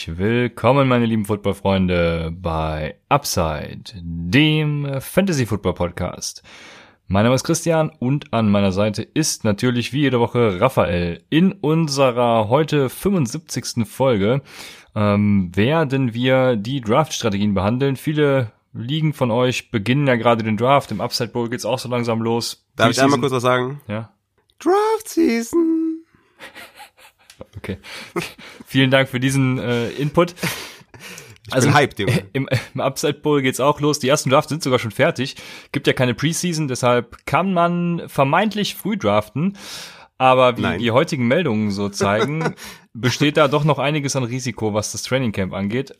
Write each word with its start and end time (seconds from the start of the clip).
Herzlich 0.00 0.18
willkommen, 0.18 0.88
meine 0.88 1.04
lieben 1.04 1.26
Footballfreunde, 1.26 2.32
bei 2.34 2.96
Upside, 3.10 3.92
dem 4.02 4.98
Fantasy 4.98 5.44
Football 5.44 5.74
Podcast. 5.74 6.42
Mein 7.06 7.24
Name 7.24 7.34
ist 7.34 7.44
Christian 7.44 7.90
und 7.98 8.32
an 8.32 8.50
meiner 8.50 8.72
Seite 8.72 9.02
ist 9.02 9.44
natürlich 9.44 9.92
wie 9.92 10.00
jede 10.00 10.18
Woche 10.18 10.58
Raphael. 10.58 11.22
In 11.28 11.52
unserer 11.52 12.48
heute 12.48 12.88
75. 12.88 13.86
Folge 13.86 14.40
ähm, 14.94 15.54
werden 15.54 16.14
wir 16.14 16.56
die 16.56 16.80
Draft-Strategien 16.80 17.52
behandeln. 17.52 17.96
Viele 17.96 18.52
Ligen 18.72 19.12
von 19.12 19.30
euch 19.30 19.70
beginnen 19.70 20.06
ja 20.06 20.16
gerade 20.16 20.42
den 20.42 20.56
Draft. 20.56 20.90
Im 20.92 21.02
Upside 21.02 21.28
Bowl 21.28 21.50
geht's 21.50 21.66
auch 21.66 21.78
so 21.78 21.90
langsam 21.90 22.22
los. 22.22 22.64
Darf 22.74 22.90
ich 22.90 23.02
einmal 23.02 23.20
kurz 23.20 23.32
was 23.32 23.42
sagen? 23.42 23.82
Ja. 23.86 24.14
Draft 24.60 25.08
Season. 25.08 26.06
Okay. 27.62 27.78
Vielen 28.66 28.90
Dank 28.90 29.08
für 29.08 29.20
diesen 29.20 29.58
äh, 29.58 29.90
Input. 29.90 30.34
Ich 31.46 31.54
also 31.54 31.74
hyped, 31.74 31.98
Junge. 31.98 32.26
Im, 32.32 32.48
Im 32.74 32.80
Upside 32.80 33.14
Bowl 33.14 33.42
geht's 33.42 33.60
auch 33.60 33.80
los. 33.80 33.98
Die 33.98 34.08
ersten 34.08 34.30
Drafts 34.30 34.50
sind 34.50 34.62
sogar 34.62 34.78
schon 34.78 34.90
fertig. 34.90 35.36
Gibt 35.72 35.86
ja 35.86 35.92
keine 35.92 36.14
Preseason, 36.14 36.68
deshalb 36.68 37.26
kann 37.26 37.52
man 37.52 38.02
vermeintlich 38.08 38.74
früh 38.74 38.96
draften. 38.96 39.56
Aber 40.16 40.58
wie 40.58 40.62
Nein. 40.62 40.78
die 40.78 40.90
heutigen 40.90 41.26
Meldungen 41.28 41.70
so 41.70 41.88
zeigen, 41.88 42.54
besteht 42.92 43.36
da 43.36 43.48
doch 43.48 43.64
noch 43.64 43.78
einiges 43.78 44.16
an 44.16 44.24
Risiko, 44.24 44.74
was 44.74 44.92
das 44.92 45.02
Training 45.02 45.32
Camp 45.32 45.54
angeht. 45.54 45.96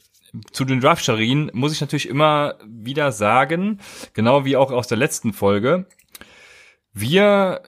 Zu 0.52 0.64
den 0.64 0.80
Draft-Scharien 0.80 1.50
muss 1.54 1.72
ich 1.72 1.80
natürlich 1.80 2.08
immer 2.08 2.56
wieder 2.64 3.12
sagen, 3.12 3.80
genau 4.12 4.44
wie 4.44 4.56
auch 4.56 4.70
aus 4.70 4.86
der 4.86 4.98
letzten 4.98 5.32
Folge, 5.32 5.86
wir 6.92 7.62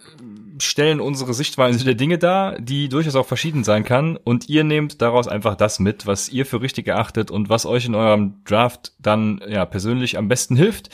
stellen 0.58 1.00
unsere 1.00 1.34
Sichtweise 1.34 1.84
der 1.84 1.95
Dinge 1.95 2.19
dar, 2.19 2.58
die 2.61 2.89
durchaus 2.89 3.17
auch 3.17 3.27
verschieden 3.27 3.64
sein 3.64 3.84
kann. 3.84 4.17
Und 4.17 4.48
ihr 4.48 4.64
nehmt 4.64 5.03
daraus 5.03 5.28
einfach 5.28 5.55
das 5.55 5.78
mit, 5.78 6.06
was 6.06 6.28
ihr 6.28 6.47
für 6.47 6.61
richtig 6.61 6.89
erachtet 6.89 7.31
und 7.31 7.48
was 7.48 7.67
euch 7.67 7.86
in 7.86 7.95
eurem 7.95 8.42
Draft 8.45 8.92
dann 8.98 9.41
ja 9.47 9.64
persönlich 9.64 10.19
am 10.19 10.28
besten 10.28 10.56
hilft. 10.56 10.91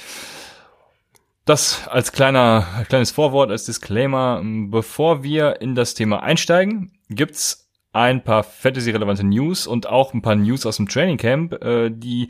Das 1.45 1.89
als 1.89 2.13
kleiner, 2.13 2.67
kleines 2.89 3.11
Vorwort, 3.11 3.51
als 3.51 3.65
Disclaimer. 3.65 4.43
Bevor 4.45 5.23
wir 5.23 5.61
in 5.63 5.75
das 5.75 5.95
Thema 5.95 6.23
einsteigen, 6.23 6.93
gibt's 7.09 7.69
ein 7.93 8.23
paar 8.23 8.45
Fantasy-relevante 8.45 9.25
News 9.25 9.67
und 9.67 9.87
auch 9.87 10.13
ein 10.13 10.23
paar 10.23 10.37
News 10.37 10.67
aus 10.67 10.77
dem 10.77 10.89
Training 10.89 11.17
Camp. 11.17 11.55
Äh, 11.65 11.91
die, 11.91 12.29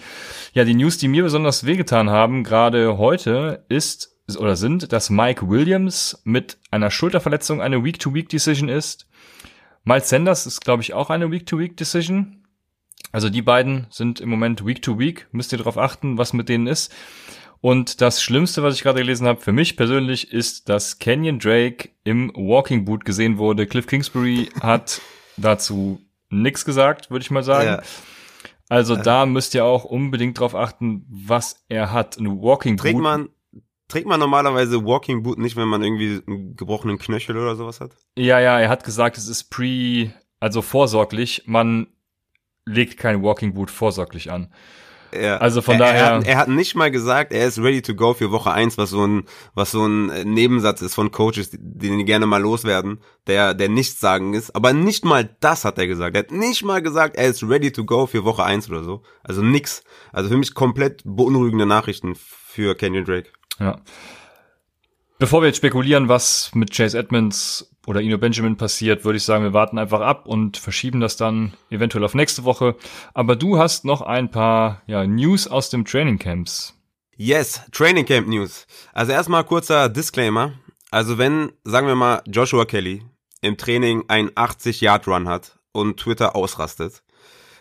ja, 0.53 0.65
die 0.65 0.75
News, 0.75 0.99
die 0.99 1.09
mir 1.09 1.25
besonders 1.25 1.67
wehgetan 1.67 2.11
haben, 2.11 2.45
gerade 2.45 2.97
heute, 2.97 3.65
ist 3.69 4.18
oder 4.37 4.57
sind, 4.57 4.93
dass 4.93 5.11
Mike 5.11 5.49
Williams 5.49 6.21
mit 6.25 6.59
einer 6.71 6.91
Schulterverletzung 6.91 7.63
eine 7.63 7.83
Week-to-Week-Decision 7.83 8.69
ist. 8.69 9.09
Miles 9.85 10.09
Sanders 10.09 10.47
ist, 10.47 10.61
glaube 10.61 10.83
ich, 10.83 10.93
auch 10.93 11.11
eine 11.11 11.31
Week-to-Week-Decision. 11.31 12.45
Also 13.11 13.31
die 13.31 13.43
beiden 13.43 13.87
sind 13.91 14.21
im 14.21 14.29
Moment 14.29 14.67
Week-to-Week. 14.67 15.21
-week. 15.21 15.27
Müsst 15.33 15.53
ihr 15.53 15.59
darauf 15.59 15.79
achten, 15.79 16.19
was 16.19 16.33
mit 16.33 16.49
denen 16.49 16.67
ist. 16.67 16.93
Und 17.61 18.01
das 18.01 18.23
Schlimmste, 18.23 18.63
was 18.63 18.75
ich 18.75 18.83
gerade 18.83 19.01
gelesen 19.01 19.27
habe, 19.27 19.41
für 19.41 19.53
mich 19.53 19.77
persönlich, 19.77 20.33
ist, 20.33 20.69
dass 20.69 20.99
Kenyon 20.99 21.39
Drake 21.39 21.89
im 22.05 22.31
Walking 22.35 22.85
Boot 22.85 23.05
gesehen 23.05 23.39
wurde. 23.39 23.67
Cliff 23.67 23.87
Kingsbury 23.87 24.51
hat 24.61 25.01
dazu 25.37 26.01
nichts 26.31 26.65
gesagt, 26.65 27.11
würde 27.11 27.23
ich 27.23 27.31
mal 27.31 27.43
sagen. 27.43 27.69
Ja. 27.69 27.83
Also 28.69 28.95
äh. 28.95 29.03
da 29.03 29.27
müsst 29.27 29.55
ihr 29.55 29.65
auch 29.65 29.85
unbedingt 29.85 30.39
drauf 30.39 30.55
achten, 30.55 31.05
was 31.09 31.65
er 31.69 31.93
hat. 31.93 32.19
Ein 32.19 32.43
Walking 32.43 32.77
Boot. 32.77 32.83
Trägt 32.83 32.99
man, 32.99 33.29
Trägt 33.89 34.07
man 34.07 34.21
normalerweise 34.21 34.85
Walking 34.85 35.23
Boot 35.23 35.39
nicht, 35.39 35.57
wenn 35.57 35.69
man 35.69 35.83
irgendwie 35.83 36.23
einen 36.27 36.57
gebrochenen 36.57 36.99
Knöchel 36.99 37.37
oder 37.37 37.57
sowas 37.57 37.81
hat? 37.81 37.93
Ja, 38.17 38.39
ja, 38.39 38.61
er 38.61 38.69
hat 38.69 38.85
gesagt, 38.85 39.17
es 39.17 39.29
ist 39.29 39.45
pre, 39.45 40.13
also 40.41 40.61
vorsorglich. 40.61 41.45
Man 41.47 41.87
legt 42.67 42.99
kein 42.99 43.23
Walking 43.23 43.55
Boot 43.55 43.71
vorsorglich 43.71 44.31
an. 44.31 44.53
Ja. 45.19 45.39
Also 45.39 45.63
von 45.63 45.75
er, 45.75 45.79
daher. 45.79 46.01
Er 46.01 46.15
hat, 46.17 46.27
er 46.27 46.37
hat, 46.37 46.49
nicht 46.49 46.75
mal 46.75 46.91
gesagt, 46.91 47.33
er 47.33 47.47
ist 47.47 47.59
ready 47.59 47.81
to 47.81 47.95
go 47.95 48.13
für 48.13 48.31
Woche 48.31 48.51
eins, 48.51 48.77
was 48.77 48.91
so 48.91 49.07
ein, 49.07 49.25
was 49.55 49.71
so 49.71 49.87
ein 49.87 50.11
äh, 50.11 50.25
Nebensatz 50.25 50.83
ist 50.83 50.95
von 50.95 51.11
Coaches, 51.11 51.51
den 51.53 51.99
die 51.99 52.05
gerne 52.05 52.27
mal 52.27 52.43
loswerden, 52.43 53.01
der, 53.27 53.55
der 53.55 53.71
nichts 53.71 54.01
sagen 54.01 54.35
ist. 54.35 54.55
Aber 54.55 54.73
nicht 54.73 55.07
mal 55.07 55.35
das 55.41 55.65
hat 55.65 55.79
er 55.79 55.87
gesagt. 55.87 56.15
Er 56.15 56.25
hat 56.25 56.31
nicht 56.31 56.65
mal 56.65 56.83
gesagt, 56.83 57.17
er 57.17 57.29
ist 57.29 57.43
ready 57.43 57.73
to 57.73 57.85
go 57.85 58.07
für 58.07 58.25
Woche 58.25 58.45
eins 58.45 58.69
oder 58.69 58.85
so. 58.85 59.03
Also 59.23 59.43
nix. 59.43 59.83
Also 60.13 60.29
für 60.29 60.37
mich 60.37 60.55
komplett 60.55 61.03
beunruhigende 61.05 61.67
Nachrichten 61.67 62.15
für 62.15 62.75
Kenyon 62.75 63.05
Drake. 63.05 63.31
Ja. 63.59 63.81
Bevor 65.19 65.43
wir 65.43 65.49
jetzt 65.49 65.57
spekulieren, 65.57 66.09
was 66.09 66.55
mit 66.55 66.73
Chase 66.73 66.97
Edmonds 66.97 67.75
oder 67.87 68.01
Ino 68.01 68.19
Benjamin 68.19 68.57
passiert, 68.57 69.05
würde 69.05 69.17
ich 69.17 69.25
sagen, 69.25 69.43
wir 69.43 69.53
warten 69.53 69.79
einfach 69.79 70.01
ab 70.01 70.27
und 70.27 70.59
verschieben 70.59 71.01
das 71.01 71.17
dann 71.17 71.55
eventuell 71.71 72.05
auf 72.05 72.15
nächste 72.15 72.45
Woche. 72.45 72.77
Aber 73.15 73.35
du 73.35 73.59
hast 73.59 73.85
noch 73.85 74.03
ein 74.03 74.31
paar 74.31 74.83
ja, 74.87 75.05
News 75.07 75.49
aus 75.49 75.71
dem 75.71 75.85
Training 75.85 76.19
Camps. 76.19 76.75
Yes, 77.17 77.63
Training 77.73 78.07
Camp 78.07 78.29
News. 78.29 78.67
Also 78.93 79.11
erstmal 79.11 79.43
kurzer 79.43 79.89
Disclaimer. 79.89 80.53
Also 80.93 81.19
wenn, 81.19 81.51
sagen 81.65 81.89
wir 81.89 81.97
mal, 81.97 82.23
Joshua 82.29 82.65
Kelly 82.65 83.03
im 83.41 83.57
Training 83.57 84.05
einen 84.07 84.31
80-Yard-Run 84.31 85.29
hat 85.29 85.59
und 85.73 85.99
Twitter 85.99 86.37
ausrastet, 86.37 87.03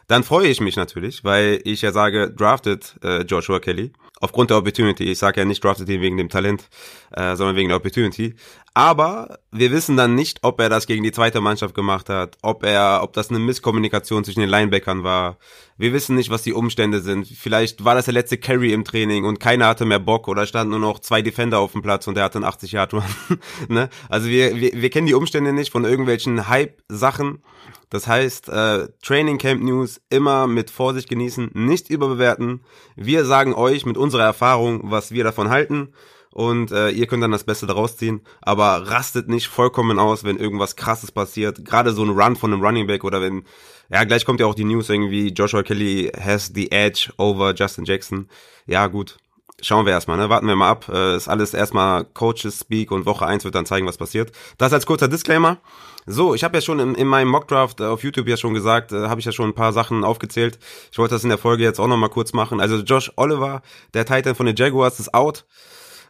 dann 0.07 0.23
freue 0.23 0.47
ich 0.47 0.61
mich 0.61 0.75
natürlich, 0.75 1.23
weil 1.23 1.59
ich 1.63 1.81
ja 1.81 1.91
sage, 1.91 2.31
drafted 2.31 2.97
äh, 3.03 3.23
Joshua 3.23 3.59
Kelly 3.59 3.93
aufgrund 4.19 4.49
der 4.49 4.57
Opportunity. 4.57 5.03
Ich 5.05 5.19
sage 5.19 5.41
ja 5.41 5.45
nicht 5.45 5.63
drafted 5.63 5.89
ihn 5.89 6.01
wegen 6.01 6.17
dem 6.17 6.29
Talent, 6.29 6.69
äh, 7.11 7.35
sondern 7.35 7.55
wegen 7.55 7.69
der 7.69 7.77
Opportunity. 7.77 8.35
Aber 8.73 9.39
wir 9.51 9.71
wissen 9.71 9.97
dann 9.97 10.13
nicht, 10.13 10.39
ob 10.43 10.59
er 10.59 10.69
das 10.69 10.85
gegen 10.85 11.03
die 11.03 11.11
zweite 11.11 11.41
Mannschaft 11.41 11.73
gemacht 11.73 12.09
hat, 12.09 12.37
ob 12.43 12.63
er, 12.63 12.99
ob 13.01 13.13
das 13.13 13.29
eine 13.29 13.39
Misskommunikation 13.39 14.23
zwischen 14.23 14.41
den 14.41 14.49
Linebackern 14.49 15.03
war. 15.03 15.37
Wir 15.77 15.93
wissen 15.93 16.15
nicht, 16.15 16.29
was 16.29 16.43
die 16.43 16.53
Umstände 16.53 17.01
sind. 17.01 17.27
Vielleicht 17.27 17.83
war 17.85 17.95
das 17.95 18.05
der 18.05 18.13
letzte 18.13 18.37
Carry 18.37 18.73
im 18.73 18.83
Training 18.83 19.25
und 19.25 19.39
keiner 19.39 19.67
hatte 19.67 19.85
mehr 19.85 19.99
Bock 19.99 20.27
oder 20.27 20.45
standen 20.45 20.71
nur 20.71 20.79
noch 20.79 20.99
zwei 20.99 21.23
Defender 21.23 21.57
auf 21.59 21.71
dem 21.71 21.81
Platz 21.81 22.05
und 22.07 22.17
er 22.17 22.25
hatte 22.25 22.37
einen 22.37 22.45
80 22.45 22.73
Yard 22.73 22.93
Run. 22.93 23.03
ne? 23.67 23.89
Also 24.09 24.27
wir, 24.27 24.55
wir, 24.55 24.71
wir 24.73 24.89
kennen 24.91 25.07
die 25.07 25.15
Umstände 25.15 25.53
nicht 25.53 25.71
von 25.71 25.83
irgendwelchen 25.83 26.47
Hype-Sachen. 26.47 27.41
Das 27.89 28.07
heißt, 28.07 28.49
äh, 28.49 28.87
Training 29.01 29.37
Camp 29.37 29.63
News 29.63 30.01
immer 30.09 30.47
mit 30.47 30.69
Vorsicht 30.69 31.09
genießen, 31.09 31.51
nicht 31.53 31.89
überbewerten. 31.89 32.61
Wir 32.95 33.23
sagen 33.25 33.53
euch 33.53 33.85
mit 33.85 33.97
unserer 33.97 34.23
Erfahrung, 34.23 34.91
was 34.91 35.11
wir 35.11 35.23
davon 35.23 35.49
halten 35.49 35.93
und 36.31 36.71
äh, 36.71 36.89
ihr 36.89 37.07
könnt 37.07 37.23
dann 37.23 37.31
das 37.31 37.45
Beste 37.45 37.65
daraus 37.65 37.97
ziehen, 37.97 38.21
aber 38.41 38.89
rastet 38.91 39.27
nicht 39.27 39.47
vollkommen 39.47 39.97
aus, 39.97 40.23
wenn 40.23 40.37
irgendwas 40.37 40.75
krasses 40.75 41.11
passiert, 41.11 41.65
gerade 41.65 41.93
so 41.93 42.03
ein 42.03 42.09
Run 42.09 42.35
von 42.35 42.53
einem 42.53 42.61
Running 42.61 42.87
Back 42.87 43.03
oder 43.03 43.21
wenn 43.21 43.43
ja, 43.89 44.03
gleich 44.03 44.25
kommt 44.25 44.39
ja 44.39 44.45
auch 44.45 44.55
die 44.55 44.65
News 44.65 44.89
irgendwie 44.89 45.29
Joshua 45.29 45.63
Kelly 45.63 46.11
has 46.19 46.51
the 46.53 46.71
edge 46.71 47.09
over 47.17 47.53
Justin 47.55 47.85
Jackson. 47.85 48.27
Ja, 48.65 48.87
gut, 48.87 49.17
schauen 49.61 49.85
wir 49.85 49.93
erstmal, 49.93 50.17
ne? 50.17 50.29
Warten 50.29 50.47
wir 50.47 50.55
mal 50.55 50.69
ab. 50.69 50.89
Äh, 50.89 51.15
ist 51.15 51.27
alles 51.27 51.53
erstmal 51.53 52.03
Coaches 52.03 52.59
Speak 52.61 52.91
und 52.91 53.05
Woche 53.05 53.25
eins 53.25 53.45
wird 53.45 53.55
dann 53.55 53.65
zeigen, 53.65 53.87
was 53.87 53.97
passiert. 53.97 54.31
Das 54.57 54.73
als 54.73 54.85
kurzer 54.85 55.07
Disclaimer. 55.07 55.57
So, 56.09 56.33
ich 56.33 56.45
habe 56.45 56.55
ja 56.55 56.61
schon 56.61 56.79
in, 56.79 56.95
in 56.95 57.05
meinem 57.05 57.27
Mockdraft 57.27 57.81
äh, 57.81 57.83
auf 57.83 58.01
YouTube 58.01 58.29
ja 58.29 58.37
schon 58.37 58.53
gesagt, 58.53 58.93
äh, 58.93 59.09
habe 59.09 59.19
ich 59.19 59.25
ja 59.25 59.33
schon 59.33 59.49
ein 59.49 59.53
paar 59.53 59.73
Sachen 59.73 60.05
aufgezählt. 60.05 60.57
Ich 60.89 60.97
wollte 60.97 61.13
das 61.13 61.23
in 61.23 61.29
der 61.29 61.37
Folge 61.37 61.63
jetzt 61.63 61.79
auch 61.81 61.87
nochmal 61.87 62.09
kurz 62.09 62.31
machen. 62.31 62.61
Also 62.61 62.77
Josh 62.77 63.11
Oliver, 63.17 63.61
der 63.93 64.05
Titan 64.05 64.33
von 64.33 64.45
den 64.45 64.55
Jaguars, 64.55 65.01
ist 65.01 65.13
out. 65.13 65.45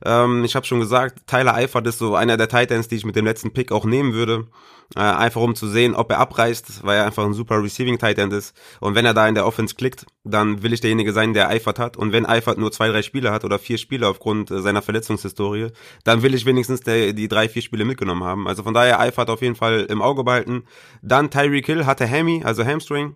Ähm, 0.03 0.43
ich 0.43 0.55
habe 0.55 0.65
schon 0.65 0.79
gesagt, 0.79 1.27
Tyler 1.27 1.55
Eifert 1.55 1.87
ist 1.87 1.99
so 1.99 2.15
einer 2.15 2.37
der 2.37 2.49
Titans, 2.49 2.87
die 2.87 2.95
ich 2.95 3.05
mit 3.05 3.15
dem 3.15 3.25
letzten 3.25 3.51
Pick 3.51 3.71
auch 3.71 3.85
nehmen 3.85 4.13
würde. 4.13 4.47
Äh, 4.95 4.99
einfach 4.99 5.41
um 5.41 5.53
zu 5.53 5.67
sehen, 5.67 5.95
ob 5.95 6.11
er 6.11 6.19
abreißt, 6.19 6.85
weil 6.85 6.97
er 6.97 7.05
einfach 7.05 7.25
ein 7.25 7.33
super 7.33 7.61
Receiving 7.61 7.97
Titan 7.97 8.31
ist. 8.31 8.55
Und 8.79 8.95
wenn 8.95 9.05
er 9.05 9.13
da 9.13 9.27
in 9.27 9.35
der 9.35 9.45
Offense 9.45 9.75
klickt, 9.75 10.05
dann 10.23 10.63
will 10.63 10.71
ich 10.71 10.79
derjenige 10.79 11.11
sein, 11.11 11.33
der 11.33 11.49
Eifert 11.49 11.77
hat. 11.77 11.97
Und 11.97 12.13
wenn 12.13 12.25
Eifert 12.25 12.57
nur 12.57 12.71
zwei, 12.71 12.87
drei 12.87 13.01
Spiele 13.01 13.31
hat 13.31 13.43
oder 13.43 13.59
vier 13.59 13.77
Spiele 13.77 14.07
aufgrund 14.07 14.49
äh, 14.49 14.61
seiner 14.61 14.81
Verletzungshistorie, 14.81 15.71
dann 16.05 16.21
will 16.21 16.33
ich 16.33 16.45
wenigstens 16.45 16.81
der, 16.81 17.11
die 17.11 17.27
drei, 17.27 17.49
vier 17.49 17.61
Spiele 17.61 17.83
mitgenommen 17.83 18.23
haben. 18.23 18.47
Also 18.47 18.63
von 18.63 18.73
daher 18.73 18.99
Eifert 18.99 19.29
auf 19.29 19.41
jeden 19.41 19.55
Fall 19.55 19.81
im 19.89 20.01
Auge 20.01 20.23
behalten. 20.23 20.63
Dann 21.01 21.29
Tyreek 21.29 21.65
Hill 21.65 21.85
hatte 21.85 22.09
Hammy, 22.09 22.43
also 22.45 22.63
Hamstring. 22.63 23.15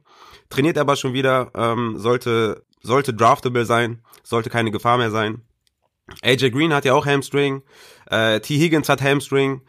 Trainiert 0.50 0.78
aber 0.78 0.98
schon 0.98 1.14
wieder, 1.14 1.52
ähm, 1.56 1.98
sollte, 1.98 2.66
sollte 2.82 3.14
draftable 3.14 3.66
sein, 3.66 4.02
sollte 4.24 4.50
keine 4.50 4.72
Gefahr 4.72 4.98
mehr 4.98 5.12
sein. 5.12 5.42
AJ 6.24 6.52
Green 6.52 6.74
hat 6.74 6.86
ja 6.86 6.94
auch 6.94 7.06
Hamstring. 7.06 7.64
Äh, 8.10 8.40
T. 8.40 8.58
Higgins 8.58 8.90
hat 8.90 9.02
Hamstring. 9.02 9.62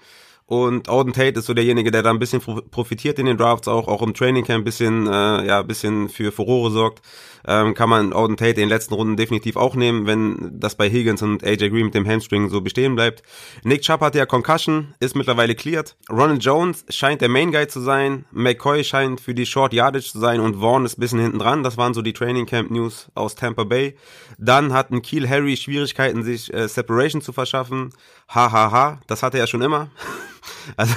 Und 0.53 0.91
Auden 0.91 1.15
Tate 1.15 1.39
ist 1.39 1.47
so 1.47 1.55
derjenige, 1.55 1.91
der 1.91 2.03
da 2.03 2.11
ein 2.11 2.19
bisschen 2.19 2.43
profitiert 2.43 3.19
in 3.19 3.25
den 3.25 3.39
Drafts 3.39 3.69
auch, 3.69 3.89
auch 3.89 4.03
im 4.03 4.13
Training 4.13 4.45
Camp 4.45 4.61
ein 4.61 4.65
bisschen, 4.65 5.07
äh, 5.07 5.47
ja, 5.47 5.61
ein 5.61 5.67
bisschen 5.67 6.11
für 6.11 6.31
Furore 6.31 6.71
sorgt. 6.71 7.01
Ähm, 7.47 7.73
kann 7.73 7.89
man 7.89 8.13
Auden 8.13 8.37
Tate 8.37 8.61
in 8.61 8.67
den 8.67 8.69
letzten 8.69 8.93
Runden 8.93 9.17
definitiv 9.17 9.57
auch 9.57 9.75
nehmen, 9.75 10.07
wenn 10.07 10.61
das 10.61 10.75
bei 10.75 10.91
Higgins 10.91 11.23
und 11.23 11.43
AJ 11.43 11.71
Green 11.71 11.87
mit 11.87 11.95
dem 11.95 12.07
Hamstring 12.07 12.51
so 12.51 12.61
bestehen 12.61 12.97
bleibt. 12.97 13.23
Nick 13.65 13.81
Chubb 13.81 14.03
hat 14.03 14.15
ja 14.15 14.27
Concussion, 14.27 14.95
ist 15.01 15.17
mittlerweile 15.17 15.55
cleared. 15.55 15.97
Ronald 16.11 16.45
Jones 16.45 16.85
scheint 16.91 17.23
der 17.23 17.31
Main 17.31 17.51
Guy 17.51 17.67
zu 17.67 17.81
sein. 17.81 18.27
McCoy 18.31 18.85
scheint 18.85 19.23
für 19.23 19.33
die 19.33 19.47
Short 19.47 19.73
Yardage 19.73 20.13
zu 20.13 20.19
sein 20.19 20.39
und 20.41 20.61
Vaughn 20.61 20.85
ist 20.85 20.99
ein 20.99 21.01
bisschen 21.01 21.19
hinten 21.19 21.39
dran. 21.39 21.63
Das 21.63 21.79
waren 21.79 21.95
so 21.95 22.03
die 22.03 22.13
Training 22.13 22.45
Camp 22.45 22.71
News 22.71 23.09
aus 23.15 23.37
Tampa 23.37 23.65
Bay. 23.65 23.97
Dann 24.37 24.75
hatten 24.75 25.01
Keel 25.01 25.27
Harry 25.31 25.57
Schwierigkeiten, 25.57 26.23
sich 26.23 26.53
äh, 26.53 26.69
Separation 26.69 27.23
zu 27.23 27.33
verschaffen. 27.33 27.89
Hahaha, 28.29 28.53
ha, 28.53 28.73
ha. 28.73 29.01
das 29.07 29.23
hatte 29.23 29.39
er 29.39 29.47
schon 29.47 29.63
immer. 29.63 29.91
Also 30.77 30.95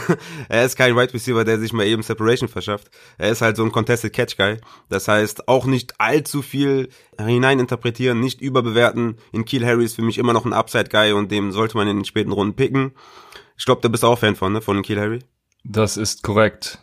er 0.49 0.65
ist 0.65 0.77
kein 0.77 0.95
Wide 0.95 1.13
Receiver, 1.13 1.43
der 1.43 1.59
sich 1.59 1.73
mal 1.73 1.85
eben 1.85 2.01
Separation 2.01 2.49
verschafft. 2.49 2.89
Er 3.17 3.31
ist 3.31 3.41
halt 3.41 3.57
so 3.57 3.63
ein 3.63 3.71
Contested 3.71 4.13
Catch 4.13 4.37
Guy. 4.37 4.57
Das 4.89 5.07
heißt, 5.07 5.47
auch 5.47 5.65
nicht 5.65 5.99
allzu 5.99 6.41
viel 6.41 6.89
hineininterpretieren, 7.19 8.19
nicht 8.19 8.41
überbewerten. 8.41 9.17
In 9.31 9.45
Keel 9.45 9.65
Harry 9.65 9.85
ist 9.85 9.95
für 9.95 10.01
mich 10.01 10.17
immer 10.17 10.33
noch 10.33 10.45
ein 10.45 10.53
Upside 10.53 10.89
Guy 10.89 11.13
und 11.13 11.31
dem 11.31 11.51
sollte 11.51 11.77
man 11.77 11.87
in 11.87 11.97
den 11.97 12.05
späten 12.05 12.31
Runden 12.31 12.55
picken. 12.55 12.91
Ich 13.57 13.65
glaube, 13.65 13.81
da 13.81 13.87
bist 13.87 14.03
du 14.03 14.07
auch 14.07 14.19
Fan 14.19 14.35
von, 14.35 14.53
ne? 14.53 14.61
Von 14.61 14.81
Keel 14.81 14.99
Harry? 14.99 15.19
Das 15.63 15.97
ist 15.97 16.23
korrekt. 16.23 16.79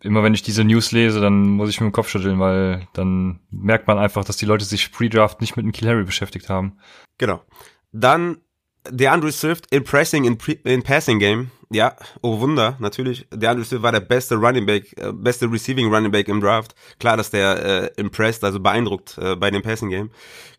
Immer 0.00 0.22
wenn 0.22 0.34
ich 0.34 0.42
diese 0.42 0.64
News 0.64 0.92
lese, 0.92 1.20
dann 1.20 1.42
muss 1.42 1.70
ich 1.70 1.80
mir 1.80 1.88
den 1.88 1.92
Kopf 1.92 2.08
schütteln, 2.08 2.38
weil 2.38 2.86
dann 2.92 3.40
merkt 3.50 3.86
man 3.86 3.98
einfach, 3.98 4.24
dass 4.24 4.36
die 4.36 4.44
Leute 4.44 4.64
sich 4.64 4.92
pre-draft 4.92 5.40
nicht 5.40 5.56
mit 5.56 5.64
dem 5.64 5.72
Kill 5.72 5.88
Harry 5.88 6.04
beschäftigt 6.04 6.50
haben. 6.50 6.78
Genau. 7.16 7.42
Dann 7.92 8.38
der 8.90 9.12
Andrew 9.12 9.30
Swift 9.30 9.72
impressing 9.72 10.24
in, 10.24 10.38
in 10.64 10.82
Passing 10.82 11.18
Game. 11.18 11.50
Ja, 11.74 11.96
oh 12.22 12.38
Wunder, 12.38 12.76
natürlich. 12.78 13.26
Der 13.32 13.52
Swift 13.64 13.82
war 13.82 13.90
der 13.90 13.98
beste 13.98 14.36
Running 14.36 14.64
Back, 14.64 14.96
äh, 14.96 15.12
beste 15.12 15.50
Receiving 15.50 15.92
Running 15.92 16.12
Back 16.12 16.28
im 16.28 16.40
Draft. 16.40 16.72
Klar, 17.00 17.16
dass 17.16 17.32
der 17.32 17.90
äh, 17.96 18.00
impressed, 18.00 18.44
also 18.44 18.60
beeindruckt 18.60 19.18
äh, 19.18 19.34
bei 19.34 19.50
dem 19.50 19.60
Passing 19.60 19.90
Game. 19.90 20.10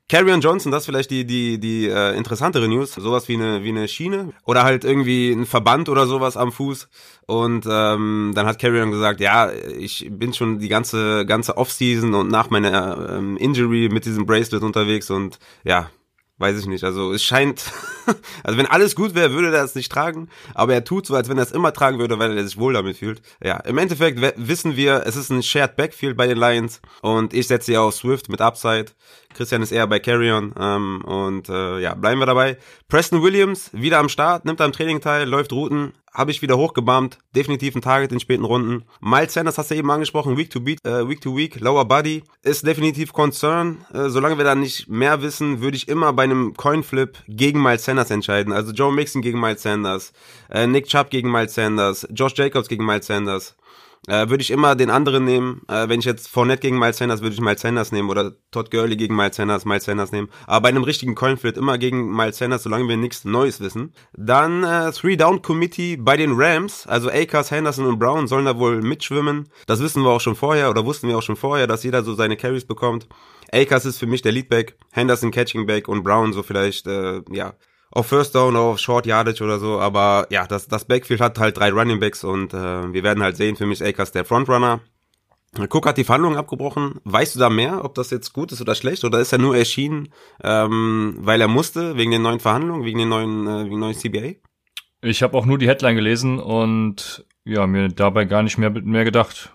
Carrion 0.10 0.42
Johnson, 0.42 0.74
das 0.74 0.84
ist 0.84 0.88
vielleicht 0.88 1.10
die 1.12 1.26
die 1.26 1.58
die 1.58 1.88
äh, 1.88 2.18
interessantere 2.18 2.68
News, 2.68 2.94
sowas 2.96 3.30
wie 3.30 3.36
eine 3.36 3.64
wie 3.64 3.70
eine 3.70 3.88
Schiene 3.88 4.34
oder 4.44 4.64
halt 4.64 4.84
irgendwie 4.84 5.32
ein 5.32 5.46
Verband 5.46 5.88
oder 5.88 6.06
sowas 6.06 6.36
am 6.36 6.52
Fuß 6.52 6.90
und 7.28 7.66
ähm, 7.68 8.34
dann 8.36 8.46
hat 8.46 8.60
Carrion 8.60 8.92
gesagt, 8.92 9.20
ja, 9.22 9.52
ich 9.52 10.08
bin 10.12 10.34
schon 10.34 10.60
die 10.60 10.68
ganze 10.68 11.26
ganze 11.26 11.58
Offseason 11.58 12.14
und 12.14 12.30
nach 12.30 12.50
meiner 12.52 13.16
ähm, 13.18 13.38
Injury 13.38 13.90
mit 13.90 14.06
diesem 14.06 14.26
Bracelet 14.28 14.62
unterwegs 14.62 15.10
und 15.10 15.40
ja, 15.64 15.90
Weiß 16.38 16.60
ich 16.60 16.66
nicht. 16.66 16.84
Also 16.84 17.14
es 17.14 17.24
scheint, 17.24 17.72
also 18.44 18.58
wenn 18.58 18.66
alles 18.66 18.96
gut 18.96 19.16
wäre, 19.16 19.32
würde 19.32 19.48
er 19.48 19.62
das 19.64 19.74
nicht 19.74 19.90
tragen, 19.90 20.28
aber 20.54 20.74
er 20.74 20.84
tut 20.84 21.06
so, 21.06 21.16
als 21.16 21.30
wenn 21.30 21.38
er 21.38 21.44
es 21.44 21.54
immer 21.54 21.72
tragen 21.72 21.98
würde, 21.98 22.20
weil 22.20 22.38
er 22.38 22.46
sich 22.46 22.58
wohl 22.58 22.74
damit 22.74 22.98
fühlt. 22.98 23.22
Ja, 23.42 23.58
im 23.62 23.78
Endeffekt 23.78 24.20
wissen 24.36 24.76
wir, 24.76 25.04
es 25.06 25.16
ist 25.16 25.30
ein 25.30 25.44
Shared 25.44 25.78
Backfield 25.78 26.18
bei 26.18 26.28
den 26.28 26.38
Lions 26.38 26.82
und 27.02 27.34
ich 27.34 27.48
setze 27.48 27.72
ja 27.72 27.82
auf 27.82 27.96
Swift 27.96 28.28
mit 28.28 28.42
Upside. 28.42 28.88
Christian 29.36 29.62
ist 29.62 29.72
eher 29.72 29.86
bei 29.86 30.00
Carrion 30.00 30.54
ähm, 30.58 31.02
und 31.04 31.50
äh, 31.50 31.80
ja, 31.80 31.94
bleiben 31.94 32.20
wir 32.20 32.26
dabei. 32.26 32.58
Preston 32.88 33.22
Williams 33.22 33.70
wieder 33.74 34.00
am 34.00 34.10
Start, 34.10 34.46
nimmt 34.46 34.62
am 34.62 34.72
Training 34.72 35.02
teil, 35.02 35.28
läuft 35.28 35.52
Routen, 35.52 35.94
habe 36.14 36.32
ich 36.32 36.42
wieder 36.42 36.58
hochgebammt, 36.58 37.20
definitiv 37.36 37.76
ein 37.76 37.82
Target 37.82 38.14
in 38.14 38.22
späten 38.22 38.46
Runden. 38.46 38.86
Miles 39.02 39.34
Sanders 39.34 39.58
hast 39.58 39.72
du 39.72 39.76
eben 39.76 39.92
angesprochen, 39.92 40.38
Week 40.38 40.50
to 40.50 40.62
Beat, 40.62 40.80
äh, 40.86 41.08
Week 41.08 41.20
to 41.20 41.36
Week, 41.36 41.60
Lower 41.60 41.86
Body 41.86 42.24
ist 42.42 42.66
definitiv 42.66 43.12
Concern. 43.12 43.86
Äh, 43.94 44.10
solange 44.10 44.38
wir 44.38 44.46
da 44.46 44.56
nicht 44.56 44.88
mehr 44.88 45.22
wissen, 45.22 45.62
würde 45.62 45.76
ich 45.76 45.90
immer 45.90 46.14
bei 46.14 46.24
einem 46.24 46.54
Coinflip 46.56 47.18
gegen 47.28 47.62
Miles 47.62 47.84
Sanders 47.84 48.12
entscheiden. 48.12 48.54
Also 48.54 48.72
Joe 48.72 48.94
Mixon 48.94 49.22
gegen 49.22 49.40
Miles 49.40 49.62
Sanders, 49.62 50.14
äh, 50.50 50.66
Nick 50.66 50.88
Chubb 50.88 51.10
gegen 51.10 51.30
Miles 51.30 51.54
Sanders, 51.54 52.08
Josh 52.14 52.34
Jacobs 52.36 52.70
gegen 52.70 52.86
Miles 52.86 53.08
Sanders 53.08 53.56
äh, 54.08 54.30
würde 54.30 54.42
ich 54.42 54.52
immer 54.52 54.76
den 54.76 54.90
anderen 54.90 55.26
nehmen. 55.26 55.62
Äh, 55.68 55.90
wenn 55.90 56.00
ich 56.00 56.06
jetzt 56.06 56.28
Fournette 56.28 56.62
gegen 56.62 56.80
Miles 56.80 56.98
Sanders, 56.98 57.22
würde 57.22 57.34
ich 57.34 57.42
Miles 57.42 57.62
Sanders 57.62 57.92
nehmen 57.92 58.10
oder 58.10 58.34
Todd 58.52 58.72
Gurley 58.72 58.96
gegen 58.96 59.16
Miles 59.16 59.36
Sanders, 59.36 59.66
Miles 59.66 59.86
Sanders 59.86 60.12
nehmen. 60.12 60.30
Aber 60.48 60.64
bei 60.64 60.70
einem 60.70 60.84
richtigen 60.84 61.16
Coinflip 61.16 61.58
immer 61.58 61.78
gegen 61.78 62.16
Miles 62.16 62.38
Sanders, 62.38 62.64
solange 62.64 62.88
wir 62.88 62.98
nichts 62.98 63.26
Neues 63.26 63.60
wissen. 63.60 63.94
Dann 64.14 64.64
äh, 64.64 64.92
Three-Down-Committee 64.92 65.98
bei 65.98 66.18
den 66.18 66.34
Rams, 66.36 66.86
also 66.88 67.10
Akers, 67.10 67.52
Henderson 67.52 67.86
und 67.86 68.00
Brown 68.00 68.28
sollen 68.28 68.46
da 68.46 68.58
wohl 68.58 68.82
mitschwimmen. 68.82 69.50
Das 69.68 69.80
wissen 69.80 70.04
wir 70.04 70.10
auch 70.10 70.22
schon 70.22 70.36
vorher 70.36 70.70
oder 70.70 70.86
wussten 70.86 71.08
wir 71.08 71.18
auch 71.18 71.24
schon 71.24 71.36
vorher, 71.36 71.68
dass 71.68 71.84
jeder 71.84 72.04
so 72.04 72.14
seine 72.14 72.38
Carries 72.38 72.66
bekommt. 72.66 73.08
Akers 73.52 73.86
ist 73.86 74.00
für 74.00 74.08
mich 74.08 74.22
der 74.22 74.32
Leadback, 74.32 74.78
Henderson 74.92 75.32
Catching 75.32 75.66
Back 75.66 75.88
und 75.88 76.04
Brown 76.04 76.34
so 76.34 76.44
vielleicht, 76.44 76.88
äh, 76.88 77.22
ja, 77.32 77.54
auf 77.96 78.08
First 78.08 78.36
Down, 78.36 78.56
auf 78.58 78.78
Short 78.78 79.08
Yardage 79.08 79.44
oder 79.44 79.58
so, 79.58 79.80
aber 79.80 80.28
ja, 80.30 80.46
das, 80.46 80.68
das 80.68 80.86
Backfield 80.86 81.22
hat 81.22 81.40
halt 81.40 81.58
drei 81.58 81.72
Running 81.72 82.00
Backs 82.00 82.24
und 82.24 82.54
äh, 82.54 82.94
wir 82.94 83.04
werden 83.04 83.24
halt 83.24 83.38
sehen, 83.38 83.56
für 83.56 83.66
mich 83.66 83.80
ist 83.80 83.88
Akers 83.88 84.12
der 84.12 84.26
Frontrunner. 84.26 84.82
Cook 85.58 85.88
hat 85.88 85.98
die 85.98 86.04
Verhandlungen 86.04 86.38
abgebrochen. 86.38 87.00
Weißt 87.06 87.36
du 87.36 87.40
da 87.40 87.50
mehr, 87.50 87.86
ob 87.86 87.96
das 87.96 88.12
jetzt 88.12 88.34
gut 88.34 88.52
ist 88.52 88.60
oder 88.60 88.76
schlecht? 88.76 89.06
Oder 89.06 89.20
ist 89.20 89.32
er 89.32 89.38
nur 89.40 89.56
erschienen, 89.56 90.10
ähm, 90.44 91.16
weil 91.20 91.40
er 91.40 91.48
musste, 91.48 91.96
wegen 91.96 92.12
den 92.12 92.24
neuen 92.24 92.42
Verhandlungen, 92.42 92.84
wegen 92.84 93.00
den 93.00 93.08
neuen, 93.08 93.48
äh, 93.48 93.66
wegen 93.66 93.80
neuen 93.80 93.96
CBA? 93.96 94.34
Ich 95.02 95.24
habe 95.24 95.38
auch 95.38 95.46
nur 95.46 95.58
die 95.58 95.68
Headline 95.70 95.96
gelesen 95.96 96.40
und 96.40 97.26
ja, 97.46 97.66
mir 97.68 97.88
dabei 97.88 98.26
gar 98.26 98.44
nicht 98.44 98.58
mehr, 98.58 98.72
mehr 98.72 99.06
gedacht. 99.06 99.54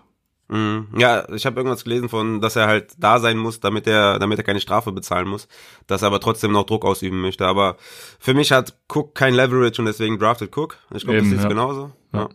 Mhm. 0.51 0.89
Ja, 0.97 1.27
ich 1.33 1.45
habe 1.45 1.55
irgendwas 1.61 1.85
gelesen 1.85 2.09
von, 2.09 2.41
dass 2.41 2.57
er 2.57 2.67
halt 2.67 2.93
da 2.99 3.19
sein 3.19 3.37
muss, 3.37 3.61
damit 3.61 3.87
er, 3.87 4.19
damit 4.19 4.37
er 4.37 4.43
keine 4.43 4.59
Strafe 4.59 4.91
bezahlen 4.91 5.27
muss, 5.27 5.47
dass 5.87 6.01
er 6.01 6.07
aber 6.07 6.19
trotzdem 6.19 6.51
noch 6.51 6.65
Druck 6.65 6.83
ausüben 6.83 7.21
möchte. 7.21 7.47
Aber 7.47 7.77
für 8.19 8.33
mich 8.33 8.51
hat 8.51 8.75
Cook 8.93 9.15
kein 9.15 9.33
Leverage 9.33 9.81
und 9.81 9.85
deswegen 9.85 10.19
drafted 10.19 10.55
Cook. 10.55 10.77
Ich 10.93 11.05
glaube, 11.05 11.19
das 11.19 11.29
ist 11.29 11.43
ja. 11.43 11.47
genauso. 11.47 11.91
Ja. 12.13 12.27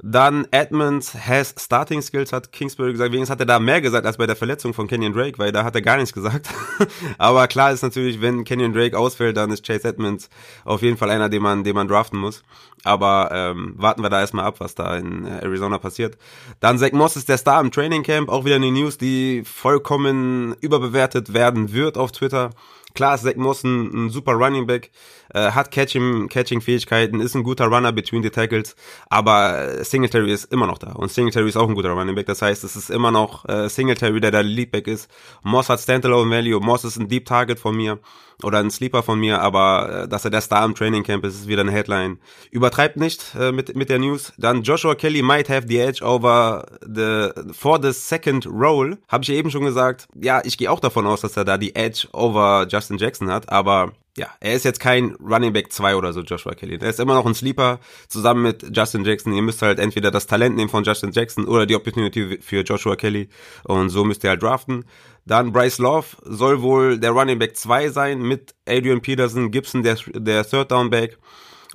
Dann 0.00 0.46
Edmonds 0.52 1.12
has 1.14 1.54
Starting 1.58 2.02
Skills, 2.02 2.32
hat 2.32 2.52
Kingsbury 2.52 2.92
gesagt. 2.92 3.12
Wenigstens 3.12 3.32
hat 3.32 3.40
er 3.40 3.46
da 3.46 3.58
mehr 3.58 3.80
gesagt 3.80 4.06
als 4.06 4.16
bei 4.16 4.26
der 4.26 4.36
Verletzung 4.36 4.72
von 4.72 4.86
Kenyon 4.86 5.12
Drake, 5.12 5.38
weil 5.38 5.50
da 5.50 5.64
hat 5.64 5.74
er 5.74 5.82
gar 5.82 5.96
nichts 5.96 6.12
gesagt. 6.12 6.48
Aber 7.18 7.48
klar 7.48 7.72
ist 7.72 7.82
natürlich, 7.82 8.20
wenn 8.20 8.44
Kenyon 8.44 8.72
Drake 8.72 8.96
ausfällt, 8.96 9.36
dann 9.36 9.50
ist 9.50 9.66
Chase 9.66 9.88
Edmonds 9.88 10.30
auf 10.64 10.82
jeden 10.82 10.96
Fall 10.96 11.10
einer, 11.10 11.28
den 11.28 11.42
man, 11.42 11.64
den 11.64 11.74
man 11.74 11.88
draften 11.88 12.18
muss. 12.18 12.44
Aber 12.84 13.30
ähm, 13.32 13.74
warten 13.76 14.02
wir 14.02 14.08
da 14.08 14.20
erstmal 14.20 14.44
ab, 14.44 14.60
was 14.60 14.76
da 14.76 14.96
in 14.96 15.26
äh, 15.26 15.40
Arizona 15.42 15.78
passiert. 15.78 16.16
Dann 16.60 16.78
Zach 16.78 16.92
Moss 16.92 17.16
ist 17.16 17.28
der 17.28 17.38
Star 17.38 17.60
im 17.60 17.72
Training 17.72 18.04
Camp. 18.04 18.28
Auch 18.28 18.44
wieder 18.44 18.56
eine 18.56 18.70
News, 18.70 18.98
die 18.98 19.42
vollkommen 19.44 20.54
überbewertet 20.60 21.34
werden 21.34 21.72
wird 21.72 21.98
auf 21.98 22.12
Twitter. 22.12 22.50
Klar 22.94 23.14
ist 23.14 23.24
Zach 23.24 23.36
Moss 23.36 23.64
ein, 23.64 24.06
ein 24.06 24.10
super 24.10 24.32
Running 24.32 24.66
Back, 24.66 24.90
äh, 25.34 25.50
hat 25.52 25.70
Catching, 25.70 26.28
Catching-Fähigkeiten, 26.28 27.20
ist 27.20 27.34
ein 27.34 27.42
guter 27.42 27.66
Runner 27.66 27.92
between 27.92 28.22
the 28.22 28.30
tackles, 28.30 28.74
aber 29.08 29.84
Singletary 29.84 30.32
ist 30.32 30.52
immer 30.52 30.66
noch 30.66 30.78
da 30.78 30.92
und 30.92 31.10
Singletary 31.10 31.48
ist 31.48 31.56
auch 31.56 31.68
ein 31.68 31.74
guter 31.74 31.90
Running 31.90 32.14
Back. 32.14 32.26
Das 32.26 32.42
heißt, 32.42 32.64
es 32.64 32.76
ist 32.76 32.90
immer 32.90 33.10
noch 33.10 33.48
äh, 33.48 33.68
Singletary, 33.68 34.20
der 34.20 34.30
der 34.30 34.42
Leadback 34.42 34.86
ist. 34.86 35.10
Moss 35.42 35.68
hat 35.68 35.80
Standalone 35.80 36.30
Value, 36.30 36.60
Moss 36.60 36.84
ist 36.84 36.98
ein 36.98 37.08
Deep 37.08 37.26
Target 37.26 37.58
von 37.58 37.76
mir 37.76 37.98
oder 38.42 38.58
ein 38.58 38.70
Sleeper 38.70 39.02
von 39.02 39.18
mir, 39.18 39.40
aber 39.40 40.04
äh, 40.04 40.08
dass 40.08 40.24
er 40.24 40.30
der 40.30 40.40
Star 40.40 40.64
im 40.64 40.74
Training 40.74 41.02
Camp 41.02 41.24
ist, 41.24 41.34
ist 41.34 41.48
wieder 41.48 41.62
eine 41.62 41.72
Headline. 41.72 42.18
Übertreibt 42.50 42.96
nicht 42.96 43.34
äh, 43.38 43.52
mit 43.52 43.74
mit 43.76 43.90
der 43.90 43.98
News. 43.98 44.32
Dann 44.38 44.62
Joshua 44.62 44.94
Kelly 44.94 45.22
might 45.22 45.48
have 45.48 45.66
the 45.68 45.78
edge 45.78 46.04
over 46.04 46.64
the 46.80 47.30
for 47.52 47.80
the 47.82 47.92
second 47.92 48.46
role. 48.46 48.98
Habe 49.08 49.22
ich 49.22 49.28
ja 49.28 49.34
eben 49.34 49.50
schon 49.50 49.64
gesagt. 49.64 50.08
Ja, 50.14 50.40
ich 50.44 50.56
gehe 50.56 50.70
auch 50.70 50.80
davon 50.80 51.06
aus, 51.06 51.20
dass 51.20 51.36
er 51.36 51.44
da 51.44 51.58
die 51.58 51.74
Edge 51.74 52.08
over 52.12 52.66
Justin 52.68 52.77
Jackson 52.98 53.30
hat, 53.30 53.48
aber 53.50 53.92
ja, 54.18 54.26
er 54.40 54.54
ist 54.54 54.64
jetzt 54.64 54.80
kein 54.80 55.14
Running 55.20 55.52
Back 55.52 55.72
2 55.72 55.94
oder 55.94 56.12
so, 56.12 56.22
Joshua 56.22 56.54
Kelly. 56.54 56.76
Er 56.80 56.90
ist 56.90 56.98
immer 56.98 57.14
noch 57.14 57.24
ein 57.24 57.34
Sleeper 57.34 57.78
zusammen 58.08 58.42
mit 58.42 58.76
Justin 58.76 59.04
Jackson. 59.04 59.32
Ihr 59.32 59.42
müsst 59.42 59.62
halt 59.62 59.78
entweder 59.78 60.10
das 60.10 60.26
Talent 60.26 60.56
nehmen 60.56 60.68
von 60.68 60.82
Justin 60.82 61.12
Jackson 61.12 61.46
oder 61.46 61.66
die 61.66 61.76
Opportunity 61.76 62.38
für 62.40 62.62
Joshua 62.62 62.96
Kelly. 62.96 63.28
Und 63.62 63.90
so 63.90 64.04
müsst 64.04 64.24
ihr 64.24 64.30
halt 64.30 64.42
draften. 64.42 64.84
Dann 65.24 65.52
Bryce 65.52 65.78
Love 65.78 66.06
soll 66.22 66.62
wohl 66.62 66.98
der 66.98 67.12
Running 67.12 67.38
Back 67.38 67.56
2 67.56 67.90
sein 67.90 68.20
mit 68.20 68.56
Adrian 68.66 69.02
Peterson, 69.02 69.52
Gibson 69.52 69.84
der, 69.84 69.96
der 70.14 70.44
Third 70.44 70.72
Down 70.72 70.90
Back 70.90 71.18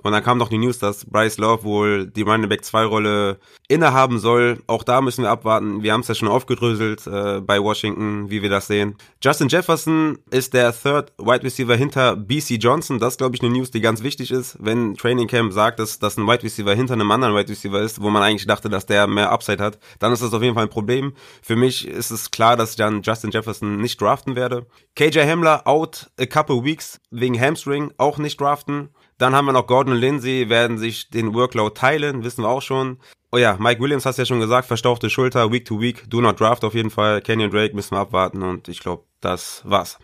und 0.03 0.12
dann 0.12 0.24
kam 0.24 0.38
noch 0.38 0.50
die 0.50 0.57
News, 0.57 0.79
dass 0.79 1.05
Bryce 1.05 1.38
Love 1.38 1.63
wohl 1.63 2.07
die 2.07 2.22
Running 2.22 2.50
Back 2.50 2.65
2 2.65 2.86
Rolle 2.86 3.39
innehaben 3.67 4.19
soll. 4.19 4.60
Auch 4.67 4.83
da 4.83 5.01
müssen 5.01 5.24
wir 5.24 5.29
abwarten. 5.29 5.81
Wir 5.81 5.93
haben 5.93 6.01
es 6.01 6.10
ja 6.10 6.15
schon 6.15 6.27
aufgedröselt 6.27 7.07
äh, 7.07 7.39
bei 7.41 7.62
Washington, 7.62 8.29
wie 8.29 8.41
wir 8.41 8.50
das 8.50 8.67
sehen. 8.67 8.95
Justin 9.22 9.48
Jefferson 9.48 10.19
ist 10.29 10.53
der 10.53 10.74
Third 10.74 11.13
Wide 11.17 11.43
Receiver 11.43 11.75
hinter 11.75 12.15
BC 12.17 12.62
Johnson. 12.62 13.00
Das 13.00 13.17
glaube 13.17 13.36
ich, 13.36 13.41
eine 13.41 13.51
News, 13.51 13.72
die 13.72 13.81
ganz 13.81 14.03
wichtig 14.03 14.31
ist. 14.31 14.57
Wenn 14.60 14.95
Training 14.95 15.27
Camp 15.27 15.53
sagt, 15.53 15.79
dass, 15.79 16.00
dass 16.00 16.17
ein 16.17 16.27
Wide 16.27 16.43
Receiver 16.43 16.74
hinter 16.75 16.93
einem 16.93 17.10
anderen 17.10 17.36
Wide 17.36 17.50
Receiver 17.50 17.79
ist, 17.79 18.01
wo 18.01 18.10
man 18.10 18.24
eigentlich 18.24 18.45
dachte, 18.45 18.69
dass 18.69 18.86
der 18.86 19.07
mehr 19.07 19.31
Upside 19.31 19.63
hat, 19.63 19.79
dann 20.00 20.12
ist 20.12 20.22
das 20.22 20.33
auf 20.33 20.41
jeden 20.41 20.55
Fall 20.55 20.63
ein 20.63 20.69
Problem. 20.69 21.13
Für 21.41 21.55
mich 21.55 21.88
ist 21.88 22.12
es 22.12 22.31
klar, 22.31 22.57
dass 22.57 22.72
ich 22.72 22.75
dann 22.75 23.01
Justin 23.01 23.31
Jefferson 23.31 23.77
nicht 23.77 24.01
draften 24.01 24.36
werde. 24.36 24.65
KJ 24.95 25.19
Hamler 25.22 25.65
out 25.65 26.10
a 26.19 26.25
couple 26.25 26.63
weeks 26.63 27.00
wegen 27.10 27.39
Hamstring, 27.39 27.91
auch 27.98 28.17
nicht 28.17 28.39
draften. 28.39 28.89
Dann 29.17 29.36
haben 29.36 29.46
wir 29.46 29.53
noch 29.53 29.67
Gordon 29.67 29.93
und 29.93 30.00
Lindsay, 30.00 30.50
werden 30.50 30.77
sich 30.77 31.10
den 31.10 31.34
Workload 31.34 31.74
teilen, 31.75 32.24
wissen 32.24 32.43
wir 32.43 32.50
auch 32.50 32.62
schon. 32.62 33.00
Oh 33.32 33.38
ja, 33.38 33.58
Mike 33.60 33.82
Williams 33.82 34.05
hast 34.05 34.17
ja 34.17 34.25
schon 34.25 34.39
gesagt, 34.39 34.67
verstauchte 34.67 35.10
Schulter, 35.10 35.51
Week 35.51 35.65
to 35.65 35.79
Week, 35.79 36.10
do 36.10 36.22
not 36.22 36.39
draft 36.39 36.63
auf 36.63 36.74
jeden 36.74 36.89
Fall. 36.89 37.22
Kenyon 37.22 37.51
Drake 37.51 37.75
müssen 37.75 37.96
wir 37.96 38.00
abwarten 38.00 38.43
und 38.43 38.67
ich 38.67 38.79
glaube, 38.79 39.03
das 39.22 39.62
war's. 39.65 39.98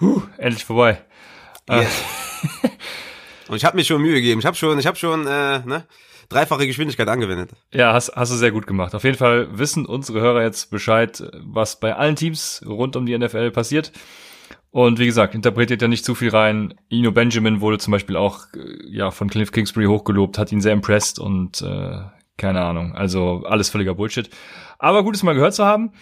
Huh, 0.00 0.22
endlich 0.38 0.64
vorbei. 0.64 1.02
Yes. 1.68 2.02
Und 3.48 3.56
ich 3.56 3.64
habe 3.64 3.76
mir 3.76 3.84
schon 3.84 4.00
Mühe 4.00 4.14
gegeben. 4.14 4.40
Ich 4.40 4.46
habe 4.46 4.56
schon, 4.56 4.78
ich 4.78 4.86
habe 4.86 4.96
schon, 4.96 5.26
äh, 5.26 5.60
ne? 5.60 5.86
dreifache 6.32 6.66
Geschwindigkeit 6.66 7.08
angewendet. 7.08 7.50
Ja, 7.72 7.92
hast, 7.92 8.12
hast 8.16 8.32
du 8.32 8.36
sehr 8.36 8.50
gut 8.50 8.66
gemacht. 8.66 8.94
Auf 8.94 9.04
jeden 9.04 9.18
Fall 9.18 9.58
wissen 9.58 9.86
unsere 9.86 10.20
Hörer 10.20 10.42
jetzt 10.42 10.70
Bescheid, 10.70 11.22
was 11.34 11.78
bei 11.78 11.94
allen 11.94 12.16
Teams 12.16 12.62
rund 12.66 12.96
um 12.96 13.06
die 13.06 13.16
NFL 13.16 13.50
passiert. 13.50 13.92
Und 14.72 14.98
wie 14.98 15.06
gesagt, 15.06 15.34
interpretiert 15.34 15.82
ja 15.82 15.88
nicht 15.88 16.04
zu 16.04 16.14
viel 16.14 16.30
rein. 16.30 16.74
Ino 16.88 17.12
Benjamin 17.12 17.60
wurde 17.60 17.78
zum 17.78 17.92
Beispiel 17.92 18.16
auch 18.16 18.46
äh, 18.54 18.88
ja 18.88 19.10
von 19.10 19.28
Cliff 19.28 19.52
Kingsbury 19.52 19.84
hochgelobt, 19.84 20.38
hat 20.38 20.50
ihn 20.50 20.62
sehr 20.62 20.72
impressed 20.72 21.18
und 21.18 21.60
äh, 21.60 21.98
keine 22.38 22.62
Ahnung. 22.62 22.94
Also 22.94 23.44
alles 23.44 23.68
völliger 23.68 23.94
Bullshit. 23.94 24.30
Aber 24.78 25.04
gut, 25.04 25.14
es 25.14 25.22
mal 25.22 25.34
gehört 25.34 25.54
zu 25.54 25.66
haben. 25.66 25.92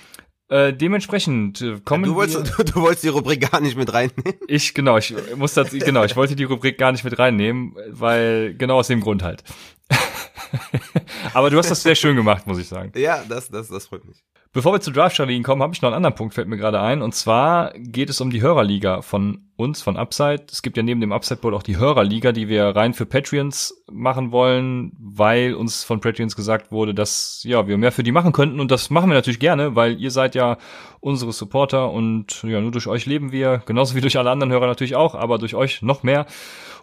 Äh, 0.48 0.72
dementsprechend 0.72 1.60
äh, 1.60 1.80
kommen 1.84 2.04
du 2.04 2.14
wolltest, 2.14 2.58
wir, 2.58 2.64
du, 2.64 2.72
du 2.72 2.80
wolltest 2.80 3.02
die 3.02 3.08
Rubrik 3.08 3.50
gar 3.50 3.60
nicht 3.60 3.76
mit 3.76 3.92
reinnehmen. 3.92 4.34
Ich 4.46 4.72
genau, 4.72 4.98
ich 4.98 5.14
muss 5.36 5.54
das 5.54 5.70
genau, 5.72 6.04
ich 6.04 6.14
wollte 6.14 6.36
die 6.36 6.44
Rubrik 6.44 6.78
gar 6.78 6.92
nicht 6.92 7.02
mit 7.02 7.18
reinnehmen, 7.18 7.74
weil 7.88 8.54
genau 8.54 8.78
aus 8.78 8.86
dem 8.86 9.00
Grund 9.00 9.24
halt. 9.24 9.42
Aber 11.34 11.50
du 11.50 11.58
hast 11.58 11.70
das 11.70 11.82
sehr 11.82 11.96
schön 11.96 12.14
gemacht, 12.14 12.46
muss 12.46 12.58
ich 12.58 12.68
sagen. 12.68 12.92
Ja, 12.96 13.24
das, 13.28 13.48
das, 13.48 13.68
das 13.68 13.86
freut 13.86 14.04
mich. 14.04 14.24
Bevor 14.52 14.72
wir 14.72 14.80
zu 14.80 14.90
Draft-Strategien 14.90 15.44
kommen, 15.44 15.62
habe 15.62 15.74
ich 15.74 15.80
noch 15.80 15.90
einen 15.90 15.98
anderen 15.98 16.16
Punkt, 16.16 16.34
fällt 16.34 16.48
mir 16.48 16.56
gerade 16.56 16.80
ein. 16.80 17.02
Und 17.02 17.14
zwar 17.14 17.72
geht 17.76 18.10
es 18.10 18.20
um 18.20 18.30
die 18.30 18.42
Hörerliga 18.42 19.00
von 19.00 19.42
uns, 19.54 19.80
von 19.80 19.96
Upside. 19.96 20.46
Es 20.50 20.62
gibt 20.62 20.76
ja 20.76 20.82
neben 20.82 21.00
dem 21.00 21.12
Upside 21.12 21.38
Bowl 21.40 21.54
auch 21.54 21.62
die 21.62 21.76
Hörerliga, 21.76 22.32
die 22.32 22.48
wir 22.48 22.64
rein 22.64 22.92
für 22.92 23.06
Patreons 23.06 23.84
machen 23.88 24.32
wollen, 24.32 24.90
weil 24.98 25.54
uns 25.54 25.84
von 25.84 26.00
Patreons 26.00 26.34
gesagt 26.34 26.72
wurde, 26.72 26.94
dass 26.94 27.42
ja 27.44 27.68
wir 27.68 27.78
mehr 27.78 27.92
für 27.92 28.02
die 28.02 28.10
machen 28.10 28.32
könnten. 28.32 28.58
Und 28.58 28.72
das 28.72 28.90
machen 28.90 29.08
wir 29.08 29.14
natürlich 29.14 29.38
gerne, 29.38 29.76
weil 29.76 30.00
ihr 30.00 30.10
seid 30.10 30.34
ja 30.34 30.58
unsere 30.98 31.32
Supporter 31.32 31.92
und 31.92 32.42
ja, 32.42 32.60
nur 32.60 32.72
durch 32.72 32.88
euch 32.88 33.06
leben 33.06 33.30
wir, 33.30 33.62
genauso 33.66 33.94
wie 33.94 34.00
durch 34.00 34.18
alle 34.18 34.32
anderen 34.32 34.50
Hörer 34.50 34.66
natürlich 34.66 34.96
auch, 34.96 35.14
aber 35.14 35.38
durch 35.38 35.54
euch 35.54 35.80
noch 35.80 36.02
mehr. 36.02 36.26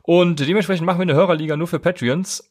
Und 0.04 0.40
dementsprechend 0.40 0.86
machen 0.86 1.00
wir 1.00 1.04
eine 1.04 1.16
Hörerliga 1.16 1.58
nur 1.58 1.68
für 1.68 1.80
Patreons. 1.80 2.50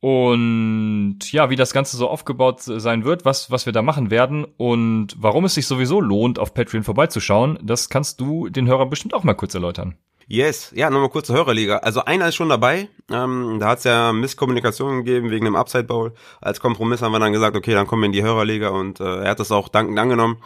Und 0.00 1.18
ja, 1.30 1.50
wie 1.50 1.56
das 1.56 1.74
Ganze 1.74 1.98
so 1.98 2.08
aufgebaut 2.08 2.60
sein 2.62 3.04
wird, 3.04 3.26
was, 3.26 3.50
was 3.50 3.66
wir 3.66 3.74
da 3.74 3.82
machen 3.82 4.10
werden 4.10 4.46
und 4.56 5.14
warum 5.18 5.44
es 5.44 5.54
sich 5.54 5.66
sowieso 5.66 6.00
lohnt, 6.00 6.38
auf 6.38 6.54
Patreon 6.54 6.84
vorbeizuschauen, 6.84 7.58
das 7.62 7.90
kannst 7.90 8.18
du 8.18 8.48
den 8.48 8.66
Hörern 8.66 8.88
bestimmt 8.88 9.12
auch 9.12 9.24
mal 9.24 9.34
kurz 9.34 9.54
erläutern. 9.54 9.96
Yes, 10.26 10.72
ja, 10.76 10.88
nochmal 10.90 11.08
kurz 11.08 11.26
zur 11.26 11.36
Hörerliga. 11.36 11.78
Also 11.78 12.04
einer 12.04 12.28
ist 12.28 12.36
schon 12.36 12.48
dabei. 12.48 12.88
Ähm, 13.10 13.58
da 13.58 13.70
hat 13.70 13.78
es 13.78 13.84
ja 13.84 14.12
Misskommunikation 14.12 14.98
gegeben 14.98 15.30
wegen 15.30 15.44
dem 15.44 15.56
Upside 15.56 15.84
Bowl. 15.84 16.14
Als 16.40 16.60
Kompromiss 16.60 17.02
haben 17.02 17.10
wir 17.10 17.18
dann 17.18 17.32
gesagt, 17.32 17.56
okay, 17.56 17.74
dann 17.74 17.88
kommen 17.88 18.02
wir 18.02 18.06
in 18.06 18.12
die 18.12 18.22
Hörerliga 18.22 18.68
und 18.68 19.00
äh, 19.00 19.24
er 19.24 19.30
hat 19.30 19.40
das 19.40 19.50
auch 19.50 19.68
dankend 19.68 19.98
angenommen, 19.98 20.36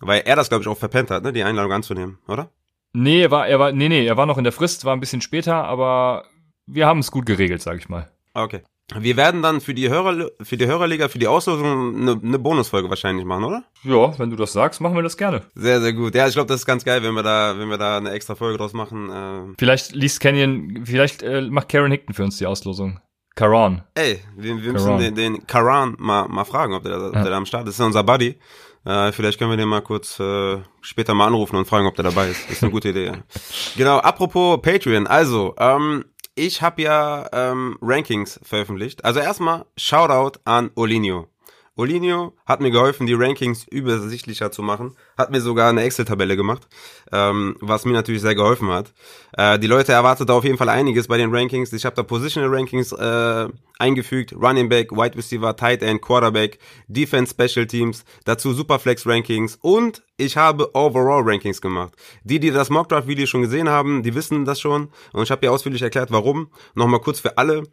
weil 0.00 0.22
er 0.24 0.36
das, 0.36 0.48
glaube 0.48 0.62
ich, 0.62 0.68
auch 0.68 0.78
verpennt 0.78 1.10
hat, 1.10 1.24
ne, 1.24 1.32
die 1.32 1.42
Einladung 1.42 1.72
anzunehmen, 1.72 2.18
oder? 2.28 2.50
Nee, 2.92 3.22
er 3.22 3.30
war, 3.32 3.48
er 3.48 3.58
war, 3.58 3.72
nee, 3.72 3.88
nee, 3.88 4.06
er 4.06 4.16
war 4.16 4.26
noch 4.26 4.38
in 4.38 4.44
der 4.44 4.52
Frist, 4.52 4.84
war 4.84 4.94
ein 4.94 5.00
bisschen 5.00 5.22
später, 5.22 5.64
aber 5.64 6.24
wir 6.66 6.86
haben 6.86 7.00
es 7.00 7.10
gut 7.10 7.26
geregelt, 7.26 7.62
sag 7.62 7.78
ich 7.78 7.88
mal. 7.88 8.12
Okay. 8.34 8.62
Wir 8.94 9.16
werden 9.16 9.42
dann 9.42 9.60
für 9.60 9.74
die 9.74 9.88
Hörer, 9.88 10.30
für 10.42 10.56
die 10.56 10.66
Hörerliga, 10.66 11.08
für 11.08 11.18
die 11.18 11.28
Auslosung 11.28 11.96
eine, 11.96 12.20
eine 12.22 12.38
Bonusfolge 12.38 12.90
wahrscheinlich 12.90 13.24
machen, 13.24 13.44
oder? 13.44 13.64
Ja, 13.84 14.18
wenn 14.18 14.30
du 14.30 14.36
das 14.36 14.52
sagst, 14.52 14.80
machen 14.80 14.94
wir 14.94 15.02
das 15.02 15.16
gerne. 15.16 15.42
Sehr, 15.54 15.80
sehr 15.80 15.92
gut. 15.92 16.14
Ja, 16.14 16.26
ich 16.26 16.34
glaube, 16.34 16.48
das 16.48 16.60
ist 16.60 16.66
ganz 16.66 16.84
geil, 16.84 17.02
wenn 17.02 17.14
wir 17.14 17.22
da, 17.22 17.58
wenn 17.58 17.68
wir 17.68 17.78
da 17.78 17.96
eine 17.96 18.10
extra 18.10 18.34
Folge 18.34 18.58
draus 18.58 18.72
machen. 18.72 19.10
Äh. 19.10 19.54
Vielleicht 19.58 19.92
liest 19.92 20.20
Canyon, 20.20 20.82
vielleicht 20.84 21.22
äh, 21.22 21.42
macht 21.42 21.68
Karen 21.68 21.90
Hickton 21.90 22.14
für 22.14 22.24
uns 22.24 22.36
die 22.36 22.46
Auslosung. 22.46 23.00
Karan. 23.34 23.82
Ey, 23.94 24.20
wir, 24.36 24.62
wir 24.62 24.72
müssen 24.72 24.98
den, 24.98 25.14
den 25.14 25.46
Karan 25.46 25.96
mal, 25.98 26.28
mal 26.28 26.44
fragen, 26.44 26.74
ob 26.74 26.82
der, 26.82 26.98
ob 26.98 27.14
ja. 27.14 27.22
der 27.22 27.30
da 27.30 27.36
am 27.38 27.46
Start 27.46 27.66
ist. 27.66 27.78
Das 27.78 27.80
ist 27.80 27.86
unser 27.86 28.04
Buddy. 28.04 28.38
Äh, 28.84 29.12
vielleicht 29.12 29.38
können 29.38 29.50
wir 29.50 29.56
den 29.56 29.68
mal 29.68 29.80
kurz 29.80 30.18
äh, 30.18 30.58
später 30.80 31.14
mal 31.14 31.28
anrufen 31.28 31.56
und 31.56 31.66
fragen, 31.66 31.86
ob 31.86 31.94
der 31.94 32.04
dabei 32.04 32.28
ist. 32.28 32.44
Das 32.44 32.56
ist 32.56 32.62
eine 32.62 32.72
gute 32.72 32.90
Idee. 32.90 33.12
genau, 33.76 33.98
apropos 33.98 34.60
Patreon. 34.60 35.06
Also, 35.06 35.54
ähm, 35.58 36.04
ich 36.34 36.62
habe 36.62 36.82
ja 36.82 37.28
ähm, 37.32 37.78
Rankings 37.80 38.40
veröffentlicht. 38.42 39.04
Also 39.04 39.20
erstmal 39.20 39.66
Shoutout 39.76 40.40
an 40.44 40.70
Olinio. 40.74 41.31
Olinio 41.74 42.34
hat 42.44 42.60
mir 42.60 42.70
geholfen, 42.70 43.06
die 43.06 43.14
Rankings 43.14 43.66
übersichtlicher 43.66 44.50
zu 44.50 44.62
machen, 44.62 44.94
hat 45.16 45.30
mir 45.30 45.40
sogar 45.40 45.70
eine 45.70 45.82
Excel-Tabelle 45.82 46.36
gemacht, 46.36 46.68
ähm, 47.12 47.56
was 47.60 47.86
mir 47.86 47.92
natürlich 47.92 48.20
sehr 48.20 48.34
geholfen 48.34 48.68
hat. 48.68 48.92
Äh, 49.32 49.58
die 49.58 49.66
Leute 49.68 49.92
erwartet 49.92 50.30
auf 50.30 50.44
jeden 50.44 50.58
Fall 50.58 50.68
einiges 50.68 51.08
bei 51.08 51.16
den 51.16 51.34
Rankings. 51.34 51.72
Ich 51.72 51.86
habe 51.86 51.96
da 51.96 52.02
Positional 52.02 52.54
Rankings 52.54 52.92
äh, 52.92 53.48
eingefügt, 53.78 54.34
Running 54.34 54.68
Back, 54.68 54.92
Wide 54.92 55.16
Receiver, 55.16 55.56
Tight 55.56 55.82
End, 55.82 56.02
Quarterback, 56.02 56.58
Defense 56.88 57.32
Special 57.32 57.66
Teams, 57.66 58.04
dazu 58.24 58.52
Superflex 58.52 59.06
Rankings 59.06 59.58
und 59.62 60.02
ich 60.18 60.36
habe 60.36 60.74
Overall 60.74 61.22
Rankings 61.24 61.62
gemacht. 61.62 61.94
Die, 62.22 62.38
die 62.38 62.50
das 62.50 62.68
Mockdraft 62.68 63.08
Video 63.08 63.24
schon 63.24 63.40
gesehen 63.42 63.70
haben, 63.70 64.02
die 64.02 64.14
wissen 64.14 64.44
das 64.44 64.60
schon 64.60 64.90
und 65.14 65.22
ich 65.22 65.30
habe 65.30 65.40
hier 65.40 65.52
ausführlich 65.52 65.80
erklärt, 65.80 66.10
warum. 66.10 66.48
Nochmal 66.74 67.00
kurz 67.00 67.18
für 67.18 67.38
alle 67.38 67.64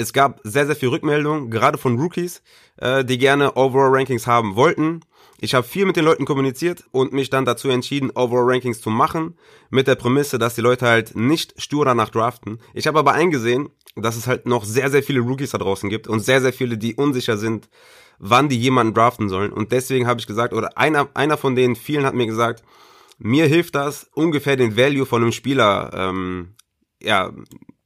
es 0.00 0.12
gab 0.12 0.40
sehr, 0.44 0.66
sehr 0.66 0.76
viel 0.76 0.88
Rückmeldungen, 0.88 1.50
gerade 1.50 1.78
von 1.78 1.98
Rookies, 1.98 2.42
äh, 2.78 3.04
die 3.04 3.18
gerne 3.18 3.56
Overall 3.56 3.94
Rankings 3.94 4.26
haben 4.26 4.56
wollten. 4.56 5.00
Ich 5.40 5.54
habe 5.54 5.66
viel 5.66 5.86
mit 5.86 5.96
den 5.96 6.04
Leuten 6.04 6.24
kommuniziert 6.24 6.84
und 6.90 7.12
mich 7.12 7.30
dann 7.30 7.44
dazu 7.44 7.68
entschieden, 7.68 8.10
Overall 8.14 8.50
Rankings 8.50 8.80
zu 8.80 8.90
machen, 8.90 9.38
mit 9.70 9.86
der 9.86 9.94
Prämisse, 9.94 10.38
dass 10.38 10.54
die 10.54 10.60
Leute 10.60 10.86
halt 10.86 11.16
nicht 11.16 11.60
stur 11.60 11.84
danach 11.84 12.10
draften. 12.10 12.58
Ich 12.74 12.86
habe 12.86 12.98
aber 12.98 13.12
eingesehen, 13.12 13.68
dass 13.94 14.16
es 14.16 14.26
halt 14.26 14.46
noch 14.46 14.64
sehr, 14.64 14.90
sehr 14.90 15.02
viele 15.02 15.20
Rookies 15.20 15.50
da 15.50 15.58
draußen 15.58 15.90
gibt 15.90 16.08
und 16.08 16.20
sehr, 16.20 16.40
sehr 16.40 16.52
viele, 16.52 16.78
die 16.78 16.94
unsicher 16.94 17.36
sind, 17.36 17.68
wann 18.18 18.48
die 18.48 18.58
jemanden 18.58 18.94
draften 18.94 19.28
sollen. 19.28 19.52
Und 19.52 19.72
deswegen 19.72 20.06
habe 20.06 20.20
ich 20.20 20.26
gesagt, 20.26 20.52
oder 20.52 20.76
einer, 20.76 21.08
einer 21.14 21.36
von 21.36 21.54
den 21.54 21.76
vielen 21.76 22.04
hat 22.04 22.14
mir 22.14 22.26
gesagt, 22.26 22.62
mir 23.18 23.46
hilft 23.46 23.74
das, 23.74 24.10
ungefähr 24.14 24.56
den 24.56 24.76
Value 24.76 25.06
von 25.06 25.22
einem 25.22 25.32
Spieler 25.32 25.90
ähm, 25.94 26.54
ja, 27.02 27.32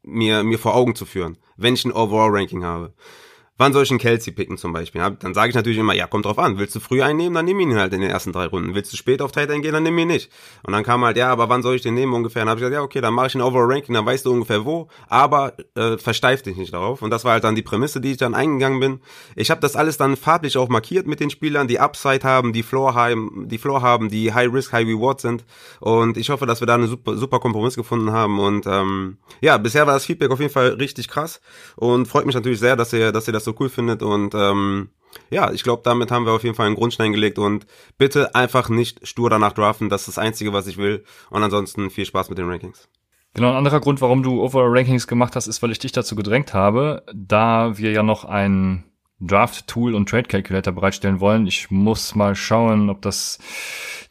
mir, 0.05 0.43
mir 0.45 0.59
vor 0.59 0.75
Augen 0.75 0.95
zu 0.95 1.07
führen, 1.07 1.39
wenn 1.57 1.75
ich 1.75 1.85
ein 1.85 1.93
Overall-Ranking 1.93 2.65
habe 2.65 2.95
wann 3.57 3.73
soll 3.73 3.85
ich 3.85 3.91
einen 3.91 4.01
Kelsey 4.01 4.33
picken 4.33 4.59
zum 4.59 4.73
Beispiel? 4.73 5.01
Dann 5.21 5.35
sage 5.35 5.51
ich 5.51 5.55
natürlich 5.55 5.79
immer, 5.79 5.95
ja, 5.95 6.07
kommt 6.07 6.25
drauf 6.25 6.39
an. 6.39 6.59
Willst 6.59 6.75
du 6.75 6.81
früh 6.81 7.03
einnehmen, 7.03 7.35
dann 7.35 7.45
nimm 7.45 7.61
ihn 7.61 7.77
halt 7.77 7.93
in 7.93 8.01
den 8.01 8.11
ersten 8.11 8.33
drei 8.33 8.47
Runden. 8.47 8.75
Willst 8.75 8.93
du 8.93 8.97
spät 8.97 9.23
auf 9.23 9.33
Tight 9.33 9.49
gehen, 9.49 9.73
dann 9.73 9.83
nimm 9.83 9.97
ihn 9.99 10.09
nicht. 10.09 10.31
Und 10.65 10.73
dann 10.73 10.83
kam 10.83 11.05
halt, 11.05 11.17
ja, 11.17 11.31
aber 11.31 11.49
wann 11.49 11.63
soll 11.63 11.77
ich 11.77 11.83
den 11.83 11.95
nehmen 11.95 12.13
ungefähr? 12.13 12.43
Dann 12.43 12.51
habe 12.51 12.59
ich 12.59 12.63
gesagt, 12.63 12.75
ja, 12.75 12.83
okay, 12.83 13.01
dann 13.01 13.15
mache 13.15 13.29
ich 13.29 13.35
ein 13.35 13.41
Overall 13.41 13.73
Ranking, 13.73 13.95
dann 13.95 14.07
weißt 14.07 14.27
du 14.27 14.33
ungefähr 14.33 14.65
wo, 14.65 14.89
aber 15.09 15.55
äh, 15.75 15.99
versteif 15.99 16.43
dich 16.43 16.57
nicht 16.57 16.75
darauf. 16.75 17.03
Und 17.03 17.11
das 17.11 17.25
war 17.25 17.33
halt 17.33 17.45
dann 17.45 17.55
die 17.55 17.63
Prämisse, 17.63 18.01
die 18.01 18.13
ich 18.13 18.17
dann 18.17 18.35
eingegangen 18.35 18.81
bin. 18.81 19.01
Ich 19.37 19.51
habe 19.51 19.61
das 19.61 19.77
alles 19.77 19.97
dann 19.97 20.17
farblich 20.17 20.57
auch 20.57 20.69
markiert 20.69 21.07
mit 21.07 21.21
den 21.21 21.31
Spielern, 21.31 21.69
die 21.69 21.79
Upside 21.79 22.25
haben, 22.25 22.53
die 22.53 22.63
Floor 22.63 22.95
haben, 22.95 23.49
die 23.49 23.59
Floor 23.59 23.83
haben, 23.83 24.09
die 24.09 24.33
High 24.33 24.53
Risk, 24.53 24.73
High 24.73 24.87
Reward 24.87 25.21
sind. 25.21 25.45
Und 25.81 26.17
ich 26.17 26.31
hoffe, 26.31 26.47
dass 26.47 26.61
wir 26.61 26.67
da 26.67 26.75
einen 26.75 26.89
super, 26.89 27.17
super 27.17 27.39
Kompromiss 27.39 27.77
gefunden 27.77 28.11
haben. 28.11 28.41
Und 28.41 28.67
ähm, 28.67 29.19
ja, 29.41 29.57
bisher 29.59 29.87
war 29.87 29.95
das 29.95 30.07
Feedback 30.07 30.31
auf 30.31 30.41
jeden 30.41 30.53
Fall 30.53 30.71
richtig 30.71 31.09
krass 31.09 31.41
und 31.77 32.07
freut 32.07 32.27
mich 32.27 32.35
natürlich 32.35 32.59
sehr, 32.59 32.77
dass 32.77 32.93
ihr, 32.93 33.13
dass 33.13 33.27
ihr 33.29 33.33
das 33.33 33.44
so 33.45 33.55
cool 33.59 33.69
findet 33.69 34.03
und 34.03 34.35
ähm, 34.35 34.89
ja, 35.31 35.53
ich 35.53 35.63
glaube, 35.63 35.83
damit 35.85 36.11
haben 36.11 36.27
wir 36.27 36.33
auf 36.33 36.43
jeden 36.45 36.55
Fall 36.55 36.67
einen 36.67 36.75
Grundstein 36.75 37.13
gelegt 37.13 37.39
und 37.39 37.67
bitte 37.99 38.35
einfach 38.35 38.69
nicht 38.69 39.07
stur 39.07 39.31
danach 39.31 39.53
draften. 39.53 39.89
Das 39.89 40.03
ist 40.03 40.17
das 40.17 40.19
Einzige, 40.19 40.53
was 40.53 40.67
ich 40.67 40.77
will. 40.77 41.05
Und 41.31 41.43
ansonsten 41.43 41.91
viel 41.91 42.05
Spaß 42.05 42.29
mit 42.31 42.39
den 42.39 42.49
Rankings. 42.49 42.89
Genau, 43.35 43.51
ein 43.51 43.57
anderer 43.57 43.81
Grund, 43.81 44.01
warum 44.01 44.23
du 44.23 44.43
Overall 44.43 44.77
Rankings 44.77 45.07
gemacht 45.07 45.35
hast, 45.35 45.49
ist, 45.49 45.63
weil 45.63 45.73
ich 45.73 45.81
dich 45.81 45.93
dazu 45.93 46.15
gedrängt 46.15 46.55
habe, 46.55 47.05
da 47.13 47.77
wir 47.77 47.91
ja 47.91 48.03
noch 48.03 48.25
ein 48.25 48.85
Draft-Tool 49.27 49.95
und 49.95 50.09
Trade-Calculator 50.09 50.73
bereitstellen 50.73 51.21
wollen. 51.21 51.47
Ich 51.47 51.71
muss 51.71 52.15
mal 52.15 52.35
schauen, 52.35 52.91
ob 52.91 53.03
das 53.03 53.39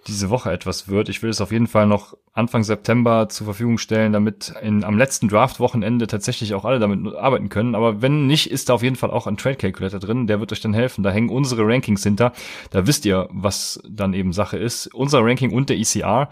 diese 0.08 0.30
Woche 0.30 0.52
etwas 0.52 0.88
wird. 0.88 1.10
Ich 1.10 1.24
will 1.24 1.30
es 1.30 1.42
auf 1.42 1.52
jeden 1.52 1.68
Fall 1.68 1.88
noch 1.88 2.18
Anfang 2.34 2.64
September 2.64 3.30
zur 3.30 3.46
Verfügung 3.46 3.78
stellen, 3.78 4.12
damit 4.12 4.54
in, 4.62 4.84
am 4.84 4.98
letzten 4.98 5.30
Draft-Wochenende 5.30 6.08
tatsächlich 6.08 6.54
auch 6.54 6.66
alle 6.66 6.80
damit 6.80 7.16
arbeiten 7.16 7.50
können. 7.50 7.76
Aber 7.76 8.02
wenn 8.02 8.28
nicht, 8.28 8.50
ist 8.52 8.70
da 8.70 8.74
auf 8.74 8.84
jeden 8.84 8.96
Fall 8.96 9.12
auch 9.12 9.28
ein 9.28 9.38
Trade 9.38 9.56
Calculator 9.56 10.00
drin. 10.00 10.28
Der 10.28 10.40
wird 10.40 10.52
euch 10.52 10.62
dann 10.62 10.74
helfen. 10.74 11.04
Da 11.04 11.12
hängen 11.12 11.30
unsere 11.30 11.66
Rankings 11.66 12.04
hinter. 12.04 12.34
Da 12.72 12.88
wisst 12.88 13.06
ihr, 13.06 13.30
was 13.32 13.82
dann 13.88 14.14
eben 14.14 14.34
Sache 14.34 14.58
ist. 14.58 14.88
Unser 14.94 15.24
Ranking 15.24 15.52
und 15.52 15.70
der 15.70 15.78
ECR. 15.78 16.30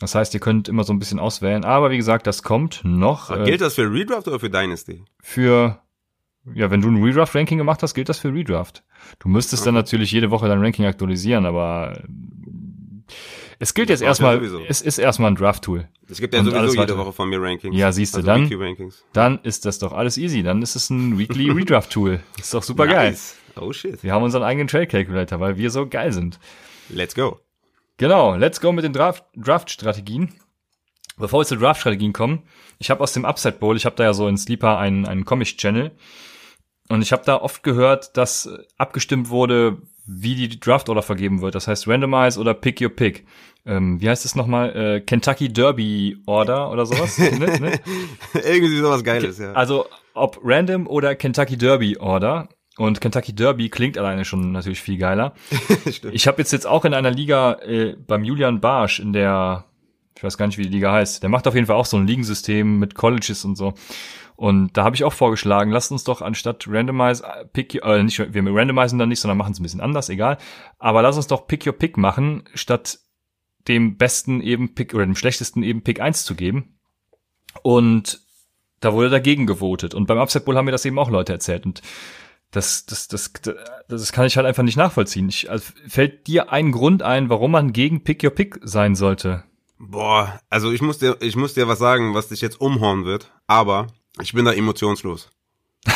Das 0.00 0.14
heißt, 0.14 0.34
ihr 0.34 0.40
könnt 0.40 0.68
immer 0.68 0.84
so 0.84 0.92
ein 0.92 0.98
bisschen 0.98 1.18
auswählen. 1.18 1.64
Aber 1.64 1.90
wie 1.90 1.96
gesagt, 1.96 2.26
das 2.26 2.42
kommt 2.42 2.80
noch. 2.84 3.30
Äh, 3.30 3.44
gilt 3.44 3.60
das 3.60 3.74
für 3.74 3.92
Redraft 3.92 4.26
oder 4.28 4.40
für 4.40 4.50
Dynasty? 4.50 5.04
Für, 5.20 5.80
ja, 6.52 6.70
wenn 6.70 6.82
du 6.82 6.88
ein 6.88 7.02
Redraft-Ranking 7.02 7.58
gemacht 7.58 7.82
hast, 7.82 7.94
gilt 7.94 8.08
das 8.08 8.18
für 8.18 8.32
Redraft. 8.32 8.82
Du 9.18 9.28
müsstest 9.28 9.62
okay. 9.62 9.68
dann 9.68 9.74
natürlich 9.74 10.12
jede 10.12 10.30
Woche 10.30 10.48
dein 10.48 10.60
Ranking 10.60 10.84
aktualisieren, 10.84 11.46
aber 11.46 12.02
es 13.58 13.72
gilt 13.72 13.88
jetzt 13.88 14.02
erstmal, 14.02 14.44
ja 14.44 14.58
es 14.68 14.82
ist 14.82 14.98
erstmal 14.98 15.30
ein 15.30 15.36
Draft-Tool. 15.36 15.88
Es 16.08 16.20
gibt 16.20 16.34
ja 16.34 16.40
und 16.40 16.46
sowieso 16.46 16.80
jede 16.80 16.98
Woche 16.98 17.12
von 17.12 17.28
mir 17.28 17.40
Rankings. 17.40 17.76
Ja, 17.76 17.92
siehst 17.92 18.14
du, 18.14 18.18
also 18.18 18.26
dann, 18.26 18.92
dann 19.12 19.38
ist 19.42 19.64
das 19.64 19.78
doch 19.78 19.92
alles 19.92 20.18
easy. 20.18 20.42
Dann 20.42 20.60
ist 20.60 20.76
es 20.76 20.90
ein 20.90 21.18
Weekly 21.18 21.50
Redraft-Tool. 21.56 22.20
Ist 22.38 22.52
doch 22.52 22.62
super 22.62 22.86
nice. 22.86 23.38
geil. 23.54 23.64
Oh 23.64 23.72
shit. 23.72 24.02
Wir 24.02 24.12
haben 24.12 24.22
unseren 24.22 24.42
eigenen 24.42 24.68
Trade 24.68 24.86
Calculator, 24.86 25.40
weil 25.40 25.56
wir 25.56 25.70
so 25.70 25.86
geil 25.86 26.12
sind. 26.12 26.38
Let's 26.90 27.14
go. 27.14 27.40
Genau, 27.96 28.34
let's 28.36 28.60
go 28.60 28.72
mit 28.72 28.84
den 28.84 28.92
Draft-Strategien. 28.92 30.34
Bevor 31.16 31.40
wir 31.40 31.46
zu 31.46 31.56
Draft-Strategien 31.56 32.12
kommen, 32.12 32.42
ich 32.78 32.90
habe 32.90 33.00
aus 33.00 33.12
dem 33.12 33.24
Upside 33.24 33.58
Bowl, 33.58 33.76
ich 33.76 33.86
habe 33.86 33.94
da 33.94 34.02
ja 34.04 34.12
so 34.12 34.26
in 34.26 34.36
Sleeper 34.36 34.78
einen, 34.78 35.06
einen 35.06 35.24
Comic-Channel 35.24 35.92
und 36.88 37.02
ich 37.02 37.12
habe 37.12 37.22
da 37.24 37.36
oft 37.36 37.62
gehört, 37.62 38.16
dass 38.16 38.48
abgestimmt 38.76 39.30
wurde, 39.30 39.78
wie 40.06 40.34
die 40.34 40.60
Draft 40.60 40.88
Order 40.88 41.02
vergeben 41.02 41.40
wird. 41.40 41.54
Das 41.54 41.66
heißt 41.66 41.88
Randomize 41.88 42.38
oder 42.38 42.52
Pick 42.52 42.80
Your 42.80 42.90
Pick. 42.90 43.26
Ähm, 43.66 44.00
wie 44.00 44.08
heißt 44.10 44.26
es 44.26 44.34
nochmal? 44.34 44.76
Äh, 44.76 45.00
Kentucky 45.00 45.50
Derby 45.50 46.18
Order 46.26 46.70
oder 46.70 46.84
sowas? 46.84 47.16
ne, 47.18 47.30
ne? 47.30 47.80
Irgendwie 48.34 48.78
sowas 48.78 49.02
Geiles, 49.02 49.38
ja. 49.38 49.52
Also 49.52 49.86
ob 50.12 50.38
Random 50.44 50.86
oder 50.86 51.14
Kentucky 51.14 51.56
Derby 51.56 51.96
Order. 51.96 52.48
Und 52.76 53.00
Kentucky 53.00 53.32
Derby 53.32 53.70
klingt 53.70 53.96
alleine 53.96 54.24
schon 54.24 54.52
natürlich 54.52 54.82
viel 54.82 54.98
geiler. 54.98 55.34
ich 56.12 56.26
habe 56.26 56.38
jetzt 56.38 56.52
jetzt 56.52 56.66
auch 56.66 56.84
in 56.84 56.92
einer 56.92 57.12
Liga 57.12 57.54
äh, 57.62 57.96
beim 58.06 58.24
Julian 58.24 58.60
Barsch 58.60 58.98
in 58.98 59.12
der, 59.12 59.64
ich 60.16 60.24
weiß 60.24 60.36
gar 60.36 60.48
nicht, 60.48 60.58
wie 60.58 60.64
die 60.64 60.74
Liga 60.74 60.92
heißt. 60.92 61.22
Der 61.22 61.30
macht 61.30 61.46
auf 61.46 61.54
jeden 61.54 61.68
Fall 61.68 61.76
auch 61.76 61.86
so 61.86 61.96
ein 61.96 62.06
Ligensystem 62.06 62.80
mit 62.80 62.96
Colleges 62.96 63.44
und 63.44 63.56
so. 63.56 63.74
Und 64.36 64.76
da 64.76 64.84
habe 64.84 64.96
ich 64.96 65.04
auch 65.04 65.12
vorgeschlagen, 65.12 65.70
lasst 65.70 65.92
uns 65.92 66.04
doch 66.04 66.20
anstatt 66.20 66.66
Randomize 66.68 67.24
äh, 67.24 67.44
Pick 67.46 67.76
äh, 67.82 68.02
nicht 68.02 68.18
wir 68.18 68.54
randomisen 68.54 68.98
dann 68.98 69.08
nicht, 69.08 69.20
sondern 69.20 69.38
machen 69.38 69.52
es 69.52 69.60
ein 69.60 69.62
bisschen 69.62 69.80
anders, 69.80 70.08
egal. 70.08 70.38
Aber 70.78 71.02
lass 71.02 71.16
uns 71.16 71.28
doch 71.28 71.46
Pick 71.46 71.66
Your 71.66 71.72
Pick 71.74 71.96
machen, 71.96 72.44
statt 72.54 72.98
dem 73.68 73.96
besten 73.96 74.40
eben 74.40 74.74
Pick 74.74 74.92
oder 74.92 75.06
dem 75.06 75.14
schlechtesten 75.14 75.62
eben 75.62 75.82
Pick 75.82 76.00
1 76.00 76.24
zu 76.24 76.34
geben. 76.34 76.78
Und 77.62 78.20
da 78.80 78.92
wurde 78.92 79.08
dagegen 79.08 79.46
gewotet. 79.46 79.94
Und 79.94 80.06
beim 80.06 80.18
Upset 80.18 80.44
Bowl 80.44 80.56
haben 80.56 80.66
mir 80.66 80.72
das 80.72 80.84
eben 80.84 80.98
auch 80.98 81.10
Leute 81.10 81.32
erzählt. 81.32 81.64
Und 81.64 81.80
das, 82.50 82.86
das, 82.86 83.08
das, 83.08 83.32
das 83.88 84.12
kann 84.12 84.26
ich 84.26 84.36
halt 84.36 84.46
einfach 84.46 84.62
nicht 84.62 84.76
nachvollziehen. 84.76 85.28
Ich, 85.28 85.50
also 85.50 85.72
fällt 85.88 86.26
dir 86.26 86.52
ein 86.52 86.72
Grund 86.72 87.02
ein, 87.02 87.28
warum 87.28 87.52
man 87.52 87.72
gegen 87.72 88.04
Pick 88.04 88.22
Your 88.22 88.30
Pick 88.30 88.58
sein 88.62 88.94
sollte? 88.94 89.44
Boah, 89.78 90.40
also 90.50 90.70
ich 90.70 90.82
muss 90.82 90.98
dir, 90.98 91.16
ich 91.20 91.36
muss 91.36 91.54
dir 91.54 91.68
was 91.68 91.78
sagen, 91.78 92.14
was 92.14 92.28
dich 92.28 92.40
jetzt 92.40 92.60
umhauen 92.60 93.04
wird, 93.04 93.32
aber 93.46 93.88
ich 94.20 94.32
bin 94.32 94.44
da 94.44 94.52
emotionslos. 94.52 95.30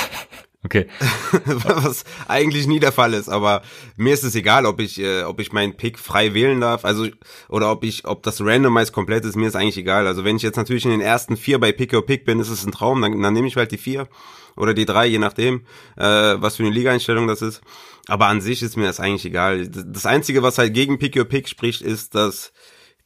Okay. 0.64 0.88
Was 1.44 2.04
eigentlich 2.26 2.66
nie 2.66 2.80
der 2.80 2.90
Fall 2.90 3.14
ist, 3.14 3.28
aber 3.28 3.62
mir 3.96 4.12
ist 4.12 4.25
es 4.25 4.34
egal, 4.34 4.66
ob 4.66 4.80
ich, 4.80 5.00
äh, 5.00 5.22
ob 5.22 5.38
ich 5.38 5.52
meinen 5.52 5.76
Pick 5.76 6.00
frei 6.00 6.34
wählen 6.34 6.60
darf, 6.60 6.84
also 6.84 7.06
oder 7.48 7.70
ob 7.70 7.84
ich, 7.84 8.06
ob 8.06 8.25
das 8.25 8.40
Randomize 8.40 8.90
komplett 8.90 9.25
ist, 9.25 9.37
mir 9.37 9.46
ist 9.46 9.54
eigentlich 9.54 9.78
egal. 9.78 10.08
Also 10.08 10.25
wenn 10.25 10.34
ich 10.34 10.42
jetzt 10.42 10.56
natürlich 10.56 10.84
in 10.84 10.90
den 10.90 11.00
ersten 11.00 11.37
vier 11.37 11.60
bei 11.60 11.70
Pick 11.70 11.94
or 11.94 12.04
Pick 12.04 12.25
bin, 12.25 12.40
ist 12.40 12.48
es 12.48 12.66
ein 12.66 12.72
Traum, 12.72 13.00
dann, 13.00 13.22
dann 13.22 13.34
nehme 13.34 13.46
ich 13.46 13.54
halt 13.54 13.70
die 13.70 13.78
vier 13.78 14.08
oder 14.56 14.75
die 14.75 14.84
drei, 14.84 15.06
je 15.06 15.18
nachdem, 15.18 15.64
äh, 15.96 16.02
was 16.02 16.56
für 16.56 16.64
eine 16.64 16.72
Liga-Einstellung 16.72 17.28
das 17.28 17.40
ist. 17.40 17.60
Aber 18.08 18.26
an 18.26 18.40
sich 18.40 18.60
ist 18.62 18.76
mir 18.76 18.87
das 18.87 18.98
eigentlich 18.98 19.26
egal. 19.26 19.68
Das 19.68 20.06
Einzige, 20.06 20.42
was 20.42 20.58
halt 20.58 20.75
gegen 20.75 20.98
Pick 20.98 21.16
or 21.16 21.25
Pick 21.25 21.48
spricht, 21.48 21.82
ist, 21.82 22.16
dass 22.16 22.52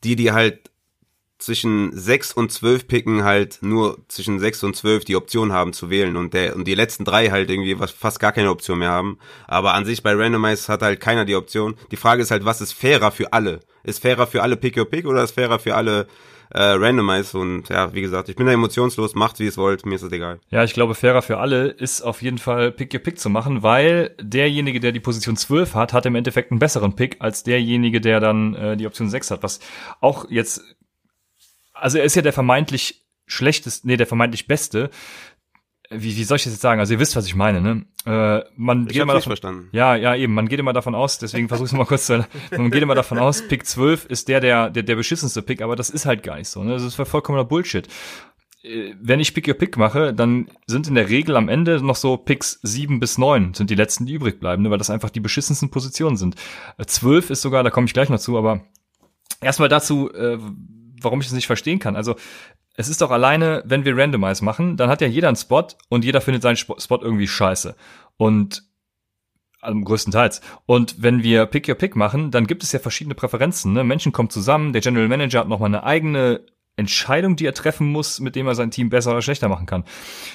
die, 0.04 0.16
die 0.16 0.32
halt 0.32 0.71
zwischen 1.42 1.96
6 1.96 2.32
und 2.32 2.52
12 2.52 2.86
picken 2.86 3.24
halt 3.24 3.58
nur 3.62 3.98
zwischen 4.08 4.38
6 4.38 4.64
und 4.64 4.76
12 4.76 5.04
die 5.04 5.16
Option 5.16 5.52
haben 5.52 5.72
zu 5.72 5.90
wählen 5.90 6.16
und 6.16 6.34
der 6.34 6.54
und 6.54 6.66
die 6.68 6.74
letzten 6.74 7.04
drei 7.04 7.30
halt 7.30 7.50
irgendwie 7.50 7.78
was, 7.80 7.90
fast 7.90 8.20
gar 8.20 8.32
keine 8.32 8.50
Option 8.50 8.78
mehr 8.78 8.90
haben. 8.90 9.18
Aber 9.48 9.74
an 9.74 9.84
sich 9.84 10.02
bei 10.02 10.14
Randomize 10.14 10.72
hat 10.72 10.82
halt 10.82 11.00
keiner 11.00 11.24
die 11.24 11.34
Option. 11.34 11.74
Die 11.90 11.96
Frage 11.96 12.22
ist 12.22 12.30
halt, 12.30 12.44
was 12.44 12.60
ist 12.60 12.72
fairer 12.72 13.10
für 13.10 13.32
alle? 13.32 13.60
Ist 13.82 14.02
fairer 14.02 14.26
für 14.26 14.42
alle 14.42 14.56
Pick 14.56 14.76
your 14.76 14.88
Pick 14.88 15.04
oder 15.06 15.24
ist 15.24 15.32
fairer 15.32 15.58
für 15.58 15.74
alle 15.74 16.06
äh, 16.50 16.62
Randomize? 16.62 17.36
Und 17.36 17.68
ja, 17.68 17.92
wie 17.92 18.02
gesagt, 18.02 18.28
ich 18.28 18.36
bin 18.36 18.46
da 18.46 18.52
emotionslos, 18.52 19.16
macht 19.16 19.40
wie 19.40 19.46
es 19.46 19.58
wollt, 19.58 19.84
mir 19.84 19.96
ist 19.96 20.02
es 20.02 20.12
egal. 20.12 20.38
Ja, 20.50 20.62
ich 20.62 20.74
glaube, 20.74 20.94
fairer 20.94 21.22
für 21.22 21.38
alle 21.38 21.66
ist 21.68 22.02
auf 22.02 22.22
jeden 22.22 22.38
Fall 22.38 22.70
Pick 22.70 22.94
your 22.94 23.00
Pick 23.00 23.18
zu 23.18 23.30
machen, 23.30 23.64
weil 23.64 24.14
derjenige, 24.22 24.78
der 24.78 24.92
die 24.92 25.00
Position 25.00 25.36
12 25.36 25.74
hat, 25.74 25.92
hat 25.92 26.06
im 26.06 26.14
Endeffekt 26.14 26.52
einen 26.52 26.60
besseren 26.60 26.94
Pick 26.94 27.16
als 27.18 27.42
derjenige, 27.42 28.00
der 28.00 28.20
dann 28.20 28.54
äh, 28.54 28.76
die 28.76 28.86
Option 28.86 29.10
6 29.10 29.32
hat, 29.32 29.42
was 29.42 29.58
auch 30.00 30.30
jetzt 30.30 30.62
also 31.82 31.98
er 31.98 32.04
ist 32.04 32.14
ja 32.14 32.22
der 32.22 32.32
vermeintlich 32.32 33.04
schlechteste, 33.26 33.86
nee, 33.86 33.96
der 33.96 34.06
vermeintlich 34.06 34.46
beste. 34.46 34.90
Wie, 35.90 36.16
wie 36.16 36.24
soll 36.24 36.36
ich 36.36 36.44
das 36.44 36.54
jetzt 36.54 36.62
sagen? 36.62 36.80
Also 36.80 36.94
ihr 36.94 37.00
wisst, 37.00 37.16
was 37.16 37.26
ich 37.26 37.34
meine, 37.34 37.60
ne? 37.60 37.84
Äh, 38.06 38.44
man 38.56 38.86
ich 38.86 38.94
geht 38.94 39.02
immer 39.02 39.12
davon, 39.12 39.30
verstanden. 39.30 39.68
Ja, 39.72 39.94
ja, 39.94 40.14
eben. 40.14 40.32
Man 40.32 40.48
geht 40.48 40.58
immer 40.58 40.72
davon 40.72 40.94
aus, 40.94 41.18
deswegen 41.18 41.48
versuche 41.48 41.66
ich 41.66 41.72
es 41.72 41.76
mal 41.76 41.84
kurz 41.84 42.06
zu. 42.06 42.26
Man 42.56 42.70
geht 42.70 42.82
immer 42.82 42.94
davon 42.94 43.18
aus, 43.18 43.46
Pick 43.46 43.66
12 43.66 44.06
ist 44.06 44.28
der, 44.28 44.40
der, 44.40 44.70
der, 44.70 44.84
der 44.84 44.96
beschissenste 44.96 45.42
Pick, 45.42 45.60
aber 45.60 45.76
das 45.76 45.90
ist 45.90 46.06
halt 46.06 46.22
gar 46.22 46.36
nicht 46.36 46.48
so. 46.48 46.64
Ne? 46.64 46.72
Das 46.72 46.82
ist 46.82 46.94
vollkommener 46.94 47.44
Bullshit. 47.44 47.88
Äh, 48.62 48.94
wenn 48.98 49.20
ich 49.20 49.34
Pick 49.34 49.48
Your 49.48 49.54
Pick 49.54 49.76
mache, 49.76 50.14
dann 50.14 50.48
sind 50.66 50.88
in 50.88 50.94
der 50.94 51.10
Regel 51.10 51.36
am 51.36 51.48
Ende 51.48 51.84
noch 51.84 51.96
so 51.96 52.16
Picks 52.16 52.58
7 52.62 52.98
bis 52.98 53.18
9 53.18 53.52
sind 53.54 53.68
die 53.68 53.74
letzten, 53.74 54.06
die 54.06 54.14
übrig 54.14 54.40
bleiben, 54.40 54.62
ne? 54.62 54.70
weil 54.70 54.78
das 54.78 54.90
einfach 54.90 55.10
die 55.10 55.20
beschissensten 55.20 55.70
Positionen 55.70 56.16
sind. 56.16 56.36
12 56.78 57.28
äh, 57.28 57.32
ist 57.34 57.42
sogar, 57.42 57.64
da 57.64 57.70
komme 57.70 57.86
ich 57.86 57.92
gleich 57.92 58.08
noch 58.08 58.20
zu, 58.20 58.38
aber 58.38 58.62
erstmal 59.42 59.68
dazu, 59.68 60.10
äh, 60.12 60.38
warum 61.04 61.20
ich 61.20 61.26
das 61.26 61.34
nicht 61.34 61.46
verstehen 61.46 61.78
kann. 61.78 61.96
Also 61.96 62.16
es 62.74 62.88
ist 62.88 63.00
doch 63.00 63.10
alleine, 63.10 63.62
wenn 63.66 63.84
wir 63.84 63.96
Randomize 63.96 64.44
machen, 64.44 64.76
dann 64.76 64.88
hat 64.88 65.00
ja 65.00 65.06
jeder 65.06 65.28
einen 65.28 65.36
Spot 65.36 65.66
und 65.88 66.04
jeder 66.04 66.20
findet 66.20 66.42
seinen 66.42 66.56
Spot 66.56 66.98
irgendwie 67.00 67.28
scheiße. 67.28 67.76
Und 68.16 68.64
also 69.60 69.80
größtenteils. 69.80 70.40
Und 70.66 70.96
wenn 71.00 71.22
wir 71.22 71.46
Pick 71.46 71.68
Your 71.68 71.76
Pick 71.76 71.94
machen, 71.94 72.30
dann 72.32 72.46
gibt 72.46 72.64
es 72.64 72.72
ja 72.72 72.80
verschiedene 72.80 73.14
Präferenzen. 73.14 73.72
Ne? 73.72 73.84
Menschen 73.84 74.12
kommen 74.12 74.28
zusammen, 74.28 74.72
der 74.72 74.82
General 74.82 75.08
Manager 75.08 75.40
hat 75.40 75.48
nochmal 75.48 75.68
eine 75.68 75.84
eigene 75.84 76.44
Entscheidung, 76.76 77.36
die 77.36 77.46
er 77.46 77.54
treffen 77.54 77.86
muss, 77.86 78.18
mit 78.18 78.34
dem 78.34 78.46
er 78.46 78.54
sein 78.54 78.70
Team 78.70 78.90
besser 78.90 79.12
oder 79.12 79.22
schlechter 79.22 79.48
machen 79.48 79.66
kann. 79.66 79.84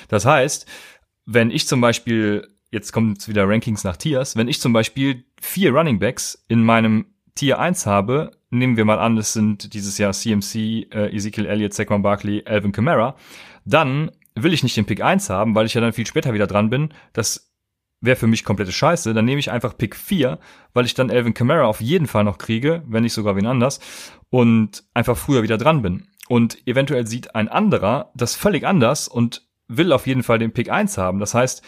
Das 0.08 0.26
heißt, 0.26 0.66
wenn 1.26 1.52
ich 1.52 1.68
zum 1.68 1.82
Beispiel, 1.82 2.48
jetzt 2.72 2.94
kommt 2.94 3.28
wieder 3.28 3.48
Rankings 3.50 3.84
nach 3.84 3.98
Tiers, 3.98 4.38
wenn 4.38 4.48
ich 4.48 4.62
zum 4.62 4.72
Beispiel 4.72 5.26
vier 5.42 5.72
Running 5.72 6.00
Backs 6.00 6.46
in 6.48 6.64
meinem 6.64 7.08
Tier 7.38 7.60
1 7.60 7.86
habe, 7.86 8.32
nehmen 8.50 8.78
wir 8.78 8.86
mal 8.86 9.00
an, 9.00 9.18
es 9.18 9.34
sind 9.34 9.74
dieses 9.74 9.98
Jahr 9.98 10.12
CMC, 10.12 10.88
äh, 10.92 11.16
Ezekiel 11.16 11.46
Elliott, 11.46 11.74
Saquon 11.74 12.02
Barkley, 12.02 12.44
Alvin 12.46 12.72
Kamara, 12.72 13.16
dann 13.64 14.12
will 14.36 14.54
ich 14.54 14.64
nicht 14.64 14.76
den 14.76 14.86
Pick 14.86 15.02
1 15.02 15.30
haben, 15.30 15.56
weil 15.56 15.66
ich 15.66 15.74
ja 15.74 15.82
dann 15.82 15.94
viel 15.94 16.06
später 16.06 16.34
wieder 16.34 16.48
dran 16.48 16.70
bin. 16.70 16.94
Das 17.14 17.54
wäre 18.02 18.16
für 18.16 18.28
mich 18.28 18.44
komplette 18.44 18.72
Scheiße. 18.72 19.14
Dann 19.14 19.26
nehme 19.26 19.40
ich 19.40 19.52
einfach 19.52 19.78
Pick 19.78 19.96
4, 19.96 20.40
weil 20.74 20.86
ich 20.86 20.94
dann 20.94 21.10
Alvin 21.10 21.34
Kamara 21.34 21.66
auf 21.66 21.82
jeden 21.82 22.08
Fall 22.08 22.24
noch 22.24 22.38
kriege, 22.38 22.84
wenn 22.88 23.04
nicht 23.04 23.14
sogar 23.14 23.36
wen 23.36 23.46
anders, 23.46 23.80
und 24.30 24.84
einfach 24.94 25.18
früher 25.18 25.44
wieder 25.44 25.58
dran 25.58 25.82
bin. 25.82 26.08
Und 26.28 26.68
eventuell 26.68 27.08
sieht 27.08 27.36
ein 27.36 27.48
anderer 27.48 28.12
das 28.14 28.36
völlig 28.36 28.66
anders 28.66 29.08
und 29.08 29.48
will 29.68 29.92
auf 29.92 30.08
jeden 30.08 30.24
Fall 30.24 30.40
den 30.40 30.54
Pick 30.54 30.70
1 30.70 30.98
haben. 30.98 31.20
Das 31.20 31.34
heißt, 31.34 31.64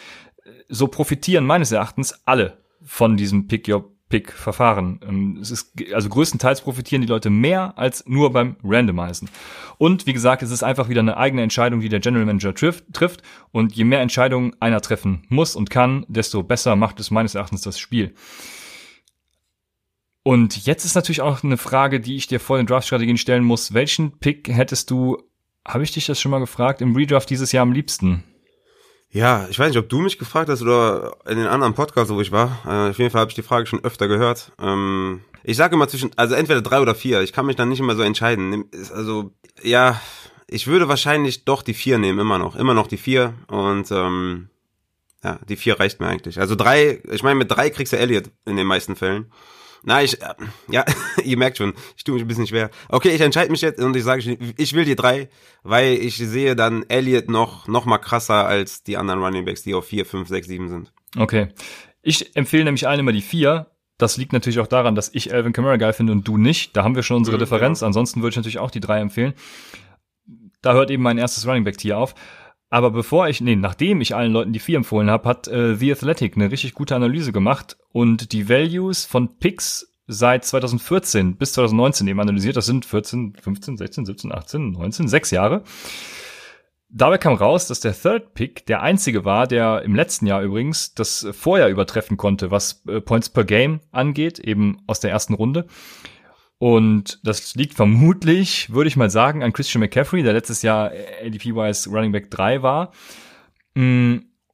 so 0.67 0.87
profitieren 0.87 1.45
meines 1.45 1.71
Erachtens 1.71 2.21
alle 2.25 2.63
von 2.83 3.17
diesem 3.17 3.47
Pick 3.47 3.67
Your 3.67 3.91
Pick-Verfahren. 4.09 4.99
Ähm, 5.07 5.37
es 5.41 5.51
ist, 5.51 5.73
also 5.93 6.09
größtenteils 6.09 6.61
profitieren 6.61 7.01
die 7.01 7.07
Leute 7.07 7.29
mehr 7.29 7.77
als 7.77 8.03
nur 8.07 8.33
beim 8.33 8.57
Randomisen. 8.63 9.29
Und 9.77 10.07
wie 10.07 10.13
gesagt, 10.13 10.43
es 10.43 10.51
ist 10.51 10.63
einfach 10.63 10.89
wieder 10.89 11.01
eine 11.01 11.17
eigene 11.17 11.43
Entscheidung, 11.43 11.79
die 11.79 11.89
der 11.89 11.99
General 11.99 12.25
Manager 12.25 12.53
trifft, 12.53 12.91
trifft. 12.93 13.21
Und 13.51 13.75
je 13.75 13.83
mehr 13.83 14.01
Entscheidungen 14.01 14.55
einer 14.59 14.81
treffen 14.81 15.23
muss 15.29 15.55
und 15.55 15.69
kann, 15.69 16.05
desto 16.09 16.43
besser 16.43 16.75
macht 16.75 16.99
es 16.99 17.11
meines 17.11 17.35
Erachtens 17.35 17.61
das 17.61 17.79
Spiel. 17.79 18.13
Und 20.23 20.65
jetzt 20.65 20.85
ist 20.85 20.95
natürlich 20.95 21.21
auch 21.21 21.43
eine 21.43 21.57
Frage, 21.57 21.99
die 21.99 22.15
ich 22.15 22.27
dir 22.27 22.39
vor 22.39 22.57
den 22.57 22.67
Draft-Strategien 22.67 23.17
stellen 23.17 23.43
muss. 23.43 23.73
Welchen 23.73 24.19
Pick 24.19 24.49
hättest 24.49 24.91
du, 24.91 25.17
habe 25.65 25.83
ich 25.83 25.91
dich 25.91 26.07
das 26.07 26.19
schon 26.19 26.31
mal 26.31 26.39
gefragt, 26.39 26.81
im 26.81 26.95
Redraft 26.95 27.29
dieses 27.29 27.51
Jahr 27.51 27.63
am 27.63 27.71
liebsten? 27.71 28.23
Ja, 29.11 29.47
ich 29.49 29.57
weiß 29.57 29.69
nicht, 29.69 29.79
ob 29.79 29.89
du 29.89 29.99
mich 29.99 30.19
gefragt 30.19 30.49
hast 30.49 30.61
oder 30.61 31.17
in 31.27 31.37
den 31.37 31.47
anderen 31.47 31.73
Podcasts, 31.73 32.13
wo 32.13 32.21
ich 32.21 32.31
war. 32.31 32.59
Äh, 32.65 32.91
auf 32.91 32.99
jeden 32.99 33.09
Fall 33.09 33.21
habe 33.21 33.31
ich 33.31 33.35
die 33.35 33.41
Frage 33.41 33.65
schon 33.65 33.83
öfter 33.83 34.07
gehört. 34.07 34.51
Ähm, 34.59 35.21
ich 35.43 35.57
sage 35.57 35.75
immer 35.75 35.87
zwischen, 35.87 36.11
also 36.15 36.35
entweder 36.35 36.61
drei 36.61 36.79
oder 36.79 36.93
vier. 36.93 37.21
Ich 37.21 37.33
kann 37.33 37.47
mich 37.47 37.55
dann 37.55 37.69
nicht 37.69 37.79
immer 37.79 37.95
so 37.95 38.03
entscheiden. 38.03 38.65
Also, 38.93 39.31
ja, 39.63 39.99
ich 40.47 40.67
würde 40.67 40.87
wahrscheinlich 40.87 41.45
doch 41.45 41.63
die 41.63 41.73
vier 41.73 41.97
nehmen, 41.97 42.19
immer 42.19 42.37
noch. 42.37 42.55
Immer 42.55 42.75
noch 42.75 42.87
die 42.87 42.97
vier. 42.97 43.33
Und 43.47 43.89
ähm, 43.91 44.49
ja, 45.23 45.39
die 45.47 45.55
vier 45.55 45.79
reicht 45.79 45.99
mir 45.99 46.07
eigentlich. 46.07 46.39
Also 46.39 46.55
drei, 46.55 47.01
ich 47.09 47.23
meine, 47.23 47.35
mit 47.35 47.49
drei 47.49 47.71
kriegst 47.71 47.93
du 47.93 47.97
Elliot 47.97 48.25
in 48.45 48.57
den 48.57 48.67
meisten 48.67 48.95
Fällen. 48.95 49.31
Na, 49.83 50.03
ich, 50.03 50.21
äh, 50.21 50.33
ja, 50.69 50.85
ihr 51.23 51.37
merkt 51.37 51.57
schon, 51.57 51.73
ich 51.95 52.03
tue 52.03 52.15
mich 52.15 52.23
ein 52.23 52.27
bisschen 52.27 52.47
schwer. 52.47 52.69
Okay, 52.89 53.09
ich 53.09 53.21
entscheide 53.21 53.51
mich 53.51 53.61
jetzt 53.61 53.79
und 53.79 53.95
ich 53.95 54.03
sage, 54.03 54.37
ich 54.57 54.73
will 54.73 54.85
die 54.85 54.95
drei, 54.95 55.29
weil 55.63 55.93
ich 55.93 56.17
sehe 56.17 56.55
dann 56.55 56.83
Elliott 56.89 57.29
noch, 57.29 57.67
noch 57.67 57.85
mal 57.85 57.97
krasser 57.97 58.45
als 58.45 58.83
die 58.83 58.97
anderen 58.97 59.23
Running 59.23 59.45
Backs, 59.45 59.63
die 59.63 59.73
auf 59.73 59.85
vier, 59.85 60.05
fünf, 60.05 60.27
sechs, 60.27 60.47
sieben 60.47 60.69
sind. 60.69 60.91
Okay. 61.17 61.49
Ich 62.01 62.35
empfehle 62.35 62.65
nämlich 62.65 62.87
allen 62.87 62.99
immer 62.99 63.11
die 63.11 63.21
vier. 63.21 63.67
Das 63.97 64.15
liegt 64.15 64.31
natürlich 64.31 64.59
auch 64.59 64.67
daran, 64.67 64.95
dass 64.95 65.13
ich 65.13 65.33
Alvin 65.33 65.51
Kamara 65.51 65.75
geil 65.75 65.91
finde 65.91 66.13
und 66.13 66.25
du 66.25 66.37
nicht. 66.37 66.75
Da 66.77 66.83
haben 66.83 66.95
wir 66.95 67.03
schon 67.03 67.17
unsere 67.17 67.35
mhm, 67.35 67.41
Differenz. 67.41 67.81
Ja. 67.81 67.87
Ansonsten 67.87 68.21
würde 68.21 68.29
ich 68.29 68.37
natürlich 68.37 68.59
auch 68.59 68.71
die 68.71 68.79
drei 68.79 68.99
empfehlen. 68.99 69.33
Da 70.61 70.73
hört 70.73 70.91
eben 70.91 71.03
mein 71.03 71.17
erstes 71.17 71.45
Running 71.45 71.65
Back 71.65 71.77
Tier 71.77 71.97
auf. 71.97 72.15
Aber 72.69 72.91
bevor 72.91 73.27
ich, 73.27 73.41
nee, 73.41 73.55
nachdem 73.55 73.99
ich 73.99 74.15
allen 74.15 74.31
Leuten 74.31 74.53
die 74.53 74.59
vier 74.59 74.77
empfohlen 74.77 75.09
habe, 75.09 75.27
hat 75.27 75.47
äh, 75.47 75.75
The 75.75 75.91
Athletic 75.91 76.35
eine 76.35 76.51
richtig 76.51 76.73
gute 76.73 76.95
Analyse 76.95 77.31
gemacht 77.31 77.77
und 77.91 78.31
die 78.31 78.47
Values 78.47 79.05
von 79.05 79.39
Picks 79.39 79.89
seit 80.05 80.45
2014 80.45 81.37
bis 81.37 81.53
2019 81.53 82.07
eben 82.07 82.19
analysiert. 82.19 82.57
Das 82.57 82.65
sind 82.65 82.85
14, 82.85 83.35
15, 83.41 83.77
16, 83.77 84.05
17, 84.05 84.31
18, 84.31 84.71
19, 84.71 85.07
sechs 85.07 85.31
Jahre. 85.31 85.63
Dabei 86.91 87.19
kam 87.19 87.35
raus, 87.35 87.67
dass 87.67 87.79
der 87.79 87.93
Third 87.93 88.33
Pick 88.33 88.65
der 88.65 88.81
einzige 88.81 89.23
war, 89.23 89.45
der 89.45 89.83
im 89.83 89.93
letzten 89.93 90.25
Jahr 90.25 90.41
übrigens 90.41 90.95
das 90.95 91.27
Vorjahr 91.31 91.69
übertreffen 91.69 92.17
konnte, 92.17 92.49
was 92.49 92.83
äh, 92.87 92.99
Points 92.99 93.29
per 93.29 93.45
Game 93.45 93.81
angeht, 93.91 94.39
eben 94.39 94.79
aus 94.87 94.99
der 94.99 95.11
ersten 95.11 95.35
Runde. 95.35 95.67
Und 96.59 97.19
das 97.23 97.55
liegt 97.55 97.73
vermutlich, 97.73 98.71
würde 98.71 98.89
ich 98.89 98.97
mal 98.97 99.09
sagen, 99.09 99.43
an 99.43 99.53
Christian 99.53 99.79
McCaffrey, 99.79 100.23
der 100.23 100.33
letztes 100.33 100.61
Jahr 100.61 100.91
ADP-wise 101.25 101.89
Running 101.89 102.11
Back 102.11 102.29
3 102.29 102.61
war. 102.61 102.91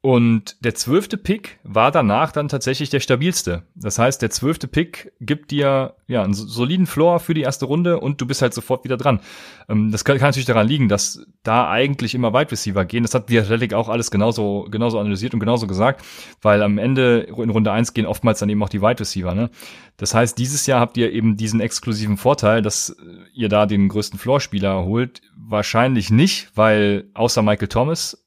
Und 0.05 0.63
der 0.63 0.75
zwölfte 0.75 1.17
Pick 1.17 1.57
war 1.63 1.89
danach 1.89 2.31
dann 2.31 2.47
tatsächlich 2.47 2.91
der 2.91 2.99
stabilste. 2.99 3.63
Das 3.73 3.97
heißt, 3.97 4.21
der 4.21 4.29
zwölfte 4.29 4.67
Pick 4.67 5.11
gibt 5.19 5.49
dir 5.49 5.95
ja 6.05 6.21
einen 6.21 6.35
soliden 6.35 6.85
Floor 6.85 7.19
für 7.19 7.33
die 7.33 7.41
erste 7.41 7.65
Runde 7.65 7.99
und 7.99 8.21
du 8.21 8.27
bist 8.27 8.43
halt 8.43 8.53
sofort 8.53 8.83
wieder 8.83 8.97
dran. 8.97 9.19
Ähm, 9.67 9.89
das 9.91 10.05
kann, 10.05 10.19
kann, 10.19 10.27
natürlich 10.27 10.45
daran 10.45 10.67
liegen, 10.67 10.89
dass 10.89 11.25
da 11.41 11.71
eigentlich 11.71 12.13
immer 12.13 12.35
Wide 12.35 12.51
Receiver 12.51 12.85
gehen. 12.85 13.01
Das 13.01 13.15
hat 13.15 13.31
Athletic 13.31 13.73
auch 13.73 13.89
alles 13.89 14.11
genauso, 14.11 14.67
genauso 14.69 14.99
analysiert 14.99 15.33
und 15.33 15.39
genauso 15.39 15.65
gesagt, 15.65 16.05
weil 16.39 16.61
am 16.61 16.77
Ende 16.77 17.21
in 17.21 17.49
Runde 17.49 17.71
eins 17.71 17.95
gehen 17.95 18.05
oftmals 18.05 18.37
dann 18.37 18.49
eben 18.49 18.61
auch 18.61 18.69
die 18.69 18.83
Wide 18.83 18.99
Receiver. 18.99 19.33
Ne? 19.33 19.49
Das 19.97 20.13
heißt, 20.13 20.37
dieses 20.37 20.67
Jahr 20.67 20.81
habt 20.81 20.97
ihr 20.97 21.11
eben 21.13 21.35
diesen 21.35 21.61
exklusiven 21.61 22.17
Vorteil, 22.17 22.61
dass 22.61 22.95
ihr 23.33 23.49
da 23.49 23.65
den 23.65 23.87
größten 23.87 24.19
Floor-Spieler 24.19 24.85
holt. 24.85 25.21
Wahrscheinlich 25.35 26.11
nicht, 26.11 26.51
weil 26.53 27.05
außer 27.15 27.41
Michael 27.41 27.69
Thomas 27.69 28.24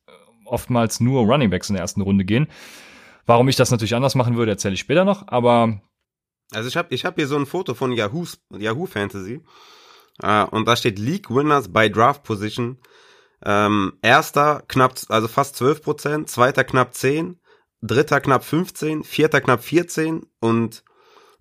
oftmals 0.51 1.01
nur 1.01 1.23
Runningbacks 1.23 1.69
in 1.69 1.75
der 1.75 1.83
ersten 1.83 2.01
Runde 2.01 2.25
gehen. 2.25 2.49
Warum 3.27 3.49
ich 3.49 3.57
das 3.57 3.71
natürlich 3.71 3.95
anders 3.95 4.15
machen 4.15 4.37
würde, 4.37 4.53
erzähle 4.53 4.75
ich 4.75 4.81
später 4.81 5.05
noch, 5.05 5.29
aber 5.29 5.81
also 6.53 6.69
ich 6.69 6.77
habe 6.77 6.95
ich 6.95 7.05
hab 7.05 7.17
hier 7.17 7.27
so 7.27 7.37
ein 7.37 7.47
Foto 7.47 7.75
von 7.75 7.93
Yahoo's, 7.93 8.41
Yahoo 8.51 8.87
Fantasy 8.87 9.43
äh, 10.23 10.45
und 10.45 10.67
da 10.67 10.77
steht 10.77 10.99
League 10.99 11.31
Winners 11.31 11.73
by 11.73 11.91
Draft 11.91 12.23
Position. 12.23 12.79
Ähm, 13.45 13.99
erster 14.03 14.65
knapp, 14.67 14.95
also 15.09 15.29
fast 15.29 15.57
12 15.57 15.83
Prozent, 15.83 16.31
zweiter 16.31 16.65
knapp 16.65 16.95
10, 16.95 17.39
dritter 17.83 18.21
knapp 18.21 18.45
15, 18.45 19.05
vierter 19.05 19.41
knapp 19.41 19.63
14 19.63 20.27
und 20.41 20.83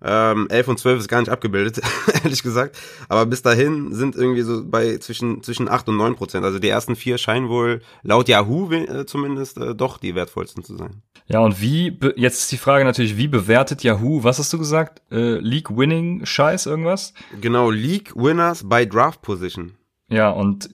ähm, 0.02 0.46
11 0.48 0.68
und 0.68 0.78
12 0.78 1.00
ist 1.00 1.08
gar 1.08 1.20
nicht 1.20 1.30
abgebildet, 1.30 1.80
ehrlich 2.24 2.42
gesagt. 2.42 2.78
Aber 3.08 3.26
bis 3.26 3.42
dahin 3.42 3.92
sind 3.92 4.14
irgendwie 4.16 4.42
so 4.42 4.64
bei 4.64 4.98
zwischen, 4.98 5.42
zwischen 5.42 5.68
8 5.68 5.88
und 5.88 5.96
9 5.96 6.14
Prozent. 6.14 6.44
Also 6.44 6.58
die 6.58 6.68
ersten 6.68 6.96
vier 6.96 7.18
scheinen 7.18 7.48
wohl 7.48 7.80
laut 8.02 8.28
Yahoo 8.28 8.70
äh, 8.72 9.06
zumindest 9.06 9.58
äh, 9.58 9.74
doch 9.74 9.98
die 9.98 10.14
wertvollsten 10.14 10.62
zu 10.62 10.76
sein. 10.76 11.02
Ja, 11.26 11.40
und 11.40 11.60
wie, 11.60 11.98
jetzt 12.16 12.40
ist 12.40 12.52
die 12.52 12.56
Frage 12.56 12.84
natürlich, 12.84 13.16
wie 13.16 13.28
bewertet 13.28 13.82
Yahoo, 13.82 14.24
was 14.24 14.38
hast 14.38 14.52
du 14.52 14.58
gesagt? 14.58 15.02
Äh, 15.10 15.38
League 15.40 15.76
Winning 15.76 16.24
Scheiß 16.24 16.66
irgendwas? 16.66 17.12
Genau, 17.40 17.70
League 17.70 18.14
Winners 18.14 18.68
by 18.68 18.88
Draft 18.88 19.20
Position. 19.22 19.74
Ja, 20.08 20.30
und 20.30 20.70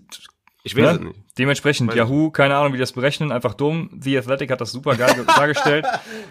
ich 0.66 0.74
weiß 0.74 0.83
ne? 0.83 0.90
es 0.92 1.00
nicht. 1.00 1.20
Dementsprechend 1.38 1.90
weiß 1.90 1.96
Yahoo, 1.96 2.31
keine 2.31 2.57
Ahnung, 2.57 2.72
wie 2.72 2.79
die 2.79 2.81
das 2.81 2.92
berechnen, 2.92 3.31
einfach 3.31 3.53
dumm. 3.53 3.90
The 4.00 4.16
Athletic 4.18 4.50
hat 4.50 4.62
das 4.62 4.72
super 4.72 4.96
geil 4.96 5.14
dargestellt. 5.27 5.85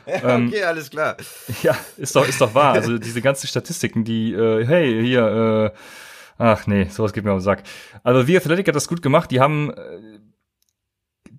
ja, 0.07 0.35
ähm, 0.35 0.47
okay, 0.47 0.63
alles 0.63 0.89
klar. 0.89 1.17
Ja, 1.61 1.77
ist 1.97 2.15
doch, 2.15 2.27
ist 2.27 2.41
doch 2.41 2.55
wahr. 2.55 2.73
Also 2.73 2.97
diese 2.97 3.21
ganzen 3.21 3.47
Statistiken, 3.47 4.03
die, 4.03 4.33
äh, 4.33 4.65
hey, 4.65 5.05
hier, 5.05 5.71
äh, 5.71 5.77
ach 6.39 6.65
nee, 6.65 6.85
sowas 6.85 7.13
geht 7.13 7.23
mir 7.23 7.31
auf 7.31 7.37
den 7.39 7.43
Sack. 7.43 7.61
Also 8.03 8.23
The 8.23 8.37
Athletic 8.37 8.67
hat 8.67 8.75
das 8.75 8.87
gut 8.87 9.03
gemacht. 9.03 9.29
Die 9.29 9.39
haben 9.39 9.69
äh, 9.69 10.12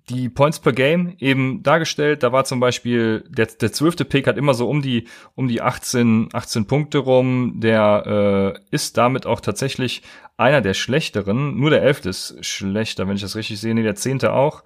die 0.09 0.29
Points 0.29 0.59
per 0.59 0.73
Game 0.73 1.15
eben 1.19 1.63
dargestellt. 1.63 2.23
Da 2.23 2.31
war 2.31 2.45
zum 2.45 2.59
Beispiel 2.59 3.23
der, 3.27 3.47
der 3.47 3.71
zwölfte 3.71 4.05
Pick 4.05 4.27
hat 4.27 4.37
immer 4.37 4.53
so 4.53 4.69
um 4.69 4.81
die 4.81 5.07
um 5.33 5.47
die 5.47 5.61
18 5.61 6.29
18 6.31 6.67
Punkte 6.67 6.99
rum. 6.99 7.59
Der 7.59 8.55
äh, 8.55 8.59
ist 8.71 8.97
damit 8.97 9.25
auch 9.25 9.41
tatsächlich 9.41 10.03
einer 10.37 10.61
der 10.61 10.73
schlechteren. 10.73 11.57
Nur 11.57 11.69
der 11.69 11.81
elfte 11.81 12.09
ist 12.09 12.37
schlechter, 12.45 13.07
wenn 13.07 13.15
ich 13.15 13.21
das 13.21 13.35
richtig 13.35 13.59
sehe. 13.59 13.73
Nee, 13.73 13.83
der 13.83 13.95
zehnte 13.95 14.33
auch. 14.33 14.63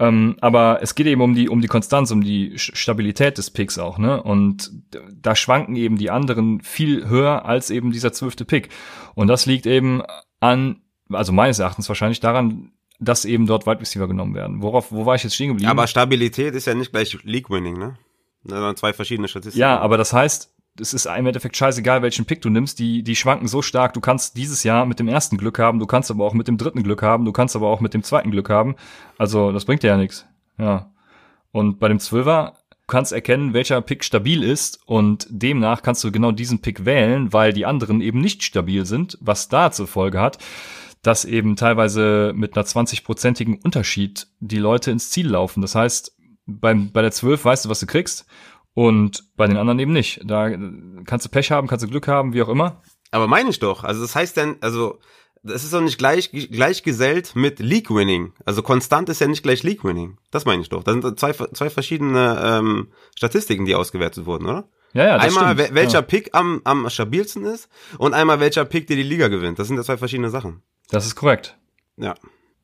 Ähm, 0.00 0.36
aber 0.40 0.80
es 0.82 0.94
geht 0.96 1.06
eben 1.06 1.20
um 1.20 1.34
die 1.34 1.48
um 1.48 1.60
die 1.60 1.68
Konstanz, 1.68 2.10
um 2.10 2.22
die 2.22 2.58
Stabilität 2.58 3.38
des 3.38 3.50
Picks 3.50 3.78
auch, 3.78 3.96
ne? 3.96 4.22
Und 4.22 4.72
da 5.14 5.36
schwanken 5.36 5.76
eben 5.76 5.96
die 5.96 6.10
anderen 6.10 6.60
viel 6.60 7.08
höher 7.08 7.44
als 7.44 7.70
eben 7.70 7.92
dieser 7.92 8.12
zwölfte 8.12 8.44
Pick. 8.44 8.70
Und 9.14 9.28
das 9.28 9.46
liegt 9.46 9.66
eben 9.66 10.02
an, 10.40 10.82
also 11.10 11.32
meines 11.32 11.60
Erachtens 11.60 11.88
wahrscheinlich 11.88 12.20
daran, 12.20 12.72
dass 13.00 13.24
eben 13.24 13.46
dort 13.46 13.66
Wide 13.66 13.80
Receiver 13.80 14.06
genommen 14.06 14.34
werden. 14.34 14.62
Worauf, 14.62 14.92
wo 14.92 15.06
war 15.06 15.14
ich 15.14 15.24
jetzt 15.24 15.34
stehen 15.34 15.48
geblieben? 15.48 15.70
Aber 15.70 15.86
Stabilität 15.86 16.54
ist 16.54 16.66
ja 16.66 16.74
nicht 16.74 16.92
gleich 16.92 17.16
League 17.24 17.50
Winning, 17.50 17.78
ne? 17.78 17.96
Das 18.44 18.58
sind 18.58 18.78
zwei 18.78 18.92
verschiedene 18.92 19.28
Statistiken. 19.28 19.60
Ja, 19.60 19.78
aber 19.78 19.96
das 19.96 20.12
heißt, 20.12 20.52
es 20.78 20.92
ist 20.92 21.06
im 21.06 21.26
Endeffekt 21.26 21.56
scheißegal, 21.56 22.02
welchen 22.02 22.26
Pick 22.26 22.42
du 22.42 22.50
nimmst. 22.50 22.78
Die, 22.78 23.02
die 23.02 23.16
schwanken 23.16 23.48
so 23.48 23.62
stark. 23.62 23.94
Du 23.94 24.00
kannst 24.00 24.36
dieses 24.36 24.64
Jahr 24.64 24.86
mit 24.86 24.98
dem 24.98 25.08
ersten 25.08 25.38
Glück 25.38 25.58
haben, 25.58 25.78
du 25.78 25.86
kannst 25.86 26.10
aber 26.10 26.24
auch 26.24 26.34
mit 26.34 26.48
dem 26.48 26.58
dritten 26.58 26.82
Glück 26.82 27.02
haben, 27.02 27.24
du 27.24 27.32
kannst 27.32 27.56
aber 27.56 27.68
auch 27.68 27.80
mit 27.80 27.94
dem 27.94 28.02
zweiten 28.02 28.30
Glück 28.30 28.50
haben. 28.50 28.76
Also, 29.16 29.52
das 29.52 29.64
bringt 29.64 29.82
dir 29.82 29.88
ja 29.88 29.96
nichts. 29.96 30.26
Ja. 30.58 30.92
Und 31.52 31.78
bei 31.78 31.88
dem 31.88 32.00
Zwölfer 32.00 32.54
du 32.86 32.92
kannst 32.92 33.12
erkennen, 33.12 33.54
welcher 33.54 33.80
Pick 33.80 34.04
stabil 34.04 34.42
ist 34.42 34.78
und 34.84 35.26
demnach 35.30 35.82
kannst 35.82 36.04
du 36.04 36.12
genau 36.12 36.32
diesen 36.32 36.60
Pick 36.60 36.84
wählen, 36.84 37.32
weil 37.32 37.54
die 37.54 37.64
anderen 37.64 38.02
eben 38.02 38.20
nicht 38.20 38.42
stabil 38.42 38.84
sind, 38.84 39.16
was 39.22 39.48
da 39.48 39.70
zur 39.70 39.86
Folge 39.86 40.20
hat, 40.20 40.38
dass 41.04 41.24
eben 41.24 41.54
teilweise 41.56 42.32
mit 42.34 42.56
einer 42.56 42.66
20-prozentigen 42.66 43.60
Unterschied 43.62 44.26
die 44.40 44.58
Leute 44.58 44.90
ins 44.90 45.10
Ziel 45.10 45.28
laufen. 45.28 45.60
Das 45.60 45.74
heißt, 45.74 46.16
beim, 46.46 46.92
bei 46.92 47.02
der 47.02 47.12
12 47.12 47.44
weißt 47.44 47.64
du, 47.64 47.68
was 47.68 47.80
du 47.80 47.86
kriegst 47.86 48.26
und 48.72 49.24
bei 49.36 49.46
den 49.46 49.56
anderen 49.56 49.78
eben 49.78 49.92
nicht. 49.92 50.20
Da 50.24 50.50
kannst 51.04 51.26
du 51.26 51.30
Pech 51.30 51.50
haben, 51.50 51.68
kannst 51.68 51.84
du 51.84 51.88
Glück 51.88 52.08
haben, 52.08 52.32
wie 52.32 52.42
auch 52.42 52.48
immer. 52.48 52.82
Aber 53.10 53.28
meine 53.28 53.50
ich 53.50 53.58
doch. 53.58 53.84
Also 53.84 54.02
das 54.02 54.16
heißt 54.16 54.36
denn, 54.36 54.56
also 54.60 54.98
das 55.42 55.62
ist 55.62 55.74
doch 55.74 55.82
nicht 55.82 55.98
gleich 55.98 56.30
gleichgesellt 56.32 57.36
mit 57.36 57.58
League 57.58 57.90
Winning. 57.90 58.32
Also 58.46 58.62
konstant 58.62 59.10
ist 59.10 59.20
ja 59.20 59.26
nicht 59.26 59.42
gleich 59.42 59.62
League 59.62 59.84
Winning. 59.84 60.16
Das 60.30 60.46
meine 60.46 60.62
ich 60.62 60.70
doch. 60.70 60.82
Das 60.82 60.94
sind 60.94 61.20
zwei, 61.20 61.32
zwei 61.32 61.68
verschiedene 61.68 62.40
ähm, 62.42 62.88
Statistiken, 63.14 63.66
die 63.66 63.74
ausgewertet 63.74 64.24
wurden, 64.24 64.46
oder? 64.46 64.68
Ja, 64.94 65.06
ja, 65.06 65.18
das 65.18 65.36
einmal 65.36 65.54
stimmt. 65.54 65.74
welcher 65.74 65.98
ja. 65.98 66.02
Pick 66.02 66.30
am, 66.32 66.62
am 66.64 66.88
stabilsten 66.88 67.44
ist 67.44 67.68
und 67.98 68.14
einmal 68.14 68.40
welcher 68.40 68.64
Pick, 68.64 68.86
der 68.86 68.96
die 68.96 69.02
Liga 69.02 69.28
gewinnt. 69.28 69.58
Das 69.58 69.68
sind 69.68 69.76
ja 69.76 69.82
zwei 69.82 69.98
verschiedene 69.98 70.30
Sachen. 70.30 70.62
Das 70.90 71.06
ist 71.06 71.14
korrekt. 71.14 71.56
Ja. 71.96 72.14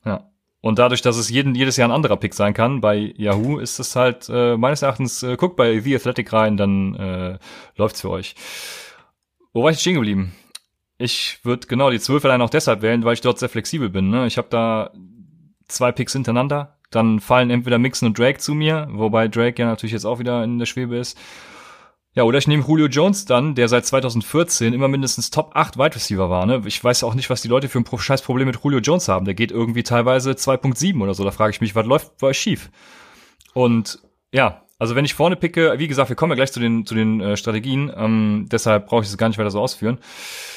Ja. 0.04 0.30
Und 0.60 0.78
dadurch, 0.78 1.00
dass 1.00 1.16
es 1.16 1.30
jeden, 1.30 1.54
jedes 1.54 1.76
Jahr 1.76 1.88
ein 1.88 1.94
anderer 1.94 2.16
Pick 2.16 2.34
sein 2.34 2.52
kann, 2.52 2.80
bei 2.80 3.14
Yahoo 3.16 3.58
ist 3.58 3.78
es 3.78 3.96
halt 3.96 4.28
äh, 4.28 4.56
meines 4.56 4.82
Erachtens, 4.82 5.22
äh, 5.22 5.36
guckt 5.36 5.56
bei 5.56 5.80
The 5.80 5.96
Athletic 5.96 6.32
rein, 6.32 6.56
dann 6.56 6.94
äh, 6.94 7.38
läuft's 7.76 8.02
für 8.02 8.10
euch. 8.10 8.34
Wo 9.52 9.62
war 9.62 9.70
ich 9.70 9.80
stehen 9.80 9.94
geblieben? 9.94 10.32
Ich 10.98 11.38
würde 11.44 11.66
genau 11.66 11.90
die 11.90 11.98
12 11.98 12.26
allein 12.26 12.42
auch 12.42 12.50
deshalb 12.50 12.82
wählen, 12.82 13.04
weil 13.04 13.14
ich 13.14 13.22
dort 13.22 13.38
sehr 13.38 13.48
flexibel 13.48 13.88
bin. 13.88 14.10
Ne? 14.10 14.26
Ich 14.26 14.36
habe 14.36 14.48
da 14.50 14.90
zwei 15.66 15.92
Picks 15.92 16.12
hintereinander, 16.12 16.76
dann 16.90 17.20
fallen 17.20 17.48
entweder 17.48 17.78
Mixon 17.78 18.08
und 18.08 18.18
Drake 18.18 18.38
zu 18.38 18.54
mir, 18.54 18.86
wobei 18.90 19.28
Drake 19.28 19.62
ja 19.62 19.66
natürlich 19.66 19.92
jetzt 19.92 20.04
auch 20.04 20.18
wieder 20.18 20.44
in 20.44 20.58
der 20.58 20.66
Schwebe 20.66 20.96
ist. 20.98 21.18
Ja, 22.14 22.24
oder 22.24 22.38
ich 22.38 22.48
nehme 22.48 22.64
Julio 22.66 22.86
Jones 22.86 23.24
dann, 23.24 23.54
der 23.54 23.68
seit 23.68 23.86
2014 23.86 24.72
immer 24.72 24.88
mindestens 24.88 25.30
Top 25.30 25.52
8 25.54 25.78
Wide 25.78 25.94
Receiver 25.94 26.28
war. 26.28 26.44
Ne? 26.44 26.62
Ich 26.66 26.82
weiß 26.82 27.04
auch 27.04 27.14
nicht, 27.14 27.30
was 27.30 27.40
die 27.40 27.48
Leute 27.48 27.68
für 27.68 27.78
ein 27.78 27.86
scheiß 27.98 28.22
Problem 28.22 28.48
mit 28.48 28.58
Julio 28.64 28.80
Jones 28.80 29.08
haben. 29.08 29.24
Der 29.24 29.34
geht 29.34 29.52
irgendwie 29.52 29.84
teilweise 29.84 30.32
2.7 30.32 31.00
oder 31.00 31.14
so. 31.14 31.22
Da 31.22 31.30
frage 31.30 31.52
ich 31.52 31.60
mich, 31.60 31.76
was 31.76 31.86
läuft 31.86 32.18
bei 32.18 32.28
euch 32.28 32.38
schief? 32.38 32.70
Und 33.54 34.00
ja, 34.32 34.62
also 34.80 34.96
wenn 34.96 35.04
ich 35.04 35.12
vorne 35.12 35.36
picke, 35.36 35.74
wie 35.76 35.88
gesagt, 35.88 36.08
wir 36.08 36.16
kommen 36.16 36.30
ja 36.30 36.36
gleich 36.36 36.52
zu 36.52 36.58
den, 36.58 36.86
zu 36.86 36.94
den 36.94 37.20
äh, 37.20 37.36
Strategien, 37.36 37.92
ähm, 37.94 38.46
deshalb 38.50 38.86
brauche 38.86 39.02
ich 39.02 39.08
es 39.08 39.18
gar 39.18 39.28
nicht 39.28 39.36
weiter 39.36 39.50
so 39.50 39.60
ausführen. 39.60 39.98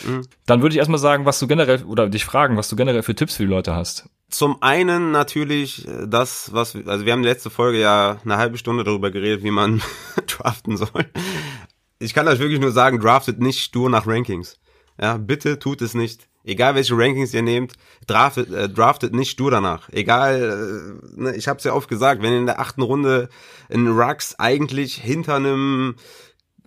Mhm. 0.07 0.21
Dann 0.45 0.62
würde 0.62 0.73
ich 0.73 0.79
erstmal 0.79 0.97
sagen, 0.97 1.25
was 1.25 1.39
du 1.39 1.47
generell, 1.47 1.83
oder 1.83 2.09
dich 2.09 2.23
fragen, 2.23 2.55
was 2.55 2.69
du 2.69 2.77
generell 2.77 3.03
für 3.03 3.15
Tipps 3.15 3.36
für 3.36 3.43
die 3.43 3.49
Leute 3.49 3.75
hast. 3.75 4.09
Zum 4.29 4.63
einen 4.63 5.12
natürlich 5.12 5.86
äh, 5.86 6.07
das, 6.07 6.53
was, 6.53 6.73
also 6.88 7.05
wir 7.05 7.12
haben 7.12 7.21
letzte 7.21 7.49
Folge 7.49 7.81
ja 7.81 8.17
eine 8.23 8.38
halbe 8.38 8.57
Stunde 8.57 8.86
darüber 8.86 9.12
geredet, 9.12 9.43
wie 9.43 9.51
man 9.51 9.81
draften 10.27 10.77
soll. 10.77 11.05
Ich 11.99 12.13
kann 12.13 12.27
euch 12.29 12.39
wirklich 12.39 12.62
nur 12.62 12.71
sagen, 12.71 13.01
draftet 13.01 13.41
nicht 13.41 13.59
stur 13.59 13.89
nach 13.89 14.07
Rankings. 14.07 14.57
Ja, 15.01 15.17
bitte 15.17 15.59
tut 15.59 15.81
es 15.81 15.95
nicht. 15.95 16.29
Egal 16.45 16.75
welche 16.75 16.97
Rankings 16.97 17.34
ihr 17.34 17.41
nehmt, 17.41 17.73
draftet, 18.06 18.51
äh, 18.51 18.67
draftet 18.67 19.13
nicht 19.13 19.32
stur 19.32 19.49
danach. 19.49 19.88
Egal, 19.89 20.99
äh, 21.15 21.21
ne, 21.21 21.36
ich 21.36 21.47
habe 21.47 21.58
es 21.58 21.63
ja 21.63 21.73
oft 21.73 21.88
gesagt, 21.88 22.21
wenn 22.21 22.34
in 22.34 22.45
der 22.45 22.60
achten 22.60 22.82
Runde 22.82 23.29
ein 23.71 23.88
Rux 23.88 24.36
eigentlich 24.39 24.95
hinter 24.95 25.36
einem, 25.36 25.95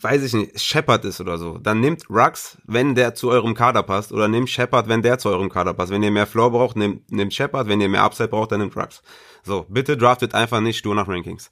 weiß 0.00 0.22
ich 0.22 0.32
nicht, 0.32 0.60
Shepard 0.60 1.04
ist 1.04 1.20
oder 1.20 1.36
so, 1.36 1.58
dann 1.58 1.80
nehmt 1.80 2.08
Rux, 2.08 2.56
wenn 2.64 2.94
der 2.94 3.14
zu 3.14 3.30
eurem 3.30 3.54
Kader 3.54 3.82
passt, 3.82 4.12
oder 4.12 4.28
nehmt 4.28 4.48
Shepard, 4.48 4.88
wenn 4.88 5.02
der 5.02 5.18
zu 5.18 5.28
eurem 5.28 5.50
Kader 5.50 5.74
passt. 5.74 5.92
Wenn 5.92 6.02
ihr 6.02 6.10
mehr 6.10 6.26
Floor 6.26 6.52
braucht, 6.52 6.76
nehmt, 6.76 7.10
nehmt 7.12 7.34
Shepard, 7.34 7.68
wenn 7.68 7.80
ihr 7.82 7.90
mehr 7.90 8.02
Upside 8.02 8.28
braucht, 8.28 8.52
dann 8.52 8.60
nehmt 8.60 8.76
Rux. 8.76 9.02
So, 9.42 9.66
bitte 9.68 9.98
draftet 9.98 10.34
einfach 10.34 10.60
nicht 10.60 10.78
stur 10.78 10.94
nach 10.94 11.06
Rankings. 11.06 11.50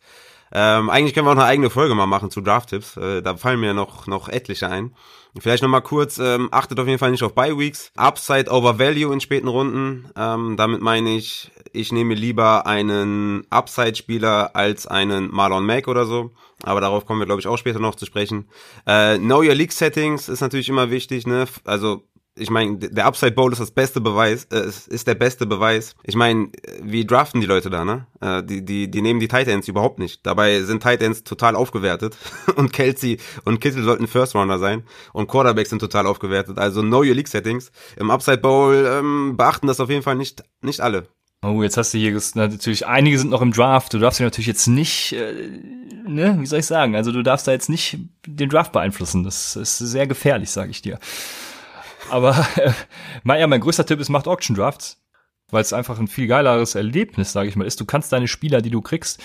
Ähm, 0.52 0.90
eigentlich 0.90 1.14
können 1.14 1.26
wir 1.26 1.32
auch 1.32 1.36
eine 1.36 1.44
eigene 1.44 1.70
Folge 1.70 1.94
mal 1.94 2.06
machen 2.06 2.30
zu 2.30 2.40
Draft-Tipps. 2.40 2.96
Äh, 2.96 3.22
da 3.22 3.36
fallen 3.36 3.60
mir 3.60 3.74
noch, 3.74 4.06
noch 4.06 4.28
etliche 4.28 4.68
ein. 4.68 4.94
Vielleicht 5.36 5.64
nochmal 5.64 5.82
kurz, 5.82 6.18
ähm, 6.18 6.48
achtet 6.52 6.78
auf 6.78 6.86
jeden 6.86 7.00
Fall 7.00 7.10
nicht 7.10 7.24
auf 7.24 7.34
Bye-Weeks. 7.34 7.90
Upside 7.96 8.50
over 8.50 8.78
Value 8.78 9.12
in 9.12 9.20
späten 9.20 9.48
Runden. 9.48 10.08
Ähm, 10.16 10.56
damit 10.56 10.80
meine 10.80 11.16
ich, 11.16 11.50
ich 11.72 11.90
nehme 11.90 12.14
lieber 12.14 12.66
einen 12.66 13.44
Upside-Spieler 13.50 14.54
als 14.54 14.86
einen 14.86 15.34
Marlon 15.34 15.66
Mack 15.66 15.88
oder 15.88 16.06
so. 16.06 16.30
Aber 16.62 16.80
darauf 16.80 17.04
kommen 17.04 17.20
wir, 17.20 17.26
glaube 17.26 17.40
ich, 17.40 17.48
auch 17.48 17.58
später 17.58 17.80
noch 17.80 17.96
zu 17.96 18.06
sprechen. 18.06 18.48
Äh, 18.86 19.18
know 19.18 19.38
Your 19.38 19.54
League 19.54 19.72
Settings 19.72 20.28
ist 20.28 20.40
natürlich 20.40 20.68
immer 20.68 20.90
wichtig, 20.90 21.26
ne? 21.26 21.46
Also 21.64 22.04
ich 22.36 22.50
meine, 22.50 22.78
der 22.78 23.06
Upside 23.06 23.32
Bowl 23.32 23.52
ist 23.52 23.60
das 23.60 23.70
beste 23.70 24.00
Beweis, 24.00 24.44
äh, 24.52 24.66
ist 24.66 25.06
der 25.06 25.14
beste 25.14 25.46
Beweis. 25.46 25.94
Ich 26.02 26.16
meine, 26.16 26.48
wie 26.82 27.06
draften 27.06 27.40
die 27.40 27.46
Leute 27.46 27.70
da, 27.70 27.84
ne? 27.84 28.06
Äh, 28.20 28.42
die, 28.42 28.64
die, 28.64 28.90
die 28.90 29.02
nehmen 29.02 29.20
die 29.20 29.28
Tight 29.28 29.46
Ends 29.46 29.68
überhaupt 29.68 29.98
nicht. 29.98 30.26
Dabei 30.26 30.62
sind 30.62 30.82
Tight 30.82 31.00
Ends 31.02 31.22
total 31.22 31.54
aufgewertet 31.54 32.16
und 32.56 32.72
Kelsey 32.72 33.18
und 33.44 33.60
Kittel 33.60 33.84
sollten 33.84 34.08
First 34.08 34.34
Rounder 34.34 34.58
sein 34.58 34.82
und 35.12 35.28
Quarterbacks 35.28 35.70
sind 35.70 35.78
total 35.78 36.06
aufgewertet. 36.06 36.58
Also 36.58 36.82
know 36.82 37.00
your 37.00 37.14
League 37.14 37.28
Settings. 37.28 37.70
Im 37.96 38.10
Upside 38.10 38.38
Bowl 38.38 38.84
ähm, 38.86 39.36
beachten 39.36 39.68
das 39.68 39.78
auf 39.78 39.90
jeden 39.90 40.02
Fall 40.02 40.16
nicht, 40.16 40.42
nicht 40.60 40.80
alle. 40.80 41.06
Oh, 41.44 41.62
jetzt 41.62 41.76
hast 41.76 41.92
du 41.92 41.98
hier 41.98 42.18
natürlich, 42.34 42.86
einige 42.86 43.18
sind 43.18 43.30
noch 43.30 43.42
im 43.42 43.52
Draft. 43.52 43.92
Du 43.92 43.98
darfst 43.98 44.18
dich 44.18 44.24
natürlich 44.24 44.46
jetzt 44.46 44.66
nicht, 44.66 45.12
äh, 45.12 45.50
ne, 46.08 46.36
wie 46.40 46.46
soll 46.46 46.60
ich 46.60 46.66
sagen? 46.66 46.96
Also 46.96 47.12
du 47.12 47.22
darfst 47.22 47.46
da 47.46 47.52
jetzt 47.52 47.68
nicht 47.68 47.98
den 48.26 48.48
Draft 48.48 48.72
beeinflussen. 48.72 49.24
Das 49.24 49.54
ist 49.54 49.78
sehr 49.78 50.06
gefährlich, 50.06 50.50
sage 50.50 50.70
ich 50.70 50.80
dir. 50.80 50.98
Aber 52.10 52.46
äh, 52.56 52.72
mein, 53.22 53.40
ja, 53.40 53.46
mein 53.46 53.60
größter 53.60 53.86
Tipp 53.86 54.00
ist, 54.00 54.08
macht 54.08 54.28
Auction 54.28 54.56
Drafts, 54.56 55.02
weil 55.50 55.62
es 55.62 55.72
einfach 55.72 55.98
ein 55.98 56.08
viel 56.08 56.26
geileres 56.26 56.74
Erlebnis, 56.74 57.32
sage 57.32 57.48
ich 57.48 57.56
mal, 57.56 57.66
ist. 57.66 57.80
Du 57.80 57.84
kannst 57.84 58.12
deine 58.12 58.28
Spieler, 58.28 58.62
die 58.62 58.70
du 58.70 58.80
kriegst, 58.80 59.22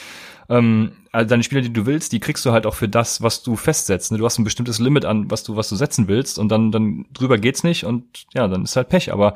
ähm, 0.50 0.94
also 1.12 1.30
deine 1.30 1.44
Spieler, 1.44 1.62
die 1.62 1.74
du 1.74 1.86
willst, 1.86 2.12
die 2.12 2.20
kriegst 2.20 2.46
du 2.46 2.52
halt 2.52 2.66
auch 2.66 2.76
für 2.76 2.90
das, 2.90 3.22
was 3.22 3.44
du 3.44 3.56
festsetzt. 3.56 4.12
Ne? 4.12 4.18
Du 4.18 4.26
hast 4.26 4.40
ein 4.40 4.44
bestimmtes 4.44 4.80
Limit 4.80 5.06
an, 5.06 5.30
was 5.30 5.44
du, 5.44 5.56
was 5.56 5.70
du 5.70 5.76
setzen 5.76 6.08
willst 6.08 6.40
und 6.40 6.50
dann, 6.50 6.72
dann 6.72 7.06
drüber 7.14 7.38
geht's 7.38 7.64
nicht 7.64 7.86
und 7.86 8.26
ja, 8.34 8.48
dann 8.48 8.64
ist 8.64 8.76
halt 8.76 8.90
Pech. 8.90 9.12
Aber 9.14 9.36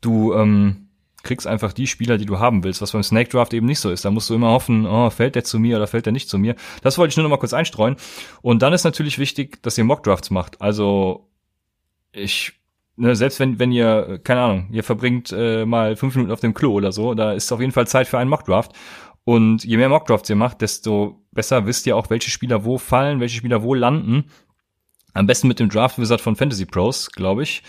du 0.00 0.32
ähm, 0.34 0.88
kriegst 1.22 1.46
einfach 1.46 1.72
die 1.72 1.86
Spieler, 1.86 2.16
die 2.16 2.24
du 2.24 2.38
haben 2.38 2.64
willst, 2.64 2.80
was 2.80 2.92
beim 2.92 3.02
Snake 3.02 3.30
Draft 3.30 3.52
eben 3.52 3.66
nicht 3.66 3.80
so 3.80 3.90
ist. 3.90 4.04
Da 4.04 4.10
musst 4.10 4.30
du 4.30 4.34
immer 4.34 4.50
hoffen, 4.50 4.86
oh, 4.86 5.10
fällt 5.10 5.34
der 5.34 5.44
zu 5.44 5.58
mir 5.58 5.76
oder 5.76 5.86
fällt 5.86 6.06
der 6.06 6.12
nicht 6.12 6.28
zu 6.28 6.38
mir. 6.38 6.54
Das 6.82 6.96
wollte 6.96 7.12
ich 7.12 7.16
nur 7.16 7.24
noch 7.24 7.30
mal 7.30 7.38
kurz 7.38 7.52
einstreuen. 7.52 7.96
Und 8.40 8.62
dann 8.62 8.72
ist 8.72 8.84
natürlich 8.84 9.18
wichtig, 9.18 9.62
dass 9.62 9.76
ihr 9.76 9.84
Mock 9.84 10.04
Drafts 10.04 10.30
macht. 10.30 10.60
Also 10.60 11.28
ich 12.12 12.54
ne, 12.96 13.14
selbst 13.16 13.40
wenn, 13.40 13.58
wenn 13.58 13.72
ihr, 13.72 14.20
keine 14.24 14.40
Ahnung, 14.40 14.68
ihr 14.72 14.84
verbringt 14.84 15.32
äh, 15.32 15.64
mal 15.64 15.96
fünf 15.96 16.14
Minuten 16.14 16.32
auf 16.32 16.40
dem 16.40 16.54
Klo 16.54 16.72
oder 16.72 16.92
so, 16.92 17.14
da 17.14 17.32
ist 17.32 17.52
auf 17.52 17.60
jeden 17.60 17.72
Fall 17.72 17.86
Zeit 17.86 18.06
für 18.06 18.18
einen 18.18 18.30
Mockdraft. 18.30 18.72
Und 19.24 19.64
je 19.64 19.76
mehr 19.76 19.88
Mockdrafts 19.88 20.30
ihr 20.30 20.36
macht, 20.36 20.60
desto 20.60 21.20
besser 21.32 21.66
wisst 21.66 21.86
ihr 21.86 21.96
auch, 21.96 22.10
welche 22.10 22.30
Spieler 22.30 22.64
wo 22.64 22.78
fallen, 22.78 23.18
welche 23.20 23.36
Spieler 23.36 23.62
wo 23.62 23.74
landen. 23.74 24.30
Am 25.14 25.26
besten 25.26 25.48
mit 25.48 25.58
dem 25.58 25.68
Draft 25.68 25.98
Wizard 25.98 26.20
von 26.20 26.36
Fantasy 26.36 26.64
Pros, 26.64 27.10
glaube 27.10 27.42
ich. 27.42 27.62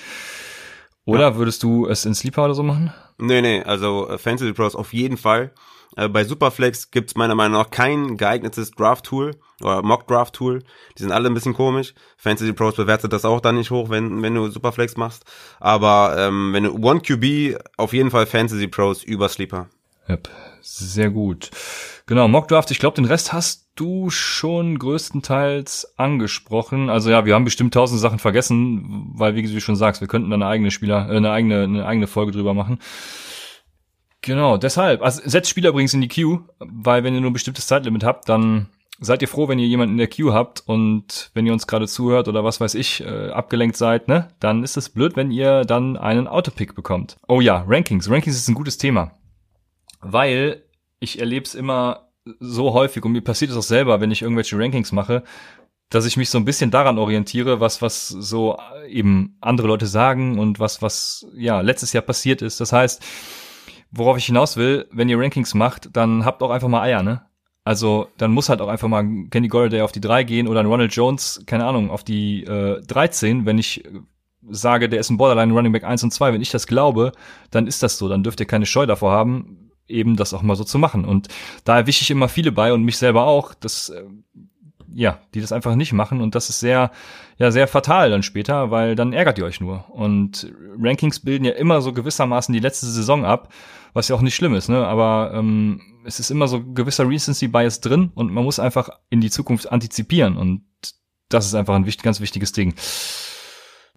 Oder 1.05 1.21
ja. 1.21 1.35
würdest 1.37 1.63
du 1.63 1.87
es 1.87 2.05
in 2.05 2.13
Sleeper 2.13 2.45
oder 2.45 2.53
so 2.53 2.63
machen? 2.63 2.93
Nee, 3.17 3.41
nee, 3.41 3.63
also 3.63 4.09
äh, 4.09 4.17
Fantasy 4.17 4.53
Pros 4.53 4.75
auf 4.75 4.93
jeden 4.93 5.17
Fall. 5.17 5.51
Äh, 5.95 6.09
bei 6.09 6.23
Superflex 6.23 6.91
gibt's 6.91 7.15
meiner 7.15 7.35
Meinung 7.35 7.59
nach 7.59 7.69
kein 7.69 8.17
geeignetes 8.17 8.71
Draft-Tool 8.71 9.35
oder 9.61 9.81
Mock-Draft-Tool. 9.81 10.63
Die 10.97 11.01
sind 11.01 11.11
alle 11.11 11.29
ein 11.29 11.33
bisschen 11.33 11.53
komisch. 11.53 11.93
Fantasy 12.17 12.53
Pros 12.53 12.75
bewertet 12.75 13.13
das 13.13 13.25
auch 13.25 13.41
dann 13.41 13.55
nicht 13.55 13.71
hoch, 13.71 13.89
wenn, 13.89 14.21
wenn 14.21 14.35
du 14.35 14.49
Superflex 14.49 14.97
machst. 14.97 15.25
Aber 15.59 16.15
ähm, 16.17 16.53
wenn 16.53 16.63
du 16.63 16.73
One 16.75 17.01
QB, 17.01 17.59
auf 17.77 17.93
jeden 17.93 18.11
Fall 18.11 18.25
Fantasy 18.25 18.67
Pros 18.67 19.03
über 19.03 19.29
Sleeper. 19.29 19.67
Yep, 20.09 20.29
sehr 20.61 21.09
gut. 21.09 21.51
Genau, 22.05 22.29
Mockdraft, 22.29 22.71
ich 22.71 22.79
glaube, 22.79 22.95
den 22.95 23.05
Rest 23.05 23.33
hast 23.33 23.67
du 23.75 24.09
schon 24.09 24.79
größtenteils 24.79 25.97
angesprochen. 25.97 26.89
Also 26.89 27.09
ja, 27.09 27.25
wir 27.25 27.35
haben 27.35 27.43
bestimmt 27.43 27.73
tausend 27.73 27.99
Sachen 27.99 28.19
vergessen, 28.19 29.11
weil 29.13 29.35
wie 29.35 29.41
du 29.41 29.59
schon 29.59 29.75
sagst, 29.75 29.99
wir 29.99 30.07
könnten 30.07 30.29
da 30.29 30.35
eine 30.35 30.47
eigene 30.47 30.71
Spieler, 30.71 31.09
äh, 31.09 31.17
eine 31.17 31.31
eigene, 31.31 31.63
eine 31.63 31.85
eigene 31.85 32.07
Folge 32.07 32.31
drüber 32.31 32.53
machen. 32.53 32.79
Genau, 34.21 34.57
deshalb. 34.57 35.01
Also 35.01 35.21
setzt 35.25 35.49
Spieler 35.49 35.69
übrigens 35.69 35.93
in 35.93 36.01
die 36.01 36.07
Queue, 36.07 36.41
weil 36.59 37.03
wenn 37.03 37.13
ihr 37.13 37.21
nur 37.21 37.29
ein 37.29 37.33
bestimmtes 37.33 37.67
Zeitlimit 37.67 38.03
habt, 38.03 38.27
dann 38.29 38.67
seid 38.99 39.21
ihr 39.21 39.27
froh, 39.27 39.47
wenn 39.47 39.59
ihr 39.59 39.67
jemanden 39.67 39.93
in 39.93 39.99
der 39.99 40.07
Queue 40.07 40.33
habt 40.33 40.63
und 40.65 41.29
wenn 41.33 41.45
ihr 41.45 41.53
uns 41.53 41.67
gerade 41.67 41.87
zuhört 41.87 42.27
oder 42.27 42.43
was 42.43 42.59
weiß 42.59 42.75
ich, 42.75 43.01
äh, 43.01 43.29
abgelenkt 43.29 43.77
seid, 43.77 44.07
ne? 44.07 44.29
Dann 44.39 44.63
ist 44.63 44.75
es 44.75 44.89
blöd, 44.89 45.15
wenn 45.15 45.31
ihr 45.31 45.65
dann 45.65 45.97
einen 45.97 46.27
Autopick 46.27 46.73
bekommt. 46.73 47.17
Oh 47.27 47.41
ja, 47.41 47.63
Rankings. 47.67 48.09
Rankings 48.09 48.35
ist 48.35 48.47
ein 48.47 48.55
gutes 48.55 48.77
Thema. 48.77 49.11
Weil 50.01 50.63
ich 50.99 51.19
erlebe 51.19 51.45
es 51.45 51.55
immer 51.55 52.09
so 52.39 52.73
häufig 52.73 53.05
und 53.05 53.11
mir 53.11 53.21
passiert 53.21 53.51
es 53.51 53.57
auch 53.57 53.63
selber, 53.63 54.01
wenn 54.01 54.11
ich 54.11 54.21
irgendwelche 54.23 54.57
Rankings 54.57 54.91
mache, 54.91 55.23
dass 55.89 56.05
ich 56.05 56.17
mich 56.17 56.29
so 56.29 56.37
ein 56.37 56.45
bisschen 56.45 56.71
daran 56.71 56.97
orientiere, 56.97 57.59
was, 57.59 57.81
was 57.81 58.09
so 58.09 58.57
eben 58.89 59.37
andere 59.39 59.67
Leute 59.67 59.85
sagen 59.85 60.37
und 60.37 60.59
was, 60.59 60.81
was, 60.81 61.25
ja, 61.33 61.61
letztes 61.61 61.93
Jahr 61.93 62.03
passiert 62.03 62.41
ist. 62.41 62.59
Das 62.59 62.73
heißt, 62.73 63.01
worauf 63.91 64.17
ich 64.17 64.25
hinaus 64.25 64.57
will, 64.57 64.87
wenn 64.91 65.09
ihr 65.09 65.19
Rankings 65.19 65.53
macht, 65.53 65.95
dann 65.95 66.25
habt 66.25 66.41
auch 66.43 66.51
einfach 66.51 66.67
mal 66.67 66.81
Eier, 66.81 67.03
ne? 67.03 67.21
Also 67.63 68.07
dann 68.17 68.31
muss 68.31 68.47
halt 68.47 68.61
auch 68.61 68.69
einfach 68.69 68.87
mal 68.87 69.05
Kenny 69.29 69.49
Golladay 69.49 69.81
auf 69.81 69.91
die 69.91 69.99
3 69.99 70.23
gehen 70.23 70.47
oder 70.47 70.61
ein 70.61 70.67
Ronald 70.67 70.95
Jones, 70.95 71.43
keine 71.45 71.65
Ahnung, 71.65 71.89
auf 71.89 72.03
die 72.03 72.45
äh, 72.45 72.81
13, 72.81 73.45
wenn 73.45 73.57
ich 73.57 73.83
sage, 74.49 74.89
der 74.89 74.99
ist 74.99 75.09
ein 75.09 75.17
Borderline 75.17 75.53
Running 75.53 75.71
Back 75.71 75.83
1 75.83 76.03
und 76.03 76.11
2. 76.11 76.33
Wenn 76.33 76.41
ich 76.41 76.51
das 76.51 76.67
glaube, 76.67 77.11
dann 77.51 77.67
ist 77.67 77.83
das 77.83 77.97
so. 77.97 78.07
Dann 78.07 78.23
dürft 78.23 78.39
ihr 78.39 78.45
keine 78.45 78.65
Scheu 78.65 78.85
davor 78.85 79.11
haben, 79.11 79.71
eben 79.87 80.15
das 80.15 80.33
auch 80.33 80.41
mal 80.41 80.55
so 80.55 80.63
zu 80.63 80.79
machen. 80.79 81.05
Und 81.05 81.27
da 81.63 81.77
erwische 81.77 82.03
ich 82.03 82.11
immer 82.11 82.29
viele 82.29 82.51
bei 82.51 82.73
und 82.73 82.83
mich 82.83 82.97
selber 82.97 83.25
auch, 83.25 83.53
dass 83.53 83.89
äh, 83.89 84.03
ja, 84.97 85.19
die 85.35 85.41
das 85.41 85.51
einfach 85.51 85.75
nicht 85.75 85.93
machen 85.93 86.21
und 86.21 86.33
das 86.33 86.49
ist 86.49 86.59
sehr, 86.59 86.89
ja, 87.37 87.51
sehr 87.51 87.67
fatal 87.67 88.09
dann 88.09 88.23
später, 88.23 88.71
weil 88.71 88.95
dann 88.95 89.13
ärgert 89.13 89.37
ihr 89.37 89.45
euch 89.45 89.61
nur. 89.61 89.85
Und 89.91 90.51
Rankings 90.81 91.19
bilden 91.19 91.45
ja 91.45 91.51
immer 91.51 91.81
so 91.81 91.93
gewissermaßen 91.93 92.51
die 92.51 92.59
letzte 92.59 92.87
Saison 92.87 93.23
ab, 93.23 93.53
was 93.93 94.07
ja 94.07 94.15
auch 94.15 94.21
nicht 94.21 94.33
schlimm 94.33 94.55
ist, 94.55 94.69
ne? 94.69 94.87
Aber 94.87 95.33
ähm, 95.35 95.81
es 96.03 96.19
ist 96.19 96.31
immer 96.31 96.47
so 96.47 96.63
gewisser 96.63 97.07
Recency 97.07 97.47
Bias 97.47 97.79
drin 97.79 98.11
und 98.15 98.33
man 98.33 98.43
muss 98.43 98.59
einfach 98.59 98.89
in 99.11 99.21
die 99.21 99.29
Zukunft 99.29 99.71
antizipieren 99.71 100.35
und 100.35 100.63
das 101.29 101.45
ist 101.45 101.53
einfach 101.53 101.75
ein 101.75 101.85
wichtig, 101.85 102.03
ganz 102.03 102.19
wichtiges 102.19 102.51
Ding. 102.51 102.73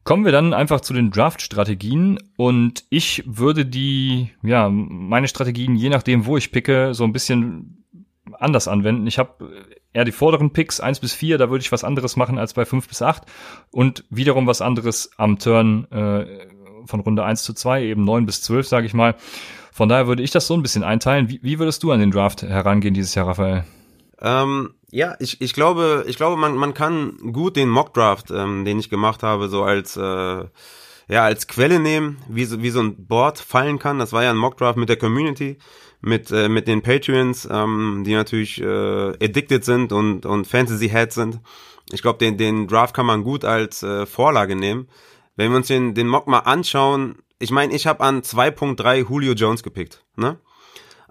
Kommen 0.04 0.26
wir 0.26 0.32
dann 0.32 0.52
einfach 0.52 0.82
zu 0.82 0.92
den 0.92 1.10
Draft-Strategien 1.10 2.18
und 2.36 2.84
ich 2.90 3.22
würde 3.26 3.64
die, 3.64 4.32
ja, 4.42 4.68
meine 4.68 5.28
Strategien, 5.28 5.76
je 5.76 5.88
nachdem, 5.88 6.26
wo 6.26 6.36
ich 6.36 6.52
picke, 6.52 6.92
so 6.92 7.04
ein 7.04 7.12
bisschen 7.12 7.86
anders 8.38 8.68
anwenden. 8.68 9.06
Ich 9.06 9.18
habe 9.18 9.50
eher 9.92 10.05
die 10.05 10.12
vorderen 10.12 10.53
Picks, 10.53 10.81
eins 10.81 11.00
bis 11.00 11.12
vier, 11.12 11.38
da 11.38 11.50
würde 11.50 11.62
ich 11.62 11.72
was 11.72 11.85
anderes 11.85 12.16
machen 12.16 12.38
als 12.38 12.55
bei 12.55 12.64
fünf 12.64 12.88
bis 12.88 13.03
acht 13.03 13.24
und 13.70 14.05
wiederum 14.11 14.46
was 14.46 14.61
anderes 14.61 15.11
am 15.16 15.38
Turn 15.38 15.90
äh, 15.90 16.26
von 16.87 17.00
Runde 17.00 17.24
eins 17.24 17.42
zu 17.42 17.53
zwei, 17.55 17.83
eben 17.83 18.05
neun 18.05 18.26
bis 18.26 18.42
zwölf, 18.42 18.66
sage 18.66 18.87
ich 18.87 18.94
mal. 18.94 19.16
Von 19.72 19.88
daher 19.88 20.07
würde 20.07 20.22
ich 20.22 20.31
das 20.31 20.46
so 20.46 20.55
ein 20.55 20.62
bisschen 20.62 20.83
einteilen. 20.83 21.29
Wie, 21.29 21.40
wie 21.42 21.59
würdest 21.59 21.83
du 21.83 21.92
an 21.92 22.00
den 22.00 22.11
Draft 22.11 22.42
herangehen 22.42 22.94
dieses 22.94 23.14
Jahr, 23.14 23.29
Raphael? 23.29 23.64
Ähm, 24.20 24.74
ja, 24.90 25.14
ich, 25.18 25.40
ich 25.40 25.55
glaube, 25.55 26.05
ich 26.07 26.16
glaube, 26.16 26.37
man, 26.37 26.55
man 26.57 26.74
kann 26.74 27.16
gut 27.33 27.57
den 27.57 27.68
Mockdraft, 27.68 28.31
ähm, 28.31 28.64
den 28.64 28.79
ich 28.79 28.90
gemacht 28.90 29.22
habe, 29.22 29.48
so 29.48 29.62
als 29.62 29.96
äh, 29.96 30.44
ja 31.09 31.24
als 31.24 31.46
Quelle 31.46 31.81
nehmen, 31.81 32.18
wie 32.29 32.44
so, 32.44 32.62
wie 32.62 32.70
so 32.70 32.81
ein 32.81 33.07
Board 33.07 33.38
fallen 33.38 33.79
kann. 33.79 33.98
Das 33.98 34.12
war 34.12 34.22
ja 34.22 34.31
ein 34.31 34.37
Mockdraft 34.37 34.79
mit 34.79 34.88
der 34.88 34.96
Community 34.96 35.59
mit, 36.00 36.30
äh, 36.30 36.48
mit 36.48 36.66
den 36.66 36.82
Patreons, 36.82 37.48
ähm, 37.50 38.02
die 38.04 38.14
natürlich 38.14 38.60
äh, 38.60 38.64
addicted 39.22 39.64
sind 39.64 39.92
und, 39.92 40.26
und 40.26 40.46
Fantasy-Heads 40.46 41.14
sind. 41.14 41.40
Ich 41.92 42.02
glaube, 42.02 42.18
den, 42.18 42.38
den 42.38 42.68
Draft 42.68 42.94
kann 42.94 43.06
man 43.06 43.24
gut 43.24 43.44
als 43.44 43.82
äh, 43.82 44.06
Vorlage 44.06 44.56
nehmen. 44.56 44.88
Wenn 45.36 45.50
wir 45.50 45.56
uns 45.56 45.66
den, 45.66 45.94
den 45.94 46.08
Mock 46.08 46.26
mal 46.26 46.40
anschauen, 46.40 47.16
ich 47.38 47.50
meine, 47.50 47.74
ich 47.74 47.86
habe 47.86 48.04
an 48.04 48.22
2.3 48.22 49.08
Julio 49.08 49.32
Jones 49.32 49.62
gepickt, 49.62 50.04
ne? 50.16 50.38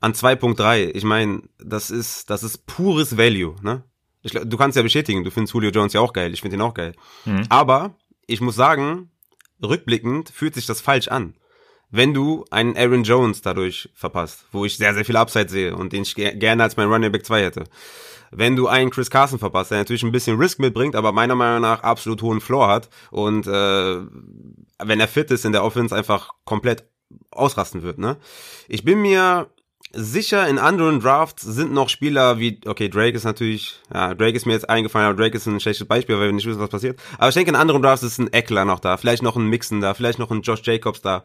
An 0.01 0.13
2.3, 0.13 0.91
ich 0.93 1.03
meine, 1.03 1.41
das 1.57 1.91
ist, 1.91 2.29
das 2.29 2.43
ist 2.43 2.65
pures 2.65 3.17
Value, 3.17 3.55
ne? 3.61 3.83
Ich, 4.21 4.31
du 4.31 4.57
kannst 4.57 4.77
ja 4.77 4.83
bestätigen, 4.83 5.23
du 5.23 5.31
findest 5.31 5.53
Julio 5.53 5.71
Jones 5.71 5.93
ja 5.93 6.01
auch 6.01 6.13
geil, 6.13 6.33
ich 6.33 6.41
finde 6.41 6.57
ihn 6.57 6.61
auch 6.61 6.73
geil. 6.73 6.93
Mhm. 7.25 7.43
Aber 7.49 7.95
ich 8.27 8.41
muss 8.41 8.55
sagen, 8.55 9.11
rückblickend 9.61 10.29
fühlt 10.29 10.55
sich 10.55 10.65
das 10.65 10.81
falsch 10.81 11.07
an 11.07 11.33
wenn 11.91 12.13
du 12.13 12.45
einen 12.51 12.77
Aaron 12.77 13.03
Jones 13.03 13.41
dadurch 13.41 13.89
verpasst, 13.93 14.45
wo 14.51 14.65
ich 14.65 14.77
sehr, 14.77 14.93
sehr 14.93 15.05
viel 15.05 15.17
Upside 15.17 15.49
sehe 15.49 15.75
und 15.75 15.93
den 15.93 16.03
ich 16.03 16.15
gerne 16.15 16.63
als 16.63 16.77
mein 16.77 16.87
Running 16.87 17.11
Back 17.11 17.25
2 17.25 17.43
hätte. 17.43 17.63
Wenn 18.31 18.55
du 18.55 18.67
einen 18.67 18.91
Chris 18.91 19.09
Carson 19.09 19.39
verpasst, 19.39 19.71
der 19.71 19.79
natürlich 19.79 20.03
ein 20.03 20.11
bisschen 20.11 20.37
Risk 20.37 20.59
mitbringt, 20.59 20.95
aber 20.95 21.11
meiner 21.11 21.35
Meinung 21.35 21.61
nach 21.61 21.81
absolut 21.81 22.21
hohen 22.21 22.41
Floor 22.41 22.67
hat 22.67 22.89
und 23.09 23.47
äh, 23.47 23.97
wenn 24.77 24.99
er 24.99 25.07
fit 25.07 25.31
ist 25.31 25.45
in 25.45 25.51
der 25.51 25.63
Offense 25.63 25.95
einfach 25.95 26.29
komplett 26.45 26.83
ausrasten 27.31 27.81
wird. 27.81 27.97
Ne? 27.97 28.17
Ich 28.67 28.83
bin 28.83 29.01
mir 29.01 29.49
sicher, 29.91 30.47
in 30.47 30.59
anderen 30.59 30.99
Drafts 30.99 31.41
sind 31.41 31.73
noch 31.73 31.89
Spieler 31.89 32.37
wie, 32.37 32.61
okay, 32.67 32.89
Drake 32.89 33.17
ist 33.17 33.23
natürlich, 33.23 33.79
ja, 33.91 34.13
Drake 34.13 34.37
ist 34.37 34.45
mir 34.45 34.53
jetzt 34.53 34.69
eingefallen, 34.69 35.07
aber 35.07 35.19
Drake 35.19 35.35
ist 35.35 35.47
ein 35.47 35.59
schlechtes 35.59 35.87
Beispiel, 35.87 36.15
weil 36.19 36.27
wir 36.27 36.31
nicht 36.33 36.45
wissen, 36.45 36.59
was 36.59 36.69
passiert. 36.69 37.01
Aber 37.17 37.29
ich 37.29 37.33
denke, 37.33 37.49
in 37.49 37.55
anderen 37.55 37.81
Drafts 37.81 38.03
ist 38.03 38.19
ein 38.19 38.31
Eckler 38.31 38.65
noch 38.65 38.79
da, 38.79 38.97
vielleicht 38.97 39.23
noch 39.23 39.35
ein 39.35 39.47
Mixen 39.47 39.81
da, 39.81 39.95
vielleicht 39.95 40.19
noch 40.19 40.29
ein 40.29 40.41
Josh 40.41 40.61
Jacobs 40.63 41.01
da 41.01 41.23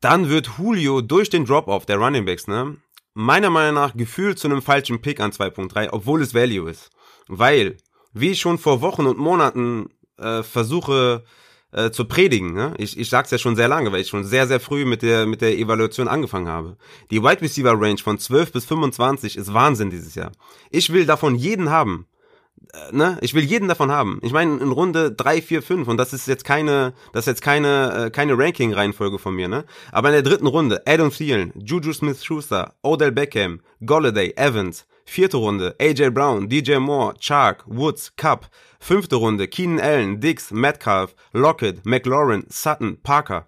dann 0.00 0.28
wird 0.28 0.50
Julio 0.58 1.00
durch 1.00 1.30
den 1.30 1.44
Drop-Off 1.44 1.86
der 1.86 1.98
Running 1.98 2.24
Backs, 2.24 2.46
ne, 2.46 2.76
meiner 3.14 3.50
Meinung 3.50 3.74
nach 3.74 3.96
gefühlt 3.96 4.38
zu 4.38 4.48
einem 4.48 4.62
falschen 4.62 5.00
Pick 5.00 5.20
an 5.20 5.32
2.3, 5.32 5.88
obwohl 5.92 6.22
es 6.22 6.34
Value 6.34 6.70
ist. 6.70 6.90
Weil, 7.28 7.76
wie 8.12 8.30
ich 8.30 8.40
schon 8.40 8.58
vor 8.58 8.80
Wochen 8.80 9.06
und 9.06 9.18
Monaten 9.18 9.88
äh, 10.18 10.42
versuche 10.42 11.24
äh, 11.72 11.90
zu 11.90 12.04
predigen, 12.06 12.52
ne? 12.52 12.74
ich, 12.78 12.98
ich 12.98 13.08
sag's 13.08 13.30
ja 13.30 13.38
schon 13.38 13.56
sehr 13.56 13.68
lange, 13.68 13.92
weil 13.92 14.00
ich 14.00 14.08
schon 14.08 14.24
sehr, 14.24 14.46
sehr 14.46 14.60
früh 14.60 14.84
mit 14.84 15.02
der, 15.02 15.26
mit 15.26 15.40
der 15.40 15.56
Evaluation 15.56 16.08
angefangen 16.08 16.48
habe. 16.48 16.76
Die 17.10 17.22
Wide 17.22 17.42
Receiver 17.42 17.80
Range 17.80 17.98
von 17.98 18.18
12 18.18 18.52
bis 18.52 18.64
25 18.64 19.36
ist 19.36 19.52
Wahnsinn 19.52 19.90
dieses 19.90 20.14
Jahr. 20.14 20.32
Ich 20.70 20.92
will 20.92 21.06
davon 21.06 21.36
jeden 21.36 21.70
haben. 21.70 22.06
Äh, 22.72 22.94
ne, 22.94 23.18
ich 23.20 23.34
will 23.34 23.42
jeden 23.42 23.68
davon 23.68 23.90
haben. 23.90 24.20
Ich 24.22 24.32
meine, 24.32 24.58
in 24.58 24.70
Runde 24.70 25.12
3, 25.12 25.42
4, 25.42 25.62
5 25.62 25.88
und 25.88 25.96
das 25.96 26.12
ist 26.12 26.28
jetzt 26.28 26.44
keine, 26.44 26.92
das 27.12 27.22
ist 27.22 27.26
jetzt 27.26 27.42
keine, 27.42 28.06
äh, 28.06 28.10
keine 28.10 28.36
Ranking-Reihenfolge 28.38 29.18
von 29.18 29.34
mir, 29.34 29.48
ne? 29.48 29.64
Aber 29.92 30.08
in 30.08 30.14
der 30.14 30.22
dritten 30.22 30.46
Runde, 30.46 30.82
Adam 30.86 31.10
Thielen, 31.10 31.52
Juju 31.56 31.92
Smith-Schuster, 31.92 32.74
Odell 32.82 33.12
Beckham, 33.12 33.60
Golladay, 33.84 34.34
Evans. 34.36 34.86
Vierte 35.04 35.38
Runde, 35.38 35.74
AJ 35.80 36.10
Brown, 36.10 36.48
DJ 36.48 36.76
Moore, 36.76 37.14
Chark, 37.18 37.64
Woods, 37.66 38.14
Cup. 38.16 38.48
Fünfte 38.78 39.16
Runde, 39.16 39.48
Keenan 39.48 39.80
Allen, 39.80 40.20
Dix, 40.20 40.52
Metcalf, 40.52 41.16
Lockett, 41.32 41.84
McLaurin, 41.84 42.44
Sutton, 42.48 43.02
Parker. 43.02 43.44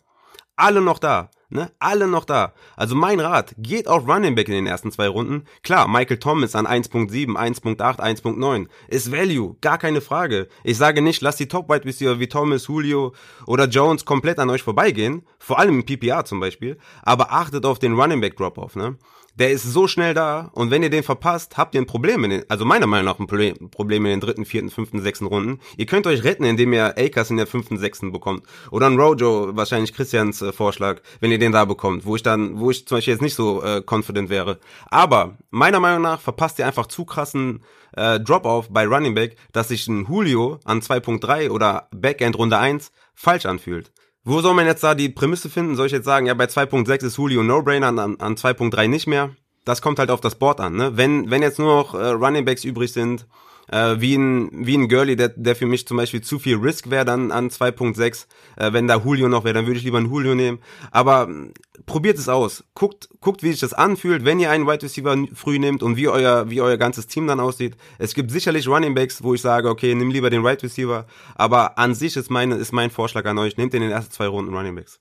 Alle 0.56 0.80
noch 0.80 0.98
da. 0.98 1.30
Ne? 1.52 1.70
Alle 1.78 2.08
noch 2.08 2.24
da. 2.24 2.54
Also 2.76 2.94
mein 2.94 3.20
Rat, 3.20 3.54
geht 3.58 3.86
auf 3.86 4.08
Running 4.08 4.34
Back 4.34 4.48
in 4.48 4.54
den 4.54 4.66
ersten 4.66 4.90
zwei 4.90 5.06
Runden. 5.06 5.44
Klar, 5.62 5.86
Michael 5.86 6.16
Thomas 6.18 6.54
an 6.54 6.66
1.7, 6.66 7.36
1.8, 7.36 8.00
1.9 8.00 8.68
ist 8.88 9.12
Value, 9.12 9.56
gar 9.60 9.76
keine 9.76 10.00
Frage. 10.00 10.48
Ich 10.64 10.78
sage 10.78 11.02
nicht, 11.02 11.20
lasst 11.20 11.40
die 11.40 11.48
Top 11.48 11.68
Wide 11.68 11.84
Receiver 11.84 12.18
wie 12.18 12.28
Thomas, 12.28 12.68
Julio 12.68 13.12
oder 13.46 13.66
Jones 13.66 14.06
komplett 14.06 14.38
an 14.38 14.48
euch 14.48 14.62
vorbeigehen, 14.62 15.26
vor 15.38 15.58
allem 15.58 15.80
im 15.80 15.84
PPR 15.84 16.24
zum 16.24 16.40
Beispiel, 16.40 16.78
aber 17.02 17.32
achtet 17.32 17.66
auf 17.66 17.78
den 17.78 18.00
Running 18.00 18.22
Back 18.22 18.38
Drop-Off. 18.38 18.74
Ne? 18.74 18.96
Der 19.34 19.50
ist 19.50 19.64
so 19.64 19.86
schnell 19.86 20.14
da 20.14 20.50
und 20.52 20.70
wenn 20.70 20.82
ihr 20.82 20.90
den 20.90 21.02
verpasst, 21.02 21.56
habt 21.56 21.74
ihr 21.74 21.80
ein 21.80 21.86
Problem 21.86 22.24
in 22.24 22.30
den, 22.30 22.50
also 22.50 22.64
meiner 22.64 22.86
Meinung 22.86 23.06
nach 23.06 23.18
ein 23.18 23.26
Problem 23.26 24.04
in 24.04 24.10
den 24.10 24.20
dritten, 24.20 24.44
vierten, 24.44 24.70
fünften, 24.70 25.00
sechsten 25.00 25.26
Runden. 25.26 25.60
Ihr 25.76 25.86
könnt 25.86 26.06
euch 26.06 26.24
retten, 26.24 26.44
indem 26.44 26.72
ihr 26.72 26.98
Akers 26.98 27.30
in 27.30 27.38
der 27.38 27.46
fünften, 27.46 27.78
sechsten 27.78 28.12
bekommt. 28.12 28.44
Oder 28.70 28.86
ein 28.86 28.98
Rojo, 28.98 29.56
wahrscheinlich 29.56 29.94
Christians 29.94 30.42
äh, 30.42 30.52
Vorschlag, 30.52 31.00
wenn 31.20 31.30
ihr 31.30 31.38
den 31.38 31.52
da 31.52 31.64
bekommt, 31.64 32.04
wo 32.04 32.16
ich 32.16 32.22
dann, 32.22 32.58
wo 32.58 32.70
ich 32.70 32.86
zum 32.86 32.98
Beispiel 32.98 33.14
jetzt 33.14 33.22
nicht 33.22 33.34
so 33.34 33.62
äh, 33.62 33.82
confident 33.88 34.28
wäre. 34.28 34.58
Aber 34.90 35.36
meiner 35.50 35.80
Meinung 35.80 36.02
nach 36.02 36.20
verpasst 36.20 36.58
ihr 36.58 36.66
einfach 36.66 36.86
zu 36.86 37.04
krassen 37.04 37.62
äh, 37.96 38.20
Drop-off 38.20 38.68
bei 38.70 38.86
Running 38.86 39.14
Back, 39.14 39.36
dass 39.52 39.68
sich 39.68 39.88
ein 39.88 40.06
Julio 40.06 40.60
an 40.64 40.80
2.3 40.80 41.50
oder 41.50 41.88
Backend 41.90 42.36
Runde 42.36 42.58
1 42.58 42.92
falsch 43.14 43.46
anfühlt. 43.46 43.92
Wo 44.24 44.40
soll 44.40 44.54
man 44.54 44.66
jetzt 44.66 44.84
da 44.84 44.94
die 44.94 45.08
Prämisse 45.08 45.50
finden? 45.50 45.74
Soll 45.74 45.86
ich 45.86 45.92
jetzt 45.92 46.04
sagen, 46.04 46.26
ja, 46.26 46.34
bei 46.34 46.44
2.6 46.44 47.06
ist 47.06 47.16
Julio 47.16 47.42
No-Brainer, 47.42 47.88
an, 47.88 47.98
an 47.98 48.36
2.3 48.36 48.86
nicht 48.86 49.08
mehr? 49.08 49.30
Das 49.64 49.82
kommt 49.82 49.98
halt 49.98 50.10
auf 50.10 50.20
das 50.20 50.36
Board 50.36 50.60
an. 50.60 50.76
Ne? 50.76 50.96
Wenn, 50.96 51.30
wenn 51.30 51.42
jetzt 51.42 51.58
nur 51.58 51.74
noch 51.74 51.94
äh, 51.94 52.08
Running 52.08 52.44
Backs 52.44 52.64
übrig 52.64 52.92
sind, 52.92 53.26
äh, 53.72 54.00
wie 54.00 54.14
ein 54.14 54.66
wie 54.66 54.76
ein 54.76 54.88
Gurley, 54.88 55.16
der 55.16 55.30
der 55.30 55.56
für 55.56 55.66
mich 55.66 55.86
zum 55.86 55.96
Beispiel 55.96 56.20
zu 56.20 56.38
viel 56.38 56.56
Risk 56.56 56.90
wäre 56.90 57.04
dann 57.04 57.32
an 57.32 57.48
2.6. 57.48 58.26
Äh, 58.56 58.72
wenn 58.72 58.86
da 58.86 58.98
Julio 58.98 59.28
noch 59.28 59.44
wäre, 59.44 59.54
dann 59.54 59.66
würde 59.66 59.78
ich 59.78 59.84
lieber 59.84 59.98
einen 59.98 60.10
Julio 60.10 60.34
nehmen. 60.34 60.58
Aber 60.90 61.28
äh, 61.28 61.52
probiert 61.86 62.18
es 62.18 62.28
aus. 62.28 62.64
Guckt 62.74 63.08
guckt, 63.20 63.42
wie 63.42 63.50
sich 63.50 63.60
das 63.60 63.72
anfühlt, 63.72 64.24
wenn 64.24 64.38
ihr 64.38 64.50
einen 64.50 64.66
Wide 64.66 64.82
Receiver 64.82 65.16
früh 65.34 65.58
nehmt 65.58 65.82
und 65.82 65.96
wie 65.96 66.08
euer 66.08 66.50
wie 66.50 66.60
euer 66.60 66.76
ganzes 66.76 67.06
Team 67.06 67.26
dann 67.26 67.40
aussieht. 67.40 67.76
Es 67.98 68.14
gibt 68.14 68.30
sicherlich 68.30 68.68
Running 68.68 68.94
Backs, 68.94 69.22
wo 69.22 69.34
ich 69.34 69.40
sage, 69.40 69.68
okay, 69.68 69.94
nimm 69.94 70.10
lieber 70.10 70.30
den 70.30 70.44
Wide 70.44 70.62
Receiver. 70.62 71.06
Aber 71.34 71.78
an 71.78 71.94
sich 71.94 72.16
ist 72.16 72.30
meine 72.30 72.56
ist 72.56 72.72
mein 72.72 72.90
Vorschlag 72.90 73.24
an 73.24 73.38
euch, 73.38 73.56
nehmt 73.56 73.74
in 73.74 73.80
den 73.80 73.90
ersten 73.90 74.12
zwei 74.12 74.26
Runden 74.26 74.54
Running 74.54 74.74
Backs. 74.74 75.00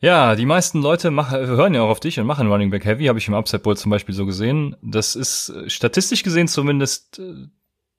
Ja, 0.00 0.36
die 0.36 0.46
meisten 0.46 0.80
Leute 0.80 1.10
machen, 1.10 1.40
hören 1.40 1.74
ja 1.74 1.82
auch 1.82 1.88
auf 1.88 1.98
dich 1.98 2.20
und 2.20 2.26
machen 2.26 2.46
Running 2.46 2.70
Back 2.70 2.84
Heavy, 2.84 3.06
habe 3.06 3.18
ich 3.18 3.26
im 3.26 3.34
Upside 3.34 3.64
Bowl 3.64 3.76
zum 3.76 3.90
Beispiel 3.90 4.14
so 4.14 4.26
gesehen. 4.26 4.76
Das 4.80 5.16
ist 5.16 5.48
äh, 5.48 5.68
statistisch 5.68 6.22
gesehen 6.22 6.46
zumindest 6.46 7.18
äh, 7.18 7.48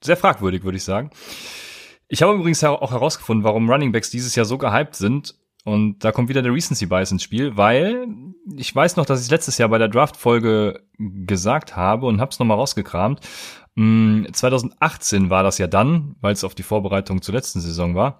sehr 0.02 0.18
fragwürdig, 0.18 0.64
würde 0.64 0.78
ich 0.78 0.84
sagen. 0.84 1.12
Ich 2.08 2.22
habe 2.22 2.34
übrigens 2.34 2.64
auch 2.64 2.92
herausgefunden, 2.92 3.44
warum 3.44 3.70
Running 3.70 3.92
Backs 3.92 4.10
dieses 4.10 4.36
Jahr 4.36 4.46
so 4.46 4.58
gehypt 4.58 4.96
sind. 4.96 5.36
Und 5.66 6.04
da 6.04 6.12
kommt 6.12 6.30
wieder 6.30 6.42
der 6.42 6.54
Recency 6.54 6.86
Bias 6.86 7.12
ins 7.12 7.24
Spiel, 7.24 7.58
weil 7.58 8.08
ich 8.56 8.74
weiß 8.74 8.96
noch, 8.96 9.06
dass 9.06 9.24
ich 9.24 9.30
letztes 9.30 9.58
Jahr 9.58 9.70
bei 9.70 9.78
der 9.78 9.90
Draft-Folge 9.90 10.84
gesagt 10.98 11.76
habe 11.76 12.08
und 12.08 12.22
habe 12.22 12.32
es 12.32 12.40
nochmal 12.40 12.58
rausgekramt. 12.58 13.20
2018 13.76 15.24
hm, 15.24 15.30
war 15.30 15.44
das 15.44 15.58
ja 15.58 15.68
dann, 15.68 16.16
weil 16.22 16.34
es 16.34 16.44
auf 16.44 16.56
die 16.56 16.64
Vorbereitung 16.64 17.22
zur 17.22 17.36
letzten 17.36 17.62
Saison 17.62 17.96
war. 17.96 18.20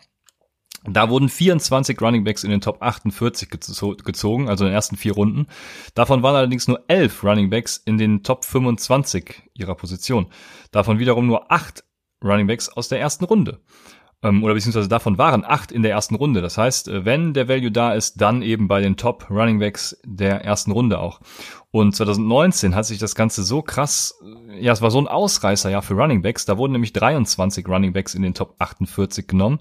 Da 0.86 1.10
wurden 1.10 1.30
24 1.30 2.02
Running 2.02 2.24
Backs 2.24 2.44
in 2.44 2.52
den 2.52 2.62
Top 2.62 2.82
48 2.82 3.50
gezogen, 3.50 4.48
also 4.48 4.64
in 4.64 4.70
den 4.70 4.76
ersten 4.76 4.96
vier 4.96 5.14
Runden. 5.14 5.48
Davon 5.94 6.24
waren 6.24 6.36
allerdings 6.36 6.68
nur 6.68 6.84
11 6.88 7.24
Running 7.24 7.50
Backs 7.50 7.78
in 7.78 7.98
den 7.98 8.24
Top 8.24 8.46
25 8.46 9.44
ihrer 9.54 9.76
Position. 9.76 10.28
Davon 10.72 11.00
wiederum 11.00 11.28
nur 11.28 11.52
acht 11.52 11.84
Running 12.24 12.48
Backs 12.48 12.70
aus 12.70 12.90
der 12.90 13.00
ersten 13.00 13.26
Runde. 13.26 13.60
Ähm, 14.22 14.44
oder 14.44 14.54
beziehungsweise 14.54 14.90
davon 14.90 15.18
waren 15.18 15.46
acht 15.46 15.72
in 15.72 15.82
der 15.82 15.92
ersten 15.92 16.16
Runde. 16.16 16.42
Das 16.42 16.58
heißt, 16.58 16.90
äh, 16.90 17.06
wenn 17.06 17.34
der 17.34 17.48
Value 17.48 17.72
da 17.72 17.94
ist, 17.94 18.20
dann 18.20 18.42
eben 18.42 18.68
bei 18.68 18.82
den 18.82 18.98
Top 18.98 19.30
Running 19.30 19.60
Backs 19.60 19.98
der 20.06 20.44
ersten 20.44 20.72
Runde 20.72 21.00
auch. 21.00 21.22
Und 21.72 21.96
2019 21.96 22.76
hat 22.76 22.86
sich 22.86 22.98
das 22.98 23.16
Ganze 23.16 23.44
so 23.44 23.62
krass, 23.62 24.16
äh, 24.50 24.64
ja, 24.64 24.74
es 24.74 24.82
war 24.82 24.92
so 24.92 25.00
ein 25.00 25.08
Ausreißer 25.08 25.70
ja 25.70 25.82
für 25.82 25.94
Running 25.94 26.22
Backs. 26.22 26.46
Da 26.46 26.58
wurden 26.58 26.74
nämlich 26.74 26.94
23 26.94 27.68
Running 27.68 27.94
Backs 27.94 28.14
in 28.14 28.22
den 28.22 28.34
Top 28.34 28.56
48 28.60 29.28
genommen. 29.28 29.60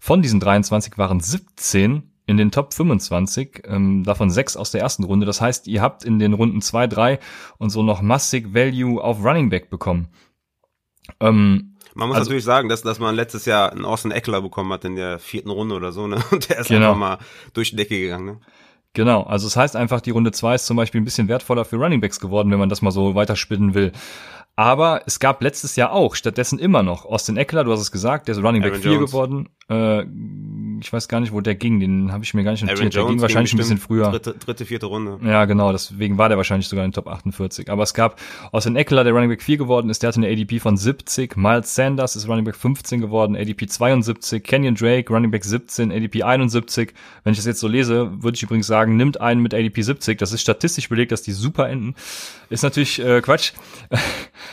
Von 0.00 0.20
diesen 0.20 0.40
23 0.40 0.98
waren 0.98 1.20
17 1.20 2.10
in 2.26 2.36
den 2.36 2.50
Top 2.50 2.72
25, 2.74 3.62
ähm, 3.66 4.04
davon 4.04 4.30
sechs 4.30 4.56
aus 4.56 4.70
der 4.70 4.80
ersten 4.80 5.04
Runde. 5.04 5.26
Das 5.26 5.40
heißt, 5.40 5.66
ihr 5.68 5.82
habt 5.82 6.04
in 6.04 6.18
den 6.18 6.32
Runden 6.32 6.60
zwei, 6.60 6.86
drei 6.86 7.18
und 7.58 7.70
so 7.70 7.82
noch 7.82 8.02
massig 8.02 8.54
Value 8.54 9.02
auf 9.02 9.24
Running 9.24 9.48
Back 9.50 9.70
bekommen. 9.70 10.08
Ähm, 11.20 11.71
man 11.94 12.08
muss 12.08 12.16
also, 12.16 12.30
natürlich 12.30 12.44
sagen, 12.44 12.68
dass, 12.68 12.82
dass 12.82 12.98
man 12.98 13.14
letztes 13.14 13.44
Jahr 13.44 13.72
einen 13.72 13.84
Austin 13.84 14.10
Eckler 14.10 14.42
bekommen 14.42 14.72
hat 14.72 14.84
in 14.84 14.96
der 14.96 15.18
vierten 15.18 15.50
Runde 15.50 15.74
oder 15.74 15.92
so, 15.92 16.06
ne? 16.06 16.22
Und 16.30 16.48
der 16.48 16.58
ist 16.58 16.68
genau. 16.68 16.88
einfach 16.88 16.98
mal 16.98 17.18
durch 17.52 17.70
die 17.70 17.76
Decke 17.76 17.98
gegangen, 17.98 18.26
ne? 18.26 18.40
Genau, 18.94 19.22
also 19.22 19.46
das 19.46 19.56
heißt 19.56 19.74
einfach, 19.74 20.02
die 20.02 20.10
Runde 20.10 20.32
zwei 20.32 20.54
ist 20.54 20.66
zum 20.66 20.76
Beispiel 20.76 21.00
ein 21.00 21.04
bisschen 21.04 21.28
wertvoller 21.28 21.64
für 21.64 21.76
Running 21.76 22.02
Backs 22.02 22.20
geworden, 22.20 22.50
wenn 22.50 22.58
man 22.58 22.68
das 22.68 22.82
mal 22.82 22.90
so 22.90 23.14
weiterspinnen 23.14 23.72
will. 23.72 23.92
Aber 24.54 25.02
es 25.06 25.18
gab 25.18 25.42
letztes 25.42 25.76
Jahr 25.76 25.92
auch 25.92 26.14
stattdessen 26.14 26.58
immer 26.58 26.82
noch 26.82 27.06
Austin 27.06 27.38
Eckler, 27.38 27.64
du 27.64 27.72
hast 27.72 27.80
es 27.80 27.90
gesagt, 27.90 28.28
der 28.28 28.36
ist 28.36 28.44
Running 28.44 28.60
Back 28.60 28.76
4 28.76 28.98
geworden. 28.98 29.48
Äh, 29.72 30.06
ich 30.82 30.92
weiß 30.92 31.08
gar 31.08 31.20
nicht, 31.20 31.32
wo 31.32 31.40
der 31.40 31.54
ging, 31.54 31.80
den 31.80 32.12
habe 32.12 32.24
ich 32.24 32.34
mir 32.34 32.42
gar 32.42 32.50
nicht 32.50 32.62
notiert. 32.62 32.94
Der 32.94 33.04
ging 33.06 33.20
wahrscheinlich 33.20 33.52
ein 33.54 33.56
bisschen 33.56 33.78
früher. 33.78 34.10
Dritte, 34.10 34.34
dritte, 34.34 34.66
vierte 34.66 34.86
Runde. 34.86 35.18
Ja, 35.24 35.44
genau, 35.44 35.72
deswegen 35.72 36.18
war 36.18 36.28
der 36.28 36.36
wahrscheinlich 36.36 36.68
sogar 36.68 36.84
in 36.84 36.90
den 36.90 36.94
Top 36.94 37.06
48. 37.06 37.70
Aber 37.70 37.84
es 37.84 37.94
gab 37.94 38.20
Austin 38.50 38.76
Eckler, 38.76 39.04
der 39.04 39.12
Running 39.12 39.30
Back 39.30 39.42
4 39.42 39.58
geworden 39.58 39.90
ist, 39.90 40.02
der 40.02 40.08
hatte 40.08 40.18
eine 40.18 40.28
ADP 40.28 40.58
von 40.58 40.76
70. 40.76 41.36
Miles 41.36 41.74
Sanders 41.74 42.16
ist 42.16 42.28
Running 42.28 42.44
Back 42.44 42.56
15 42.56 43.00
geworden, 43.00 43.36
ADP 43.36 43.66
72. 43.68 44.42
Kenyon 44.42 44.74
Drake, 44.74 45.12
Running 45.12 45.30
Back 45.30 45.44
17, 45.44 45.92
ADP 45.92 46.24
71. 46.24 46.92
Wenn 47.24 47.32
ich 47.32 47.38
das 47.38 47.46
jetzt 47.46 47.60
so 47.60 47.68
lese, 47.68 48.10
würde 48.22 48.34
ich 48.34 48.42
übrigens 48.42 48.66
sagen, 48.66 48.96
nimmt 48.96 49.20
einen 49.20 49.40
mit 49.40 49.54
ADP 49.54 49.82
70. 49.82 50.18
Das 50.18 50.32
ist 50.32 50.40
statistisch 50.40 50.88
belegt, 50.88 51.12
dass 51.12 51.22
die 51.22 51.32
super 51.32 51.68
enden. 51.68 51.94
Ist 52.50 52.62
natürlich 52.62 52.98
äh, 52.98 53.20
Quatsch. 53.20 53.52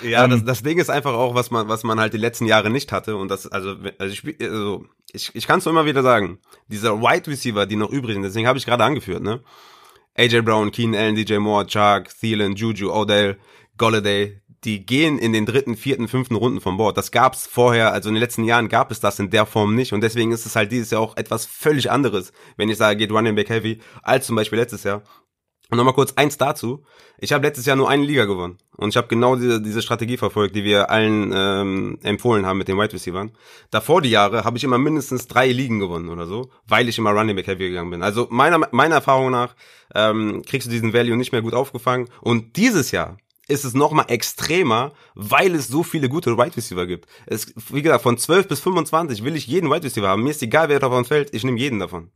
Ja, 0.03 0.27
das, 0.27 0.39
ähm, 0.41 0.45
das 0.45 0.63
Ding 0.63 0.77
ist 0.77 0.89
einfach 0.89 1.13
auch, 1.13 1.33
was 1.33 1.49
man, 1.49 1.67
was 1.67 1.83
man 1.83 1.99
halt 1.99 2.13
die 2.13 2.17
letzten 2.17 2.45
Jahre 2.45 2.69
nicht 2.69 2.91
hatte. 2.91 3.15
Und 3.15 3.29
das, 3.29 3.47
also, 3.47 3.75
also 3.97 4.13
ich, 4.13 4.41
also, 4.41 4.85
ich, 5.13 5.31
ich 5.33 5.47
kann 5.47 5.59
es 5.59 5.65
immer 5.65 5.85
wieder 5.85 6.03
sagen. 6.03 6.39
Dieser 6.67 7.01
Wide 7.01 7.29
Receiver, 7.29 7.65
die 7.65 7.75
noch 7.75 7.89
übrig 7.89 8.13
sind, 8.13 8.23
deswegen 8.23 8.47
habe 8.47 8.57
ich 8.57 8.65
gerade 8.65 8.83
angeführt, 8.83 9.23
ne? 9.23 9.41
AJ 10.15 10.41
Brown, 10.41 10.71
Keenan 10.71 10.99
Allen, 10.99 11.15
DJ 11.15 11.37
Moore, 11.37 11.65
Chuck, 11.67 12.09
Thielen, 12.19 12.55
Juju, 12.55 12.91
Odell, 12.91 13.37
Golladay, 13.77 14.41
die 14.63 14.85
gehen 14.85 15.17
in 15.17 15.31
den 15.31 15.45
dritten, 15.45 15.77
vierten, 15.77 16.07
fünften 16.07 16.35
Runden 16.35 16.59
vom 16.59 16.77
Bord. 16.77 16.97
Das 16.97 17.11
gab's 17.11 17.47
vorher, 17.47 17.93
also 17.93 18.09
in 18.09 18.15
den 18.15 18.21
letzten 18.21 18.43
Jahren 18.43 18.67
gab 18.67 18.91
es 18.91 18.99
das 18.99 19.19
in 19.19 19.29
der 19.29 19.45
Form 19.45 19.75
nicht 19.75 19.93
und 19.93 20.01
deswegen 20.01 20.31
ist 20.31 20.45
es 20.45 20.55
halt 20.55 20.71
dieses 20.71 20.91
Jahr 20.91 21.01
auch 21.01 21.15
etwas 21.15 21.45
völlig 21.45 21.89
anderes, 21.89 22.33
wenn 22.57 22.69
ich 22.69 22.77
sage, 22.77 22.97
geht 22.97 23.11
Running 23.11 23.35
Back 23.35 23.49
Heavy, 23.49 23.79
als 24.03 24.27
zum 24.27 24.35
Beispiel 24.35 24.59
letztes 24.59 24.83
Jahr. 24.83 25.03
Und 25.69 25.77
nochmal 25.77 25.93
kurz 25.93 26.13
eins 26.13 26.37
dazu. 26.37 26.83
Ich 27.19 27.31
habe 27.31 27.45
letztes 27.45 27.67
Jahr 27.67 27.75
nur 27.75 27.89
eine 27.89 28.03
Liga 28.03 28.25
gewonnen. 28.25 28.57
Und 28.75 28.89
ich 28.89 28.97
habe 28.97 29.07
genau 29.07 29.35
diese, 29.35 29.61
diese 29.61 29.83
Strategie 29.83 30.17
verfolgt, 30.17 30.55
die 30.55 30.63
wir 30.63 30.89
allen 30.89 31.31
ähm, 31.33 31.99
empfohlen 32.01 32.45
haben 32.47 32.57
mit 32.57 32.67
den 32.67 32.77
Wide 32.77 32.93
Receivers. 32.93 33.29
Davor 33.69 34.01
die 34.01 34.09
Jahre 34.09 34.45
habe 34.45 34.57
ich 34.57 34.63
immer 34.63 34.79
mindestens 34.79 35.27
drei 35.27 35.51
Ligen 35.51 35.79
gewonnen 35.79 36.09
oder 36.09 36.25
so, 36.25 36.49
weil 36.67 36.89
ich 36.89 36.97
immer 36.97 37.11
Running 37.11 37.35
Back 37.35 37.45
Heavy 37.47 37.69
gegangen 37.69 37.91
bin. 37.91 38.01
Also 38.01 38.27
meiner, 38.31 38.67
meiner 38.71 38.95
Erfahrung 38.95 39.29
nach 39.29 39.55
ähm, 39.93 40.41
kriegst 40.43 40.67
du 40.67 40.71
diesen 40.71 40.93
Value 40.93 41.17
nicht 41.17 41.31
mehr 41.31 41.43
gut 41.43 41.53
aufgefangen. 41.53 42.09
Und 42.21 42.55
dieses 42.57 42.89
Jahr 42.89 43.17
ist 43.47 43.65
es 43.65 43.75
nochmal 43.75 44.05
extremer, 44.07 44.93
weil 45.13 45.53
es 45.53 45.67
so 45.67 45.83
viele 45.83 46.09
gute 46.09 46.37
Wide 46.37 46.57
Receiver 46.57 46.87
gibt. 46.87 47.07
Es, 47.27 47.53
wie 47.69 47.81
gesagt, 47.83 48.03
von 48.03 48.17
12 48.17 48.47
bis 48.47 48.59
25 48.61 49.23
will 49.23 49.35
ich 49.35 49.45
jeden 49.45 49.69
Wide 49.69 49.83
Receiver 49.83 50.07
haben. 50.07 50.23
Mir 50.23 50.31
ist 50.31 50.41
egal, 50.41 50.69
wer 50.69 50.79
davon 50.79 51.05
fällt, 51.05 51.33
ich 51.33 51.43
nehme 51.43 51.59
jeden 51.59 51.79
davon. 51.79 52.11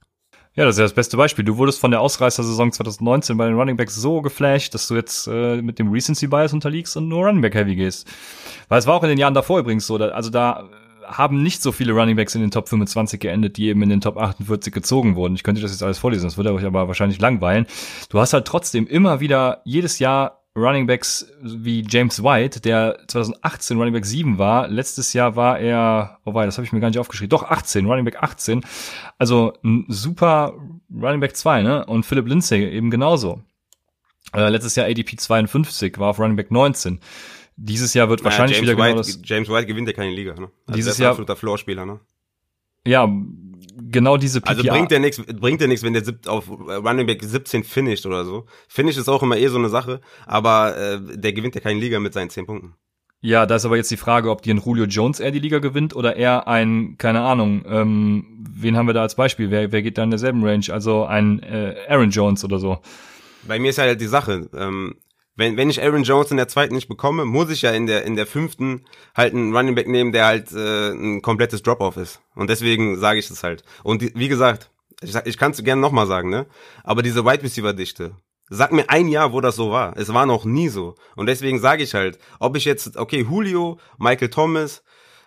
Ja, 0.56 0.66
das 0.66 0.76
ist 0.76 0.80
ja 0.80 0.86
das 0.86 0.94
beste 0.94 1.18
Beispiel. 1.18 1.44
Du 1.44 1.58
wurdest 1.58 1.80
von 1.80 1.90
der 1.90 2.00
Ausreißersaison 2.00 2.72
2019 2.72 3.38
bei 3.38 3.48
den 3.48 3.56
Running 3.58 3.76
Backs 3.76 3.96
so 3.96 4.22
geflasht, 4.22 4.76
dass 4.76 4.88
du 4.88 4.94
jetzt 4.94 5.28
äh, 5.28 5.64
mit 5.64 5.80
dem 5.80 5.92
Recency 5.92 6.28
Bias 6.28 6.54
unterliegst 6.54 6.96
und 6.96 7.08
nur 7.08 7.26
Running 7.26 7.42
Back 7.42 7.56
Heavy 7.56 7.76
gehst. 7.76 8.08
Weil 8.70 8.78
es 8.78 8.86
war 8.86 8.94
auch 8.94 9.04
in 9.04 9.10
den 9.10 9.18
Jahren 9.18 9.34
davor 9.34 9.60
übrigens 9.60 9.88
so. 9.88 9.98
Da, 9.98 10.10
also 10.10 10.30
da 10.30 10.70
haben 11.08 11.42
nicht 11.42 11.64
so 11.64 11.72
viele 11.72 11.94
Running 11.94 12.16
Backs 12.16 12.36
in 12.36 12.42
den 12.42 12.52
Top 12.52 12.70
25 12.70 13.20
geendet, 13.20 13.58
die 13.58 13.68
eben 13.68 13.82
in 13.82 13.90
den 13.90 14.02
Top 14.02 14.16
48 14.16 14.72
gezogen 14.72 15.16
wurden. 15.16 15.34
Ich 15.34 15.42
könnte 15.42 15.60
das 15.60 15.72
jetzt 15.72 15.82
alles 15.82 15.98
vorlesen, 15.98 16.26
das 16.26 16.38
würde 16.38 16.54
euch 16.54 16.66
aber 16.66 16.88
wahrscheinlich 16.88 17.20
langweilen. 17.20 17.66
Du 18.10 18.20
hast 18.20 18.34
halt 18.34 18.46
trotzdem 18.46 18.86
immer 18.86 19.20
wieder 19.20 19.62
jedes 19.66 19.98
Jahr 19.98 20.43
Running 20.56 20.86
Backs 20.86 21.28
wie 21.42 21.84
James 21.88 22.24
White, 22.24 22.62
der 22.62 23.00
2018 23.08 23.78
Running 23.78 23.94
Back 23.94 24.06
7 24.06 24.38
war. 24.38 24.68
Letztes 24.68 25.14
Jahr 25.14 25.36
war 25.36 25.60
er, 25.60 26.20
oh 26.26 26.34
wei, 26.36 26.46
das 26.46 26.58
habe 26.58 26.66
ich 26.66 26.72
mir 26.72 26.80
gar 26.80 26.90
nicht 26.90 27.00
aufgeschrieben. 27.00 27.30
Doch 27.30 27.44
18, 27.44 27.88
Running 27.88 28.06
Back 28.06 28.22
18. 28.22 28.62
Also 29.18 29.54
ein 29.64 29.86
super 29.88 30.54
Running 30.94 31.22
Back 31.22 31.36
2, 31.36 31.64
ne? 31.64 31.86
Und 31.86 32.06
Philip 32.06 32.28
Lindsay 32.28 32.64
eben 32.70 32.92
genauso. 32.92 33.42
Äh, 34.34 34.50
letztes 34.50 34.76
Jahr 34.76 34.88
ADP 34.88 35.18
52, 35.18 35.98
war 35.98 36.10
auf 36.10 36.20
Running 36.20 36.36
Back 36.36 36.52
19. 36.52 37.00
Dieses 37.56 37.94
Jahr 37.96 38.10
wird 38.10 38.22
naja, 38.22 38.32
wahrscheinlich 38.32 38.58
James 38.58 38.70
wieder 38.70 38.76
genau 38.76 39.00
White, 39.00 39.10
genau 39.10 39.22
das. 39.22 39.30
James 39.30 39.50
White 39.50 39.66
gewinnt 39.66 39.88
ja 39.88 39.94
keine 39.94 40.12
Liga, 40.12 40.34
ne? 40.34 40.52
Also 40.68 40.76
dieses 40.76 40.98
Jahr 41.00 41.12
absoluter 41.12 41.36
Floorspieler, 41.36 41.86
ne? 41.86 42.00
Ja, 42.86 43.08
genau 43.78 44.18
diese 44.18 44.42
PPA. 44.42 44.50
Also 44.50 44.64
bringt 44.64 44.92
der 44.92 45.00
nichts, 45.00 45.22
bringt 45.22 45.62
der 45.62 45.68
nichts, 45.68 45.84
wenn 45.84 45.94
der 45.94 46.04
auf 46.28 46.50
Running 46.50 47.08
Back 47.08 47.24
17 47.24 47.64
finisht 47.64 48.06
oder 48.06 48.26
so. 48.26 48.46
Finish 48.68 48.98
ist 48.98 49.10
auch 49.10 49.24
immer 49.24 49.38
eh 49.38 49.48
so 49.48 49.58
eine 49.58 49.70
Sache, 49.70 50.02
aber 50.26 50.78
äh, 50.78 51.00
der 51.18 51.34
gewinnt 51.34 51.56
ja 51.56 51.62
keine 51.62 51.80
Liga 51.80 52.00
mit 52.00 52.14
seinen 52.14 52.30
10 52.30 52.46
Punkten. 52.46 52.76
Ja, 53.26 53.46
da 53.46 53.56
ist 53.56 53.64
aber 53.64 53.78
jetzt 53.78 53.90
die 53.90 53.98
Frage, 53.98 54.30
ob 54.30 54.42
dir 54.42 54.54
ein 54.54 54.62
Julio 54.64 54.84
Jones 54.84 55.22
eher 55.22 55.32
die 55.32 55.40
Liga 55.40 55.60
gewinnt 55.60 55.96
oder 55.96 56.18
eher 56.18 56.46
ein, 56.50 56.98
keine 56.98 57.22
Ahnung, 57.22 57.64
ähm, 57.66 58.26
wen 58.52 58.76
haben 58.76 58.86
wir 58.86 58.94
da 58.94 59.02
als 59.02 59.16
Beispiel? 59.16 59.50
Wer, 59.50 59.72
wer 59.72 59.82
geht 59.82 59.98
da 59.98 60.04
in 60.04 60.10
derselben 60.10 60.44
Range? 60.44 60.66
Also 60.70 61.06
ein 61.06 61.42
äh, 61.42 61.76
Aaron 61.88 62.10
Jones 62.10 62.44
oder 62.44 62.60
so. 62.60 62.80
Bei 63.48 63.60
mir 63.60 63.70
ist 63.70 63.78
halt 63.78 64.02
die 64.02 64.08
Sache, 64.08 64.50
ähm, 64.54 64.96
wenn, 65.36 65.58
wenn 65.58 65.70
ich 65.70 65.82
Aaron 65.82 66.04
Jones 66.04 66.32
in 66.32 66.38
der 66.38 66.48
zweiten 66.48 66.76
nicht 66.76 66.88
bekomme, 66.88 67.26
muss 67.26 67.50
ich 67.50 67.64
ja 67.64 67.72
in 67.72 67.88
der, 67.88 68.04
in 68.04 68.16
der 68.16 68.28
fünften 68.28 68.86
halt 69.16 69.34
einen 69.34 69.56
Running 69.56 69.76
Back 69.76 69.88
nehmen, 69.88 70.12
der 70.12 70.26
halt 70.26 70.52
äh, 70.52 70.92
ein 70.92 71.22
komplettes 71.22 71.64
Drop-Off 71.64 71.98
ist. 71.98 72.22
Und 72.36 72.50
deswegen 72.50 73.00
sage 73.00 73.20
ich 73.20 73.28
das 73.28 73.44
halt. 73.44 73.64
Und 73.84 74.02
die, 74.02 74.12
wie 74.16 74.28
gesagt, 74.28 74.70
ich, 75.02 75.16
ich 75.26 75.38
kann 75.38 75.52
es 75.52 75.64
gerne 75.64 75.82
nochmal 75.82 76.08
sagen, 76.08 76.30
ne? 76.30 76.46
Aber 76.84 77.02
diese 77.02 77.26
Wide 77.26 77.44
Receiver-Dichte, 77.44 78.16
Sag 78.50 78.72
mir 78.72 78.90
ein 78.90 79.08
Jahr, 79.08 79.34
wo 79.34 79.42
das 79.42 79.56
so 79.56 79.72
war. 79.72 79.98
Es 79.98 80.14
war 80.14 80.26
noch 80.26 80.46
nie 80.46 80.68
so. 80.68 80.96
Und 81.16 81.28
deswegen 81.28 81.60
sage 81.60 81.82
ich 81.82 81.94
halt, 81.94 82.20
ob 82.40 82.56
ich 82.56 82.66
jetzt, 82.66 82.98
okay, 82.98 83.22
Julio, 83.22 83.80
Michael 83.98 84.30
Thomas 84.30 84.84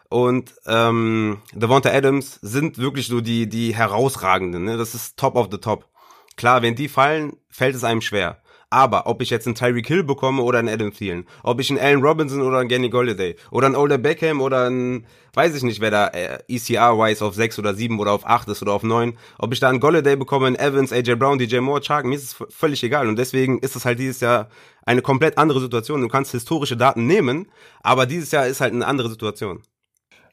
und 0.09 0.54
ähm, 0.66 1.38
Devonta 1.52 1.90
Adams 1.90 2.38
sind 2.42 2.78
wirklich 2.78 3.09
so 3.09 3.20
die, 3.20 3.48
die 3.48 3.74
herausragenden. 3.74 4.64
Ne? 4.64 4.76
Das 4.76 4.94
ist 4.94 5.16
top 5.16 5.34
of 5.34 5.48
the 5.50 5.59
top. 5.59 5.88
Klar, 6.36 6.62
wenn 6.62 6.76
die 6.76 6.88
fallen, 6.88 7.36
fällt 7.48 7.74
es 7.74 7.84
einem 7.84 8.02
schwer. 8.02 8.42
Aber 8.70 9.06
ob 9.06 9.22
ich 9.22 9.30
jetzt 9.30 9.46
einen 9.46 9.54
Tyreek 9.54 9.86
Hill 9.86 10.02
bekomme 10.02 10.42
oder 10.42 10.58
einen 10.58 10.68
Adam 10.68 10.92
Thielen, 10.92 11.26
ob 11.44 11.60
ich 11.60 11.70
einen 11.70 11.78
Allen 11.78 12.02
Robinson 12.02 12.42
oder 12.42 12.58
einen 12.58 12.68
Kenny 12.68 12.88
Golladay 12.88 13.36
oder 13.52 13.66
einen 13.66 13.76
Older 13.76 13.96
Beckham 13.96 14.40
oder 14.40 14.66
einen, 14.66 15.06
weiß 15.34 15.54
ich 15.54 15.62
nicht, 15.62 15.80
wer 15.80 15.92
da 15.92 16.08
äh, 16.08 16.38
ECR-wise 16.48 17.24
auf 17.24 17.34
6 17.36 17.60
oder 17.60 17.74
7 17.74 18.00
oder 18.00 18.10
auf 18.10 18.26
8 18.26 18.48
ist 18.48 18.62
oder 18.62 18.72
auf 18.72 18.82
9, 18.82 19.16
ob 19.38 19.52
ich 19.52 19.60
da 19.60 19.68
einen 19.68 19.78
Golladay 19.78 20.16
bekomme, 20.16 20.48
einen 20.48 20.56
Evans, 20.56 20.92
AJ 20.92 21.14
Brown, 21.14 21.38
DJ 21.38 21.58
Moore, 21.58 21.80
Chark, 21.80 22.06
mir 22.06 22.16
ist 22.16 22.24
es 22.24 22.46
völlig 22.52 22.82
egal. 22.82 23.08
Und 23.08 23.16
deswegen 23.16 23.60
ist 23.60 23.76
es 23.76 23.84
halt 23.84 24.00
dieses 24.00 24.20
Jahr 24.20 24.48
eine 24.84 25.00
komplett 25.00 25.38
andere 25.38 25.60
Situation. 25.60 26.00
Du 26.00 26.08
kannst 26.08 26.32
historische 26.32 26.76
Daten 26.76 27.06
nehmen, 27.06 27.46
aber 27.82 28.06
dieses 28.06 28.32
Jahr 28.32 28.48
ist 28.48 28.60
halt 28.60 28.72
eine 28.72 28.86
andere 28.86 29.08
Situation. 29.08 29.62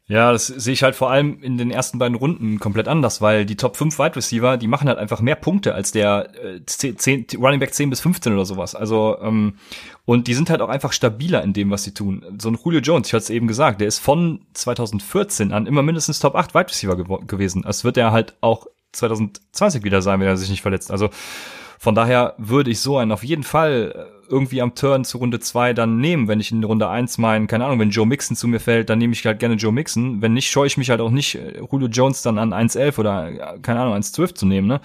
Ja, 0.07 0.33
das 0.33 0.47
sehe 0.47 0.73
ich 0.73 0.83
halt 0.83 0.95
vor 0.95 1.09
allem 1.09 1.41
in 1.41 1.57
den 1.57 1.71
ersten 1.71 1.97
beiden 1.97 2.17
Runden 2.17 2.59
komplett 2.59 2.89
anders, 2.89 3.21
weil 3.21 3.45
die 3.45 3.55
Top 3.55 3.77
5 3.77 3.97
Wide 3.99 4.17
Receiver, 4.17 4.57
die 4.57 4.67
machen 4.67 4.89
halt 4.89 4.97
einfach 4.97 5.21
mehr 5.21 5.35
Punkte 5.35 5.73
als 5.73 5.93
der 5.93 6.29
äh, 6.43 6.59
10, 6.65 7.27
Running 7.37 7.61
Back 7.61 7.73
10 7.73 7.89
bis 7.89 8.01
15 8.01 8.33
oder 8.33 8.43
sowas. 8.43 8.75
Also, 8.75 9.17
ähm, 9.21 9.55
und 10.03 10.27
die 10.27 10.33
sind 10.33 10.49
halt 10.49 10.59
auch 10.59 10.67
einfach 10.67 10.91
stabiler 10.91 11.41
in 11.41 11.53
dem, 11.53 11.71
was 11.71 11.83
sie 11.83 11.93
tun. 11.93 12.25
So 12.37 12.49
ein 12.49 12.59
Julio 12.61 12.81
Jones, 12.81 13.07
ich 13.07 13.13
hatte 13.13 13.23
es 13.23 13.29
eben 13.29 13.47
gesagt, 13.47 13.79
der 13.79 13.87
ist 13.87 13.99
von 13.99 14.41
2014 14.53 15.53
an 15.53 15.67
immer 15.67 15.83
mindestens 15.83 16.19
Top 16.19 16.35
8 16.35 16.53
Wide 16.53 16.67
Receiver 16.67 16.97
gew 16.97 17.19
gewesen. 17.25 17.61
Das 17.61 17.85
wird 17.85 17.95
er 17.95 18.11
halt 18.11 18.35
auch 18.41 18.67
2020 18.91 19.83
wieder 19.83 20.01
sein, 20.01 20.19
wenn 20.19 20.27
er 20.27 20.35
sich 20.35 20.49
nicht 20.49 20.61
verletzt. 20.61 20.91
Also, 20.91 21.11
von 21.79 21.95
daher 21.95 22.35
würde 22.37 22.71
ich 22.71 22.81
so 22.81 22.97
einen 22.97 23.13
auf 23.13 23.23
jeden 23.23 23.43
Fall 23.43 24.07
äh, 24.22 24.22
irgendwie 24.33 24.61
am 24.61 24.75
Turn 24.75 25.05
zu 25.05 25.19
Runde 25.19 25.39
2 25.39 25.73
dann 25.73 25.97
nehmen, 25.97 26.27
wenn 26.27 26.39
ich 26.39 26.51
in 26.51 26.63
Runde 26.63 26.89
1 26.89 27.17
meinen, 27.19 27.47
keine 27.47 27.65
Ahnung, 27.65 27.79
wenn 27.79 27.91
Joe 27.91 28.05
Mixon 28.05 28.35
zu 28.35 28.47
mir 28.47 28.59
fällt, 28.59 28.89
dann 28.89 28.97
nehme 28.97 29.13
ich 29.13 29.25
halt 29.25 29.39
gerne 29.39 29.55
Joe 29.55 29.71
Mixon. 29.71 30.21
Wenn 30.21 30.33
nicht, 30.33 30.49
scheue 30.49 30.67
ich 30.67 30.77
mich 30.77 30.89
halt 30.89 30.99
auch 30.99 31.11
nicht, 31.11 31.35
äh, 31.35 31.61
Julio 31.71 31.87
Jones 31.87 32.23
dann 32.23 32.37
an 32.37 32.53
1.11 32.53 32.99
oder, 32.99 33.59
keine 33.61 33.79
Ahnung, 33.79 33.95
1.12 33.95 34.33
zu 34.33 34.45
nehmen, 34.45 34.67
ne? 34.67 34.81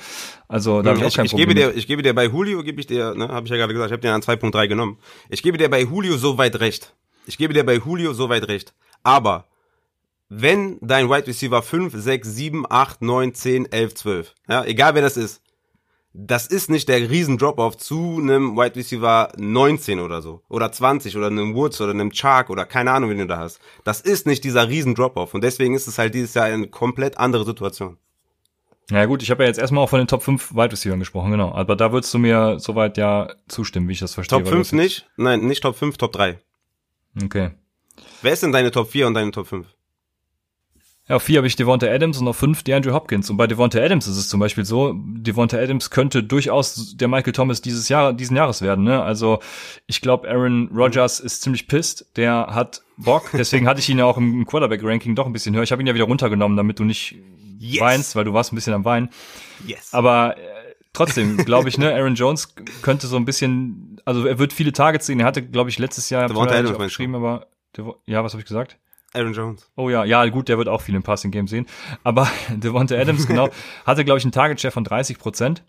Also 0.47 0.83
da 0.83 0.93
hm, 0.93 0.99
ich 0.99 1.05
auch 1.05 1.17
kein 1.17 1.25
ich, 1.25 1.33
Problem. 1.33 1.49
Gebe 1.49 1.61
dir, 1.61 1.77
ich 1.77 1.87
gebe 1.87 2.03
dir 2.03 2.15
bei 2.15 2.27
Julio, 2.27 2.63
gebe 2.63 2.81
ich 2.81 2.87
dir, 2.87 3.15
ne, 3.15 3.29
habe 3.29 3.47
ich 3.47 3.51
ja 3.51 3.57
gerade 3.57 3.73
gesagt, 3.73 3.91
ich 3.91 3.93
habe 3.93 4.03
dir 4.03 4.13
an 4.13 4.23
2.3 4.23 4.69
genommen. 4.69 4.99
Ich 5.29 5.43
gebe 5.43 5.59
dir 5.59 5.69
bei 5.69 5.83
Julio 5.83 6.17
so 6.17 6.39
weit 6.39 6.61
recht. 6.61 6.95
Ich 7.27 7.39
gebe 7.39 7.55
dir 7.55 7.65
bei 7.65 7.77
Julio 7.77 8.13
so 8.13 8.29
weit 8.29 8.49
recht. 8.49 8.75
Aber 9.03 9.47
wenn 10.29 10.79
dein 10.81 11.09
Wide 11.09 11.27
Receiver 11.27 11.63
5, 11.63 11.95
6, 11.95 12.29
7, 12.29 12.67
8, 12.69 13.03
9, 13.03 13.35
10, 13.35 13.73
11, 13.73 13.95
12, 13.95 14.35
ja, 14.49 14.65
egal 14.65 14.95
wer 14.95 15.03
das 15.03 15.17
ist, 15.17 15.43
das 16.13 16.47
ist 16.47 16.71
nicht 16.71 16.89
der 16.89 17.11
riesen 17.11 17.39
Drop-off 17.39 17.77
zu 17.77 18.19
einem 18.21 18.57
Wide 18.57 18.77
Receiver 18.77 19.31
19 19.37 20.01
oder 20.01 20.23
so. 20.23 20.43
Oder 20.49 20.73
20 20.73 21.17
oder 21.17 21.27
einem 21.29 21.55
Woods 21.55 21.81
oder 21.81 21.93
einem 21.93 22.11
Chark 22.13 22.51
oder 22.51 22.65
keine 22.65 22.93
Ahnung, 22.93 23.11
wen 23.11 23.19
du 23.19 23.27
da 23.27 23.39
hast. 23.39 23.61
Das 23.85 24.01
ist 24.01 24.27
nicht 24.27 24.43
dieser 24.45 24.69
riesen 24.69 24.95
Drop-off. 24.95 25.35
Und 25.35 25.45
deswegen 25.45 25.75
ist 25.75 25.87
es 25.87 25.99
halt 25.99 26.15
dieses 26.15 26.35
Jahr 26.35 26.47
eine 26.47 26.69
komplett 26.69 27.19
andere 27.19 27.45
Situation. 27.45 27.99
Na 28.91 29.01
ja, 29.01 29.05
gut, 29.05 29.23
ich 29.23 29.31
habe 29.31 29.43
ja 29.43 29.49
jetzt 29.49 29.59
erstmal 29.59 29.85
auch 29.85 29.91
von 29.91 29.99
den 29.99 30.09
Top 30.09 30.23
5 30.23 30.55
Wide 30.55 30.73
Receivers 30.73 30.99
gesprochen, 30.99 31.31
genau. 31.31 31.53
Aber 31.53 31.77
da 31.77 31.93
würdest 31.93 32.13
du 32.15 32.19
mir 32.19 32.59
soweit 32.59 32.97
ja 32.97 33.29
zustimmen, 33.47 33.87
wie 33.89 33.93
ich 33.93 34.01
das 34.01 34.15
verstehe. 34.15 34.39
Top 34.39 34.49
5 34.49 34.73
nicht? 34.73 35.07
Nein, 35.17 35.41
nicht 35.41 35.63
Top 35.63 35.77
5, 35.77 35.99
Top 35.99 36.13
3. 36.13 36.39
Okay. 37.23 37.51
Wer 38.23 38.33
ist 38.33 38.43
denn 38.43 38.53
deine 38.53 38.71
Top 38.71 38.91
4 38.91 39.07
und 39.07 39.15
deine 39.15 39.31
Top 39.31 39.47
5? 39.47 39.67
Ja, 41.09 41.17
auf 41.17 41.23
vier 41.23 41.39
habe 41.39 41.47
ich 41.47 41.57
Devonta 41.57 41.87
Adams 41.87 42.19
und 42.19 42.29
auf 42.29 42.37
fünf 42.37 42.63
DeAndre 42.63 42.93
Hopkins. 42.93 43.31
Und 43.31 43.39
bei 43.39 43.47
Devonta 43.47 43.81
Adams 43.81 44.07
ist 44.07 44.19
es 44.19 44.29
zum 44.29 44.41
Beispiel 44.41 44.67
so, 44.67 44.95
Devonta 44.95 45.57
Adams 45.57 45.91
könnte 45.91 46.23
durchaus 46.23 46.97
der 46.97 47.09
Michael 47.09 47.33
Thomas 47.33 47.63
dieses 47.63 47.89
Jahr, 47.89 48.13
diesen 48.13 48.37
Jahres 48.37 48.61
werden. 48.61 48.85
Ne? 48.85 49.03
Also 49.03 49.41
ich 49.87 50.03
glaube, 50.03 50.29
Aaron 50.29 50.69
Rodgers 50.75 51.19
ist 51.19 51.41
ziemlich 51.41 51.67
pisst. 51.67 52.07
Der 52.17 52.49
hat 52.51 52.83
Bock. 52.99 53.31
Deswegen 53.33 53.67
hatte 53.67 53.81
ich 53.81 53.89
ihn 53.89 53.99
ja 53.99 54.05
auch 54.05 54.19
im 54.19 54.45
Quarterback-Ranking 54.45 55.15
doch 55.15 55.25
ein 55.25 55.33
bisschen 55.33 55.55
höher. 55.55 55.63
Ich 55.63 55.73
habe 55.73 55.83
ihn 55.83 55.87
ja 55.87 55.95
wieder 55.95 56.05
runtergenommen, 56.05 56.59
damit 56.59 56.79
du 56.79 56.85
nicht 56.85 57.17
yes. 57.59 57.81
weinst, 57.81 58.15
weil 58.15 58.25
du 58.25 58.35
warst 58.35 58.53
ein 58.53 58.57
bisschen 58.57 58.75
am 58.75 58.85
Weinen. 58.85 59.09
Yes. 59.67 59.95
Aber 59.95 60.37
äh, 60.37 60.41
trotzdem, 60.93 61.39
glaube 61.39 61.71
ich, 61.71 61.79
ne, 61.79 61.95
Aaron 61.95 62.17
Jones 62.17 62.55
könnte 62.83 63.07
so 63.07 63.17
ein 63.17 63.25
bisschen, 63.25 63.99
also 64.05 64.27
er 64.27 64.39
wird 64.39 64.53
viele 64.53 64.75
Targets 64.75 65.07
sehen. 65.07 65.21
Er 65.21 65.27
hatte, 65.27 65.43
glaube 65.43 65.71
ich, 65.71 65.79
letztes 65.79 66.11
Jahr 66.11 66.29
Devonta 66.29 66.55
Adams 66.55 66.77
geschrieben, 66.77 67.15
aber 67.15 67.47
ja, 68.05 68.23
was 68.23 68.33
habe 68.33 68.43
ich 68.43 68.47
gesagt? 68.47 68.77
Aaron 69.15 69.33
Jones. 69.33 69.71
Oh 69.77 69.89
ja, 69.89 70.05
ja, 70.05 70.27
gut, 70.27 70.49
der 70.49 70.59
wird 70.59 70.69
auch 70.69 70.83
viel 70.83 70.95
im 70.95 71.03
Passing 71.03 71.31
Game 71.31 71.49
sehen. 71.49 71.67
Aber 72.05 72.31
Devonta 72.51 72.95
Adams, 72.97 73.27
genau, 73.27 73.49
hatte, 73.87 74.05
glaube 74.05 74.19
ich, 74.19 74.25
einen 74.25 74.33
Target 74.33 74.61
Share 74.61 74.73
von 74.73 74.85
30 74.85 75.19
Prozent. 75.19 75.65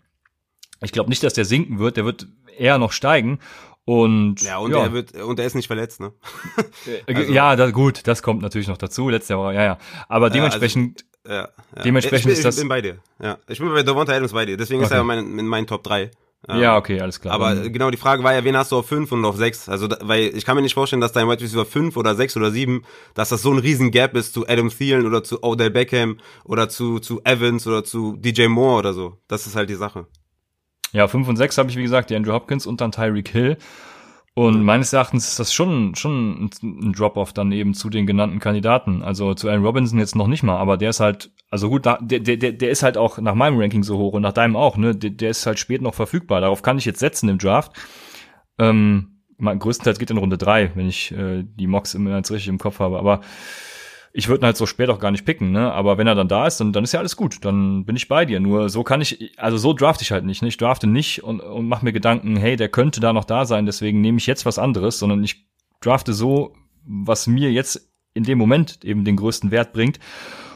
Ich 0.82 0.92
glaube 0.92 1.10
nicht, 1.10 1.22
dass 1.22 1.34
der 1.34 1.44
sinken 1.44 1.78
wird. 1.78 1.96
Der 1.96 2.04
wird 2.04 2.26
eher 2.56 2.78
noch 2.78 2.92
steigen. 2.92 3.38
Und 3.84 4.42
ja, 4.42 4.58
und 4.58 4.72
ja. 4.72 4.82
er 4.82 4.92
wird 4.92 5.14
und 5.14 5.40
er 5.40 5.46
ist 5.46 5.54
nicht 5.54 5.66
verletzt, 5.66 6.00
ne? 6.00 6.12
Äh, 7.06 7.14
also. 7.14 7.32
Ja, 7.32 7.56
da, 7.56 7.70
gut, 7.70 8.06
das 8.06 8.22
kommt 8.22 8.42
natürlich 8.42 8.68
noch 8.68 8.78
dazu. 8.78 9.08
Letztes 9.08 9.30
Jahr, 9.30 9.52
ja, 9.52 9.64
ja. 9.64 9.78
Aber 10.08 10.30
dementsprechend, 10.30 11.04
ja, 11.26 11.32
also, 11.32 11.52
ja, 11.76 11.82
dementsprechend 11.82 12.26
ich, 12.26 12.32
ich, 12.32 12.38
ist 12.38 12.44
das. 12.44 12.56
Ich 12.56 12.60
bin 12.60 12.68
bei 12.68 12.82
dir. 12.82 12.98
Ja, 13.20 13.38
ich 13.48 13.58
bin 13.58 13.68
bei 13.70 13.82
Devonta 13.82 14.12
Adams 14.12 14.32
bei 14.32 14.46
dir. 14.46 14.56
Deswegen 14.56 14.80
okay. 14.80 14.92
ist 14.92 14.96
er 14.96 15.02
mein, 15.02 15.38
in 15.38 15.46
meinen 15.46 15.66
Top 15.66 15.82
3. 15.82 16.10
Ja, 16.48 16.76
okay, 16.76 17.00
alles 17.00 17.20
klar. 17.20 17.34
Aber 17.34 17.68
genau, 17.68 17.90
die 17.90 17.98
Frage 17.98 18.24
war 18.24 18.32
ja, 18.32 18.42
wen 18.44 18.56
hast 18.56 18.72
du 18.72 18.78
auf 18.78 18.86
5 18.86 19.12
und 19.12 19.24
auf 19.24 19.36
6? 19.36 19.68
Also, 19.68 19.88
weil 20.00 20.34
ich 20.34 20.44
kann 20.44 20.56
mir 20.56 20.62
nicht 20.62 20.74
vorstellen, 20.74 21.02
dass 21.02 21.12
dein 21.12 21.28
Wide 21.28 21.42
Receiver 21.42 21.66
5 21.66 21.96
oder 21.96 22.14
6 22.14 22.36
oder 22.38 22.50
7, 22.50 22.82
dass 23.14 23.28
das 23.28 23.42
so 23.42 23.52
ein 23.52 23.58
riesen 23.58 23.90
Gap 23.90 24.16
ist 24.16 24.32
zu 24.32 24.48
Adam 24.48 24.70
Thielen 24.70 25.06
oder 25.06 25.22
zu 25.22 25.42
Odell 25.42 25.70
Beckham 25.70 26.18
oder 26.44 26.68
zu, 26.70 26.98
zu 26.98 27.20
Evans 27.24 27.66
oder 27.66 27.84
zu 27.84 28.16
DJ 28.16 28.46
Moore 28.46 28.78
oder 28.78 28.94
so. 28.94 29.18
Das 29.28 29.46
ist 29.46 29.54
halt 29.54 29.68
die 29.68 29.74
Sache. 29.74 30.06
Ja, 30.92 31.06
5 31.08 31.28
und 31.28 31.36
6 31.36 31.58
habe 31.58 31.70
ich, 31.70 31.76
wie 31.76 31.82
gesagt, 31.82 32.10
die 32.10 32.16
Andrew 32.16 32.32
Hopkins 32.32 32.66
und 32.66 32.80
dann 32.80 32.90
Tyreek 32.90 33.28
Hill. 33.28 33.58
Und 34.34 34.62
meines 34.62 34.92
Erachtens 34.92 35.28
ist 35.28 35.38
das 35.38 35.52
schon, 35.52 35.94
schon 35.94 36.50
ein 36.62 36.92
Drop-off 36.92 37.32
dann 37.32 37.52
eben 37.52 37.74
zu 37.74 37.90
den 37.90 38.06
genannten 38.06 38.38
Kandidaten. 38.38 39.02
Also 39.02 39.34
zu 39.34 39.48
Allen 39.48 39.64
Robinson 39.64 39.98
jetzt 39.98 40.16
noch 40.16 40.28
nicht 40.28 40.42
mal, 40.42 40.56
aber 40.56 40.78
der 40.78 40.90
ist 40.90 41.00
halt, 41.00 41.30
also 41.50 41.68
gut, 41.68 41.84
der, 41.84 41.98
der, 42.00 42.36
der 42.36 42.70
ist 42.70 42.84
halt 42.84 42.96
auch 42.96 43.18
nach 43.18 43.34
meinem 43.34 43.58
Ranking 43.58 43.82
so 43.82 43.98
hoch 43.98 44.12
und 44.12 44.22
nach 44.22 44.32
deinem 44.32 44.54
auch, 44.54 44.76
ne? 44.76 44.94
Der, 44.94 45.10
der 45.10 45.30
ist 45.30 45.46
halt 45.46 45.58
spät 45.58 45.82
noch 45.82 45.94
verfügbar. 45.94 46.40
Darauf 46.40 46.62
kann 46.62 46.78
ich 46.78 46.84
jetzt 46.84 47.00
setzen 47.00 47.28
im 47.28 47.38
Draft. 47.38 47.72
Ähm, 48.58 49.22
größtenteils 49.40 49.98
geht 49.98 50.12
in 50.12 50.18
Runde 50.18 50.38
drei, 50.38 50.70
wenn 50.76 50.88
ich 50.88 51.10
äh, 51.10 51.42
die 51.44 51.66
Mocks 51.66 51.94
immer 51.94 52.16
jetzt 52.16 52.30
richtig 52.30 52.48
im 52.48 52.58
Kopf 52.58 52.78
habe. 52.78 52.98
Aber 52.98 53.20
ich 54.12 54.28
würde 54.28 54.42
ihn 54.42 54.46
halt 54.46 54.56
so 54.56 54.66
spät 54.66 54.90
auch 54.90 55.00
gar 55.00 55.10
nicht 55.10 55.24
picken, 55.24 55.50
ne? 55.50 55.72
Aber 55.72 55.98
wenn 55.98 56.06
er 56.06 56.14
dann 56.14 56.28
da 56.28 56.46
ist, 56.46 56.60
dann, 56.60 56.72
dann 56.72 56.84
ist 56.84 56.92
ja 56.92 57.00
alles 57.00 57.16
gut. 57.16 57.44
Dann 57.44 57.84
bin 57.84 57.96
ich 57.96 58.06
bei 58.06 58.24
dir. 58.24 58.38
Nur 58.38 58.68
so 58.68 58.84
kann 58.84 59.00
ich, 59.00 59.32
also 59.36 59.56
so 59.56 59.72
draft 59.72 60.02
ich 60.02 60.12
halt 60.12 60.24
nicht. 60.24 60.42
Ne? 60.42 60.48
Ich 60.48 60.56
drafte 60.56 60.86
nicht 60.86 61.24
und, 61.24 61.40
und 61.40 61.66
mache 61.66 61.84
mir 61.84 61.92
Gedanken, 61.92 62.36
hey, 62.36 62.54
der 62.54 62.68
könnte 62.68 63.00
da 63.00 63.12
noch 63.12 63.24
da 63.24 63.44
sein, 63.44 63.66
deswegen 63.66 64.00
nehme 64.00 64.18
ich 64.18 64.26
jetzt 64.28 64.46
was 64.46 64.60
anderes, 64.60 65.00
sondern 65.00 65.24
ich 65.24 65.48
drafte 65.80 66.12
so, 66.12 66.54
was 66.84 67.26
mir 67.26 67.50
jetzt 67.50 67.90
in 68.14 68.22
dem 68.22 68.38
Moment 68.38 68.84
eben 68.84 69.04
den 69.04 69.16
größten 69.16 69.50
Wert 69.50 69.72
bringt 69.72 69.98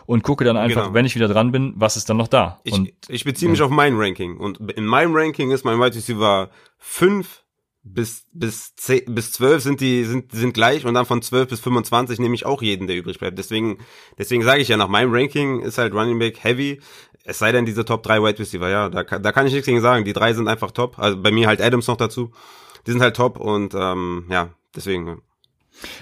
und 0.07 0.22
gucke 0.22 0.44
dann 0.44 0.57
einfach, 0.57 0.84
genau. 0.84 0.94
wenn 0.94 1.07
ich 1.07 1.14
wieder 1.14 1.28
dran 1.28 1.52
bin, 1.52 1.72
was 1.76 1.96
ist 1.96 2.09
dann 2.09 2.16
noch 2.16 2.28
da. 2.28 2.61
Ich, 2.64 2.72
und, 2.72 2.90
ich 3.09 3.24
beziehe 3.24 3.50
mich 3.50 3.62
auf 3.62 3.70
mein 3.70 3.96
Ranking 3.96 4.36
und 4.36 4.72
in 4.72 4.86
meinem 4.86 5.14
Ranking 5.14 5.50
ist 5.50 5.64
mein 5.64 5.78
Wide 5.78 5.94
Receiver 5.94 6.50
5 6.78 7.44
bis 7.84 8.24
bis 8.32 8.74
10, 8.76 9.14
bis 9.14 9.32
12 9.32 9.62
sind 9.62 9.80
die 9.80 10.05
sind 10.05 10.32
sind 10.32 10.55
gleich 10.55 10.86
und 10.86 10.94
dann 10.94 11.05
von 11.05 11.20
12 11.20 11.50
bis 11.50 11.61
25 11.61 12.18
nehme 12.18 12.34
ich 12.34 12.46
auch 12.46 12.62
jeden, 12.62 12.86
der 12.86 12.96
übrig 12.96 13.18
bleibt. 13.18 13.38
Deswegen 13.38 13.78
deswegen 14.18 14.42
sage 14.42 14.62
ich 14.62 14.68
ja 14.68 14.78
nach 14.78 14.88
meinem 14.88 15.12
Ranking 15.12 15.61
ist 15.61 15.76
halt 15.78 15.92
Running 15.92 16.18
Back 16.18 16.42
heavy. 16.42 16.80
Es 17.24 17.38
sei 17.38 17.52
denn 17.52 17.66
diese 17.66 17.84
Top 17.84 18.02
3 18.02 18.22
Wide 18.22 18.38
Receiver, 18.38 18.68
ja, 18.68 18.88
da 18.88 19.02
da 19.02 19.32
kann 19.32 19.46
ich 19.46 19.52
nichts 19.52 19.66
gegen 19.66 19.82
sagen. 19.82 20.05
Die 20.05 20.14
drei 20.14 20.32
sind 20.32 20.48
einfach 20.48 20.70
top. 20.70 20.98
Also 20.98 21.20
bei 21.20 21.30
mir 21.30 21.46
halt 21.46 21.61
Adams 21.61 21.86
noch 21.86 21.96
dazu. 21.98 22.32
Die 22.86 22.90
sind 22.90 23.02
halt 23.02 23.16
top 23.16 23.38
und 23.38 23.74
ähm, 23.74 24.26
ja, 24.30 24.50
deswegen 24.74 25.20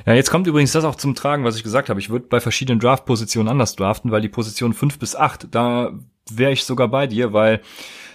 ja, 0.06 0.14
jetzt 0.14 0.30
kommt 0.30 0.46
übrigens 0.46 0.72
das 0.72 0.84
auch 0.84 0.96
zum 0.96 1.14
Tragen, 1.14 1.44
was 1.44 1.56
ich 1.56 1.62
gesagt 1.62 1.88
habe. 1.88 2.00
Ich 2.00 2.10
würde 2.10 2.26
bei 2.26 2.40
verschiedenen 2.40 2.80
Draft-Positionen 2.80 3.48
anders 3.48 3.76
draften, 3.76 4.10
weil 4.10 4.20
die 4.20 4.28
Position 4.28 4.72
5 4.72 4.98
bis 4.98 5.16
8, 5.16 5.48
da 5.50 5.92
wäre 6.30 6.52
ich 6.52 6.64
sogar 6.64 6.88
bei 6.88 7.06
dir, 7.06 7.32
weil 7.32 7.60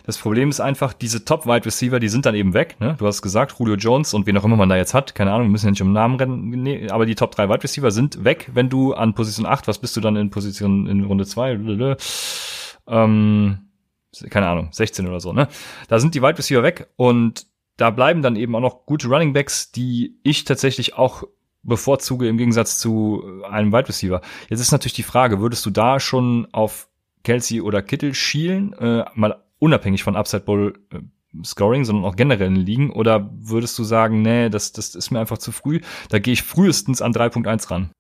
das 0.05 0.17
Problem 0.17 0.49
ist 0.49 0.61
einfach, 0.61 0.93
diese 0.93 1.25
Top-Wide 1.25 1.65
Receiver, 1.65 1.99
die 1.99 2.07
sind 2.07 2.25
dann 2.25 2.33
eben 2.33 2.53
weg. 2.53 2.77
Ne? 2.79 2.95
Du 2.97 3.05
hast 3.05 3.21
gesagt, 3.21 3.55
Julio 3.59 3.75
Jones 3.75 4.13
und 4.13 4.25
wen 4.25 4.37
auch 4.37 4.45
immer 4.45 4.55
man 4.55 4.69
da 4.69 4.77
jetzt 4.77 4.93
hat, 4.93 5.15
keine 5.15 5.33
Ahnung, 5.33 5.47
wir 5.47 5.51
müssen 5.51 5.65
ja 5.65 5.71
nicht 5.71 5.81
um 5.81 5.91
Namen 5.91 6.15
rennen, 6.15 6.49
nee, 6.49 6.89
aber 6.89 7.05
die 7.05 7.15
Top 7.15 7.35
3 7.35 7.49
Wide 7.49 7.63
Receiver 7.63 7.91
sind 7.91 8.23
weg, 8.23 8.49
wenn 8.53 8.69
du 8.69 8.93
an 8.93 9.15
Position 9.15 9.45
8, 9.45 9.67
was 9.67 9.79
bist 9.79 9.97
du 9.97 10.01
dann 10.01 10.15
in 10.15 10.29
Position 10.29 10.87
in 10.87 11.03
Runde 11.03 11.25
2? 11.25 11.97
Ähm, 12.87 13.57
keine 14.29 14.47
Ahnung, 14.47 14.69
16 14.71 15.07
oder 15.07 15.19
so, 15.19 15.33
ne? 15.33 15.49
Da 15.89 15.99
sind 15.99 16.15
die 16.15 16.21
Wide 16.21 16.37
Receiver 16.37 16.63
weg 16.63 16.87
und 16.95 17.45
da 17.75 17.89
bleiben 17.89 18.21
dann 18.21 18.37
eben 18.37 18.55
auch 18.55 18.61
noch 18.61 18.85
gute 18.85 19.09
Running 19.09 19.33
Backs, 19.33 19.71
die 19.71 20.19
ich 20.23 20.45
tatsächlich 20.45 20.95
auch 20.95 21.23
bevorzuge 21.67 22.27
im 22.27 22.37
Gegensatz 22.37 22.79
zu 22.79 23.23
einem 23.47 23.71
Wide 23.71 23.89
Receiver. 23.89 24.21
Jetzt 24.49 24.59
ist 24.59 24.71
natürlich 24.71 24.93
die 24.93 25.03
Frage, 25.03 25.39
würdest 25.39 25.65
du 25.65 25.69
da 25.69 25.99
schon 25.99 26.47
auf 26.51 26.89
Kelsey 27.23 27.61
oder 27.61 27.81
Kittel 27.81 28.13
schielen, 28.13 28.73
äh, 28.73 29.05
mal 29.13 29.43
unabhängig 29.59 30.03
von 30.03 30.15
Upside 30.15 30.43
Bowl 30.43 30.73
äh, 30.91 30.99
Scoring, 31.43 31.85
sondern 31.85 32.05
auch 32.05 32.15
generell 32.15 32.47
in 32.47 32.55
Ligen? 32.55 32.91
Oder 32.91 33.29
würdest 33.39 33.77
du 33.77 33.83
sagen, 33.83 34.21
nee, 34.21 34.49
das, 34.49 34.71
das 34.71 34.95
ist 34.95 35.11
mir 35.11 35.19
einfach 35.19 35.37
zu 35.37 35.51
früh, 35.51 35.81
da 36.09 36.19
gehe 36.19 36.33
ich 36.33 36.43
frühestens 36.43 37.01
an 37.01 37.13
3.1 37.13 37.69
ran? 37.69 37.91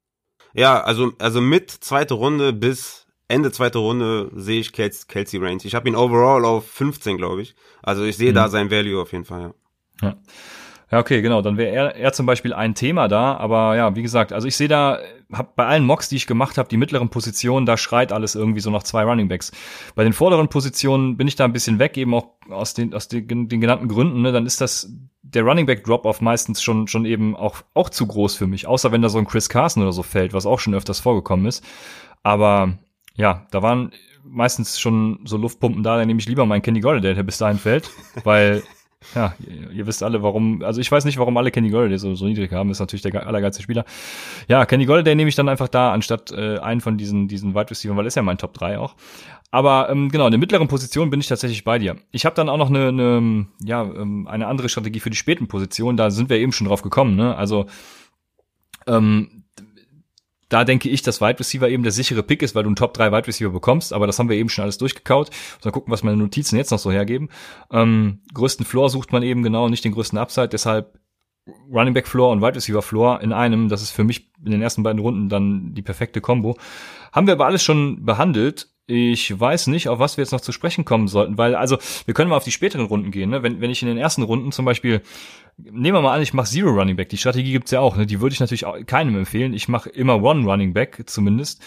Ja, 0.53 0.81
also, 0.81 1.11
also 1.19 1.41
mit 1.41 1.69
zweite 1.69 2.15
Runde 2.15 2.53
bis 2.53 3.05
Ende 3.27 3.51
zweite 3.51 3.79
Runde 3.79 4.31
sehe 4.33 4.61
ich 4.61 4.71
Kelsey 4.71 5.39
Range. 5.39 5.59
Ich 5.63 5.75
habe 5.75 5.89
ihn 5.89 5.95
overall 5.95 6.45
auf 6.45 6.69
15, 6.71 7.17
glaube 7.17 7.41
ich. 7.41 7.55
Also 7.83 8.05
ich 8.05 8.15
sehe 8.15 8.31
mhm. 8.31 8.35
da 8.35 8.47
sein 8.47 8.71
Value 8.71 9.01
auf 9.01 9.11
jeden 9.11 9.25
Fall, 9.25 9.41
ja. 9.41 9.53
Ja. 10.01 10.15
Ja, 10.89 10.99
okay, 10.99 11.21
genau. 11.21 11.41
Dann 11.41 11.57
wäre 11.57 11.75
er, 11.75 11.95
er 11.95 12.13
zum 12.13 12.25
Beispiel 12.25 12.53
ein 12.53 12.73
Thema 12.73 13.07
da. 13.07 13.35
Aber 13.35 13.75
ja, 13.75 13.95
wie 13.95 14.01
gesagt, 14.01 14.31
also 14.31 14.47
ich 14.47 14.55
sehe 14.55 14.69
da, 14.69 14.99
hab 15.31 15.55
bei 15.55 15.65
allen 15.65 15.85
Mocks, 15.85 16.07
die 16.07 16.15
ich 16.15 16.27
gemacht 16.27 16.57
habe, 16.57 16.69
die 16.69 16.77
mittleren 16.77 17.09
Positionen, 17.09 17.65
da 17.65 17.75
schreit 17.75 18.13
alles 18.13 18.35
irgendwie 18.35 18.61
so 18.61 18.69
nach 18.69 18.83
zwei 18.83 19.03
Running 19.03 19.27
Backs. 19.27 19.51
Bei 19.95 20.03
den 20.03 20.13
vorderen 20.13 20.47
Positionen 20.47 21.17
bin 21.17 21.27
ich 21.27 21.35
da 21.35 21.43
ein 21.43 21.53
bisschen 21.53 21.79
weg, 21.79 21.97
eben 21.97 22.13
auch 22.13 22.27
aus 22.49 22.73
den, 22.73 22.93
aus 22.93 23.09
den, 23.09 23.27
den 23.27 23.61
genannten 23.61 23.89
Gründen. 23.89 24.21
Ne? 24.21 24.31
Dann 24.31 24.45
ist 24.45 24.61
das 24.61 24.89
der 25.23 25.43
Running 25.43 25.65
Back 25.65 25.83
Drop-off 25.83 26.21
meistens 26.21 26.63
schon, 26.63 26.87
schon 26.87 27.05
eben 27.05 27.35
auch, 27.35 27.57
auch 27.73 27.89
zu 27.89 28.07
groß 28.07 28.35
für 28.35 28.47
mich. 28.47 28.65
Außer 28.65 28.93
wenn 28.93 29.01
da 29.01 29.09
so 29.09 29.17
ein 29.17 29.27
Chris 29.27 29.49
Carson 29.49 29.83
oder 29.83 29.91
so 29.91 30.03
fällt, 30.03 30.33
was 30.33 30.45
auch 30.45 30.59
schon 30.59 30.73
öfters 30.73 31.01
vorgekommen 31.01 31.45
ist. 31.47 31.65
Aber 32.23 32.77
ja, 33.15 33.45
da 33.51 33.61
waren 33.61 33.91
meistens 34.23 34.79
schon 34.79 35.19
so 35.25 35.37
Luftpumpen 35.37 35.83
da, 35.83 35.97
dann 35.97 36.07
nehme 36.07 36.19
ich 36.19 36.27
lieber 36.27 36.45
meinen 36.45 36.61
Kenny 36.61 36.79
Golladay, 36.79 37.13
der 37.13 37.23
bis 37.23 37.37
dahin 37.37 37.57
fällt, 37.57 37.89
weil 38.23 38.63
ja, 39.15 39.33
ihr, 39.39 39.71
ihr, 39.71 39.87
wisst 39.87 40.03
alle, 40.03 40.21
warum, 40.23 40.61
also 40.63 40.81
ich 40.81 40.91
weiß 40.91 41.05
nicht, 41.05 41.17
warum 41.17 41.37
alle 41.37 41.51
Kenny 41.51 41.69
Golladay 41.69 41.97
so, 41.97 42.15
so 42.15 42.25
niedrig 42.25 42.51
haben, 42.51 42.69
ist 42.69 42.79
natürlich 42.79 43.01
der 43.01 43.25
allergeilste 43.25 43.61
Spieler. 43.61 43.85
Ja, 44.47 44.65
Kenny 44.65 44.85
Golladay 44.85 45.15
nehme 45.15 45.29
ich 45.29 45.35
dann 45.35 45.49
einfach 45.49 45.67
da, 45.67 45.93
anstatt 45.93 46.31
äh, 46.31 46.59
einen 46.59 46.81
von 46.81 46.97
diesen, 46.97 47.27
diesen 47.27 47.55
Wide 47.55 47.69
Receiver, 47.69 47.95
weil 47.95 48.05
ist 48.05 48.15
ja 48.15 48.21
mein 48.21 48.37
Top 48.37 48.53
3 48.53 48.79
auch. 48.79 48.95
Aber 49.49 49.89
ähm, 49.89 50.09
genau, 50.09 50.25
in 50.25 50.31
der 50.31 50.39
mittleren 50.39 50.67
Position 50.67 51.09
bin 51.09 51.19
ich 51.19 51.27
tatsächlich 51.27 51.63
bei 51.63 51.79
dir. 51.79 51.95
Ich 52.11 52.25
habe 52.25 52.35
dann 52.35 52.49
auch 52.49 52.57
noch 52.57 52.69
eine, 52.69 52.89
eine, 52.89 53.47
ja, 53.63 53.83
ähm, 53.83 54.27
eine 54.27 54.47
andere 54.47 54.69
Strategie 54.69 54.99
für 54.99 55.09
die 55.09 55.17
späten 55.17 55.47
Positionen, 55.47 55.97
da 55.97 56.11
sind 56.11 56.29
wir 56.29 56.37
eben 56.37 56.51
schon 56.51 56.67
drauf 56.67 56.81
gekommen, 56.81 57.15
ne? 57.15 57.35
Also 57.35 57.65
ähm, 58.87 59.36
da 60.49 60.63
denke 60.63 60.89
ich, 60.89 61.01
dass 61.01 61.21
Wide 61.21 61.39
Receiver 61.39 61.69
eben 61.69 61.83
der 61.83 61.91
sichere 61.91 62.23
Pick 62.23 62.41
ist, 62.41 62.55
weil 62.55 62.63
du 62.63 62.69
einen 62.69 62.75
Top 62.75 62.93
3 62.93 63.11
Wide 63.11 63.27
Receiver 63.27 63.51
bekommst, 63.51 63.93
aber 63.93 64.07
das 64.07 64.17
haben 64.19 64.29
wir 64.29 64.37
eben 64.37 64.49
schon 64.49 64.63
alles 64.63 64.77
durchgekaut. 64.77 65.29
Mal 65.63 65.71
gucken, 65.71 65.91
was 65.91 66.03
meine 66.03 66.17
Notizen 66.17 66.57
jetzt 66.57 66.71
noch 66.71 66.79
so 66.79 66.91
hergeben. 66.91 67.29
Ähm, 67.71 68.21
größten 68.33 68.65
Floor 68.65 68.89
sucht 68.89 69.11
man 69.11 69.23
eben 69.23 69.43
genau, 69.43 69.67
nicht 69.69 69.83
den 69.83 69.91
größten 69.91 70.17
Upside, 70.17 70.49
deshalb 70.49 70.99
Running 71.71 71.93
Back 71.93 72.07
Floor 72.07 72.31
und 72.31 72.41
Wide 72.41 72.55
Receiver 72.55 72.81
Floor 72.81 73.21
in 73.21 73.33
einem, 73.33 73.69
das 73.69 73.81
ist 73.81 73.91
für 73.91 74.03
mich 74.03 74.31
in 74.43 74.51
den 74.51 74.61
ersten 74.61 74.83
beiden 74.83 74.99
Runden 74.99 75.29
dann 75.29 75.73
die 75.73 75.81
perfekte 75.81 76.21
Combo. 76.21 76.57
Haben 77.11 77.27
wir 77.27 77.33
aber 77.33 77.45
alles 77.45 77.63
schon 77.63 78.05
behandelt. 78.05 78.69
Ich 78.85 79.37
weiß 79.37 79.67
nicht, 79.67 79.89
auf 79.89 79.99
was 79.99 80.15
wir 80.15 80.23
jetzt 80.23 80.31
noch 80.31 80.41
zu 80.41 80.53
sprechen 80.53 80.85
kommen 80.85 81.09
sollten, 81.09 81.37
weil, 81.37 81.55
also, 81.55 81.77
wir 82.05 82.13
können 82.13 82.29
mal 82.29 82.37
auf 82.37 82.45
die 82.45 82.51
späteren 82.51 82.85
Runden 82.85 83.11
gehen, 83.11 83.29
ne? 83.29 83.43
Wenn, 83.43 83.59
wenn 83.59 83.69
ich 83.69 83.81
in 83.81 83.89
den 83.89 83.97
ersten 83.97 84.23
Runden 84.23 84.53
zum 84.53 84.63
Beispiel, 84.63 85.01
nehmen 85.57 85.95
wir 85.95 86.01
mal 86.01 86.15
an, 86.15 86.21
ich 86.21 86.33
mache 86.33 86.47
Zero 86.47 86.69
Running 86.69 86.95
Back, 86.95 87.09
die 87.09 87.17
Strategie 87.17 87.51
gibt's 87.51 87.71
ja 87.71 87.79
auch, 87.79 87.97
ne? 87.97 88.05
Die 88.05 88.21
würde 88.21 88.33
ich 88.33 88.39
natürlich 88.39 88.65
auch 88.65 88.77
keinem 88.85 89.17
empfehlen. 89.17 89.53
Ich 89.53 89.67
mache 89.67 89.89
immer 89.89 90.21
One 90.21 90.45
Running 90.45 90.73
Back 90.73 91.03
zumindest, 91.07 91.63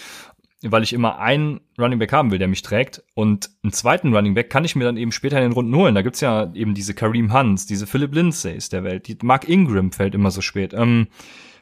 weil 0.63 0.83
ich 0.83 0.93
immer 0.93 1.19
einen 1.19 1.61
Running 1.77 1.99
Back 1.99 2.13
haben 2.13 2.31
will, 2.31 2.39
der 2.39 2.47
mich 2.47 2.61
trägt. 2.61 3.03
Und 3.15 3.49
einen 3.63 3.73
zweiten 3.73 4.13
Running 4.15 4.33
Back 4.33 4.49
kann 4.49 4.65
ich 4.65 4.75
mir 4.75 4.85
dann 4.85 4.97
eben 4.97 5.11
später 5.11 5.37
in 5.37 5.43
den 5.43 5.53
Runden 5.53 5.75
holen. 5.75 5.95
Da 5.95 6.01
gibt's 6.01 6.21
ja 6.21 6.51
eben 6.53 6.73
diese 6.73 6.93
Kareem 6.93 7.33
Hunts, 7.33 7.65
diese 7.65 7.87
Philip 7.87 8.13
Lindsays 8.13 8.69
der 8.69 8.83
Welt, 8.83 9.07
die 9.07 9.17
Mark 9.23 9.47
Ingram 9.47 9.91
fällt 9.91 10.15
immer 10.15 10.31
so 10.31 10.41
spät. 10.41 10.73
Ähm, 10.73 11.07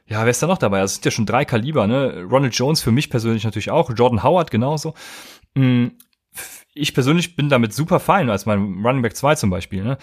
ja, 0.05 0.23
wer 0.23 0.30
ist 0.30 0.41
da 0.41 0.47
noch 0.47 0.57
dabei? 0.57 0.80
Also, 0.80 0.91
es 0.91 0.95
sind 0.95 1.05
ja 1.05 1.11
schon 1.11 1.27
drei 1.27 1.45
Kaliber, 1.45 1.86
ne? 1.86 2.23
Ronald 2.30 2.55
Jones 2.55 2.82
für 2.82 2.91
mich 2.91 3.09
persönlich 3.09 3.43
natürlich 3.43 3.69
auch, 3.69 3.91
Jordan 3.95 4.23
Howard 4.23 4.49
genauso. 4.49 4.95
Mm, 5.53 5.88
ich 6.73 6.93
persönlich 6.93 7.36
bin 7.36 7.49
damit 7.49 7.73
super 7.73 7.99
fein, 7.99 8.30
als 8.30 8.45
mein 8.45 8.84
Running 8.84 9.01
Back 9.01 9.15
2 9.15 9.36
zum 9.36 9.49
Beispiel. 9.49 9.84
Ne? 9.84 9.97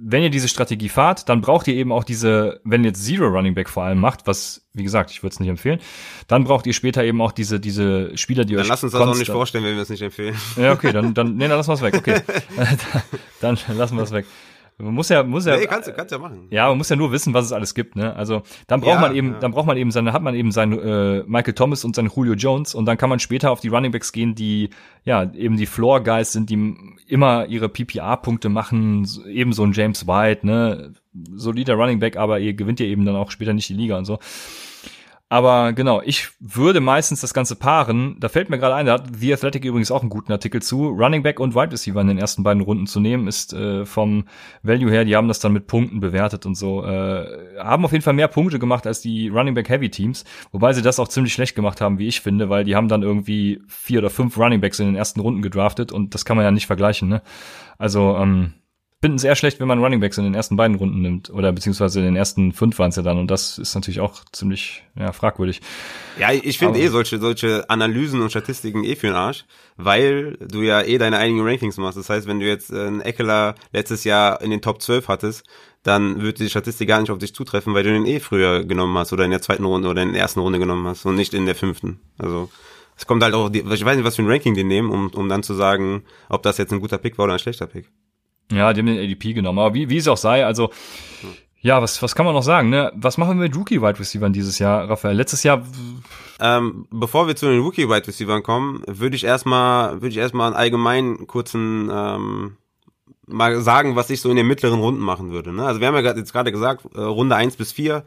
Wenn 0.00 0.22
ihr 0.22 0.30
diese 0.30 0.48
Strategie 0.48 0.88
fahrt, 0.88 1.28
dann 1.28 1.40
braucht 1.40 1.66
ihr 1.66 1.74
eben 1.74 1.90
auch 1.90 2.04
diese, 2.04 2.60
wenn 2.64 2.84
ihr 2.84 2.88
jetzt 2.88 3.04
Zero 3.04 3.26
Running 3.26 3.54
Back 3.54 3.68
vor 3.68 3.82
allem 3.82 3.98
macht, 3.98 4.26
was, 4.26 4.68
wie 4.72 4.84
gesagt, 4.84 5.10
ich 5.10 5.22
würde 5.22 5.32
es 5.32 5.40
nicht 5.40 5.48
empfehlen, 5.48 5.80
dann 6.28 6.44
braucht 6.44 6.66
ihr 6.66 6.72
später 6.72 7.02
eben 7.02 7.20
auch 7.20 7.32
diese, 7.32 7.58
diese 7.58 8.16
Spieler, 8.16 8.44
die 8.44 8.54
dann 8.54 8.62
euch. 8.62 8.68
Dann 8.68 8.74
lass 8.74 8.84
uns 8.84 8.92
das 8.92 9.00
auch 9.00 9.16
nicht 9.16 9.30
vorstellen, 9.30 9.64
wenn 9.64 9.74
wir 9.74 9.82
es 9.82 9.88
nicht 9.88 10.02
empfehlen. 10.02 10.36
Ja, 10.56 10.72
okay, 10.72 10.92
dann, 10.92 11.14
dann, 11.14 11.36
nee, 11.36 11.48
dann 11.48 11.56
lassen 11.56 11.70
wir 11.70 11.74
es 11.74 11.82
weg, 11.82 11.94
okay. 11.96 12.20
dann 13.40 13.58
lassen 13.76 13.96
wir 13.96 14.04
es 14.04 14.12
weg. 14.12 14.26
Man 14.80 14.94
muss 14.94 15.08
ja, 15.08 15.24
muss 15.24 15.44
ja. 15.44 15.56
Nee, 15.56 15.66
kannst, 15.66 15.92
kannst 15.96 16.12
ja 16.12 16.18
machen. 16.18 16.46
Ja, 16.50 16.68
man 16.68 16.78
muss 16.78 16.88
ja 16.88 16.94
nur 16.94 17.10
wissen, 17.10 17.34
was 17.34 17.44
es 17.44 17.52
alles 17.52 17.74
gibt, 17.74 17.96
ne? 17.96 18.14
Also, 18.14 18.42
dann 18.68 18.80
braucht 18.80 18.94
ja, 18.94 19.00
man 19.00 19.16
eben, 19.16 19.32
ja. 19.32 19.38
dann 19.40 19.50
braucht 19.50 19.66
man 19.66 19.76
eben 19.76 19.90
seine, 19.90 20.12
hat 20.12 20.22
man 20.22 20.36
eben 20.36 20.52
seinen 20.52 20.78
äh, 20.78 21.24
Michael 21.26 21.54
Thomas 21.54 21.84
und 21.84 21.96
seinen 21.96 22.10
Julio 22.14 22.34
Jones 22.34 22.76
und 22.76 22.86
dann 22.86 22.96
kann 22.96 23.10
man 23.10 23.18
später 23.18 23.50
auf 23.50 23.58
die 23.58 23.68
Running 23.68 23.90
Backs 23.90 24.12
gehen, 24.12 24.36
die 24.36 24.70
ja 25.04 25.32
eben 25.34 25.56
die 25.56 25.66
Floor 25.66 26.04
Guys 26.04 26.32
sind, 26.32 26.48
die 26.48 26.76
immer 27.08 27.46
ihre 27.46 27.68
PPA-Punkte 27.68 28.48
machen, 28.50 29.08
eben 29.26 29.52
so 29.52 29.64
ein 29.64 29.72
James 29.72 30.06
White, 30.06 30.46
ne? 30.46 30.92
Solider 31.34 31.74
Running 31.74 31.98
Back, 31.98 32.16
aber 32.16 32.38
ihr 32.38 32.54
gewinnt 32.54 32.78
ja 32.78 32.86
eben 32.86 33.04
dann 33.04 33.16
auch 33.16 33.32
später 33.32 33.54
nicht 33.54 33.68
die 33.68 33.74
Liga 33.74 33.98
und 33.98 34.04
so. 34.04 34.20
Aber 35.30 35.74
genau, 35.74 36.00
ich 36.02 36.30
würde 36.40 36.80
meistens 36.80 37.20
das 37.20 37.34
Ganze 37.34 37.54
paaren. 37.54 38.16
Da 38.18 38.30
fällt 38.30 38.48
mir 38.48 38.58
gerade 38.58 38.74
ein, 38.74 38.86
da 38.86 38.94
hat 38.94 39.08
The 39.14 39.34
Athletic 39.34 39.62
übrigens 39.62 39.90
auch 39.90 40.00
einen 40.00 40.08
guten 40.08 40.32
Artikel 40.32 40.62
zu. 40.62 40.88
Running 40.88 41.22
Back 41.22 41.38
und 41.38 41.54
Wide 41.54 41.70
Receiver 41.70 42.00
in 42.00 42.06
den 42.06 42.16
ersten 42.16 42.42
beiden 42.42 42.62
Runden 42.62 42.86
zu 42.86 42.98
nehmen, 42.98 43.26
ist 43.28 43.52
äh, 43.52 43.84
vom 43.84 44.24
Value 44.62 44.90
her, 44.90 45.04
die 45.04 45.16
haben 45.16 45.28
das 45.28 45.38
dann 45.38 45.52
mit 45.52 45.66
Punkten 45.66 46.00
bewertet 46.00 46.46
und 46.46 46.54
so. 46.54 46.82
Äh, 46.82 47.58
haben 47.58 47.84
auf 47.84 47.92
jeden 47.92 48.02
Fall 48.02 48.14
mehr 48.14 48.28
Punkte 48.28 48.58
gemacht 48.58 48.86
als 48.86 49.02
die 49.02 49.28
Running 49.28 49.52
Back 49.52 49.68
Heavy 49.68 49.90
Teams, 49.90 50.24
wobei 50.50 50.72
sie 50.72 50.80
das 50.80 50.98
auch 50.98 51.08
ziemlich 51.08 51.34
schlecht 51.34 51.54
gemacht 51.54 51.82
haben, 51.82 51.98
wie 51.98 52.08
ich 52.08 52.22
finde, 52.22 52.48
weil 52.48 52.64
die 52.64 52.74
haben 52.74 52.88
dann 52.88 53.02
irgendwie 53.02 53.60
vier 53.68 53.98
oder 53.98 54.10
fünf 54.10 54.38
Running 54.38 54.62
Backs 54.62 54.78
in 54.78 54.86
den 54.86 54.96
ersten 54.96 55.20
Runden 55.20 55.42
gedraftet 55.42 55.92
und 55.92 56.14
das 56.14 56.24
kann 56.24 56.38
man 56.38 56.44
ja 56.44 56.50
nicht 56.50 56.66
vergleichen, 56.66 57.08
ne? 57.08 57.20
Also, 57.76 58.16
ähm, 58.16 58.54
finden 59.00 59.18
sehr 59.18 59.36
schlecht, 59.36 59.60
wenn 59.60 59.68
man 59.68 59.82
Running 59.82 60.00
Backs 60.00 60.18
in 60.18 60.24
den 60.24 60.34
ersten 60.34 60.56
beiden 60.56 60.76
Runden 60.76 61.00
nimmt. 61.00 61.30
Oder 61.30 61.52
beziehungsweise 61.52 62.00
in 62.00 62.06
den 62.06 62.16
ersten 62.16 62.52
fünf 62.52 62.78
waren 62.78 62.90
es 62.90 62.96
ja 62.96 63.02
dann. 63.02 63.18
Und 63.18 63.30
das 63.30 63.58
ist 63.58 63.74
natürlich 63.74 64.00
auch 64.00 64.24
ziemlich 64.32 64.82
ja, 64.98 65.12
fragwürdig. 65.12 65.60
Ja, 66.18 66.32
ich 66.32 66.58
finde 66.58 66.80
eh 66.80 66.88
solche, 66.88 67.18
solche 67.18 67.70
Analysen 67.70 68.20
und 68.20 68.30
Statistiken 68.30 68.82
eh 68.82 68.96
für 68.96 69.06
den 69.06 69.16
Arsch, 69.16 69.44
weil 69.76 70.36
du 70.40 70.62
ja 70.62 70.82
eh 70.82 70.98
deine 70.98 71.18
einigen 71.18 71.46
Rankings 71.46 71.76
machst. 71.76 71.96
Das 71.96 72.10
heißt, 72.10 72.26
wenn 72.26 72.40
du 72.40 72.46
jetzt 72.46 72.70
äh, 72.70 72.86
einen 72.86 73.00
Eckler 73.00 73.54
letztes 73.72 74.02
Jahr 74.02 74.40
in 74.42 74.50
den 74.50 74.62
Top 74.62 74.82
12 74.82 75.06
hattest, 75.06 75.44
dann 75.84 76.20
wird 76.20 76.40
die 76.40 76.50
Statistik 76.50 76.88
gar 76.88 77.00
nicht 77.00 77.10
auf 77.10 77.18
dich 77.18 77.34
zutreffen, 77.34 77.74
weil 77.74 77.84
du 77.84 77.90
den 77.90 78.04
eh 78.04 78.18
früher 78.18 78.64
genommen 78.64 78.98
hast 78.98 79.12
oder 79.12 79.24
in 79.24 79.30
der 79.30 79.40
zweiten 79.40 79.64
Runde 79.64 79.88
oder 79.88 80.02
in 80.02 80.12
der 80.12 80.22
ersten 80.22 80.40
Runde 80.40 80.58
genommen 80.58 80.86
hast 80.88 81.06
und 81.06 81.14
nicht 81.14 81.34
in 81.34 81.46
der 81.46 81.54
fünften. 81.54 82.00
Also 82.18 82.50
es 82.96 83.06
kommt 83.06 83.22
halt 83.22 83.34
auch, 83.34 83.48
ich 83.52 83.64
weiß 83.64 83.96
nicht, 83.96 84.04
was 84.04 84.16
für 84.16 84.22
ein 84.22 84.28
Ranking 84.28 84.54
die 84.54 84.64
nehmen, 84.64 84.90
um, 84.90 85.08
um 85.14 85.28
dann 85.28 85.44
zu 85.44 85.54
sagen, 85.54 86.02
ob 86.28 86.42
das 86.42 86.58
jetzt 86.58 86.72
ein 86.72 86.80
guter 86.80 86.98
Pick 86.98 87.16
war 87.16 87.26
oder 87.26 87.34
ein 87.34 87.38
schlechter 87.38 87.68
Pick. 87.68 87.88
Ja, 88.50 88.72
die 88.72 88.80
haben 88.80 88.86
den 88.86 88.98
ADP 88.98 89.34
genommen. 89.34 89.58
Aber 89.58 89.74
wie, 89.74 89.90
wie 89.90 89.96
es 89.96 90.08
auch 90.08 90.16
sei, 90.16 90.44
also 90.44 90.70
ja, 91.60 91.82
was, 91.82 92.00
was 92.02 92.14
kann 92.14 92.24
man 92.24 92.34
noch 92.34 92.42
sagen? 92.42 92.70
Ne? 92.70 92.92
Was 92.94 93.18
machen 93.18 93.38
wir 93.38 93.48
mit 93.48 93.56
Rookie-Wide 93.56 93.98
Receivers 93.98 94.32
dieses 94.32 94.58
Jahr, 94.58 94.88
Raphael? 94.88 95.16
Letztes 95.16 95.42
Jahr. 95.42 95.62
Ähm, 96.40 96.86
bevor 96.90 97.26
wir 97.26 97.34
zu 97.34 97.46
den 97.46 97.60
Rookie-Wide 97.60 98.06
Receivers 98.06 98.42
kommen, 98.44 98.82
würde 98.86 99.16
ich 99.16 99.24
erstmal, 99.24 99.94
würde 99.94 100.08
ich 100.08 100.18
erstmal 100.18 100.46
einen 100.46 100.56
allgemeinen 100.56 101.26
kurzen 101.26 101.90
ähm, 101.92 102.56
mal 103.26 103.60
sagen, 103.60 103.96
was 103.96 104.08
ich 104.10 104.20
so 104.20 104.30
in 104.30 104.36
den 104.36 104.46
mittleren 104.46 104.80
Runden 104.80 105.00
machen 105.00 105.30
würde. 105.30 105.52
Ne? 105.52 105.64
Also 105.64 105.80
wir 105.80 105.88
haben 105.88 105.96
ja 105.96 106.14
jetzt 106.14 106.32
gerade 106.32 106.52
gesagt, 106.52 106.84
äh, 106.94 107.00
Runde 107.00 107.36
eins 107.36 107.56
bis 107.56 107.72
vier 107.72 108.04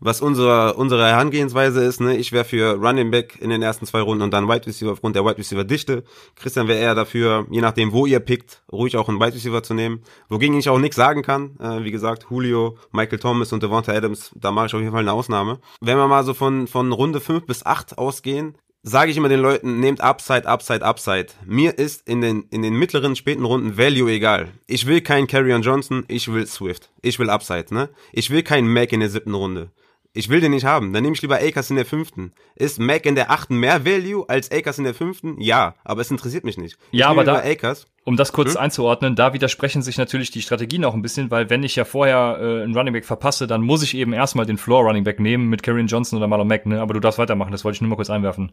was 0.00 0.20
unsere, 0.20 0.74
unsere 0.74 1.06
Herangehensweise 1.06 1.82
ist, 1.84 2.00
ne, 2.00 2.16
ich 2.16 2.32
wäre 2.32 2.44
für 2.44 2.74
Running 2.74 3.10
Back 3.10 3.38
in 3.40 3.50
den 3.50 3.62
ersten 3.62 3.86
zwei 3.86 4.00
Runden 4.00 4.22
und 4.22 4.32
dann 4.32 4.48
Wide 4.48 4.66
Receiver 4.66 4.92
aufgrund 4.92 5.16
der 5.16 5.24
Wide 5.24 5.38
Receiver 5.38 5.64
Dichte. 5.64 6.04
Christian 6.36 6.68
wäre 6.68 6.78
eher 6.78 6.94
dafür, 6.94 7.46
je 7.50 7.60
nachdem, 7.60 7.92
wo 7.92 8.06
ihr 8.06 8.20
pickt, 8.20 8.62
ruhig 8.70 8.96
auch 8.96 9.08
einen 9.08 9.20
Wide 9.20 9.34
Receiver 9.34 9.62
zu 9.62 9.74
nehmen. 9.74 10.02
Wogegen 10.28 10.58
ich 10.58 10.68
auch 10.68 10.78
nichts 10.78 10.96
sagen 10.96 11.22
kann. 11.22 11.56
Äh, 11.60 11.84
wie 11.84 11.90
gesagt, 11.90 12.26
Julio, 12.30 12.76
Michael 12.92 13.18
Thomas 13.18 13.52
und 13.52 13.62
Devonta 13.62 13.92
Adams, 13.92 14.30
da 14.34 14.50
mache 14.50 14.66
ich 14.66 14.74
auf 14.74 14.80
jeden 14.80 14.92
Fall 14.92 15.02
eine 15.02 15.12
Ausnahme. 15.12 15.58
Wenn 15.80 15.98
wir 15.98 16.06
mal 16.06 16.24
so 16.24 16.34
von, 16.34 16.66
von 16.66 16.92
Runde 16.92 17.20
fünf 17.20 17.46
bis 17.46 17.66
acht 17.66 17.98
ausgehen, 17.98 18.56
sage 18.82 19.10
ich 19.10 19.16
immer 19.16 19.28
den 19.28 19.40
Leuten, 19.40 19.80
nehmt 19.80 20.00
Upside, 20.00 20.46
Upside, 20.46 20.84
Upside. 20.84 21.28
Mir 21.44 21.78
ist 21.78 22.08
in 22.08 22.20
den, 22.20 22.44
in 22.50 22.62
den 22.62 22.74
mittleren, 22.74 23.16
späten 23.16 23.44
Runden 23.44 23.76
Value 23.76 24.10
egal. 24.10 24.48
Ich 24.66 24.86
will 24.86 25.00
keinen 25.00 25.26
Carrion 25.26 25.62
Johnson, 25.62 26.04
ich 26.08 26.32
will 26.32 26.46
Swift. 26.46 26.90
Ich 27.02 27.18
will 27.18 27.30
Upside, 27.30 27.74
ne? 27.74 27.88
Ich 28.12 28.30
will 28.30 28.42
keinen 28.42 28.72
Mac 28.72 28.92
in 28.92 29.00
der 29.00 29.10
siebten 29.10 29.34
Runde. 29.34 29.70
Ich 30.14 30.28
will 30.28 30.40
den 30.40 30.52
nicht 30.52 30.64
haben. 30.64 30.92
Dann 30.92 31.02
nehme 31.02 31.14
ich 31.14 31.22
lieber 31.22 31.36
Akers 31.36 31.70
in 31.70 31.76
der 31.76 31.84
fünften. 31.84 32.32
Ist 32.56 32.80
Mac 32.80 33.06
in 33.06 33.14
der 33.14 33.30
achten 33.30 33.56
mehr 33.56 33.84
Value 33.84 34.28
als 34.28 34.50
Akers 34.50 34.78
in 34.78 34.84
der 34.84 34.94
fünften? 34.94 35.40
Ja, 35.40 35.74
aber 35.84 36.00
es 36.00 36.10
interessiert 36.10 36.44
mich 36.44 36.56
nicht. 36.56 36.78
Ich 36.90 37.00
ja, 37.00 37.08
aber 37.08 37.24
da, 37.24 37.36
Akers. 37.36 37.86
um 38.04 38.16
das 38.16 38.32
kurz 38.32 38.54
hm? 38.54 38.60
einzuordnen, 38.60 39.16
da 39.16 39.32
widersprechen 39.32 39.82
sich 39.82 39.98
natürlich 39.98 40.30
die 40.30 40.42
Strategien 40.42 40.84
auch 40.84 40.94
ein 40.94 41.02
bisschen, 41.02 41.30
weil 41.30 41.50
wenn 41.50 41.62
ich 41.62 41.76
ja 41.76 41.84
vorher 41.84 42.38
äh, 42.40 42.62
einen 42.62 42.76
Running 42.76 42.94
Back 42.94 43.04
verpasse, 43.04 43.46
dann 43.46 43.62
muss 43.62 43.82
ich 43.82 43.94
eben 43.94 44.12
erstmal 44.12 44.46
den 44.46 44.58
Floor 44.58 44.84
Running 44.84 45.04
Back 45.04 45.20
nehmen 45.20 45.48
mit 45.48 45.62
Karrion 45.62 45.86
Johnson 45.86 46.18
oder 46.18 46.26
Marlon 46.26 46.48
Mack, 46.48 46.66
ne? 46.66 46.80
Aber 46.80 46.94
du 46.94 47.00
darfst 47.00 47.18
weitermachen, 47.18 47.52
das 47.52 47.64
wollte 47.64 47.76
ich 47.76 47.80
nur 47.82 47.90
mal 47.90 47.96
kurz 47.96 48.10
einwerfen. 48.10 48.52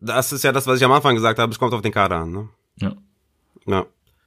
Das 0.00 0.32
ist 0.32 0.44
ja 0.44 0.52
das, 0.52 0.66
was 0.66 0.78
ich 0.78 0.84
am 0.84 0.92
Anfang 0.92 1.14
gesagt 1.14 1.38
habe, 1.38 1.50
es 1.52 1.58
kommt 1.58 1.74
auf 1.74 1.82
den 1.82 1.92
Kader 1.92 2.16
an, 2.16 2.32
ne? 2.32 2.48
Ja. 2.80 2.96
Ja. 3.66 3.86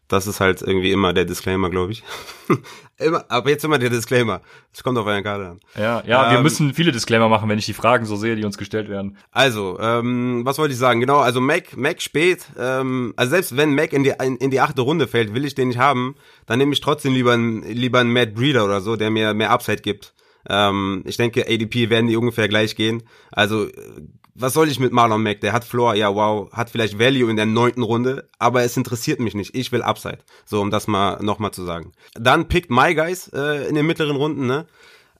Das 0.10 0.26
ist 0.26 0.39
halt 0.39 0.64
irgendwie 0.64 0.91
immer 0.91 1.14
der 1.14 1.24
Disclaimer, 1.24 1.70
glaube 1.70 1.91
ich. 1.91 2.03
immer, 2.97 3.24
aber 3.30 3.51
jetzt 3.51 3.64
immer 3.64 3.78
der 3.78 3.91
Disclaimer. 3.91 4.41
Es 4.74 4.84
kommt 4.84 4.97
auf 4.97 5.05
euren 5.05 5.24
Kader 5.24 5.51
an. 5.51 5.60
Ja, 5.78 6.03
ja, 6.05 6.26
ähm, 6.26 6.32
wir 6.32 6.41
müssen 6.41 6.74
viele 6.74 6.91
Disclaimer 6.91 7.30
machen, 7.30 7.47
wenn 7.47 7.60
ich 7.60 7.68
die 7.68 7.74
Fragen 7.74 8.05
so 8.05 8.16
sehe, 8.16 8.36
die 8.36 8.43
uns 8.43 8.57
gestellt 8.57 8.89
werden. 8.89 9.18
Also, 9.32 9.80
ähm, 9.80 10.41
was 10.45 10.57
wollte 10.57 10.74
ich 10.74 10.80
sagen? 10.80 10.99
Genau, 10.99 11.20
also 11.20 11.39
Mac, 11.39 11.78
Mac 11.78 12.01
spät, 12.01 12.47
ähm, 12.57 13.14
also 13.18 13.30
selbst 13.30 13.55
wenn 13.55 13.76
Mac 13.76 13.93
in 13.93 14.03
die, 14.03 14.14
in, 14.20 14.38
in 14.38 14.49
die 14.49 14.60
achte 14.60 14.82
Runde 14.82 15.07
fällt, 15.07 15.36
will 15.36 15.45
ich 15.45 15.53
den 15.53 15.68
nicht 15.68 15.78
haben, 15.78 16.16
dann 16.47 16.57
nehme 16.57 16.74
ich 16.74 16.82
trotzdem 16.82 17.14
lieber 17.14 17.34
einen, 17.34 17.62
lieber 17.62 17.99
einen 17.99 18.12
Matt 18.12 18.34
Breeder 18.34 18.66
oder 18.66 18.82
so, 18.82 18.95
der 18.95 19.12
mir 19.12 19.36
mehr 19.36 19.51
Upside 19.51 19.84
gibt. 19.84 20.16
Ähm, 20.49 21.03
ich 21.05 21.18
denke, 21.18 21.45
ADP 21.47 21.91
werden 21.91 22.07
die 22.07 22.18
ungefähr 22.18 22.47
gleich 22.47 22.76
gehen. 22.76 23.03
Also 23.32 23.68
was 24.36 24.54
soll 24.54 24.70
ich 24.70 24.80
mit 24.80 24.92
Marlon 24.92 25.22
Mack? 25.22 25.42
Der 25.42 25.54
hat 25.54 25.64
Floor, 25.64 25.96
ja 25.96 26.14
wow, 26.14 26.52
hat 26.52 26.70
vielleicht 26.70 27.00
Value 27.00 27.30
in 27.30 27.36
der 27.36 27.46
neunten 27.46 27.84
Runde, 27.84 28.30
aber 28.40 28.64
es 28.64 28.78
interessiert 28.78 29.20
mich 29.20 29.36
nicht. 29.36 29.56
Ich 29.56 29.72
will 29.72 29.82
Upside. 29.82 30.20
So, 30.46 30.62
um 30.62 30.72
das 30.72 30.88
mal 30.88 31.22
nochmal 31.22 31.52
zu 31.52 31.64
sagen. 31.64 31.92
Dann 32.14 32.48
pickt 32.48 32.70
My 32.72 32.96
Guys 32.96 33.30
äh, 33.34 33.68
in 33.68 33.76
den 33.76 33.86
mittleren 33.86 34.16
Runden, 34.16 34.48
ne? 34.48 34.66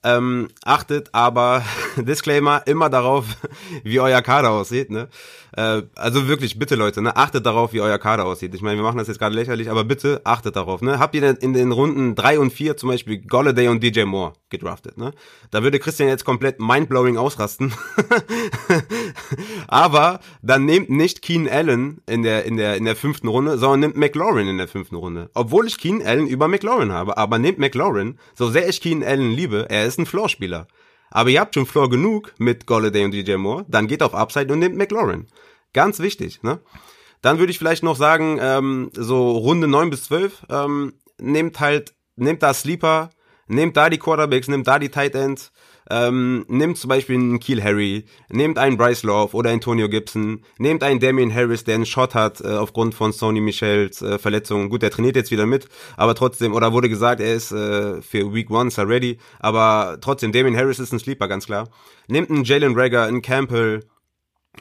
Ähm, 0.02 0.48
achtet 0.64 1.10
aber, 1.12 1.62
Disclaimer, 1.96 2.62
immer 2.66 2.88
darauf, 2.88 3.26
wie 3.84 4.00
euer 4.00 4.22
Kader 4.22 4.50
aussieht. 4.50 4.90
Ne? 4.90 5.08
Äh, 5.56 5.82
also 5.94 6.26
wirklich, 6.26 6.58
bitte 6.58 6.74
Leute, 6.74 7.02
ne? 7.02 7.16
achtet 7.16 7.44
darauf, 7.44 7.72
wie 7.72 7.80
euer 7.80 7.98
Kader 7.98 8.24
aussieht. 8.24 8.54
Ich 8.54 8.62
meine, 8.62 8.76
wir 8.76 8.82
machen 8.82 8.98
das 8.98 9.08
jetzt 9.08 9.18
gerade 9.18 9.34
lächerlich, 9.34 9.70
aber 9.70 9.84
bitte 9.84 10.22
achtet 10.24 10.56
darauf. 10.56 10.80
Ne? 10.80 10.98
Habt 10.98 11.14
ihr 11.14 11.20
denn 11.20 11.36
in 11.36 11.52
den 11.52 11.72
Runden 11.72 12.14
drei 12.14 12.38
und 12.38 12.52
vier 12.52 12.76
zum 12.76 12.88
Beispiel 12.88 13.18
Golladay 13.18 13.68
und 13.68 13.82
DJ 13.82 14.04
Moore 14.04 14.32
gedraftet? 14.48 14.96
Ne? 14.96 15.12
Da 15.50 15.62
würde 15.62 15.78
Christian 15.78 16.08
jetzt 16.08 16.24
komplett 16.24 16.60
mindblowing 16.60 17.18
ausrasten. 17.18 17.72
aber 19.68 20.20
dann 20.40 20.64
nehmt 20.64 20.88
nicht 20.88 21.20
Keen 21.20 21.48
Allen 21.48 22.00
in 22.06 22.22
der, 22.22 22.44
in, 22.44 22.56
der, 22.56 22.76
in 22.76 22.84
der 22.86 22.96
fünften 22.96 23.28
Runde, 23.28 23.58
sondern 23.58 23.80
nehmt 23.80 23.96
McLaurin 23.96 24.48
in 24.48 24.56
der 24.56 24.68
fünften 24.68 24.96
Runde. 24.96 25.30
Obwohl 25.34 25.66
ich 25.66 25.78
Keen 25.78 26.02
Allen 26.02 26.26
über 26.26 26.48
McLaurin 26.48 26.92
habe, 26.92 27.18
aber 27.18 27.38
nehmt 27.38 27.58
McLaurin, 27.58 28.18
so 28.34 28.48
sehr 28.48 28.68
ich 28.68 28.80
Keen 28.80 29.04
Allen 29.04 29.32
liebe, 29.32 29.66
er 29.68 29.86
ist 29.86 29.89
ein 29.98 30.06
Floor-Spieler. 30.06 30.66
Aber 31.10 31.30
ihr 31.30 31.40
habt 31.40 31.54
schon 31.54 31.66
Floor 31.66 31.90
genug 31.90 32.34
mit 32.38 32.66
Golladay 32.66 33.04
und 33.04 33.12
DJ 33.12 33.34
Moore, 33.34 33.64
dann 33.68 33.88
geht 33.88 34.02
auf 34.02 34.14
Upside 34.14 34.52
und 34.52 34.60
nehmt 34.60 34.76
McLaurin. 34.76 35.26
Ganz 35.72 35.98
wichtig, 35.98 36.42
ne? 36.42 36.60
Dann 37.22 37.38
würde 37.38 37.50
ich 37.50 37.58
vielleicht 37.58 37.82
noch 37.82 37.96
sagen, 37.96 38.38
ähm, 38.40 38.90
so 38.94 39.32
Runde 39.32 39.68
9 39.68 39.90
bis 39.90 40.04
12, 40.04 40.46
ähm, 40.48 40.94
nehmt 41.20 41.60
halt, 41.60 41.94
nehmt 42.16 42.42
da 42.42 42.54
Sleeper, 42.54 43.10
nehmt 43.46 43.76
da 43.76 43.90
die 43.90 43.98
Quarterbacks, 43.98 44.48
nehmt 44.48 44.66
da 44.66 44.78
die 44.78 44.88
Tight 44.88 45.14
Ends, 45.14 45.52
ähm, 45.90 46.44
nehmt 46.48 46.78
zum 46.78 46.88
Beispiel 46.88 47.16
einen 47.16 47.40
Kiel 47.40 47.62
Harry, 47.62 48.04
nehmt 48.28 48.58
einen 48.58 48.76
Bryce 48.76 49.02
Love 49.02 49.36
oder 49.36 49.50
Antonio 49.50 49.88
Gibson, 49.88 50.42
nehmt 50.58 50.82
einen 50.82 51.00
Damian 51.00 51.34
Harris, 51.34 51.64
der 51.64 51.74
einen 51.74 51.86
Shot 51.86 52.14
hat 52.14 52.40
äh, 52.40 52.48
aufgrund 52.48 52.94
von 52.94 53.12
Sony 53.12 53.40
Michels 53.40 54.00
äh, 54.02 54.18
Verletzung. 54.18 54.70
Gut, 54.70 54.82
der 54.82 54.90
trainiert 54.90 55.16
jetzt 55.16 55.30
wieder 55.30 55.46
mit, 55.46 55.68
aber 55.96 56.14
trotzdem, 56.14 56.54
oder 56.54 56.72
wurde 56.72 56.88
gesagt, 56.88 57.20
er 57.20 57.34
ist 57.34 57.52
äh, 57.52 58.00
für 58.02 58.32
Week 58.32 58.50
One 58.50 58.68
ist 58.68 58.78
er 58.78 58.88
ready, 58.88 59.18
aber 59.38 59.98
trotzdem, 60.00 60.32
Damian 60.32 60.56
Harris 60.56 60.78
ist 60.78 60.92
ein 60.92 60.98
Sleeper, 60.98 61.28
ganz 61.28 61.46
klar. 61.46 61.68
Nehmt 62.08 62.30
einen 62.30 62.44
Jalen 62.44 62.78
Rager, 62.78 63.04
einen 63.04 63.22
Campbell, 63.22 63.84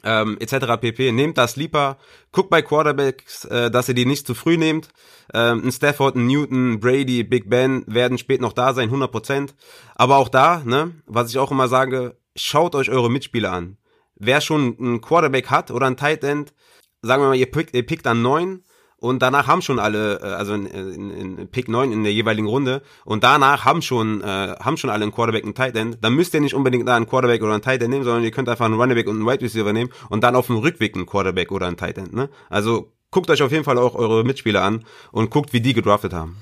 ähm, 0.04 0.38
etc. 0.40 0.80
pp. 0.80 1.12
Nehmt 1.12 1.38
das 1.38 1.56
lieber, 1.56 1.98
guckt 2.32 2.50
bei 2.50 2.62
Quarterbacks, 2.62 3.46
äh, 3.46 3.72
dass 3.72 3.90
ihr 3.90 3.96
die 3.96 4.06
nicht 4.06 4.26
zu 4.26 4.34
früh 4.34 4.58
nehmt. 4.58 4.90
Ähm, 5.34 5.64
ein 5.66 5.72
Stafford, 5.72 6.16
ein 6.16 6.28
Newton, 6.28 6.80
Brady, 6.80 7.24
Big 7.24 7.50
Ben 7.50 7.84
werden 7.88 8.18
spät 8.18 8.42
noch 8.42 8.54
da 8.54 8.74
sein, 8.74 8.90
100%. 8.90 9.54
Aber 9.96 10.18
auch 10.18 10.30
da, 10.30 10.62
ne, 10.66 10.96
was 11.06 11.30
ich 11.30 11.38
auch 11.38 11.52
immer 11.52 11.68
sage, 11.68 12.18
schaut 12.36 12.76
euch 12.76 12.90
eure 12.90 13.12
Mitspieler 13.12 13.52
an. 13.52 13.78
Wer 14.16 14.42
schon 14.42 14.78
einen 14.80 15.02
Quarterback 15.02 15.50
hat 15.50 15.72
oder 15.72 15.88
ein 15.88 15.98
Tight 15.98 16.24
End, 16.24 16.54
sagen 17.02 17.24
wir 17.24 17.30
mal, 17.30 17.36
ihr 17.36 17.50
pickt, 17.50 17.74
ihr 17.76 17.86
pickt 17.86 18.08
an 18.08 18.22
neun 18.22 18.64
und 19.00 19.22
danach 19.22 19.48
haben 19.48 19.62
schon 19.62 19.80
alle, 19.80 20.20
äh, 20.22 20.26
also 20.26 20.54
in, 20.54 20.66
in, 20.66 21.38
in 21.38 21.48
Pick 21.48 21.68
9 21.68 21.92
in 21.92 22.04
der 22.04 22.14
jeweiligen 22.14 22.48
Runde, 22.48 22.82
und 23.06 23.24
danach 23.24 23.66
haben 23.66 23.82
schon, 23.82 24.22
äh, 24.22 24.56
haben 24.60 24.78
schon 24.78 24.90
alle 24.90 25.04
einen 25.04 25.12
Quarterback 25.12 25.44
und 25.44 25.60
einen 25.60 25.74
Tight 25.74 25.76
End, 25.76 25.98
dann 26.02 26.14
müsst 26.14 26.34
ihr 26.34 26.42
nicht 26.42 26.54
unbedingt 26.54 26.88
da 26.88 26.96
einen 26.96 27.08
Quarterback 27.08 27.42
oder 27.42 27.54
einen 27.54 27.62
Tight 27.62 27.82
End 27.82 27.92
nehmen, 27.92 28.04
sondern 28.04 28.24
ihr 28.24 28.32
könnt 28.32 28.50
einfach 28.50 28.66
einen 28.66 28.80
Running 28.80 28.96
Back 28.96 29.08
und 29.08 29.18
einen 29.18 29.28
Wide 29.28 29.42
Receiver 29.42 29.74
nehmen 29.74 29.92
und 30.10 30.24
dann 30.24 30.36
auf 30.36 30.48
dem 30.48 30.58
Rückweg 30.58 30.96
einen 30.96 31.06
Quarterback 31.06 31.52
oder 31.52 31.68
einen 31.68 31.78
Tight 31.78 31.98
End, 31.98 32.14
ne? 32.14 32.30
Also 32.50 32.92
guckt 33.12 33.30
euch 33.30 33.42
auf 33.42 33.52
jeden 33.52 33.64
Fall 33.64 33.78
auch 33.78 33.96
eure 33.96 34.24
Mitspieler 34.24 34.64
an 34.64 34.86
und 35.12 35.30
guckt, 35.30 35.54
wie 35.54 35.62
die 35.62 35.74
gedraftet 35.74 36.14
haben. 36.14 36.38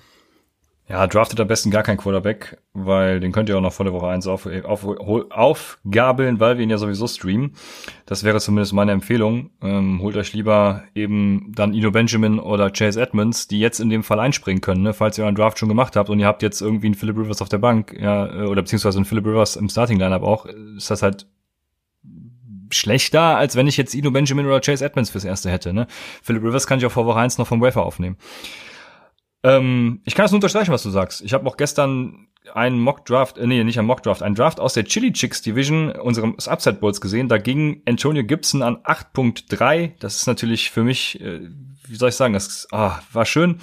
Ja, 0.90 1.06
draftet 1.06 1.38
am 1.42 1.50
besten 1.50 1.70
gar 1.70 1.84
kein 1.84 1.98
Quarterback, 1.98 2.62
weil 2.72 3.20
den 3.20 3.34
könnt 3.34 3.50
ihr 3.50 3.58
auch 3.58 3.62
noch 3.62 3.74
vor 3.74 3.84
der 3.84 3.94
Woche 3.94 4.08
eins 4.08 4.26
auf, 4.26 4.46
auf, 4.46 4.86
aufgabeln, 5.32 6.40
weil 6.40 6.58
wir 6.58 6.64
ihn 6.64 6.70
ja 6.70 6.78
sowieso 6.78 7.08
streamen. 7.08 7.56
Das 8.06 8.24
wäre 8.24 8.40
zumindest 8.40 8.72
meine 8.72 8.94
Empfehlung. 8.94 9.50
Ähm, 9.62 10.02
holt 10.02 10.16
euch 10.16 10.32
lieber 10.32 10.84
eben 10.96 11.52
dann 11.54 11.74
Ino 11.74 11.92
Benjamin 11.92 12.40
oder 12.40 12.70
Chase 12.70 13.02
Edmonds, 13.02 13.50
die 13.50 13.60
jetzt 13.60 13.82
in 13.82 13.90
dem 13.90 14.02
Fall 14.02 14.22
einspringen 14.22 14.62
können, 14.62 14.84
ne? 14.84 14.94
falls 14.94 15.18
ihr 15.18 15.26
euren 15.26 15.36
Draft 15.36 15.60
schon 15.60 15.68
gemacht 15.68 15.98
habt 15.98 16.10
und 16.10 16.20
ihr 16.22 16.26
habt 16.26 16.42
jetzt 16.42 16.62
irgendwie 16.62 16.88
einen 16.88 16.96
Philip 16.96 17.18
Rivers 17.18 17.42
auf 17.42 17.50
der 17.50 17.58
Bank, 17.58 17.94
ja, 18.00 18.44
äh, 18.44 18.46
oder 18.46 18.62
beziehungsweise 18.62 18.98
einen 18.98 19.06
Philip 19.06 19.26
Rivers 19.26 19.58
im 19.58 19.68
Starting 19.68 20.00
Lineup 20.00 20.24
auch, 20.24 20.46
ist 20.46 20.90
das 20.90 21.02
halt 21.02 21.28
schlechter, 22.72 23.36
als 23.36 23.58
wenn 23.58 23.68
ich 23.68 23.76
jetzt 23.76 23.94
Ino 23.94 24.12
Benjamin 24.12 24.46
oder 24.46 24.62
Chase 24.62 24.86
Edmonds 24.86 25.10
fürs 25.10 25.26
erste 25.26 25.50
hätte. 25.50 25.74
Ne? 25.74 25.88
Philip 26.24 26.44
Rivers 26.44 26.66
kann 26.66 26.80
ich 26.80 26.86
auch 26.86 26.92
vor 26.92 27.06
Woche 27.06 27.20
eins 27.20 27.38
noch 27.38 27.48
vom 27.48 27.62
Wafer 27.62 27.86
aufnehmen. 27.86 28.16
Ähm, 29.48 30.02
ich 30.04 30.14
kann 30.14 30.26
das 30.26 30.32
nur 30.32 30.38
unterstreichen, 30.38 30.72
was 30.72 30.84
du 30.84 30.90
sagst. 30.90 31.22
Ich 31.22 31.34
habe 31.34 31.48
auch 31.48 31.56
gestern 31.56 32.28
einen 32.54 32.80
Mock-Draft, 32.80 33.38
äh, 33.38 33.48
nee, 33.48 33.64
nicht 33.64 33.80
einen 33.80 33.88
Mock-Draft, 33.88 34.22
einen 34.22 34.36
Draft 34.36 34.60
aus 34.60 34.74
der 34.74 34.84
Chili 34.84 35.14
Chicks 35.14 35.42
Division 35.42 35.92
unseres 35.92 36.48
Upside 36.48 36.78
Bowls 36.78 37.00
gesehen. 37.00 37.30
Da 37.30 37.38
ging 37.38 37.82
Antonio 37.86 38.24
Gibson 38.24 38.62
an 38.62 38.78
8.3. 38.78 39.92
Das 40.00 40.18
ist 40.18 40.28
natürlich 40.28 40.70
für 40.70 40.84
mich, 40.84 41.22
äh, 41.22 41.40
wie 41.88 41.96
soll 41.96 42.10
ich 42.10 42.16
sagen, 42.16 42.34
das 42.34 42.68
ah, 42.72 43.00
war 43.14 43.26
schön. 43.26 43.60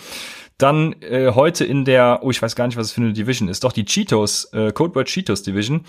Dann 0.56 0.94
äh, 1.02 1.32
heute 1.34 1.64
in 1.64 1.84
der, 1.84 2.20
oh, 2.22 2.30
ich 2.30 2.40
weiß 2.40 2.56
gar 2.56 2.66
nicht, 2.66 2.76
was 2.76 2.86
es 2.86 2.92
für 2.92 3.02
eine 3.02 3.12
Division 3.12 3.48
ist, 3.48 3.64
doch 3.64 3.72
die 3.72 3.84
Cheetos, 3.84 4.46
äh, 4.52 4.72
Codeword 4.72 5.08
Cheetos 5.08 5.42
Division. 5.42 5.84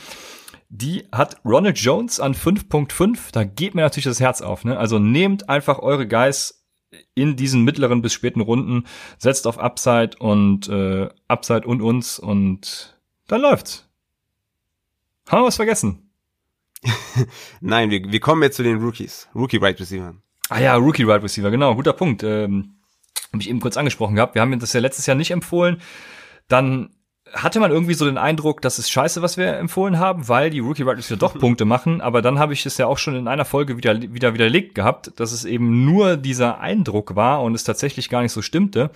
Die 0.70 1.08
hat 1.12 1.38
Ronald 1.46 1.78
Jones 1.78 2.20
an 2.20 2.34
5.5. 2.34 3.32
Da 3.32 3.44
geht 3.44 3.76
mir 3.76 3.82
natürlich 3.82 4.06
das 4.06 4.20
Herz 4.20 4.42
auf. 4.42 4.66
Ne? 4.66 4.78
Also 4.78 5.00
nehmt 5.00 5.48
einfach 5.48 5.80
eure 5.80 6.08
Guys 6.08 6.55
in 7.16 7.36
diesen 7.36 7.64
mittleren 7.64 8.02
bis 8.02 8.14
späten 8.14 8.42
Runden, 8.42 8.86
setzt 9.18 9.48
auf 9.48 9.58
Upside 9.58 10.12
und 10.20 10.68
äh, 10.68 11.10
Upside 11.28 11.66
und 11.68 11.82
uns 11.82 12.20
und 12.20 13.00
dann 13.28 13.42
läuft's. 13.42 13.90
Haben 15.28 15.42
wir 15.42 15.48
was 15.48 15.56
vergessen? 15.56 16.12
Nein, 17.62 17.90
wir, 17.90 18.12
wir 18.12 18.20
kommen 18.20 18.44
jetzt 18.44 18.58
zu 18.58 18.64
den 18.64 18.78
Rookies. 18.78 19.28
Rookie 19.34 19.58
Right 19.58 19.80
Receiver. 19.80 20.14
Ah 20.50 20.60
ja, 20.60 20.76
Rookie 20.76 21.04
Right 21.04 21.24
Receiver, 21.24 21.50
genau, 21.50 21.74
guter 21.74 21.94
Punkt. 21.94 22.22
Ähm, 22.22 22.76
Habe 23.32 23.42
ich 23.42 23.50
eben 23.50 23.60
kurz 23.60 23.78
angesprochen 23.78 24.16
gehabt. 24.16 24.36
Wir 24.36 24.42
haben 24.42 24.60
das 24.60 24.74
ja 24.74 24.80
letztes 24.80 25.08
Jahr 25.08 25.16
nicht 25.16 25.32
empfohlen. 25.32 25.82
Dann 26.48 26.95
hatte 27.36 27.60
man 27.60 27.72
irgendwie 27.72 27.94
so 27.94 28.06
den 28.06 28.18
Eindruck, 28.18 28.62
das 28.62 28.80
ist 28.80 28.90
scheiße, 28.90 29.22
was 29.22 29.38
wir 29.38 29.58
empfohlen 29.58 30.00
haben, 30.00 30.28
weil 30.28 30.50
die 30.50 30.60
Rookie 30.60 30.86
Wide 30.86 30.98
Receiver 30.98 31.20
doch 31.20 31.34
Punkte 31.40 31.66
machen. 31.66 32.02
Aber 32.02 32.22
dann 32.22 32.40
habe 32.40 32.54
ich 32.54 32.66
es 32.66 32.78
ja 32.78 32.88
auch 32.88 32.98
schon 32.98 33.16
in 33.16 33.28
einer 33.28 33.46
Folge 33.46 33.78
wieder, 33.78 34.02
wieder 34.02 34.34
widerlegt 34.34 34.74
gehabt, 34.74 35.20
dass 35.20 35.32
es 35.32 35.46
eben 35.46 35.86
nur 35.86 36.18
dieser 36.18 36.60
Eindruck 36.60 37.16
war 37.16 37.44
und 37.44 37.54
es 37.54 37.64
tatsächlich 37.64 38.10
gar 38.10 38.22
nicht 38.22 38.32
so 38.32 38.42
stimmte, 38.42 38.90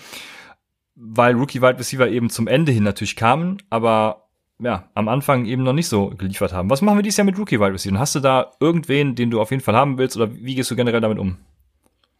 weil 0.95 1.35
Rookie 1.35 1.61
Wide 1.61 1.77
Receiver 1.77 2.07
eben 2.07 2.29
zum 2.29 2.47
Ende 2.47 2.71
hin 2.71 2.83
natürlich 2.83 3.15
kamen, 3.15 3.57
aber 3.69 4.29
ja, 4.61 4.89
am 4.93 5.07
Anfang 5.07 5.45
eben 5.45 5.63
noch 5.63 5.73
nicht 5.73 5.87
so 5.87 6.09
geliefert 6.09 6.51
haben. 6.51 6.69
Was 6.69 6.81
machen 6.81 6.97
wir 6.97 7.03
dieses 7.03 7.17
Jahr 7.17 7.25
mit 7.25 7.37
Rookie 7.37 7.59
Wide 7.59 7.73
Receiver? 7.73 7.99
Hast 7.99 8.15
du 8.15 8.19
da 8.19 8.51
irgendwen, 8.59 9.15
den 9.15 9.31
du 9.31 9.39
auf 9.39 9.51
jeden 9.51 9.63
Fall 9.63 9.75
haben 9.75 9.97
willst 9.97 10.17
oder 10.17 10.33
wie 10.33 10.55
gehst 10.55 10.69
du 10.71 10.75
generell 10.75 11.01
damit 11.01 11.19
um? 11.19 11.37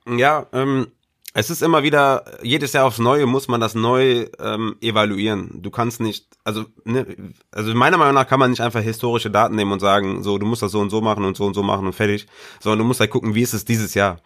Ja, 0.07 0.47
ähm, 0.53 0.87
es 1.33 1.49
ist 1.49 1.61
immer 1.61 1.83
wieder, 1.83 2.25
jedes 2.41 2.73
Jahr 2.73 2.85
aufs 2.85 2.97
Neue 2.97 3.27
muss 3.27 3.47
man 3.47 3.61
das 3.61 3.75
neu 3.75 4.27
ähm, 4.39 4.75
evaluieren. 4.81 5.61
Du 5.61 5.69
kannst 5.69 5.99
nicht, 5.99 6.27
also, 6.43 6.65
ne, 6.85 7.05
also 7.51 7.73
meiner 7.75 7.97
Meinung 7.97 8.15
nach 8.15 8.27
kann 8.27 8.39
man 8.39 8.49
nicht 8.49 8.61
einfach 8.61 8.81
historische 8.81 9.29
Daten 9.29 9.55
nehmen 9.55 9.71
und 9.71 9.79
sagen, 9.79 10.23
so, 10.23 10.39
du 10.39 10.45
musst 10.47 10.63
das 10.63 10.71
so 10.71 10.79
und 10.79 10.89
so 10.89 11.01
machen 11.01 11.25
und 11.25 11.37
so 11.37 11.45
und 11.45 11.53
so 11.53 11.61
machen 11.61 11.85
und 11.85 11.93
fertig, 11.93 12.25
sondern 12.59 12.79
du 12.79 12.85
musst 12.85 12.99
halt 12.99 13.11
gucken, 13.11 13.35
wie 13.35 13.43
ist 13.43 13.53
es 13.53 13.63
dieses 13.63 13.93
Jahr. 13.93 14.21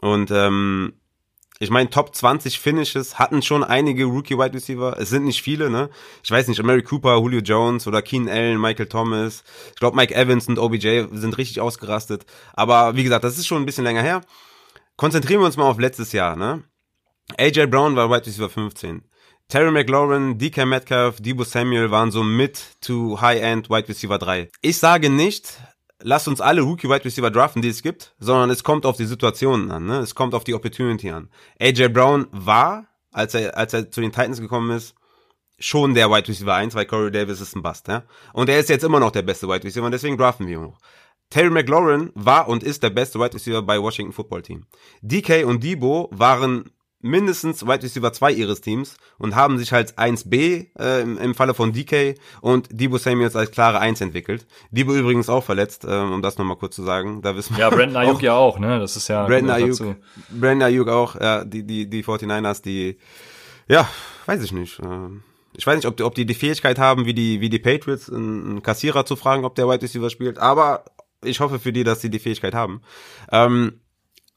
Und 0.00 0.32
ähm, 0.32 0.94
ich 1.60 1.70
meine, 1.70 1.90
Top 1.90 2.12
20 2.12 2.58
Finishes 2.58 3.20
hatten 3.20 3.40
schon 3.40 3.62
einige 3.62 4.06
Rookie 4.06 4.36
Wide 4.36 4.52
Receiver. 4.52 4.96
Es 4.98 5.10
sind 5.10 5.24
nicht 5.24 5.42
viele, 5.42 5.70
ne? 5.70 5.90
Ich 6.24 6.30
weiß 6.32 6.48
nicht, 6.48 6.60
Mary 6.60 6.82
Cooper, 6.82 7.18
Julio 7.18 7.38
Jones 7.38 7.86
oder 7.86 8.02
Keen 8.02 8.28
Allen, 8.28 8.60
Michael 8.60 8.88
Thomas. 8.88 9.44
Ich 9.68 9.76
glaube, 9.76 9.96
Mike 9.96 10.12
Evans 10.12 10.48
und 10.48 10.58
OBJ 10.58 11.04
sind 11.12 11.38
richtig 11.38 11.60
ausgerastet. 11.60 12.26
Aber 12.52 12.96
wie 12.96 13.04
gesagt, 13.04 13.22
das 13.22 13.38
ist 13.38 13.46
schon 13.46 13.62
ein 13.62 13.66
bisschen 13.66 13.84
länger 13.84 14.02
her. 14.02 14.22
Konzentrieren 14.96 15.40
wir 15.40 15.46
uns 15.46 15.56
mal 15.56 15.68
auf 15.68 15.78
letztes 15.78 16.12
Jahr, 16.12 16.36
ne? 16.36 16.64
AJ 17.38 17.66
Brown 17.66 17.96
war 17.96 18.10
Wide 18.10 18.26
Receiver 18.26 18.48
15. 18.48 19.02
Terry 19.48 19.70
McLaurin, 19.70 20.38
DK 20.38 20.64
Metcalf, 20.66 21.20
Debo 21.20 21.44
Samuel 21.44 21.90
waren 21.90 22.10
so 22.10 22.22
Mid 22.22 22.58
to 22.80 23.20
High-End 23.20 23.68
Wide 23.70 23.88
Receiver 23.88 24.18
3. 24.18 24.48
Ich 24.62 24.78
sage 24.78 25.10
nicht, 25.10 25.60
lasst 26.00 26.28
uns 26.28 26.40
alle 26.40 26.62
Rookie 26.62 26.88
Wide 26.88 27.04
Receiver 27.04 27.30
draften, 27.30 27.62
die 27.62 27.68
es 27.68 27.82
gibt, 27.82 28.14
sondern 28.18 28.50
es 28.50 28.64
kommt 28.64 28.86
auf 28.86 28.96
die 28.96 29.06
Situationen 29.06 29.70
an, 29.70 29.86
ne? 29.86 29.98
Es 29.98 30.14
kommt 30.14 30.34
auf 30.34 30.44
die 30.44 30.54
Opportunity 30.54 31.10
an. 31.10 31.30
AJ 31.60 31.88
Brown 31.88 32.26
war, 32.30 32.86
als 33.10 33.34
er, 33.34 33.56
als 33.56 33.74
er 33.74 33.90
zu 33.90 34.00
den 34.00 34.12
Titans 34.12 34.40
gekommen 34.40 34.70
ist, 34.76 34.94
schon 35.58 35.94
der 35.94 36.10
Wide 36.10 36.28
Receiver 36.28 36.54
1, 36.54 36.74
weil 36.74 36.86
Corey 36.86 37.10
Davis 37.10 37.40
ist 37.40 37.54
ein 37.54 37.62
Bust, 37.62 37.88
ja? 37.88 38.04
Und 38.32 38.48
er 38.48 38.58
ist 38.58 38.68
jetzt 38.68 38.84
immer 38.84 39.00
noch 39.00 39.10
der 39.10 39.22
beste 39.22 39.48
Wide 39.48 39.64
Receiver 39.64 39.86
und 39.86 39.92
deswegen 39.92 40.18
draften 40.18 40.46
wir 40.46 40.56
ihn 40.56 40.62
noch. 40.62 40.78
Terry 41.32 41.48
McLaurin 41.48 42.10
war 42.14 42.46
und 42.46 42.62
ist 42.62 42.82
der 42.82 42.90
beste 42.90 43.18
Wide 43.18 43.32
Receiver 43.32 43.62
bei 43.62 43.80
Washington 43.80 44.12
Football 44.12 44.42
Team. 44.42 44.66
DK 45.00 45.46
und 45.46 45.64
Debo 45.64 46.10
waren 46.12 46.70
mindestens 47.00 47.66
Wide 47.66 47.82
Receiver 47.82 48.12
2 48.12 48.32
ihres 48.32 48.60
Teams 48.60 48.98
und 49.16 49.34
haben 49.34 49.56
sich 49.56 49.72
als 49.72 49.96
1B 49.96 50.66
äh, 50.78 51.00
im, 51.00 51.16
im 51.16 51.34
Falle 51.34 51.54
von 51.54 51.72
DK 51.72 52.16
und 52.42 52.68
Debo 52.70 52.98
Samuels 52.98 53.34
als 53.34 53.50
klare 53.50 53.80
1 53.80 54.02
entwickelt. 54.02 54.46
Debo 54.72 54.92
übrigens 54.94 55.30
auch 55.30 55.42
verletzt, 55.42 55.84
äh, 55.84 55.88
um 55.88 56.20
das 56.20 56.36
nochmal 56.36 56.58
kurz 56.58 56.76
zu 56.76 56.82
sagen. 56.82 57.22
Da 57.22 57.34
wissen 57.34 57.56
ja, 57.56 57.70
Brandon 57.70 57.96
Ayuk 57.96 58.20
ja 58.20 58.34
auch, 58.34 58.58
ne? 58.58 58.78
Das 58.78 58.96
ist 58.96 59.08
ja 59.08 59.24
Brandon 59.24 59.52
Ayuk, 59.52 59.78
Brandon 60.28 60.62
Ayuk 60.62 60.88
auch, 60.88 61.18
ja, 61.18 61.46
die, 61.46 61.66
die, 61.66 61.88
die 61.88 62.04
49ers, 62.04 62.62
die, 62.62 62.98
ja, 63.68 63.88
weiß 64.26 64.42
ich 64.44 64.52
nicht. 64.52 64.80
Äh, 64.80 65.08
ich 65.54 65.66
weiß 65.66 65.76
nicht, 65.76 65.86
ob 65.86 65.96
die, 65.96 66.02
ob 66.02 66.14
die 66.14 66.24
die 66.24 66.34
Fähigkeit 66.34 66.78
haben, 66.78 67.04
wie 67.04 67.14
die, 67.14 67.40
wie 67.40 67.50
die 67.50 67.58
Patriots, 67.58 68.10
einen 68.10 68.62
Kassierer 68.62 69.04
zu 69.04 69.16
fragen, 69.16 69.44
ob 69.44 69.54
der 69.54 69.68
Wide 69.68 69.82
Receiver 69.82 70.08
spielt, 70.08 70.38
aber 70.38 70.84
ich 71.24 71.40
hoffe 71.40 71.58
für 71.58 71.72
die, 71.72 71.84
dass 71.84 72.00
sie 72.00 72.10
die 72.10 72.18
Fähigkeit 72.18 72.54
haben. 72.54 72.82
Ähm, 73.30 73.80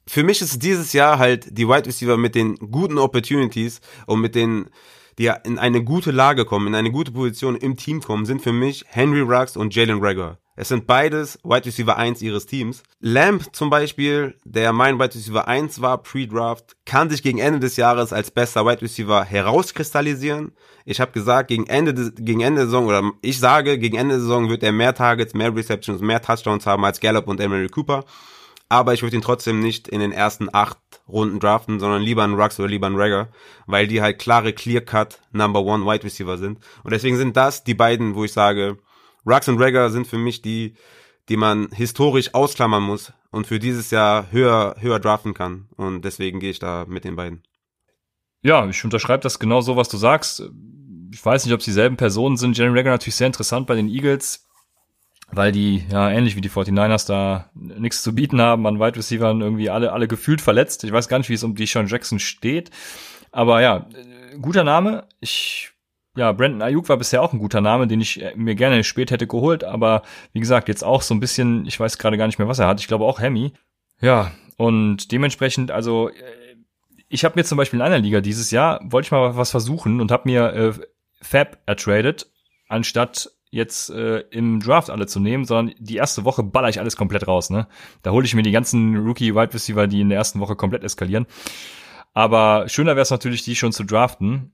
für 0.08 0.24
mich 0.24 0.42
ist 0.42 0.62
dieses 0.62 0.94
Jahr 0.94 1.18
halt 1.18 1.58
die 1.58 1.68
Wide 1.68 1.88
Receiver 1.88 2.18
mit 2.18 2.36
den 2.36 2.56
guten 2.56 2.98
Opportunities 2.98 3.82
und 4.06 4.22
mit 4.22 4.36
den, 4.36 4.70
die 5.18 5.32
in 5.44 5.58
eine 5.58 5.84
gute 5.84 6.12
Lage 6.12 6.46
kommen, 6.46 6.68
in 6.68 6.76
eine 6.76 6.92
gute 6.92 7.12
Position 7.12 7.56
im 7.56 7.76
Team 7.76 8.02
kommen, 8.02 8.26
sind 8.26 8.42
für 8.42 8.54
mich 8.54 8.86
Henry 8.88 9.22
Ruggs 9.22 9.58
und 9.58 9.74
Jalen 9.74 10.04
Rager. 10.04 10.38
Es 10.56 10.70
sind 10.70 10.88
beides 10.88 11.38
Wide 11.44 11.66
Receiver 11.66 11.98
1 11.98 12.22
ihres 12.22 12.46
Teams. 12.46 12.84
Lamb 13.00 13.54
zum 13.54 13.70
Beispiel, 13.70 14.36
der 14.46 14.72
mein 14.72 15.00
Wide 15.00 15.14
Receiver 15.16 15.48
1 15.48 15.82
war, 15.82 16.02
Pre-Draft, 16.02 16.78
kann 16.86 17.10
sich 17.10 17.22
gegen 17.22 17.40
Ende 17.40 17.60
des 17.60 17.76
Jahres 17.76 18.14
als 18.14 18.32
bester 18.32 18.66
Wide 18.66 18.82
Receiver 18.82 19.24
herauskristallisieren. 19.24 20.54
Ich 20.86 21.02
habe 21.02 21.12
gesagt, 21.12 21.50
gegen 21.50 21.68
Ende, 21.68 21.94
des, 21.94 22.14
gegen 22.16 22.42
Ende 22.42 22.62
der 22.62 22.66
Saison, 22.68 22.86
oder 22.86 23.12
ich 23.22 23.40
sage, 23.40 23.78
gegen 23.78 23.98
Ende 23.98 24.16
der 24.16 24.22
Saison 24.22 24.50
wird 24.50 24.64
er 24.64 24.72
mehr 24.72 24.96
Targets, 24.96 25.34
mehr 25.34 25.54
Receptions, 25.54 26.02
mehr 26.02 26.22
Touchdowns 26.22 26.66
haben 26.66 26.86
als 26.86 27.00
Gallup 27.00 27.28
und 27.28 27.40
Emery 27.40 27.68
Cooper 27.68 28.06
aber 28.70 28.94
ich 28.94 29.04
würde 29.04 29.16
ihn 29.16 29.22
trotzdem 29.22 29.60
nicht 29.60 29.88
in 29.88 30.00
den 30.00 30.12
ersten 30.12 30.50
acht 30.52 30.80
Runden 31.08 31.40
draften, 31.40 31.80
sondern 31.80 32.02
lieber 32.02 32.24
einen 32.24 32.40
Rux 32.40 32.60
oder 32.60 32.68
lieber 32.68 32.88
einen 32.88 32.96
Ragger, 32.96 33.30
weil 33.68 33.88
die 33.88 34.02
halt 34.02 34.18
klare 34.18 34.54
Clear-Cut 34.54 35.20
Number 35.32 35.62
One 35.62 35.86
Wide 35.86 36.04
Receiver 36.04 36.38
sind. 36.38 36.60
Und 36.84 36.92
deswegen 36.92 37.18
sind 37.18 37.38
das 37.38 37.64
die 37.64 37.76
beiden, 37.76 38.16
wo 38.16 38.24
ich 38.24 38.34
sage, 38.34 38.78
Rux 39.26 39.48
und 39.48 39.60
Ragger 39.60 39.90
sind 39.90 40.08
für 40.08 40.18
mich 40.18 40.42
die, 40.42 40.76
die 41.30 41.38
man 41.38 41.70
historisch 41.72 42.34
ausklammern 42.34 42.84
muss 42.84 43.14
und 43.32 43.48
für 43.48 43.60
dieses 43.60 43.92
Jahr 43.92 44.32
höher, 44.32 44.76
höher 44.80 45.00
draften 45.00 45.34
kann. 45.34 45.68
Und 45.76 46.06
deswegen 46.06 46.40
gehe 46.40 46.52
ich 46.52 46.60
da 46.60 46.86
mit 46.88 47.04
den 47.04 47.16
beiden. 47.16 47.44
Ja, 48.42 48.68
ich 48.68 48.84
unterschreibe 48.84 49.24
das 49.24 49.40
genau 49.40 49.62
so, 49.62 49.76
was 49.76 49.90
du 49.90 49.98
sagst. 49.98 50.44
Ich 51.12 51.26
weiß 51.26 51.46
nicht, 51.46 51.54
ob 51.54 51.60
es 51.60 51.66
dieselben 51.66 51.98
Personen 51.98 52.38
sind. 52.38 52.58
Jerry 52.58 52.78
Rager 52.78 52.92
natürlich 52.92 53.16
sehr 53.16 53.28
interessant 53.28 53.68
bei 53.68 53.76
den 53.76 53.90
Eagles 53.90 54.46
weil 55.32 55.52
die 55.52 55.84
ja 55.92 56.10
ähnlich 56.10 56.36
wie 56.36 56.42
die 56.42 56.50
49ers 56.50 57.08
da 57.08 57.50
nichts 57.54 58.04
zu 58.04 58.14
bieten 58.14 58.42
haben 58.42 58.68
an 58.68 58.80
Wide 58.80 58.98
Receivern 58.98 59.42
irgendwie 59.42 59.70
alle 59.70 59.92
alle 59.92 60.08
gefühlt 60.08 60.42
verletzt. 60.42 60.84
Ich 60.84 60.92
weiß 60.92 61.08
gar 61.08 61.18
nicht, 61.18 61.30
wie 61.30 61.34
es 61.34 61.44
um 61.44 61.56
die 61.56 61.66
Sean 61.66 61.88
Jackson 61.88 62.20
steht, 62.20 62.70
aber 63.32 63.62
ja, 63.62 63.88
guter 64.42 64.64
Name. 64.64 65.08
Ich 65.20 65.72
ja, 66.16 66.32
Brandon 66.32 66.62
Ayuk 66.62 66.90
war 66.90 66.98
bisher 66.98 67.22
auch 67.22 67.34
ein 67.34 67.40
guter 67.40 67.62
Name, 67.62 67.88
den 67.88 68.02
ich 68.02 68.24
mir 68.36 68.56
gerne 68.56 68.84
spät 68.84 69.12
hätte 69.12 69.28
geholt, 69.28 69.64
aber 69.64 70.04
wie 70.34 70.40
gesagt, 70.40 70.68
jetzt 70.68 70.84
auch 70.84 71.02
so 71.02 71.14
ein 71.14 71.20
bisschen, 71.20 71.66
ich 71.66 71.80
weiß 71.80 71.98
gerade 71.98 72.18
gar 72.18 72.28
nicht 72.28 72.40
mehr, 72.40 72.48
was 72.48 72.60
er 72.60 72.68
hat. 72.68 72.80
Ich 72.80 72.88
glaube 72.88 73.06
auch 73.06 73.20
Hemi. 73.20 73.54
Ja, 74.02 74.32
und 74.58 75.12
dementsprechend, 75.12 75.72
also 75.72 76.10
ich 77.10 77.24
habe 77.24 77.36
mir 77.38 77.44
zum 77.44 77.58
Beispiel 77.58 77.80
in 77.80 77.86
einer 77.86 78.00
Liga 78.00 78.22
dieses 78.22 78.52
Jahr, 78.52 78.80
wollte 78.84 79.08
ich 79.08 79.12
mal 79.12 79.36
was 79.38 79.52
versuchen 79.52 80.02
und 80.02 80.12
habe 80.12 80.30
mir 80.30 80.54
äh, 80.54 80.74
Fab 81.22 81.60
ertradet, 81.66 82.32
anstatt 82.68 83.32
jetzt 83.50 83.90
äh, 83.90 84.20
im 84.32 84.60
Draft 84.60 84.90
alle 84.90 85.08
zu 85.08 85.20
nehmen, 85.20 85.46
sondern 85.46 85.76
die 85.80 85.96
erste 85.96 86.26
Woche 86.26 86.44
baller 86.44 86.70
ich 86.70 86.80
alles 86.80 86.98
komplett 86.98 87.28
raus. 87.28 87.50
Ne? 87.50 87.68
Da 88.02 88.12
hole 88.12 88.26
ich 88.26 88.36
mir 88.36 88.42
die 88.42 88.52
ganzen 88.52 88.98
Rookie-Wide 88.98 89.54
Receiver, 89.54 89.88
die 89.88 90.02
in 90.02 90.10
der 90.10 90.18
ersten 90.18 90.40
Woche 90.40 90.56
komplett 90.56 90.84
eskalieren. 90.84 91.26
Aber 92.14 92.68
schöner 92.68 92.92
wäre 92.92 93.04
es 93.04 93.12
natürlich, 93.12 93.44
die 93.44 93.56
schon 93.56 93.72
zu 93.72 93.84
draften. 93.84 94.52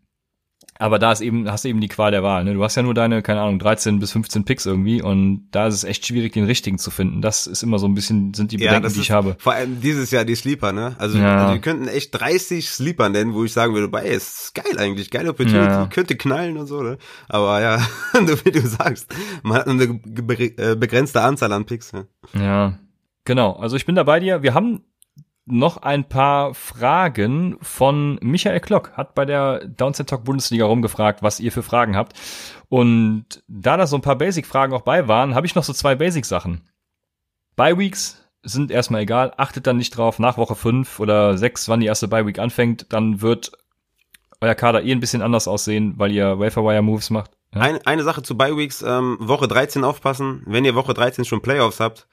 Aber 0.82 0.98
da 0.98 1.12
ist 1.12 1.22
eben, 1.22 1.50
hast 1.50 1.64
du 1.64 1.70
eben 1.70 1.80
die 1.80 1.88
Qual 1.88 2.10
der 2.10 2.24
Wahl. 2.24 2.44
Ne? 2.44 2.56
Du 2.56 2.64
hast 2.64 2.76
ja 2.76 2.82
nur 2.82 2.96
deine, 2.96 3.22
keine 3.22 3.42
Ahnung, 3.42 3.60
13 3.60 4.00
bis 4.00 4.12
15 4.14 4.46
Picks 4.46 4.66
irgendwie 4.66 5.00
und 5.00 5.48
da 5.52 5.68
ist 5.68 5.76
es 5.76 5.84
echt 5.84 6.08
schwierig, 6.08 6.34
den 6.34 6.46
richtigen 6.46 6.80
zu 6.80 6.90
finden. 6.90 7.22
Das 7.22 7.46
ist 7.46 7.62
immer 7.62 7.78
so 7.78 7.88
ein 7.88 7.94
bisschen, 7.94 8.34
sind 8.34 8.52
die 8.52 8.58
Bedenken, 8.58 8.88
ja, 8.88 8.90
die 8.90 9.00
ich 9.00 9.12
habe. 9.12 9.36
Vor 9.38 9.54
allem 9.54 9.80
dieses 9.80 10.10
Jahr 10.10 10.26
die 10.26 10.34
Sleeper, 10.34 10.74
ne? 10.74 10.96
Also, 10.98 11.20
ja. 11.20 11.38
also 11.38 11.54
wir 11.54 11.62
könnten 11.62 11.88
echt 11.88 12.20
30 12.20 12.68
Sleeper 12.68 13.10
nennen, 13.10 13.36
wo 13.36 13.44
ich 13.44 13.54
sagen 13.54 13.76
würde, 13.76 13.90
bei, 13.90 14.06
ist 14.06 14.56
geil 14.56 14.80
eigentlich, 14.80 15.12
geile 15.12 15.30
Opportunity, 15.30 15.70
ja. 15.70 15.86
könnte 15.86 16.16
knallen 16.16 16.58
und 16.58 16.66
so, 16.66 16.82
ne? 16.82 16.98
Aber 17.30 17.62
ja, 17.62 17.80
wie 18.44 18.52
du 18.52 18.62
sagst, 18.62 19.14
man 19.44 19.60
hat 19.60 19.68
eine 19.68 19.84
äh, 19.84 20.76
begrenzte 20.76 21.22
Anzahl 21.22 21.54
an 21.54 21.66
Picks. 21.66 21.92
Ja. 21.92 22.06
ja, 22.34 22.80
genau. 23.24 23.52
Also 23.54 23.76
ich 23.76 23.86
bin 23.86 23.94
da 23.94 24.02
bei 24.02 24.20
dir. 24.20 24.42
Wir 24.42 24.56
haben 24.56 24.82
noch 25.46 25.78
ein 25.78 26.08
paar 26.08 26.54
Fragen 26.54 27.58
von 27.62 28.20
Michael 28.22 28.60
Klock. 28.60 28.94
Hat 28.94 29.16
bei 29.16 29.26
der 29.26 29.66
Downset 29.66 30.08
Talk 30.08 30.24
Bundesliga 30.24 30.66
rumgefragt, 30.66 31.24
was 31.24 31.40
ihr 31.40 31.52
für 31.52 31.64
Fragen 31.64 31.96
habt. 31.96 32.14
Und 32.70 33.44
da 33.48 33.78
da 33.78 33.88
so 33.88 33.98
ein 33.98 34.02
paar 34.02 34.18
Basic-Fragen 34.18 34.74
auch 34.74 34.82
bei 34.82 35.08
waren, 35.08 35.36
habe 35.36 35.46
ich 35.46 35.56
noch 35.56 35.64
so 35.64 35.74
zwei 35.74 35.96
Basic-Sachen. 35.96 36.62
Bye-Weeks 37.56 38.24
sind 38.44 38.72
erstmal 38.72 39.02
egal. 39.02 39.34
Achtet 39.38 39.68
dann 39.68 39.78
nicht 39.78 39.96
drauf, 39.96 40.20
nach 40.20 40.38
Woche 40.38 40.56
5 40.56 41.00
oder 41.00 41.38
6, 41.38 41.70
wann 41.70 41.80
die 41.80 41.88
erste 41.88 42.08
Bye-Week 42.08 42.40
anfängt, 42.40 42.92
dann 42.94 43.22
wird 43.22 43.52
euer 44.40 44.56
Kader 44.56 44.84
eh 44.84 44.92
ein 44.92 45.00
bisschen 45.00 45.22
anders 45.22 45.48
aussehen, 45.48 45.94
weil 45.98 46.12
ihr 46.12 46.40
Waferwire-Moves 46.40 47.12
macht. 47.12 47.32
Ja? 47.54 47.62
Eine, 47.62 47.86
eine 47.86 48.04
Sache 48.04 48.24
zu 48.24 48.36
Bye-Weeks, 48.36 48.82
ähm, 48.82 49.18
Woche 49.20 49.48
13 49.48 49.84
aufpassen. 49.84 50.44
Wenn 50.46 50.66
ihr 50.66 50.76
Woche 50.76 50.94
13 50.94 51.26
schon 51.26 51.42
Playoffs 51.42 51.80
habt, 51.80 52.08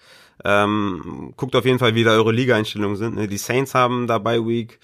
ähm, 0.45 1.32
guckt 1.36 1.57
auf 1.57 1.64
jeden 1.64 1.78
Fall, 1.78 1.95
wie 1.95 2.05
da 2.05 2.11
eure 2.11 2.32
Liga-Einstellungen 2.32 2.97
sind. 2.97 3.16
Ne? 3.16 3.28
Die 3.28 3.39
Saints 3.39 3.74
haben 3.74 4.07
dabei 4.07 4.39
Week 4.39 4.78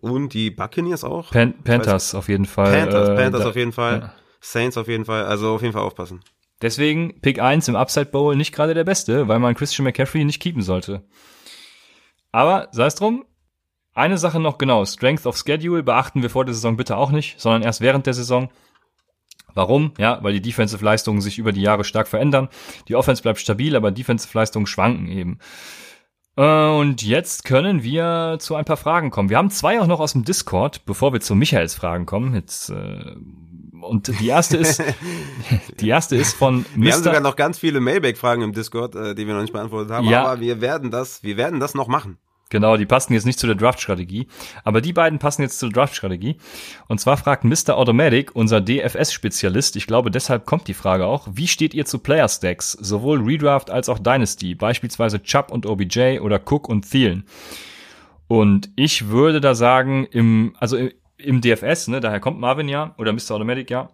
und 0.00 0.34
die 0.34 0.50
Buccaneers 0.50 1.04
auch. 1.04 1.30
Pan 1.30 1.54
Panthers 1.62 2.14
auf 2.14 2.28
jeden 2.28 2.46
Fall. 2.46 2.72
Panthers, 2.72 3.08
äh, 3.08 3.14
Panthers 3.16 3.46
auf 3.46 3.56
jeden 3.56 3.72
Fall. 3.72 4.00
Ja. 4.00 4.14
Saints 4.40 4.76
auf 4.76 4.88
jeden 4.88 5.04
Fall. 5.04 5.24
Also 5.24 5.54
auf 5.54 5.62
jeden 5.62 5.72
Fall 5.72 5.82
aufpassen. 5.82 6.20
Deswegen 6.62 7.20
Pick 7.20 7.40
1 7.40 7.68
im 7.68 7.76
Upside 7.76 8.06
Bowl 8.06 8.36
nicht 8.36 8.54
gerade 8.54 8.74
der 8.74 8.84
beste, 8.84 9.28
weil 9.28 9.38
man 9.38 9.54
Christian 9.54 9.84
McCaffrey 9.84 10.24
nicht 10.24 10.40
keepen 10.40 10.62
sollte. 10.62 11.04
Aber 12.32 12.68
sei 12.72 12.86
es 12.86 12.94
drum, 12.94 13.24
eine 13.94 14.18
Sache 14.18 14.38
noch 14.38 14.58
genau, 14.58 14.84
Strength 14.84 15.26
of 15.26 15.36
Schedule 15.36 15.82
beachten 15.82 16.22
wir 16.22 16.30
vor 16.30 16.44
der 16.44 16.54
Saison 16.54 16.76
bitte 16.76 16.96
auch 16.96 17.10
nicht, 17.10 17.40
sondern 17.40 17.62
erst 17.62 17.80
während 17.80 18.06
der 18.06 18.14
Saison. 18.14 18.50
Warum? 19.54 19.92
Ja, 19.98 20.18
weil 20.22 20.32
die 20.32 20.42
Defensive-Leistungen 20.42 21.20
sich 21.20 21.38
über 21.38 21.52
die 21.52 21.62
Jahre 21.62 21.84
stark 21.84 22.08
verändern. 22.08 22.48
Die 22.88 22.96
Offense 22.96 23.22
bleibt 23.22 23.38
stabil, 23.38 23.76
aber 23.76 23.90
Defensive-Leistungen 23.90 24.66
schwanken 24.66 25.08
eben. 25.08 25.38
Äh, 26.36 26.68
und 26.68 27.02
jetzt 27.02 27.44
können 27.44 27.82
wir 27.82 28.36
zu 28.40 28.54
ein 28.54 28.64
paar 28.64 28.76
Fragen 28.76 29.10
kommen. 29.10 29.28
Wir 29.28 29.36
haben 29.36 29.50
zwei 29.50 29.80
auch 29.80 29.86
noch 29.86 30.00
aus 30.00 30.12
dem 30.12 30.24
Discord, 30.24 30.84
bevor 30.86 31.12
wir 31.12 31.20
zu 31.20 31.34
Michaels 31.34 31.74
Fragen 31.74 32.06
kommen. 32.06 32.34
Jetzt, 32.34 32.70
äh, 32.70 33.14
und 33.82 34.08
die 34.20 34.28
erste 34.28 34.56
ist, 34.56 34.82
die 35.80 35.88
erste 35.88 36.16
ist 36.16 36.34
von 36.34 36.64
Mr. 36.74 36.82
Wir 36.82 36.92
haben 36.92 37.02
sogar 37.02 37.20
noch 37.20 37.36
ganz 37.36 37.58
viele 37.58 37.80
Mailback-Fragen 37.80 38.42
im 38.42 38.52
Discord, 38.52 38.94
äh, 38.94 39.14
die 39.14 39.26
wir 39.26 39.34
noch 39.34 39.42
nicht 39.42 39.52
beantwortet 39.52 39.90
haben. 39.90 40.08
Ja. 40.08 40.24
Aber 40.24 40.40
wir 40.40 40.60
werden 40.60 40.90
das, 40.90 41.22
wir 41.22 41.36
werden 41.36 41.60
das 41.60 41.74
noch 41.74 41.88
machen. 41.88 42.18
Genau, 42.50 42.76
die 42.76 42.84
passen 42.84 43.12
jetzt 43.12 43.26
nicht 43.26 43.38
zu 43.38 43.46
der 43.46 43.54
Draft-Strategie, 43.54 44.26
aber 44.64 44.80
die 44.80 44.92
beiden 44.92 45.20
passen 45.20 45.42
jetzt 45.42 45.60
zur 45.60 45.70
Draft-Strategie. 45.70 46.36
Und 46.88 47.00
zwar 47.00 47.16
fragt 47.16 47.44
Mr. 47.44 47.76
Automatic, 47.76 48.34
unser 48.34 48.60
DFS-Spezialist, 48.60 49.76
ich 49.76 49.86
glaube, 49.86 50.10
deshalb 50.10 50.46
kommt 50.46 50.66
die 50.66 50.74
Frage 50.74 51.06
auch, 51.06 51.28
wie 51.30 51.46
steht 51.46 51.74
ihr 51.74 51.86
zu 51.86 52.00
Player-Stacks, 52.00 52.72
sowohl 52.72 53.22
Redraft 53.22 53.70
als 53.70 53.88
auch 53.88 54.00
Dynasty, 54.00 54.56
beispielsweise 54.56 55.22
Chubb 55.22 55.52
und 55.52 55.64
OBJ 55.64 56.18
oder 56.18 56.40
Cook 56.44 56.68
und 56.68 56.90
Thielen? 56.90 57.24
Und 58.26 58.70
ich 58.74 59.08
würde 59.08 59.40
da 59.40 59.54
sagen, 59.54 60.06
im, 60.10 60.54
also 60.58 60.76
im 61.18 61.40
DFS, 61.40 61.88
ne, 61.88 62.00
daher 62.00 62.18
kommt 62.18 62.40
Marvin 62.40 62.68
ja, 62.68 62.94
oder 62.98 63.12
Mr. 63.12 63.32
Automatic 63.32 63.70
ja, 63.70 63.90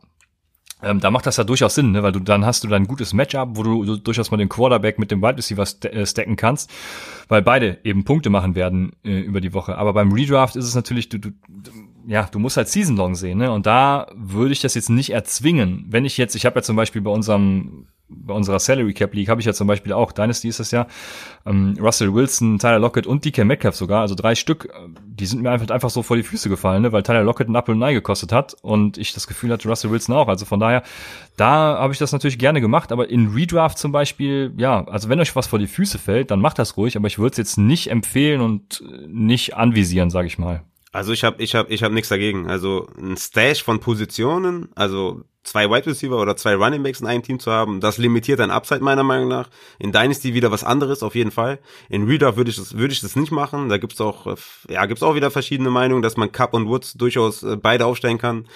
ähm, 0.82 1.00
da 1.00 1.10
macht 1.10 1.26
das 1.26 1.38
ja 1.38 1.44
durchaus 1.44 1.74
Sinn, 1.74 1.92
ne? 1.92 2.02
weil 2.02 2.12
du 2.12 2.20
dann 2.20 2.44
hast 2.44 2.62
du 2.62 2.68
dann 2.68 2.82
ein 2.82 2.86
gutes 2.86 3.14
Matchup, 3.14 3.50
wo 3.52 3.62
du, 3.62 3.84
du 3.84 3.96
durchaus 3.96 4.30
mal 4.30 4.36
den 4.36 4.50
Quarterback 4.50 4.98
mit 4.98 5.10
dem 5.10 5.22
Wide 5.22 5.38
Receiver 5.38 5.64
äh, 5.84 6.04
stacken 6.04 6.36
kannst, 6.36 6.70
weil 7.28 7.40
beide 7.40 7.78
eben 7.82 8.04
Punkte 8.04 8.28
machen 8.28 8.54
werden 8.54 8.92
äh, 9.02 9.20
über 9.20 9.40
die 9.40 9.54
Woche. 9.54 9.78
Aber 9.78 9.94
beim 9.94 10.12
Redraft 10.12 10.54
ist 10.54 10.66
es 10.66 10.74
natürlich, 10.74 11.08
du, 11.08 11.18
du, 11.18 11.30
ja, 12.06 12.28
du 12.30 12.38
musst 12.38 12.58
halt 12.58 12.68
Season 12.68 12.96
Long 12.96 13.14
sehen, 13.14 13.38
ne? 13.38 13.50
Und 13.50 13.64
da 13.64 14.06
würde 14.14 14.52
ich 14.52 14.60
das 14.60 14.74
jetzt 14.74 14.90
nicht 14.90 15.10
erzwingen. 15.10 15.86
Wenn 15.88 16.04
ich 16.04 16.18
jetzt, 16.18 16.34
ich 16.36 16.44
habe 16.44 16.58
ja 16.58 16.62
zum 16.62 16.76
Beispiel 16.76 17.00
bei 17.00 17.10
unserem 17.10 17.86
bei 18.08 18.34
unserer 18.34 18.58
Salary 18.58 18.94
Cap 18.94 19.14
League 19.14 19.28
habe 19.28 19.40
ich 19.40 19.46
ja 19.46 19.52
zum 19.52 19.66
Beispiel 19.66 19.92
auch, 19.92 20.12
Dynasty 20.12 20.48
ist 20.48 20.60
das 20.60 20.70
ja, 20.70 20.86
ähm, 21.44 21.76
Russell 21.80 22.14
Wilson, 22.14 22.58
Tyler 22.58 22.78
Lockett 22.78 23.06
und 23.06 23.24
DK 23.24 23.44
Metcalf 23.44 23.74
sogar, 23.74 24.02
also 24.02 24.14
drei 24.14 24.34
Stück, 24.34 24.72
die 25.04 25.26
sind 25.26 25.42
mir 25.42 25.50
einfach, 25.50 25.68
einfach 25.70 25.90
so 25.90 26.02
vor 26.02 26.16
die 26.16 26.22
Füße 26.22 26.48
gefallen, 26.48 26.82
ne, 26.82 26.92
weil 26.92 27.02
Tyler 27.02 27.24
Lockett 27.24 27.48
ein 27.48 27.54
Apple 27.54 27.74
und 27.74 27.82
Ei 27.82 27.94
gekostet 27.94 28.32
hat 28.32 28.56
und 28.62 28.96
ich 28.98 29.12
das 29.12 29.26
Gefühl 29.26 29.50
hatte, 29.50 29.68
Russell 29.68 29.90
Wilson 29.90 30.14
auch. 30.14 30.28
Also 30.28 30.44
von 30.44 30.60
daher, 30.60 30.82
da 31.36 31.78
habe 31.78 31.92
ich 31.92 31.98
das 31.98 32.12
natürlich 32.12 32.38
gerne 32.38 32.60
gemacht, 32.60 32.92
aber 32.92 33.10
in 33.10 33.34
Redraft 33.34 33.78
zum 33.78 33.92
Beispiel, 33.92 34.52
ja, 34.56 34.86
also 34.86 35.08
wenn 35.08 35.20
euch 35.20 35.34
was 35.34 35.48
vor 35.48 35.58
die 35.58 35.66
Füße 35.66 35.98
fällt, 35.98 36.30
dann 36.30 36.40
macht 36.40 36.58
das 36.58 36.76
ruhig, 36.76 36.96
aber 36.96 37.08
ich 37.08 37.18
würde 37.18 37.32
es 37.32 37.38
jetzt 37.38 37.58
nicht 37.58 37.90
empfehlen 37.90 38.40
und 38.40 38.82
nicht 39.08 39.56
anvisieren, 39.56 40.10
sage 40.10 40.28
ich 40.28 40.38
mal. 40.38 40.62
Also 40.92 41.12
ich 41.12 41.24
habe 41.24 41.42
ich 41.42 41.54
hab, 41.54 41.70
ich 41.70 41.82
hab 41.82 41.92
nichts 41.92 42.08
dagegen. 42.08 42.48
Also 42.48 42.88
ein 42.96 43.18
Stash 43.18 43.62
von 43.62 43.80
Positionen, 43.80 44.70
also 44.74 45.24
zwei 45.46 45.70
Wide 45.70 45.86
Receiver 45.86 46.20
oder 46.20 46.36
zwei 46.36 46.54
Running 46.54 46.82
Backs 46.82 47.00
in 47.00 47.06
einem 47.06 47.22
Team 47.22 47.38
zu 47.38 47.50
haben. 47.50 47.80
Das 47.80 47.98
limitiert 47.98 48.40
dein 48.40 48.50
Upside 48.50 48.80
meiner 48.80 49.04
Meinung 49.04 49.28
nach. 49.28 49.48
In 49.78 49.92
Dynasty 49.92 50.34
wieder 50.34 50.50
was 50.50 50.64
anderes, 50.64 51.02
auf 51.02 51.14
jeden 51.14 51.30
Fall. 51.30 51.58
In 51.88 52.06
Redraft 52.06 52.36
würde 52.36 52.50
ich 52.50 52.56
das, 52.56 52.76
würde 52.76 52.92
ich 52.92 53.00
das 53.00 53.16
nicht 53.16 53.32
machen. 53.32 53.68
Da 53.68 53.78
gibt's 53.78 54.00
auch, 54.00 54.26
äh, 54.26 54.34
ja, 54.68 54.84
gibt's 54.86 55.02
auch 55.02 55.14
wieder 55.14 55.30
verschiedene 55.30 55.70
Meinungen, 55.70 56.02
dass 56.02 56.16
man 56.16 56.32
Cup 56.32 56.52
und 56.54 56.68
Woods 56.68 56.94
durchaus 56.94 57.42
äh, 57.42 57.56
beide 57.56 57.86
aufstellen 57.86 58.18
kann 58.18 58.46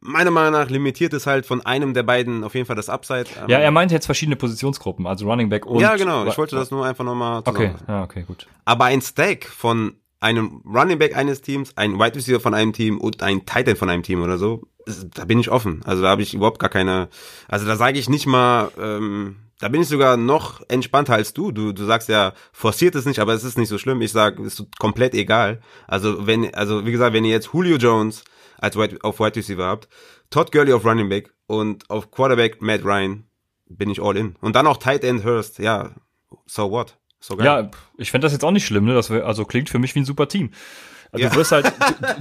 meiner 0.00 0.30
Meinung 0.30 0.52
nach 0.52 0.70
limitiert 0.70 1.12
es 1.12 1.26
halt 1.26 1.44
von 1.46 1.64
einem 1.64 1.92
der 1.92 2.02
beiden 2.02 2.42
auf 2.42 2.54
jeden 2.54 2.66
Fall 2.66 2.76
das 2.76 2.88
Upside. 2.88 3.26
Ja, 3.48 3.58
er 3.58 3.70
meinte 3.70 3.94
jetzt 3.94 4.06
verschiedene 4.06 4.36
Positionsgruppen, 4.36 5.06
also 5.06 5.28
Running 5.28 5.50
Back 5.50 5.66
und. 5.66 5.80
Ja, 5.80 5.96
genau. 5.96 6.26
Ich 6.26 6.38
wollte 6.38 6.56
das 6.56 6.70
nur 6.70 6.86
einfach 6.86 7.04
nochmal. 7.04 7.42
Okay, 7.44 7.74
ja, 7.86 8.02
okay, 8.02 8.24
gut. 8.26 8.46
Aber 8.64 8.86
ein 8.86 9.02
Stack 9.02 9.44
von 9.44 9.94
einem 10.20 10.62
Running 10.64 10.98
Back 10.98 11.16
eines 11.16 11.40
Teams, 11.40 11.76
ein 11.76 11.98
Wide 11.98 12.14
Receiver 12.14 12.40
von 12.40 12.54
einem 12.54 12.72
Team 12.72 12.98
und 12.98 13.22
ein 13.22 13.46
Titan 13.46 13.76
von 13.76 13.88
einem 13.88 14.02
Team 14.02 14.22
oder 14.22 14.38
so, 14.38 14.62
da 15.14 15.24
bin 15.24 15.38
ich 15.38 15.50
offen. 15.50 15.82
Also 15.84 16.02
da 16.02 16.08
habe 16.08 16.22
ich 16.22 16.34
überhaupt 16.34 16.58
gar 16.58 16.70
keine. 16.70 17.08
Also 17.48 17.66
da 17.66 17.76
sage 17.76 17.98
ich 17.98 18.08
nicht 18.08 18.26
mal. 18.26 18.70
Ähm, 18.78 19.36
da 19.60 19.68
bin 19.68 19.82
ich 19.82 19.88
sogar 19.88 20.16
noch 20.16 20.62
entspannter 20.68 21.14
als 21.14 21.34
du. 21.34 21.52
Du, 21.52 21.72
du 21.72 21.84
sagst 21.84 22.08
ja, 22.08 22.32
forciert 22.50 22.94
es 22.94 23.04
nicht, 23.04 23.18
aber 23.18 23.34
es 23.34 23.44
ist 23.44 23.58
nicht 23.58 23.68
so 23.68 23.76
schlimm. 23.76 24.00
Ich 24.00 24.10
sag, 24.10 24.38
es 24.38 24.58
ist 24.58 24.78
komplett 24.78 25.12
egal. 25.12 25.60
Also 25.86 26.26
wenn, 26.26 26.54
also 26.54 26.86
wie 26.86 26.92
gesagt, 26.92 27.12
wenn 27.12 27.26
ihr 27.26 27.32
jetzt 27.32 27.50
Julio 27.52 27.76
Jones 27.76 28.24
als 28.56 28.76
Wide, 28.76 28.98
auf 29.02 29.20
Wide 29.20 29.36
Receiver 29.36 29.66
habt, 29.66 29.88
Todd 30.30 30.50
Gurley 30.50 30.72
auf 30.72 30.86
Running 30.86 31.10
Back 31.10 31.34
und 31.46 31.90
auf 31.90 32.10
Quarterback 32.10 32.62
Matt 32.62 32.84
Ryan, 32.84 33.24
bin 33.68 33.90
ich 33.90 34.00
all 34.00 34.16
in. 34.16 34.36
Und 34.40 34.56
dann 34.56 34.66
auch 34.66 34.78
Tight 34.78 35.04
End 35.04 35.24
Hurst, 35.24 35.58
ja, 35.58 35.94
so 36.46 36.70
what? 36.70 36.99
So 37.20 37.36
geil. 37.36 37.46
Ja, 37.46 37.70
ich 37.98 38.10
fände 38.10 38.24
das 38.24 38.32
jetzt 38.32 38.44
auch 38.44 38.50
nicht 38.50 38.66
schlimm, 38.66 38.86
ne? 38.86 38.94
Das 38.94 39.10
wär, 39.10 39.26
also 39.26 39.44
klingt 39.44 39.68
für 39.68 39.78
mich 39.78 39.94
wie 39.94 40.00
ein 40.00 40.04
super 40.04 40.26
Team. 40.28 40.50
Also 41.12 41.24
ja. 41.24 41.30
du 41.30 41.36
wirst 41.36 41.52
halt, 41.52 41.72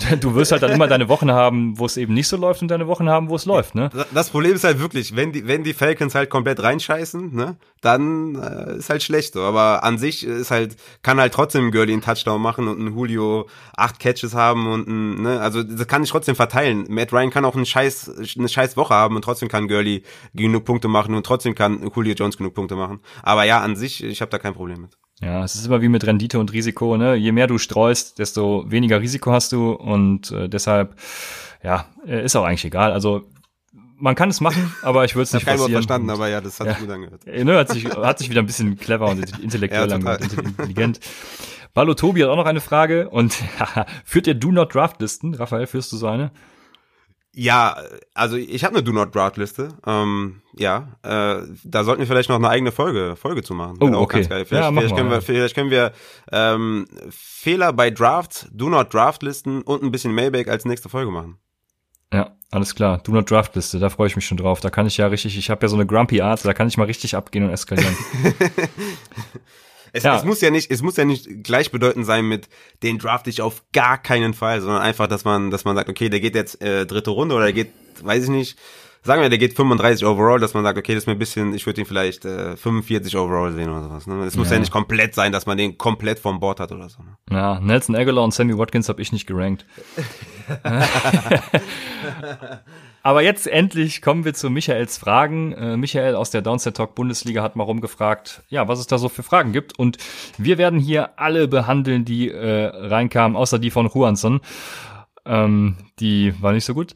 du, 0.09 0.17
du, 0.17 0.35
wirst 0.35 0.51
halt 0.51 0.63
dann 0.63 0.71
immer 0.71 0.87
deine 0.87 1.09
Wochen 1.09 1.31
haben, 1.31 1.77
wo 1.77 1.85
es 1.85 1.95
eben 1.97 2.13
nicht 2.13 2.27
so 2.27 2.37
läuft 2.37 2.61
und 2.61 2.69
deine 2.69 2.87
Wochen 2.87 3.07
haben, 3.07 3.29
wo 3.29 3.35
es 3.35 3.45
läuft, 3.45 3.75
ne? 3.75 3.89
Das 4.13 4.29
Problem 4.31 4.53
ist 4.53 4.63
halt 4.63 4.79
wirklich, 4.79 5.15
wenn 5.15 5.31
die, 5.31 5.47
wenn 5.47 5.63
die 5.63 5.73
Falcons 5.73 6.15
halt 6.15 6.29
komplett 6.29 6.61
reinscheißen, 6.63 7.33
ne, 7.33 7.57
dann 7.81 8.35
äh, 8.35 8.77
ist 8.77 8.89
halt 8.89 9.03
schlecht 9.03 9.33
so. 9.33 9.41
Aber 9.41 9.83
an 9.83 9.97
sich 9.97 10.25
ist 10.25 10.49
halt, 10.49 10.75
kann 11.03 11.19
halt 11.19 11.33
trotzdem 11.33 11.71
Gurley 11.71 11.93
einen 11.93 12.01
Touchdown 12.01 12.41
machen 12.41 12.67
und 12.67 12.79
ein 12.79 12.95
Julio 12.95 13.47
acht 13.77 13.99
Catches 13.99 14.33
haben 14.33 14.67
und 14.71 14.87
ein, 14.87 15.21
ne, 15.21 15.39
also 15.39 15.61
das 15.61 15.87
kann 15.87 16.03
ich 16.03 16.09
trotzdem 16.09 16.35
verteilen. 16.35 16.85
Matt 16.89 17.13
Ryan 17.13 17.29
kann 17.29 17.45
auch 17.45 17.55
einen 17.55 17.67
scheiß, 17.67 18.35
eine 18.37 18.49
scheiß 18.49 18.75
Woche 18.75 18.95
haben 18.95 19.15
und 19.15 19.21
trotzdem 19.21 19.49
kann 19.49 19.67
Gurley 19.67 20.03
genug 20.33 20.65
Punkte 20.65 20.87
machen 20.87 21.13
und 21.13 21.25
trotzdem 21.25 21.53
kann 21.53 21.89
Julio 21.95 22.13
Jones 22.13 22.37
genug 22.37 22.55
Punkte 22.55 22.75
machen. 22.75 23.01
Aber 23.21 23.43
ja, 23.43 23.61
an 23.61 23.75
sich, 23.75 24.03
ich 24.03 24.21
habe 24.21 24.31
da 24.31 24.39
kein 24.39 24.55
Problem 24.55 24.81
mit. 24.81 24.97
Ja, 25.21 25.43
es 25.43 25.55
ist 25.55 25.65
immer 25.65 25.81
wie 25.81 25.89
mit 25.89 26.05
Rendite 26.05 26.39
und 26.39 26.53
Risiko. 26.53 26.95
Ne? 26.95 27.15
Je 27.15 27.31
mehr 27.31 27.47
du 27.47 27.57
streust, 27.57 28.19
desto 28.19 28.65
weniger 28.69 29.01
Risiko 29.01 29.31
hast 29.31 29.51
du 29.51 29.71
und 29.71 30.31
äh, 30.31 30.47
deshalb, 30.47 30.95
ja, 31.61 31.85
äh, 32.07 32.23
ist 32.23 32.35
auch 32.35 32.45
eigentlich 32.45 32.65
egal. 32.65 32.93
Also 32.93 33.27
man 33.97 34.15
kann 34.15 34.29
es 34.29 34.39
machen, 34.39 34.73
aber 34.81 35.03
ich 35.03 35.15
würde 35.15 35.23
es 35.23 35.33
nicht 35.33 35.43
forcieren. 35.43 35.59
Ich 35.59 35.63
habe 35.63 35.73
verstanden, 35.73 36.09
aber 36.09 36.29
ja, 36.29 36.39
das 36.39 36.59
hat 36.59 36.67
ja. 36.67 36.73
sich 36.73 36.81
gut 36.81 36.91
angehört. 36.91 37.27
Äh, 37.27 37.43
ne, 37.43 37.57
hat, 37.57 37.69
sich, 37.69 37.85
hat 37.85 38.17
sich 38.17 38.29
wieder 38.29 38.41
ein 38.41 38.45
bisschen 38.45 38.77
clever 38.77 39.07
und 39.07 39.39
intellektuell 39.43 39.89
ja, 39.89 39.95
angehört, 39.95 40.21
intelligent. 40.21 40.99
Ballo 41.73 41.93
Tobi 41.93 42.23
hat 42.23 42.29
auch 42.29 42.37
noch 42.37 42.45
eine 42.45 42.61
Frage 42.61 43.09
und 43.09 43.37
führt 44.05 44.25
ihr 44.25 44.35
Do 44.35 44.51
Not 44.51 44.73
Draft 44.73 45.01
Listen? 45.01 45.33
Raphael, 45.33 45.67
führst 45.67 45.91
du 45.91 45.97
so 45.97 46.07
eine? 46.07 46.31
Ja, 47.35 47.77
also 48.15 48.37
ich 48.37 48.63
habe 48.63 48.75
eine 48.75 48.83
Do 48.83 48.91
Not 48.91 49.13
Draft 49.13 49.37
Liste. 49.37 49.69
Ähm, 49.85 50.41
ja, 50.55 50.97
äh, 51.03 51.43
da 51.63 51.83
sollten 51.83 51.99
wir 51.99 52.07
vielleicht 52.07 52.29
noch 52.29 52.37
eine 52.37 52.49
eigene 52.49 52.71
Folge 52.71 53.15
Folge 53.15 53.43
zu 53.43 53.53
machen. 53.53 53.77
Oh, 53.79 53.85
okay. 53.97 54.23
Vielleicht, 54.23 54.51
ja, 54.51 54.71
vielleicht, 54.71 54.95
können 54.95 55.11
wir, 55.11 55.21
vielleicht 55.21 55.55
können 55.55 55.69
wir 55.69 55.93
ähm, 56.31 56.87
Fehler 57.09 57.71
bei 57.71 57.91
Drafts, 57.91 58.47
Do 58.51 58.69
Not 58.69 58.93
Draft 58.93 59.21
Listen 59.21 59.61
und 59.61 59.83
ein 59.83 59.91
bisschen 59.91 60.13
Mailback 60.13 60.47
als 60.47 60.65
nächste 60.65 60.89
Folge 60.89 61.11
machen. 61.11 61.37
Ja, 62.11 62.35
alles 62.49 62.73
klar. 62.73 62.97
Do 63.03 63.11
Not 63.11 63.29
Draft 63.29 63.55
Liste, 63.55 63.77
da 63.77 63.89
freue 63.89 64.07
ich 64.07 64.15
mich 64.15 64.25
schon 64.25 64.37
drauf. 64.37 64.59
Da 64.59 64.71
kann 64.71 64.87
ich 64.87 64.97
ja 64.97 65.07
richtig, 65.07 65.37
ich 65.37 65.51
habe 65.51 65.63
ja 65.63 65.67
so 65.69 65.75
eine 65.75 65.85
Grumpy 65.85 66.21
Art, 66.21 66.43
da 66.43 66.53
kann 66.53 66.67
ich 66.67 66.77
mal 66.77 66.85
richtig 66.85 67.15
abgehen 67.15 67.45
und 67.45 67.51
eskalieren. 67.51 67.95
Es, 69.93 70.03
ja. 70.03 70.17
es 70.17 70.23
muss 70.23 70.41
ja 70.41 70.49
nicht, 70.49 70.71
es 70.71 70.81
muss 70.81 70.97
ja 70.97 71.05
nicht 71.05 71.43
gleichbedeutend 71.43 72.05
sein 72.05 72.25
mit 72.25 72.49
den 72.83 72.97
draft 72.97 73.27
ich 73.27 73.41
auf 73.41 73.63
gar 73.73 73.97
keinen 73.97 74.33
Fall, 74.33 74.61
sondern 74.61 74.81
einfach, 74.81 75.07
dass 75.07 75.25
man, 75.25 75.51
dass 75.51 75.65
man 75.65 75.75
sagt, 75.75 75.89
okay, 75.89 76.09
der 76.09 76.19
geht 76.19 76.35
jetzt 76.35 76.61
äh, 76.61 76.85
dritte 76.85 77.11
Runde 77.11 77.35
oder 77.35 77.45
der 77.45 77.53
geht, 77.53 77.71
weiß 78.01 78.25
ich 78.25 78.29
nicht, 78.29 78.57
sagen 79.03 79.21
wir, 79.21 79.29
der 79.29 79.37
geht 79.37 79.55
35 79.55 80.05
overall, 80.05 80.39
dass 80.39 80.53
man 80.53 80.63
sagt, 80.63 80.77
okay, 80.77 80.93
das 80.93 81.03
ist 81.03 81.07
mir 81.07 81.13
ein 81.13 81.19
bisschen, 81.19 81.53
ich 81.53 81.65
würde 81.65 81.81
ihn 81.81 81.87
vielleicht 81.87 82.25
äh, 82.25 82.57
45 82.57 83.15
overall 83.17 83.53
sehen 83.53 83.69
oder 83.69 83.83
sowas. 83.83 84.07
Ne? 84.07 84.23
Es 84.25 84.35
muss 84.35 84.49
ja. 84.49 84.55
ja 84.55 84.59
nicht 84.59 84.71
komplett 84.71 85.15
sein, 85.15 85.31
dass 85.31 85.45
man 85.45 85.57
den 85.57 85.77
komplett 85.77 86.19
vom 86.19 86.39
Board 86.39 86.59
hat 86.59 86.71
oder 86.71 86.89
so. 86.89 87.01
Ne? 87.01 87.17
Ja, 87.31 87.59
Nelson 87.59 87.95
Aguilar 87.95 88.23
und 88.23 88.33
Sammy 88.33 88.57
Watkins 88.57 88.89
habe 88.89 89.01
ich 89.01 89.11
nicht 89.11 89.27
gerankt. 89.27 89.65
Aber 93.01 93.21
jetzt 93.21 93.47
endlich 93.47 94.01
kommen 94.01 94.25
wir 94.25 94.33
zu 94.33 94.49
Michaels 94.49 94.97
Fragen. 94.97 95.53
Äh, 95.53 95.77
Michael 95.77 96.15
aus 96.15 96.31
der 96.31 96.41
Downset 96.41 96.75
Talk 96.75 96.95
Bundesliga 96.95 97.41
hat 97.41 97.55
mal 97.55 97.63
rumgefragt, 97.63 98.43
ja, 98.49 98.67
was 98.67 98.79
es 98.79 98.87
da 98.87 98.97
so 98.97 99.09
für 99.09 99.23
Fragen 99.23 99.53
gibt. 99.53 99.77
Und 99.79 99.97
wir 100.37 100.57
werden 100.57 100.79
hier 100.79 101.17
alle 101.19 101.47
behandeln, 101.47 102.05
die 102.05 102.29
äh, 102.29 102.65
reinkamen, 102.65 103.37
außer 103.37 103.59
die 103.59 103.71
von 103.71 103.87
Juansson. 103.87 104.41
Ähm, 105.25 105.77
die 105.99 106.33
war 106.41 106.51
nicht 106.51 106.65
so 106.65 106.73
gut. 106.73 106.93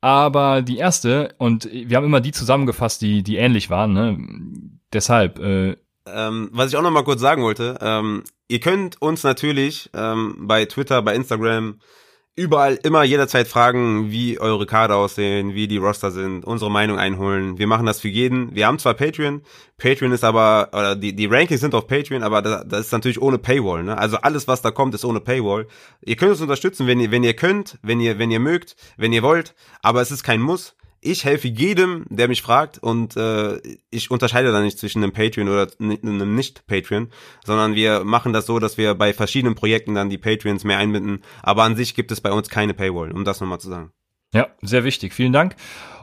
Aber 0.00 0.60
die 0.60 0.76
erste, 0.76 1.34
und 1.38 1.68
wir 1.72 1.96
haben 1.96 2.04
immer 2.04 2.20
die 2.20 2.32
zusammengefasst, 2.32 3.00
die, 3.00 3.22
die 3.22 3.36
ähnlich 3.36 3.70
waren, 3.70 3.92
ne? 3.94 4.18
Deshalb, 4.92 5.38
äh, 5.38 5.76
ähm, 6.06 6.50
was 6.52 6.70
ich 6.70 6.76
auch 6.76 6.82
noch 6.82 6.90
mal 6.90 7.04
kurz 7.04 7.20
sagen 7.20 7.42
wollte, 7.42 7.78
ähm, 7.80 8.22
ihr 8.48 8.60
könnt 8.60 9.00
uns 9.00 9.22
natürlich 9.22 9.90
ähm, 9.94 10.36
bei 10.40 10.66
Twitter, 10.66 11.00
bei 11.00 11.14
Instagram 11.14 11.80
überall 12.36 12.78
immer 12.82 13.04
jederzeit 13.04 13.46
fragen, 13.46 14.10
wie 14.10 14.40
eure 14.40 14.66
Kader 14.66 14.96
aussehen, 14.96 15.54
wie 15.54 15.68
die 15.68 15.76
Roster 15.76 16.10
sind, 16.10 16.44
unsere 16.44 16.70
Meinung 16.70 16.98
einholen. 16.98 17.58
Wir 17.58 17.68
machen 17.68 17.86
das 17.86 18.00
für 18.00 18.08
jeden. 18.08 18.54
Wir 18.54 18.66
haben 18.66 18.78
zwar 18.80 18.94
Patreon, 18.94 19.42
Patreon 19.78 20.12
ist 20.12 20.24
aber, 20.24 20.68
oder 20.72 20.96
die, 20.96 21.14
die 21.14 21.26
Rankings 21.26 21.60
sind 21.60 21.74
auf 21.74 21.86
Patreon, 21.86 22.22
aber 22.24 22.42
das, 22.42 22.64
das 22.66 22.80
ist 22.86 22.92
natürlich 22.92 23.22
ohne 23.22 23.38
Paywall. 23.38 23.84
Ne? 23.84 23.96
Also 23.96 24.16
alles, 24.16 24.48
was 24.48 24.62
da 24.62 24.72
kommt, 24.72 24.94
ist 24.94 25.04
ohne 25.04 25.20
Paywall. 25.20 25.68
Ihr 26.04 26.16
könnt 26.16 26.32
uns 26.32 26.40
unterstützen, 26.40 26.86
wenn 26.88 26.98
ihr, 26.98 27.10
wenn 27.12 27.22
ihr 27.22 27.34
könnt, 27.34 27.78
wenn 27.82 28.00
ihr, 28.00 28.18
wenn 28.18 28.30
ihr 28.32 28.40
mögt, 28.40 28.74
wenn 28.96 29.12
ihr 29.12 29.22
wollt, 29.22 29.54
aber 29.82 30.00
es 30.00 30.10
ist 30.10 30.24
kein 30.24 30.40
Muss 30.40 30.74
ich 31.04 31.24
helfe 31.24 31.48
jedem, 31.48 32.06
der 32.08 32.28
mich 32.28 32.40
fragt 32.40 32.78
und 32.78 33.16
äh, 33.16 33.60
ich 33.90 34.10
unterscheide 34.10 34.52
da 34.52 34.60
nicht 34.60 34.78
zwischen 34.78 35.02
einem 35.02 35.12
Patreon 35.12 35.48
oder 35.48 35.68
einem 35.78 36.34
Nicht-Patreon, 36.34 37.10
sondern 37.44 37.74
wir 37.74 38.04
machen 38.04 38.32
das 38.32 38.46
so, 38.46 38.58
dass 38.58 38.78
wir 38.78 38.94
bei 38.94 39.12
verschiedenen 39.12 39.54
Projekten 39.54 39.94
dann 39.94 40.08
die 40.08 40.18
Patreons 40.18 40.64
mehr 40.64 40.78
einbinden. 40.78 41.22
Aber 41.42 41.62
an 41.64 41.76
sich 41.76 41.94
gibt 41.94 42.10
es 42.10 42.22
bei 42.22 42.32
uns 42.32 42.48
keine 42.48 42.72
Paywall, 42.72 43.12
um 43.12 43.24
das 43.24 43.40
nochmal 43.40 43.60
zu 43.60 43.68
sagen. 43.68 43.92
Ja, 44.32 44.48
sehr 44.62 44.82
wichtig. 44.82 45.12
Vielen 45.12 45.32
Dank. 45.32 45.56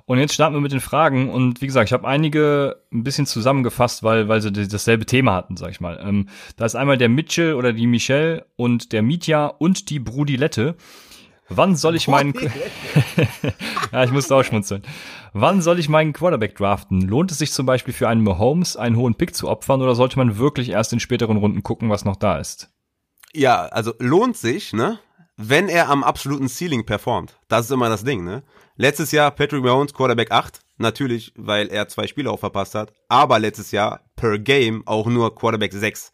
Und 0.05 0.19
jetzt 0.19 0.33
starten 0.33 0.55
wir 0.55 0.61
mit 0.61 0.71
den 0.71 0.79
Fragen. 0.79 1.29
Und 1.29 1.61
wie 1.61 1.67
gesagt, 1.67 1.89
ich 1.89 1.93
habe 1.93 2.07
einige 2.07 2.83
ein 2.93 3.03
bisschen 3.03 3.25
zusammengefasst, 3.25 4.03
weil, 4.03 4.27
weil 4.27 4.41
sie 4.41 4.51
dasselbe 4.51 5.05
Thema 5.05 5.33
hatten, 5.33 5.57
sag 5.57 5.71
ich 5.71 5.81
mal. 5.81 5.99
Ähm, 6.03 6.29
da 6.57 6.65
ist 6.65 6.75
einmal 6.75 6.97
der 6.97 7.09
Mitchell 7.09 7.55
oder 7.55 7.73
die 7.73 7.87
Michelle 7.87 8.45
und 8.55 8.93
der 8.93 9.01
Mitya 9.01 9.47
und 9.47 9.89
die 9.89 9.99
Brudilette. 9.99 10.75
Wann 11.53 11.75
soll 11.75 11.95
ich 11.95 12.07
meinen 12.07 12.33
Ja, 13.91 14.03
ich 14.03 14.11
musste 14.11 14.35
auch 14.35 14.43
schmunzeln. 14.43 14.83
Wann 15.33 15.61
soll 15.61 15.79
ich 15.79 15.89
meinen 15.89 16.13
Quarterback 16.13 16.55
draften? 16.55 17.01
Lohnt 17.01 17.31
es 17.31 17.39
sich 17.39 17.51
zum 17.51 17.65
Beispiel 17.65 17.93
für 17.93 18.07
einen 18.07 18.23
Mahomes 18.23 18.77
einen 18.77 18.95
hohen 18.95 19.15
Pick 19.15 19.35
zu 19.35 19.49
opfern 19.49 19.81
oder 19.81 19.95
sollte 19.95 20.17
man 20.17 20.37
wirklich 20.37 20.69
erst 20.69 20.93
in 20.93 20.99
späteren 20.99 21.37
Runden 21.37 21.61
gucken, 21.63 21.89
was 21.89 22.05
noch 22.05 22.15
da 22.15 22.37
ist? 22.37 22.69
Ja, 23.33 23.65
also 23.65 23.93
lohnt 23.99 24.37
sich, 24.37 24.73
ne? 24.73 24.99
Wenn 25.37 25.69
er 25.69 25.89
am 25.89 26.03
absoluten 26.03 26.47
Ceiling 26.47 26.85
performt. 26.85 27.39
Das 27.47 27.65
ist 27.65 27.71
immer 27.71 27.89
das 27.89 28.03
Ding, 28.03 28.23
ne? 28.23 28.43
Letztes 28.75 29.11
Jahr 29.11 29.31
Patrick 29.31 29.63
Mahomes 29.63 29.93
Quarterback 29.93 30.31
8, 30.31 30.59
natürlich, 30.77 31.33
weil 31.35 31.67
er 31.67 31.87
zwei 31.87 32.07
Spiele 32.07 32.31
auch 32.31 32.39
verpasst 32.39 32.75
hat, 32.75 32.93
aber 33.09 33.39
letztes 33.39 33.71
Jahr 33.71 34.01
per 34.15 34.39
Game 34.39 34.83
auch 34.85 35.07
nur 35.07 35.35
Quarterback 35.35 35.73
6. 35.73 36.11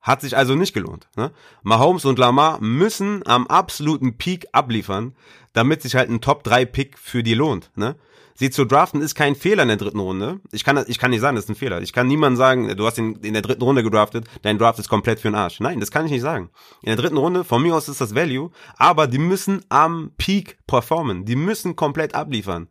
Hat 0.00 0.20
sich 0.20 0.36
also 0.36 0.54
nicht 0.54 0.74
gelohnt. 0.74 1.08
Ne? 1.16 1.32
Mahomes 1.62 2.04
und 2.04 2.18
Lamar 2.18 2.60
müssen 2.60 3.26
am 3.26 3.46
absoluten 3.46 4.16
Peak 4.16 4.46
abliefern, 4.52 5.14
damit 5.52 5.82
sich 5.82 5.96
halt 5.96 6.08
ein 6.08 6.20
Top-3-Pick 6.20 6.98
für 6.98 7.22
die 7.22 7.34
lohnt. 7.34 7.70
Ne? 7.74 7.96
Sie 8.40 8.50
zu 8.50 8.64
draften 8.64 9.02
ist 9.02 9.16
kein 9.16 9.34
Fehler 9.34 9.62
in 9.64 9.68
der 9.68 9.78
dritten 9.78 9.98
Runde. 9.98 10.38
Ich 10.52 10.62
kann, 10.62 10.84
ich 10.86 11.00
kann 11.00 11.10
nicht 11.10 11.20
sagen, 11.20 11.34
das 11.34 11.46
ist 11.46 11.50
ein 11.50 11.56
Fehler. 11.56 11.82
Ich 11.82 11.92
kann 11.92 12.06
niemandem 12.06 12.36
sagen, 12.36 12.76
du 12.76 12.86
hast 12.86 12.96
ihn 12.96 13.16
in 13.22 13.32
der 13.32 13.42
dritten 13.42 13.64
Runde 13.64 13.82
gedraftet, 13.82 14.28
dein 14.42 14.58
Draft 14.58 14.78
ist 14.78 14.88
komplett 14.88 15.18
für 15.18 15.26
den 15.26 15.34
Arsch. 15.34 15.58
Nein, 15.58 15.80
das 15.80 15.90
kann 15.90 16.06
ich 16.06 16.12
nicht 16.12 16.22
sagen. 16.22 16.50
In 16.82 16.86
der 16.86 16.96
dritten 16.96 17.16
Runde, 17.16 17.42
von 17.42 17.60
mir 17.60 17.74
aus 17.74 17.88
ist 17.88 18.00
das 18.00 18.14
Value, 18.14 18.52
aber 18.76 19.08
die 19.08 19.18
müssen 19.18 19.64
am 19.70 20.12
Peak 20.18 20.58
performen. 20.68 21.24
Die 21.24 21.34
müssen 21.34 21.74
komplett 21.74 22.14
abliefern. 22.14 22.68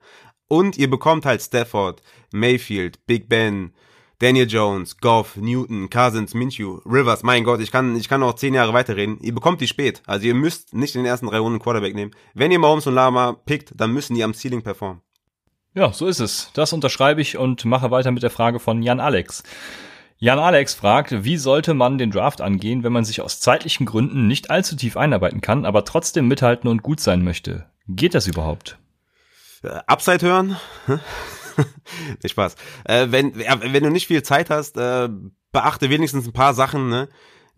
Und 0.47 0.77
ihr 0.77 0.89
bekommt 0.89 1.25
halt 1.25 1.41
Stafford, 1.41 2.01
Mayfield, 2.31 3.05
Big 3.05 3.27
Ben, 3.27 3.73
Daniel 4.19 4.47
Jones, 4.47 4.97
Goff, 4.97 5.35
Newton, 5.35 5.91
Cousins, 5.91 6.33
Minshew, 6.33 6.79
Rivers, 6.85 7.21
mein 7.21 7.43
Gott, 7.43 7.61
ich 7.61 7.71
kann, 7.71 7.95
ich 7.95 8.09
kann 8.09 8.21
noch 8.21 8.33
zehn 8.33 8.55
Jahre 8.55 8.73
weiterreden. 8.73 9.19
Ihr 9.21 9.33
bekommt 9.33 9.61
die 9.61 9.67
spät. 9.67 10.01
Also 10.07 10.25
ihr 10.25 10.33
müsst 10.33 10.73
nicht 10.73 10.95
in 10.95 11.03
den 11.03 11.05
ersten 11.05 11.27
drei 11.27 11.37
Runden 11.37 11.59
Quarterback 11.59 11.93
nehmen. 11.93 12.11
Wenn 12.33 12.51
ihr 12.51 12.57
Mahomes 12.57 12.87
und 12.87 12.95
Lama 12.95 13.33
pickt, 13.33 13.73
dann 13.75 13.91
müssen 13.91 14.15
die 14.15 14.23
am 14.23 14.33
Ceiling 14.33 14.63
performen. 14.63 15.01
Ja, 15.75 15.93
so 15.93 16.07
ist 16.07 16.19
es. 16.19 16.49
Das 16.53 16.73
unterschreibe 16.73 17.21
ich 17.21 17.37
und 17.37 17.63
mache 17.65 17.91
weiter 17.91 18.09
mit 18.09 18.23
der 18.23 18.31
Frage 18.31 18.59
von 18.59 18.81
Jan 18.81 18.99
Alex. 18.99 19.43
Jan 20.17 20.39
Alex 20.39 20.73
fragt, 20.73 21.23
wie 21.23 21.37
sollte 21.37 21.75
man 21.75 21.99
den 21.99 22.09
Draft 22.09 22.41
angehen, 22.41 22.83
wenn 22.83 22.93
man 22.93 23.05
sich 23.05 23.21
aus 23.21 23.39
zeitlichen 23.39 23.85
Gründen 23.85 24.25
nicht 24.25 24.49
allzu 24.49 24.75
tief 24.75 24.97
einarbeiten 24.97 25.41
kann, 25.41 25.63
aber 25.63 25.85
trotzdem 25.85 26.27
mithalten 26.27 26.67
und 26.67 26.81
gut 26.81 26.99
sein 26.99 27.23
möchte? 27.23 27.67
Geht 27.87 28.15
das 28.15 28.25
überhaupt? 28.25 28.79
Äh, 29.61 29.79
Upside 29.85 30.25
hören? 30.25 30.57
nicht 32.23 32.31
Spaß. 32.31 32.55
Äh, 32.85 33.07
wenn, 33.09 33.35
wenn 33.35 33.83
du 33.83 33.89
nicht 33.89 34.07
viel 34.07 34.23
Zeit 34.23 34.49
hast, 34.49 34.77
äh, 34.77 35.09
beachte 35.51 35.89
wenigstens 35.89 36.27
ein 36.27 36.33
paar 36.33 36.53
Sachen, 36.53 36.89
ne? 36.89 37.09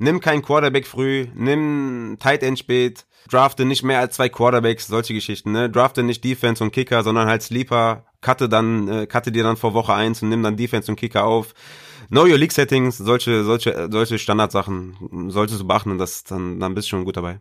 Nimm 0.01 0.21
keinen 0.21 0.41
Quarterback 0.41 0.87
früh, 0.87 1.27
nimm 1.35 2.15
Tight 2.21 2.41
End 2.41 2.57
spät, 2.57 3.05
drafte 3.29 3.65
nicht 3.65 3.83
mehr 3.83 3.99
als 3.99 4.15
zwei 4.15 4.29
Quarterbacks, 4.29 4.87
solche 4.87 5.13
Geschichten, 5.13 5.51
ne? 5.51 5.69
Drafte 5.69 6.03
nicht 6.03 6.23
Defense 6.23 6.63
und 6.63 6.71
Kicker, 6.71 7.03
sondern 7.03 7.27
halt 7.27 7.43
Sleeper, 7.43 8.05
cutte 8.21 8.47
dann, 8.47 8.87
äh, 8.87 9.07
cutte 9.07 9.31
dir 9.31 9.43
dann 9.43 9.57
vor 9.57 9.73
Woche 9.73 9.93
eins 9.93 10.23
und 10.23 10.29
nimm 10.29 10.43
dann 10.43 10.55
Defense 10.55 10.89
und 10.89 10.97
Kicker 10.97 11.25
auf. 11.25 11.53
Know 12.09 12.23
your 12.23 12.37
League 12.37 12.53
Settings, 12.53 12.97
solche, 12.97 13.43
solche, 13.43 13.89
solche 13.91 14.17
Standardsachen 14.17 15.29
solltest 15.29 15.61
du 15.61 15.67
beachten 15.67 15.91
und 15.91 15.99
das, 15.99 16.23
dann, 16.23 16.59
dann 16.59 16.73
bist 16.73 16.87
du 16.87 16.91
schon 16.91 17.05
gut 17.05 17.17
dabei. 17.17 17.39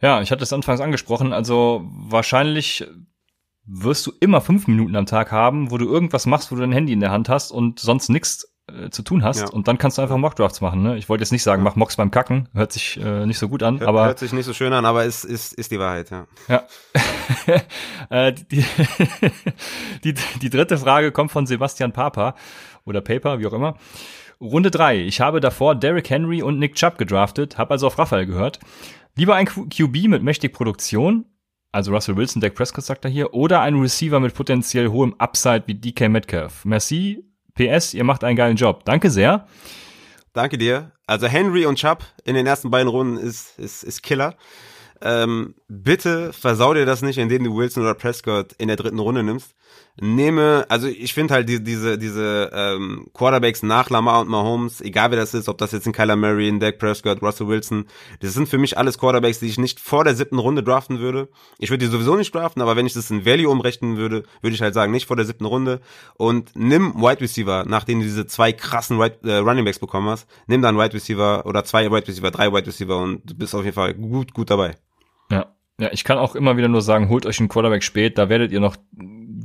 Ja, 0.00 0.22
ich 0.22 0.30
hatte 0.30 0.44
es 0.44 0.52
anfangs 0.52 0.80
angesprochen, 0.80 1.32
also 1.32 1.84
wahrscheinlich 1.90 2.86
wirst 3.68 4.06
du 4.06 4.12
immer 4.20 4.40
fünf 4.40 4.66
Minuten 4.66 4.96
am 4.96 5.06
Tag 5.06 5.30
haben, 5.30 5.70
wo 5.70 5.78
du 5.78 5.86
irgendwas 5.86 6.26
machst, 6.26 6.50
wo 6.50 6.56
du 6.56 6.62
dein 6.62 6.72
Handy 6.72 6.92
in 6.92 7.00
der 7.00 7.10
Hand 7.10 7.28
hast 7.28 7.50
und 7.50 7.78
sonst 7.78 8.08
nichts 8.08 8.50
äh, 8.66 8.88
zu 8.88 9.02
tun 9.02 9.22
hast. 9.22 9.40
Ja. 9.40 9.48
Und 9.50 9.68
dann 9.68 9.76
kannst 9.76 9.98
du 9.98 10.02
einfach 10.02 10.16
Mockdrafts 10.16 10.62
machen. 10.62 10.82
Ne? 10.82 10.96
Ich 10.96 11.08
wollte 11.08 11.22
jetzt 11.22 11.32
nicht 11.32 11.42
sagen, 11.42 11.62
mach 11.62 11.76
Mocks 11.76 11.96
beim 11.96 12.10
Kacken. 12.10 12.48
Hört 12.54 12.72
sich 12.72 12.98
äh, 12.98 13.26
nicht 13.26 13.38
so 13.38 13.48
gut 13.48 13.62
an. 13.62 13.78
Hört, 13.80 13.88
aber 13.88 14.06
hört 14.06 14.18
sich 14.18 14.32
nicht 14.32 14.46
so 14.46 14.54
schön 14.54 14.72
an, 14.72 14.86
aber 14.86 15.04
ist, 15.04 15.24
ist, 15.24 15.52
ist 15.52 15.70
die 15.70 15.78
Wahrheit, 15.78 16.10
ja. 16.10 16.26
Ja. 16.48 16.62
äh, 18.10 18.32
die, 18.32 18.64
die, 20.04 20.14
die 20.42 20.50
dritte 20.50 20.78
Frage 20.78 21.12
kommt 21.12 21.30
von 21.30 21.46
Sebastian 21.46 21.92
Papa 21.92 22.34
oder 22.84 23.02
Paper, 23.02 23.38
wie 23.38 23.46
auch 23.46 23.52
immer. 23.52 23.76
Runde 24.40 24.70
drei. 24.70 24.98
Ich 25.00 25.20
habe 25.20 25.40
davor 25.40 25.74
Derrick 25.74 26.08
Henry 26.08 26.42
und 26.42 26.58
Nick 26.58 26.74
Chubb 26.74 26.96
gedraftet, 26.96 27.58
habe 27.58 27.72
also 27.72 27.88
auf 27.88 27.98
Raphael 27.98 28.24
gehört. 28.24 28.60
Lieber 29.16 29.34
ein 29.34 29.46
QB 29.46 30.08
mit 30.08 30.22
mächtig 30.22 30.52
Produktion, 30.52 31.26
also 31.78 31.92
Russell 31.92 32.16
Wilson, 32.16 32.40
Dak 32.40 32.56
Prescott 32.56 32.84
sagt 32.84 33.04
er 33.04 33.10
hier, 33.10 33.32
oder 33.32 33.60
ein 33.60 33.76
Receiver 33.76 34.18
mit 34.18 34.34
potenziell 34.34 34.88
hohem 34.88 35.14
Upside 35.18 35.62
wie 35.66 35.74
DK 35.74 36.08
Metcalf. 36.08 36.64
Merci, 36.64 37.24
PS, 37.54 37.94
ihr 37.94 38.02
macht 38.02 38.24
einen 38.24 38.36
geilen 38.36 38.56
Job. 38.56 38.84
Danke 38.84 39.10
sehr. 39.10 39.46
Danke 40.32 40.58
dir. 40.58 40.90
Also 41.06 41.28
Henry 41.28 41.66
und 41.66 41.76
Chubb 41.76 42.04
in 42.24 42.34
den 42.34 42.46
ersten 42.46 42.70
beiden 42.70 42.88
Runden 42.88 43.16
ist, 43.16 43.56
ist, 43.60 43.84
ist 43.84 44.02
Killer. 44.02 44.34
Ähm, 45.00 45.54
bitte 45.68 46.32
versau 46.32 46.74
dir 46.74 46.84
das 46.84 47.00
nicht, 47.00 47.18
indem 47.18 47.44
du 47.44 47.56
Wilson 47.56 47.84
oder 47.84 47.94
Prescott 47.94 48.54
in 48.58 48.66
der 48.66 48.76
dritten 48.76 48.98
Runde 48.98 49.22
nimmst 49.22 49.54
nehme, 50.00 50.66
also 50.68 50.86
ich 50.86 51.14
finde 51.14 51.34
halt 51.34 51.48
die, 51.48 51.62
diese, 51.62 51.98
diese 51.98 52.50
ähm, 52.52 53.08
Quarterbacks 53.14 53.62
nach 53.62 53.90
Lamar 53.90 54.20
und 54.20 54.28
Mahomes, 54.28 54.80
egal 54.80 55.10
wer 55.10 55.18
das 55.18 55.34
ist, 55.34 55.48
ob 55.48 55.58
das 55.58 55.72
jetzt 55.72 55.86
ein 55.86 55.92
Kyler 55.92 56.16
Murray, 56.16 56.48
ein 56.48 56.60
Dak 56.60 56.78
Prescott, 56.78 57.22
Russell 57.22 57.48
Wilson, 57.48 57.86
das 58.20 58.34
sind 58.34 58.48
für 58.48 58.58
mich 58.58 58.78
alles 58.78 58.98
Quarterbacks, 58.98 59.40
die 59.40 59.46
ich 59.46 59.58
nicht 59.58 59.80
vor 59.80 60.04
der 60.04 60.14
siebten 60.14 60.38
Runde 60.38 60.62
draften 60.62 61.00
würde. 61.00 61.28
Ich 61.58 61.70
würde 61.70 61.84
die 61.84 61.90
sowieso 61.90 62.16
nicht 62.16 62.34
draften, 62.34 62.62
aber 62.62 62.76
wenn 62.76 62.86
ich 62.86 62.94
das 62.94 63.10
in 63.10 63.26
Value 63.26 63.48
umrechnen 63.50 63.96
würde, 63.96 64.24
würde 64.40 64.54
ich 64.54 64.62
halt 64.62 64.74
sagen, 64.74 64.92
nicht 64.92 65.06
vor 65.06 65.16
der 65.16 65.24
siebten 65.24 65.44
Runde. 65.44 65.80
Und 66.16 66.52
nimm 66.54 66.94
Wide 66.94 67.20
Receiver, 67.20 67.64
nachdem 67.66 68.00
du 68.00 68.04
diese 68.04 68.26
zwei 68.26 68.52
krassen 68.52 68.98
Wide, 68.98 69.18
äh, 69.24 69.38
Running 69.38 69.64
Backs 69.64 69.78
bekommen 69.78 70.08
hast, 70.08 70.28
nimm 70.46 70.62
dann 70.62 70.78
Wide 70.78 70.94
Receiver 70.94 71.46
oder 71.46 71.64
zwei 71.64 71.90
Wide 71.90 72.08
Receiver, 72.08 72.30
drei 72.30 72.52
Wide 72.52 72.66
Receiver 72.66 72.98
und 72.98 73.28
du 73.28 73.34
bist 73.34 73.54
auf 73.54 73.64
jeden 73.64 73.74
Fall 73.74 73.94
gut, 73.94 74.34
gut 74.34 74.50
dabei. 74.50 74.76
Ja. 75.30 75.54
Ja, 75.80 75.90
ich 75.92 76.02
kann 76.02 76.18
auch 76.18 76.34
immer 76.34 76.56
wieder 76.56 76.66
nur 76.66 76.82
sagen, 76.82 77.08
holt 77.08 77.24
euch 77.24 77.38
einen 77.38 77.48
Quarterback 77.48 77.84
spät, 77.84 78.18
da 78.18 78.28
werdet 78.28 78.50
ihr 78.50 78.58
noch 78.58 78.76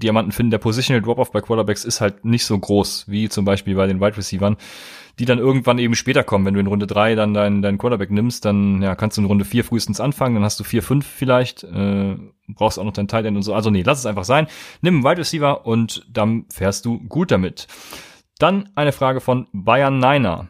Diamanten 0.04 0.32
finden. 0.32 0.52
Der 0.52 0.58
Positional 0.60 1.02
Drop-Off 1.02 1.32
bei 1.32 1.42
Quarterbacks 1.42 1.86
ist 1.86 2.02
halt 2.02 2.26
nicht 2.26 2.46
so 2.46 2.58
groß, 2.58 3.06
wie 3.08 3.30
zum 3.30 3.46
Beispiel 3.46 3.76
bei 3.76 3.88
den 3.88 4.00
Wide 4.00 4.18
Receivern, 4.18 4.58
die 5.20 5.26
dann 5.26 5.40
irgendwann 5.40 5.80
eben 5.80 5.96
später 5.96 6.24
kommen. 6.24 6.46
Wenn 6.46 6.54
du 6.54 6.60
in 6.60 6.68
Runde 6.68 6.88
drei 6.88 7.16
dann 7.16 7.34
deinen 7.34 7.62
dein 7.62 7.78
Quarterback 7.78 8.12
nimmst, 8.12 8.46
dann 8.46 8.82
ja, 8.82 8.96
kannst 8.96 9.18
du 9.18 9.22
in 9.22 9.28
Runde 9.28 9.46
vier 9.46 9.64
frühestens 9.64 10.00
anfangen, 10.00 10.36
dann 10.36 10.44
hast 10.44 10.60
du 10.60 10.64
vier, 10.64 10.84
fünf 10.84 11.06
vielleicht, 11.06 11.64
äh, 11.64 12.16
brauchst 12.48 12.80
auch 12.80 12.84
noch 12.84 12.94
dein 12.94 13.08
Tight 13.08 13.26
End 13.26 13.38
und 13.38 13.44
so. 13.44 13.54
Also 13.54 13.70
nee, 13.70 13.84
lass 13.84 14.00
es 14.00 14.06
einfach 14.06 14.26
sein. 14.26 14.48
Nimm 14.82 14.96
einen 14.96 15.04
Wide 15.04 15.20
Receiver 15.20 15.66
und 15.66 16.06
dann 16.12 16.46
fährst 16.52 16.86
du 16.86 17.00
gut 17.00 17.32
damit. 17.32 17.68
Dann 18.40 18.70
eine 18.76 18.92
Frage 18.92 19.22
von 19.22 19.48
Bayern 19.54 20.00
Niner. 20.00 20.50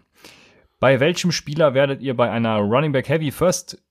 Bei 0.79 0.99
welchem 0.99 1.31
Spieler 1.31 1.73
werdet 1.73 2.01
ihr 2.01 2.15
bei 2.15 2.29
einer 2.29 2.57
Running 2.57 2.91
Back 2.91 3.07
Heavy 3.07 3.31
First, 3.31 3.81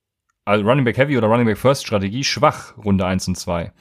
also 0.45 0.65
Running 0.65 0.85
Back 0.85 0.99
Heavy 0.99 1.17
oder 1.17 1.29
Running 1.29 1.47
Back 1.47 1.59
First 1.59 1.87
Strategie 1.87 2.25
schwach 2.25 2.77
Runde 2.77 3.07
eins 3.07 3.29
und 3.29 3.37
zwei? 3.37 3.73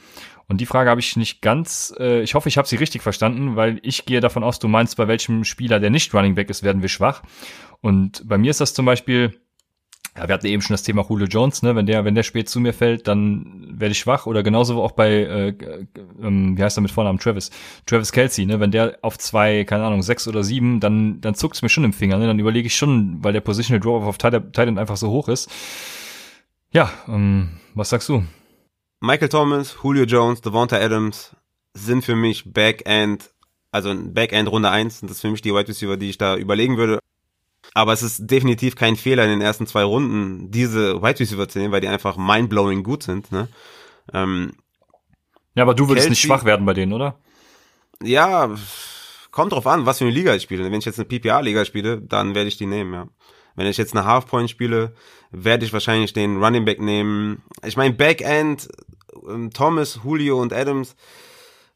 Und 0.51 0.59
die 0.59 0.65
Frage 0.65 0.89
habe 0.89 0.99
ich 0.99 1.15
nicht 1.15 1.41
ganz, 1.41 1.93
äh, 1.97 2.21
ich 2.23 2.35
hoffe, 2.35 2.49
ich 2.49 2.57
habe 2.57 2.67
sie 2.67 2.75
richtig 2.75 3.01
verstanden, 3.01 3.55
weil 3.55 3.79
ich 3.83 4.05
gehe 4.05 4.19
davon 4.19 4.43
aus, 4.43 4.59
du 4.59 4.67
meinst, 4.67 4.97
bei 4.97 5.07
welchem 5.07 5.45
Spieler, 5.45 5.79
der 5.79 5.89
nicht 5.89 6.13
Running 6.13 6.35
Back 6.35 6.49
ist, 6.49 6.61
werden 6.61 6.81
wir 6.81 6.89
schwach. 6.89 7.23
Und 7.79 8.27
bei 8.27 8.37
mir 8.37 8.51
ist 8.51 8.59
das 8.59 8.73
zum 8.73 8.85
Beispiel, 8.85 9.39
ja, 10.17 10.27
wir 10.27 10.33
hatten 10.33 10.47
eben 10.47 10.61
schon 10.61 10.73
das 10.73 10.83
Thema 10.83 11.05
Julio 11.07 11.25
Jones, 11.25 11.63
ne? 11.63 11.73
Wenn 11.77 11.85
der, 11.85 12.03
wenn 12.03 12.15
der 12.15 12.23
spät 12.23 12.49
zu 12.49 12.59
mir 12.59 12.73
fällt, 12.73 13.07
dann 13.07 13.65
werde 13.79 13.93
ich 13.93 13.99
schwach. 13.99 14.25
Oder 14.25 14.43
genauso 14.43 14.83
auch 14.83 14.91
bei, 14.91 15.09
äh, 15.09 15.47
äh, 15.47 15.85
wie 16.19 16.61
heißt 16.61 16.77
er 16.77 16.81
mit 16.81 16.91
Vornamen? 16.91 17.17
Travis. 17.17 17.49
Travis 17.85 18.11
Kelsey, 18.11 18.45
ne? 18.45 18.59
Wenn 18.59 18.71
der 18.71 18.99
auf 19.03 19.17
zwei, 19.17 19.63
keine 19.63 19.85
Ahnung, 19.85 20.01
sechs 20.01 20.27
oder 20.27 20.43
sieben, 20.43 20.81
dann, 20.81 21.21
dann 21.21 21.33
zuckt's 21.33 21.61
mir 21.61 21.69
schon 21.69 21.85
im 21.85 21.93
Finger, 21.93 22.17
ne? 22.17 22.27
Dann 22.27 22.39
überlege 22.39 22.67
ich 22.67 22.75
schon, 22.75 23.23
weil 23.23 23.31
der 23.31 23.39
Positional 23.39 23.79
Draw 23.79 24.05
auf 24.05 24.17
Titan 24.17 24.77
einfach 24.77 24.97
so 24.97 25.11
hoch 25.11 25.29
ist. 25.29 25.49
Ja, 26.73 26.91
ähm, 27.07 27.51
was 27.73 27.87
sagst 27.87 28.09
du? 28.09 28.25
Michael 29.03 29.29
Thomas, 29.29 29.77
Julio 29.81 30.03
Jones, 30.03 30.41
Devonta 30.41 30.77
Adams 30.77 31.35
sind 31.73 32.05
für 32.05 32.15
mich 32.15 32.53
Backend, 32.53 33.31
also 33.71 33.93
Backend 33.95 34.49
Runde 34.51 34.69
1 34.69 35.01
das 35.01 35.11
ist 35.11 35.21
für 35.21 35.31
mich 35.31 35.41
die 35.41 35.53
Wide 35.53 35.67
Receiver, 35.67 35.97
die 35.97 36.11
ich 36.11 36.19
da 36.19 36.37
überlegen 36.37 36.77
würde. 36.77 36.99
Aber 37.73 37.93
es 37.93 38.03
ist 38.03 38.29
definitiv 38.29 38.75
kein 38.75 38.95
Fehler 38.95 39.23
in 39.23 39.31
den 39.31 39.41
ersten 39.41 39.65
zwei 39.65 39.83
Runden, 39.83 40.51
diese 40.51 41.01
Wide 41.01 41.19
Receiver 41.19 41.47
zu 41.49 41.57
nehmen, 41.57 41.71
weil 41.71 41.81
die 41.81 41.87
einfach 41.87 42.15
mindblowing 42.15 42.83
gut 42.83 43.01
sind. 43.01 43.31
Ne? 43.31 43.47
Ähm, 44.13 44.53
ja, 45.55 45.63
aber 45.63 45.73
du 45.73 45.87
würdest 45.87 46.07
Kelsey, 46.07 46.09
nicht 46.11 46.21
schwach 46.21 46.45
werden 46.45 46.65
bei 46.65 46.73
denen, 46.75 46.93
oder? 46.93 47.17
Ja, 48.03 48.53
kommt 49.31 49.53
drauf 49.53 49.65
an, 49.65 49.87
was 49.87 49.97
für 49.97 50.05
eine 50.05 50.13
Liga 50.13 50.35
ich 50.35 50.43
spiele. 50.43 50.63
Wenn 50.63 50.73
ich 50.79 50.85
jetzt 50.85 50.99
eine 50.99 51.07
PPA-Liga 51.07 51.65
spiele, 51.65 51.99
dann 52.01 52.35
werde 52.35 52.49
ich 52.49 52.57
die 52.57 52.67
nehmen, 52.67 52.93
ja. 52.93 53.07
Wenn 53.55 53.67
ich 53.67 53.77
jetzt 53.77 53.95
eine 53.95 54.05
Halfpoint 54.05 54.49
spiele, 54.49 54.93
werde 55.31 55.65
ich 55.65 55.73
wahrscheinlich 55.73 56.13
den 56.13 56.41
Running 56.41 56.65
Back 56.65 56.79
nehmen. 56.79 57.43
Ich 57.65 57.75
meine, 57.75 57.93
Backend, 57.93 58.69
Thomas, 59.53 59.99
Julio 60.03 60.41
und 60.41 60.53
Adams, 60.53 60.95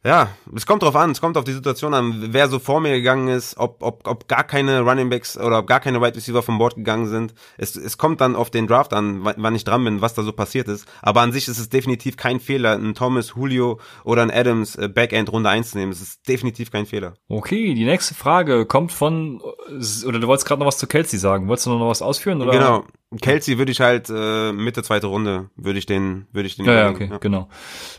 ja, 0.05 0.29
es 0.55 0.67
kommt 0.67 0.83
drauf 0.83 0.95
an, 0.95 1.09
es 1.09 1.19
kommt 1.19 1.35
auf 1.35 1.45
die 1.45 1.51
Situation 1.53 1.95
an, 1.95 2.27
wer 2.29 2.47
so 2.47 2.59
vor 2.59 2.79
mir 2.79 2.91
gegangen 2.91 3.27
ist, 3.27 3.57
ob, 3.57 3.81
ob, 3.81 4.07
ob 4.07 4.27
gar 4.27 4.43
keine 4.43 4.81
Running 4.81 5.09
Backs 5.09 5.35
oder 5.35 5.59
ob 5.59 5.67
gar 5.67 5.79
keine 5.79 5.99
Wide 5.99 6.15
Receiver 6.15 6.43
vom 6.43 6.59
Board 6.59 6.75
gegangen 6.75 7.07
sind. 7.07 7.33
Es, 7.57 7.75
es 7.75 7.97
kommt 7.97 8.21
dann 8.21 8.35
auf 8.35 8.51
den 8.51 8.67
Draft 8.67 8.93
an, 8.93 9.21
wann 9.23 9.55
ich 9.55 9.63
dran 9.63 9.83
bin, 9.83 10.01
was 10.01 10.13
da 10.13 10.21
so 10.21 10.31
passiert 10.31 10.67
ist. 10.67 10.87
Aber 11.01 11.21
an 11.21 11.31
sich 11.31 11.47
ist 11.47 11.57
es 11.57 11.69
definitiv 11.69 12.17
kein 12.17 12.39
Fehler, 12.39 12.73
einen 12.73 12.93
Thomas, 12.93 13.33
Julio 13.35 13.79
oder 14.03 14.21
einen 14.21 14.31
Adams 14.31 14.75
äh, 14.75 14.87
Backend 14.87 15.31
Runde 15.31 15.49
1 15.49 15.71
zu 15.71 15.79
nehmen. 15.79 15.91
Es 15.91 16.01
ist 16.01 16.27
definitiv 16.27 16.69
kein 16.69 16.85
Fehler. 16.85 17.15
Okay, 17.27 17.73
die 17.73 17.85
nächste 17.85 18.13
Frage 18.13 18.67
kommt 18.67 18.91
von, 18.91 19.41
oder 19.41 20.19
du 20.19 20.27
wolltest 20.27 20.47
gerade 20.47 20.59
noch 20.59 20.67
was 20.67 20.77
zu 20.77 20.85
Kelsey 20.85 21.17
sagen. 21.17 21.47
Wolltest 21.47 21.65
du 21.65 21.71
noch 21.71 21.89
was 21.89 22.03
ausführen? 22.03 22.43
Oder? 22.43 22.51
Genau. 22.51 22.85
Kelsey 23.21 23.57
würde 23.57 23.71
ich 23.71 23.81
halt 23.81 24.09
äh, 24.09 24.51
Mitte 24.51 24.83
zweite 24.83 25.07
Runde 25.07 25.49
würde 25.55 25.79
ich 25.79 25.85
den 25.85 26.27
würde 26.31 26.47
ich 26.47 26.55
den 26.55 26.65
ja, 26.65 26.73
ja 26.73 26.89
okay 26.89 27.07
ja. 27.09 27.17
genau 27.17 27.49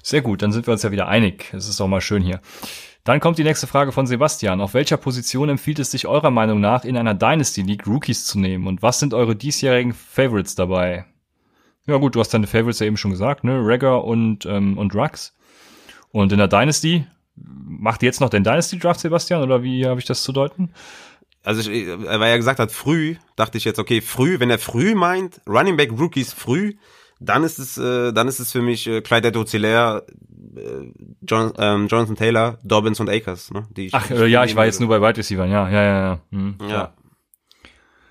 sehr 0.02 0.20
gut 0.20 0.42
dann 0.42 0.52
sind 0.52 0.66
wir 0.66 0.72
uns 0.72 0.82
ja 0.82 0.90
wieder 0.90 1.08
einig 1.08 1.52
es 1.54 1.68
ist 1.68 1.80
auch 1.80 1.88
mal 1.88 1.95
schön 2.00 2.22
hier. 2.22 2.40
Dann 3.04 3.20
kommt 3.20 3.38
die 3.38 3.44
nächste 3.44 3.68
Frage 3.68 3.92
von 3.92 4.06
Sebastian. 4.06 4.60
Auf 4.60 4.74
welcher 4.74 4.96
Position 4.96 5.48
empfiehlt 5.48 5.78
es 5.78 5.92
sich 5.92 6.08
eurer 6.08 6.32
Meinung 6.32 6.60
nach 6.60 6.84
in 6.84 6.96
einer 6.96 7.14
Dynasty 7.14 7.62
League 7.62 7.86
Rookies 7.86 8.24
zu 8.24 8.40
nehmen? 8.40 8.66
Und 8.66 8.82
was 8.82 8.98
sind 8.98 9.14
eure 9.14 9.36
diesjährigen 9.36 9.92
Favorites 9.92 10.56
dabei? 10.56 11.04
Ja 11.86 11.98
gut 11.98 12.16
du 12.16 12.20
hast 12.20 12.34
deine 12.34 12.48
Favorites 12.48 12.80
ja 12.80 12.86
eben 12.86 12.96
schon 12.96 13.12
gesagt 13.12 13.44
ne? 13.44 13.64
Regger 13.64 14.04
und 14.04 14.44
ähm, 14.46 14.76
und 14.76 14.94
Rux. 14.94 15.36
Und 16.10 16.32
in 16.32 16.38
der 16.38 16.48
Dynasty 16.48 17.06
macht 17.36 18.02
ihr 18.02 18.06
jetzt 18.06 18.20
noch 18.20 18.30
den 18.30 18.42
Dynasty 18.42 18.78
Draft 18.78 19.00
Sebastian 19.00 19.42
oder 19.42 19.62
wie 19.62 19.86
habe 19.86 20.00
ich 20.00 20.06
das 20.06 20.22
zu 20.22 20.32
deuten? 20.32 20.72
Also 21.44 21.70
ich, 21.70 21.86
weil 21.86 22.22
er 22.22 22.36
gesagt 22.38 22.58
hat 22.58 22.72
früh, 22.72 23.14
dachte 23.36 23.56
ich 23.56 23.64
jetzt, 23.64 23.78
okay, 23.78 24.00
früh, 24.00 24.40
wenn 24.40 24.50
er 24.50 24.58
früh 24.58 24.96
meint, 24.96 25.40
Running 25.46 25.76
Back 25.76 25.92
Rookies 25.92 26.32
früh, 26.32 26.74
dann 27.20 27.44
ist 27.44 27.58
es, 27.58 27.78
äh, 27.78 28.12
dann 28.12 28.28
ist 28.28 28.40
es 28.40 28.52
für 28.52 28.62
mich 28.62 28.86
äh, 28.86 29.00
Clyde 29.00 29.28
Edwards-Hilaire, 29.28 30.06
äh, 30.56 30.92
John, 31.22 31.52
ähm, 31.58 31.86
Jonathan 31.88 32.16
Taylor, 32.16 32.58
Dobbins 32.62 33.00
und 33.00 33.08
Akers. 33.08 33.50
Ne? 33.50 33.66
Die 33.76 33.86
ich, 33.86 33.94
Ach 33.94 34.10
äh, 34.10 34.26
ja, 34.26 34.44
ich 34.44 34.56
war 34.56 34.66
jetzt 34.66 34.80
nur 34.80 34.88
bei 34.88 35.00
Wide 35.00 35.18
Receivers, 35.18 35.50
ja, 35.50 35.68
ja, 35.68 35.82
ja, 35.82 36.00
ja. 36.00 36.18
Hm, 36.30 36.56
ja. 36.62 36.68
ja. 36.68 36.94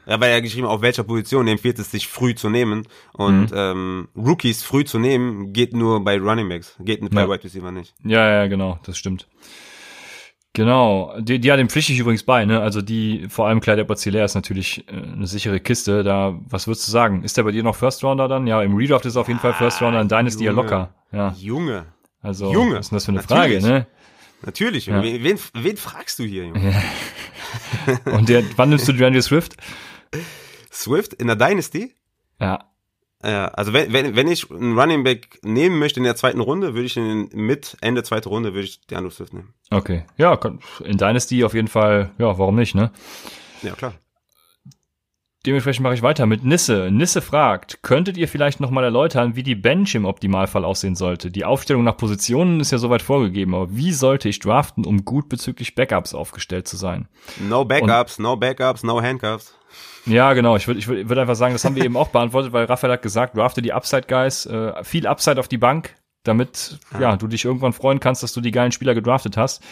Ja, 0.08 0.22
weil 0.22 0.32
er 0.32 0.42
geschrieben, 0.42 0.68
auf 0.68 0.82
welcher 0.82 1.04
Position 1.04 1.48
empfiehlt 1.48 1.80
es 1.80 1.90
sich 1.90 2.08
früh 2.08 2.36
zu 2.36 2.50
nehmen. 2.50 2.88
Und 3.14 3.52
mhm. 3.52 3.58
ähm, 3.58 4.08
Rookies 4.16 4.62
früh 4.62 4.86
zu 4.86 5.00
nehmen, 5.00 5.52
geht 5.52 5.74
nur 5.74 6.04
bei 6.04 6.20
Running 6.20 6.48
Backs, 6.48 6.76
geht 6.80 7.02
bei 7.10 7.22
ja. 7.22 7.30
Wide 7.30 7.44
Receiver 7.44 7.72
nicht. 7.72 7.96
Ja, 8.04 8.30
ja, 8.30 8.48
genau, 8.48 8.80
das 8.84 8.98
stimmt. 8.98 9.28
Genau, 10.56 11.14
die, 11.20 11.40
die 11.40 11.50
ja, 11.50 11.58
dem 11.58 11.68
pflichte 11.68 11.92
ich 11.92 12.00
übrigens 12.00 12.24
bei, 12.24 12.46
ne? 12.46 12.62
Also 12.62 12.82
die, 12.82 13.28
vor 13.28 13.48
allem 13.48 13.60
Clyde 13.60 13.82
edwards 13.82 14.06
ist 14.06 14.36
natürlich 14.36 14.88
äh, 14.88 14.94
eine 14.94 15.28
sichere 15.28 15.60
Kiste. 15.60 16.02
Da, 16.02 16.40
was 16.48 16.66
würdest 16.66 16.88
du 16.88 16.92
sagen? 16.92 17.24
Ist 17.24 17.36
der 17.36 17.44
bei 17.44 17.52
dir 17.52 17.62
noch 17.62 17.76
First 17.76 18.06
Rounder 18.06 18.30
dann? 18.30 18.48
Ja, 18.48 18.64
im 18.64 18.74
Redraft 18.74 19.06
ist 19.06 19.16
er 19.16 19.22
auf 19.22 19.28
jeden 19.28 19.42
Fall 19.42 19.54
First 19.54 19.82
Rounder, 19.82 20.00
in 20.00 20.08
Dynasty 20.08 20.46
ja 20.46 20.54
locker. 20.54 20.96
Ja. 21.12 21.36
Junge. 21.38 21.88
Also, 22.22 22.54
Junge. 22.54 22.78
was 22.78 22.86
ist 22.86 22.92
denn 22.92 22.96
das 22.96 23.06
für 23.06 23.12
eine 23.12 23.44
Natürlich. 23.44 23.64
Frage, 23.64 23.80
ne? 23.80 23.88
Natürlich, 24.46 24.86
ja. 24.86 25.04
wen, 25.04 25.40
wen 25.54 25.78
fragst 25.78 26.20
du 26.20 26.24
hier, 26.24 26.46
Junge? 26.46 26.72
Ja. 26.72 28.14
Und 28.14 28.30
der, 28.30 28.44
wann 28.56 28.70
nimmst 28.70 28.88
du 28.88 28.94
DeAndre 28.94 29.22
Swift? 29.22 29.58
Swift 30.72 31.14
in 31.14 31.28
der 31.28 31.36
Dynasty? 31.36 31.96
Ja. 32.40 32.64
Ja, 33.26 33.48
also 33.48 33.74
wenn, 33.74 33.92
wenn, 33.92 34.16
wenn 34.16 34.28
ich 34.28 34.52
einen 34.52 34.78
Running 34.78 35.04
Back 35.04 35.40
nehmen 35.42 35.80
möchte 35.80 36.00
in 36.00 36.04
der 36.04 36.16
zweiten 36.16 36.42
Runde, 36.42 36.76
würde 36.76 36.86
ich 36.86 36.96
ihn 36.96 37.28
mit 37.34 37.76
Ende 37.82 38.04
zweite 38.04 38.30
Runde 38.30 38.54
würde 38.54 38.66
ich 38.66 38.86
DeAndre 38.86 39.10
Swift 39.10 39.34
nehmen. 39.34 39.54
Okay. 39.72 40.06
Ja, 40.18 40.38
in 40.84 40.98
Dynasty 40.98 41.44
auf 41.44 41.56
jeden 41.56 41.68
Fall, 41.68 42.12
ja, 42.20 42.38
warum 42.38 42.56
nicht, 42.56 42.76
ne? 42.76 42.92
Ja, 43.64 43.74
klar. 43.74 43.94
Dementsprechend 45.46 45.84
mache 45.84 45.94
ich 45.94 46.02
weiter 46.02 46.26
mit 46.26 46.44
Nisse. 46.44 46.90
Nisse 46.92 47.22
fragt, 47.22 47.84
könntet 47.84 48.18
ihr 48.18 48.28
vielleicht 48.28 48.60
nochmal 48.60 48.84
erläutern, 48.84 49.36
wie 49.36 49.44
die 49.44 49.54
Bench 49.54 49.94
im 49.94 50.06
Optimalfall 50.06 50.66
aussehen 50.66 50.96
sollte? 50.96 51.30
Die 51.30 51.46
Aufstellung 51.46 51.84
nach 51.84 51.98
Positionen 51.98 52.60
ist 52.60 52.72
ja 52.72 52.80
soweit 52.80 53.04
vorgegeben, 53.04 53.54
aber 53.54 53.76
wie 53.76 53.92
sollte 53.92 54.28
ich 54.28 54.40
draften, 54.40 54.86
um 54.86 55.06
gut 55.06 55.30
bezüglich 55.30 55.76
Backups 55.76 56.16
aufgestellt 56.16 56.68
zu 56.68 56.78
sein? 56.78 57.08
No 57.40 57.64
Backups, 57.64 58.18
Und, 58.18 58.24
no 58.24 58.36
Backups, 58.38 58.84
no 58.84 59.02
Handcuffs. 59.02 59.56
Ja, 60.06 60.34
genau. 60.34 60.56
Ich 60.56 60.68
würde 60.68 60.80
ich 60.80 60.88
würd, 60.88 61.10
würd 61.10 61.20
einfach 61.20 61.36
sagen, 61.36 61.54
das 61.54 61.66
haben 61.66 61.76
wir 61.76 61.84
eben 61.84 61.98
auch 61.98 62.10
beantwortet, 62.10 62.54
weil 62.54 62.66
Raphael 62.66 62.94
hat 62.94 63.02
gesagt, 63.02 63.36
drafte 63.36 63.62
die 63.62 63.74
Upside 63.74 64.04
Guys, 64.08 64.46
äh, 64.46 64.84
viel 64.84 65.08
Upside 65.08 65.40
auf 65.40 65.48
die 65.48 65.58
Bank, 65.58 65.96
damit 66.24 66.80
ja. 66.94 67.02
ja 67.02 67.16
du 67.18 67.28
dich 67.28 67.46
irgendwann 67.46 67.74
freuen 67.74 68.00
kannst, 68.00 68.22
dass 68.24 68.34
du 68.34 68.42
die 68.42 68.52
geilen 68.52 68.72
Spieler 68.72 68.94
gedraftet 68.94 69.38
hast. 69.38 69.64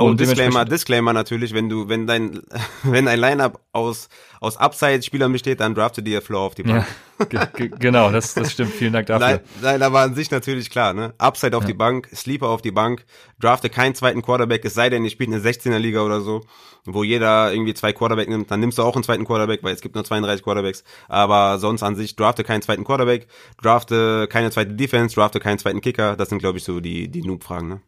Oh, 0.00 0.14
Disclaimer, 0.14 0.64
Disclaimer 0.64 1.12
natürlich, 1.12 1.52
wenn 1.52 1.68
du, 1.68 1.88
wenn 1.88 2.06
dein, 2.06 2.40
wenn 2.82 3.06
dein 3.06 3.18
Lineup 3.18 3.60
aus, 3.72 4.08
aus 4.40 4.56
Upside-Spielern 4.56 5.32
besteht, 5.32 5.60
dann 5.60 5.74
drafte 5.74 6.02
dir 6.02 6.22
Floor 6.22 6.40
auf 6.40 6.54
die 6.54 6.62
Bank. 6.62 6.86
Ja, 7.30 7.44
genau, 7.44 8.10
das, 8.10 8.32
das 8.32 8.52
stimmt. 8.52 8.72
Vielen 8.72 8.94
Dank 8.94 9.06
dafür. 9.06 9.42
Nein, 9.60 9.82
aber 9.82 10.00
an 10.00 10.14
sich 10.14 10.30
natürlich 10.30 10.70
klar, 10.70 10.94
ne? 10.94 11.12
Upside 11.18 11.54
auf 11.54 11.64
ja. 11.64 11.68
die 11.68 11.74
Bank, 11.74 12.08
Sleeper 12.14 12.48
auf 12.48 12.62
die 12.62 12.70
Bank, 12.70 13.04
drafte 13.38 13.68
keinen 13.68 13.94
zweiten 13.94 14.22
Quarterback, 14.22 14.64
es 14.64 14.72
sei 14.72 14.88
denn, 14.88 15.04
ihr 15.04 15.10
spielt 15.10 15.30
eine 15.30 15.42
16er 15.42 15.78
Liga 15.78 16.00
oder 16.00 16.22
so, 16.22 16.40
wo 16.86 17.04
jeder 17.04 17.52
irgendwie 17.52 17.74
zwei 17.74 17.92
Quarterback 17.92 18.30
nimmt, 18.30 18.50
dann 18.50 18.60
nimmst 18.60 18.78
du 18.78 18.82
auch 18.82 18.94
einen 18.94 19.04
zweiten 19.04 19.26
Quarterback, 19.26 19.62
weil 19.62 19.74
es 19.74 19.82
gibt 19.82 19.96
nur 19.96 20.04
32 20.04 20.42
Quarterbacks, 20.42 20.82
aber 21.08 21.58
sonst 21.58 21.82
an 21.82 21.94
sich 21.94 22.16
drafte 22.16 22.42
keinen 22.42 22.62
zweiten 22.62 22.84
Quarterback, 22.84 23.26
drafte 23.60 24.26
keine 24.28 24.50
zweite 24.50 24.72
Defense, 24.72 25.14
drafte 25.14 25.40
keinen 25.40 25.58
zweiten 25.58 25.82
Kicker, 25.82 26.16
das 26.16 26.30
sind 26.30 26.38
glaube 26.38 26.56
ich 26.56 26.64
so 26.64 26.80
die, 26.80 27.08
die 27.08 27.22
Noob-Fragen, 27.22 27.68
ne? 27.68 27.80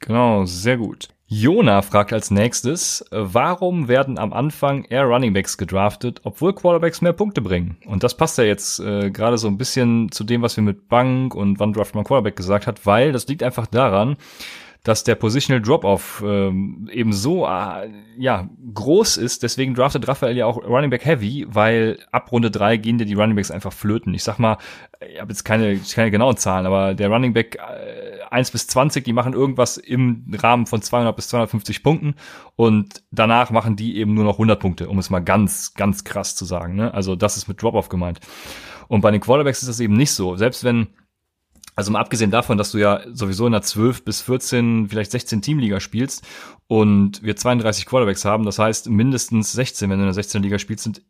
Genau, 0.00 0.44
sehr 0.44 0.76
gut. 0.76 1.08
Jona 1.30 1.82
fragt 1.82 2.14
als 2.14 2.30
nächstes, 2.30 3.04
warum 3.10 3.86
werden 3.86 4.18
am 4.18 4.32
Anfang 4.32 4.84
eher 4.84 5.04
Runningbacks 5.04 5.58
gedraftet, 5.58 6.22
obwohl 6.24 6.54
Quarterbacks 6.54 7.02
mehr 7.02 7.12
Punkte 7.12 7.42
bringen? 7.42 7.76
Und 7.84 8.02
das 8.02 8.16
passt 8.16 8.38
ja 8.38 8.44
jetzt 8.44 8.80
äh, 8.80 9.10
gerade 9.10 9.36
so 9.36 9.46
ein 9.46 9.58
bisschen 9.58 10.10
zu 10.10 10.24
dem, 10.24 10.40
was 10.40 10.56
wir 10.56 10.64
mit 10.64 10.88
Bank 10.88 11.34
und 11.34 11.60
wann 11.60 11.74
draft 11.74 11.94
man 11.94 12.04
Quarterback 12.04 12.34
gesagt 12.34 12.66
hat, 12.66 12.86
weil 12.86 13.12
das 13.12 13.28
liegt 13.28 13.42
einfach 13.42 13.66
daran, 13.66 14.16
dass 14.88 15.04
der 15.04 15.16
Positional 15.16 15.60
Drop-Off 15.60 16.24
ähm, 16.26 16.88
eben 16.90 17.12
so 17.12 17.44
äh, 17.44 17.90
ja 18.16 18.48
groß 18.72 19.18
ist. 19.18 19.42
Deswegen 19.42 19.74
draftet 19.74 20.08
Raphael 20.08 20.34
ja 20.34 20.46
auch 20.46 20.56
Running 20.64 20.88
Back 20.88 21.04
Heavy, 21.04 21.46
weil 21.46 21.98
ab 22.10 22.32
Runde 22.32 22.50
drei 22.50 22.78
gehen 22.78 22.96
dir 22.96 23.04
die 23.04 23.12
Running 23.12 23.36
Backs 23.36 23.50
einfach 23.50 23.74
flöten. 23.74 24.14
Ich 24.14 24.22
sag 24.22 24.38
mal, 24.38 24.56
ich 25.06 25.20
habe 25.20 25.30
jetzt 25.30 25.44
keine, 25.44 25.76
keine 25.76 26.10
genauen 26.10 26.38
Zahlen, 26.38 26.64
aber 26.64 26.94
der 26.94 27.10
Running 27.10 27.34
Back 27.34 27.56
äh, 27.56 28.22
1 28.30 28.50
bis 28.50 28.66
20, 28.66 29.04
die 29.04 29.12
machen 29.12 29.34
irgendwas 29.34 29.76
im 29.76 30.24
Rahmen 30.32 30.64
von 30.64 30.80
200 30.80 31.14
bis 31.14 31.28
250 31.28 31.82
Punkten 31.82 32.14
und 32.56 33.02
danach 33.10 33.50
machen 33.50 33.76
die 33.76 33.98
eben 33.98 34.14
nur 34.14 34.24
noch 34.24 34.36
100 34.36 34.58
Punkte, 34.58 34.88
um 34.88 34.98
es 34.98 35.10
mal 35.10 35.20
ganz, 35.20 35.74
ganz 35.74 36.02
krass 36.04 36.34
zu 36.34 36.46
sagen. 36.46 36.76
Ne? 36.76 36.94
Also 36.94 37.14
das 37.14 37.36
ist 37.36 37.46
mit 37.46 37.60
Drop-Off 37.60 37.90
gemeint. 37.90 38.20
Und 38.88 39.02
bei 39.02 39.10
den 39.10 39.20
Quarterbacks 39.20 39.60
ist 39.60 39.68
das 39.68 39.80
eben 39.80 39.98
nicht 39.98 40.12
so. 40.12 40.36
Selbst 40.36 40.64
wenn 40.64 40.86
also 41.78 41.92
mal 41.92 42.00
abgesehen 42.00 42.32
davon, 42.32 42.58
dass 42.58 42.72
du 42.72 42.78
ja 42.78 43.02
sowieso 43.12 43.46
in 43.46 43.54
einer 43.54 43.62
12 43.62 44.04
bis 44.04 44.20
14, 44.20 44.88
vielleicht 44.88 45.12
16 45.12 45.42
Teamliga 45.42 45.78
spielst 45.78 46.26
und 46.66 47.22
wir 47.22 47.36
32 47.36 47.86
Quarterbacks 47.86 48.24
haben, 48.24 48.44
das 48.44 48.58
heißt 48.58 48.90
mindestens 48.90 49.52
16, 49.52 49.88
wenn 49.88 49.98
du 49.98 50.02
in 50.02 50.08
der 50.08 50.14
16 50.14 50.42
Liga 50.42 50.58
spielst, 50.58 50.82
sind 50.82 51.02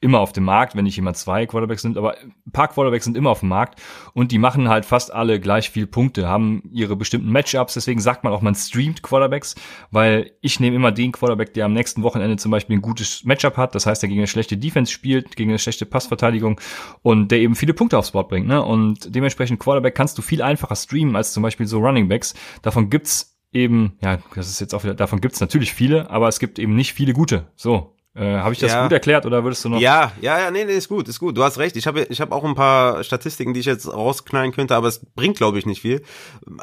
immer 0.00 0.20
auf 0.20 0.32
dem 0.32 0.44
Markt, 0.44 0.76
wenn 0.76 0.84
nicht 0.84 0.96
jemand 0.96 1.16
zwei 1.16 1.46
Quarterbacks 1.46 1.82
sind, 1.82 1.96
aber 1.96 2.16
ein 2.18 2.52
paar 2.52 2.68
Quarterbacks 2.68 3.04
sind 3.04 3.16
immer 3.16 3.30
auf 3.30 3.40
dem 3.40 3.48
Markt 3.48 3.80
und 4.14 4.30
die 4.30 4.38
machen 4.38 4.68
halt 4.68 4.84
fast 4.84 5.12
alle 5.12 5.40
gleich 5.40 5.70
viel 5.70 5.86
Punkte, 5.86 6.28
haben 6.28 6.62
ihre 6.72 6.94
bestimmten 6.94 7.32
Matchups, 7.32 7.74
deswegen 7.74 8.00
sagt 8.00 8.22
man 8.22 8.32
auch, 8.32 8.40
man 8.40 8.54
streamt 8.54 9.02
Quarterbacks, 9.02 9.56
weil 9.90 10.32
ich 10.40 10.60
nehme 10.60 10.76
immer 10.76 10.92
den 10.92 11.12
Quarterback, 11.12 11.52
der 11.54 11.64
am 11.64 11.72
nächsten 11.72 12.02
Wochenende 12.02 12.36
zum 12.36 12.52
Beispiel 12.52 12.76
ein 12.76 12.82
gutes 12.82 13.24
Matchup 13.24 13.56
hat, 13.56 13.74
das 13.74 13.86
heißt, 13.86 14.02
der 14.02 14.08
gegen 14.08 14.20
eine 14.20 14.28
schlechte 14.28 14.56
Defense 14.56 14.92
spielt, 14.92 15.34
gegen 15.34 15.50
eine 15.50 15.58
schlechte 15.58 15.86
Passverteidigung 15.86 16.60
und 17.02 17.32
der 17.32 17.40
eben 17.40 17.56
viele 17.56 17.74
Punkte 17.74 17.98
aufs 17.98 18.12
Board 18.12 18.28
bringt, 18.28 18.46
ne? 18.46 18.62
Und 18.62 19.14
dementsprechend 19.14 19.58
Quarterback 19.58 19.94
kannst 19.94 20.16
du 20.18 20.22
viel 20.22 20.42
einfacher 20.42 20.76
streamen 20.76 21.16
als 21.16 21.32
zum 21.32 21.42
Beispiel 21.42 21.66
so 21.66 21.78
Runningbacks. 21.78 22.34
Davon 22.62 22.90
gibt's 22.90 23.38
eben, 23.52 23.98
ja, 24.02 24.18
das 24.34 24.48
ist 24.48 24.60
jetzt 24.60 24.74
auch 24.74 24.84
wieder, 24.84 24.94
davon 24.94 25.20
gibt's 25.20 25.40
natürlich 25.40 25.72
viele, 25.72 26.10
aber 26.10 26.28
es 26.28 26.38
gibt 26.38 26.58
eben 26.58 26.74
nicht 26.76 26.92
viele 26.92 27.12
gute. 27.12 27.50
So, 27.56 27.97
äh, 28.14 28.38
habe 28.38 28.52
ich 28.52 28.58
das 28.58 28.72
ja. 28.72 28.82
gut 28.82 28.92
erklärt 28.92 29.26
oder 29.26 29.44
würdest 29.44 29.64
du 29.64 29.68
noch? 29.68 29.80
Ja, 29.80 30.12
ja, 30.20 30.38
ja, 30.38 30.50
nee, 30.50 30.64
nee, 30.64 30.76
ist 30.76 30.88
gut, 30.88 31.08
ist 31.08 31.20
gut. 31.20 31.36
Du 31.36 31.44
hast 31.44 31.58
recht. 31.58 31.76
Ich 31.76 31.86
habe 31.86 32.02
ich 32.02 32.20
hab 32.20 32.32
auch 32.32 32.44
ein 32.44 32.54
paar 32.54 33.04
Statistiken, 33.04 33.54
die 33.54 33.60
ich 33.60 33.66
jetzt 33.66 33.92
rausknallen 33.92 34.52
könnte, 34.52 34.74
aber 34.74 34.88
es 34.88 35.04
bringt, 35.14 35.36
glaube 35.36 35.58
ich, 35.58 35.66
nicht 35.66 35.82
viel. 35.82 36.02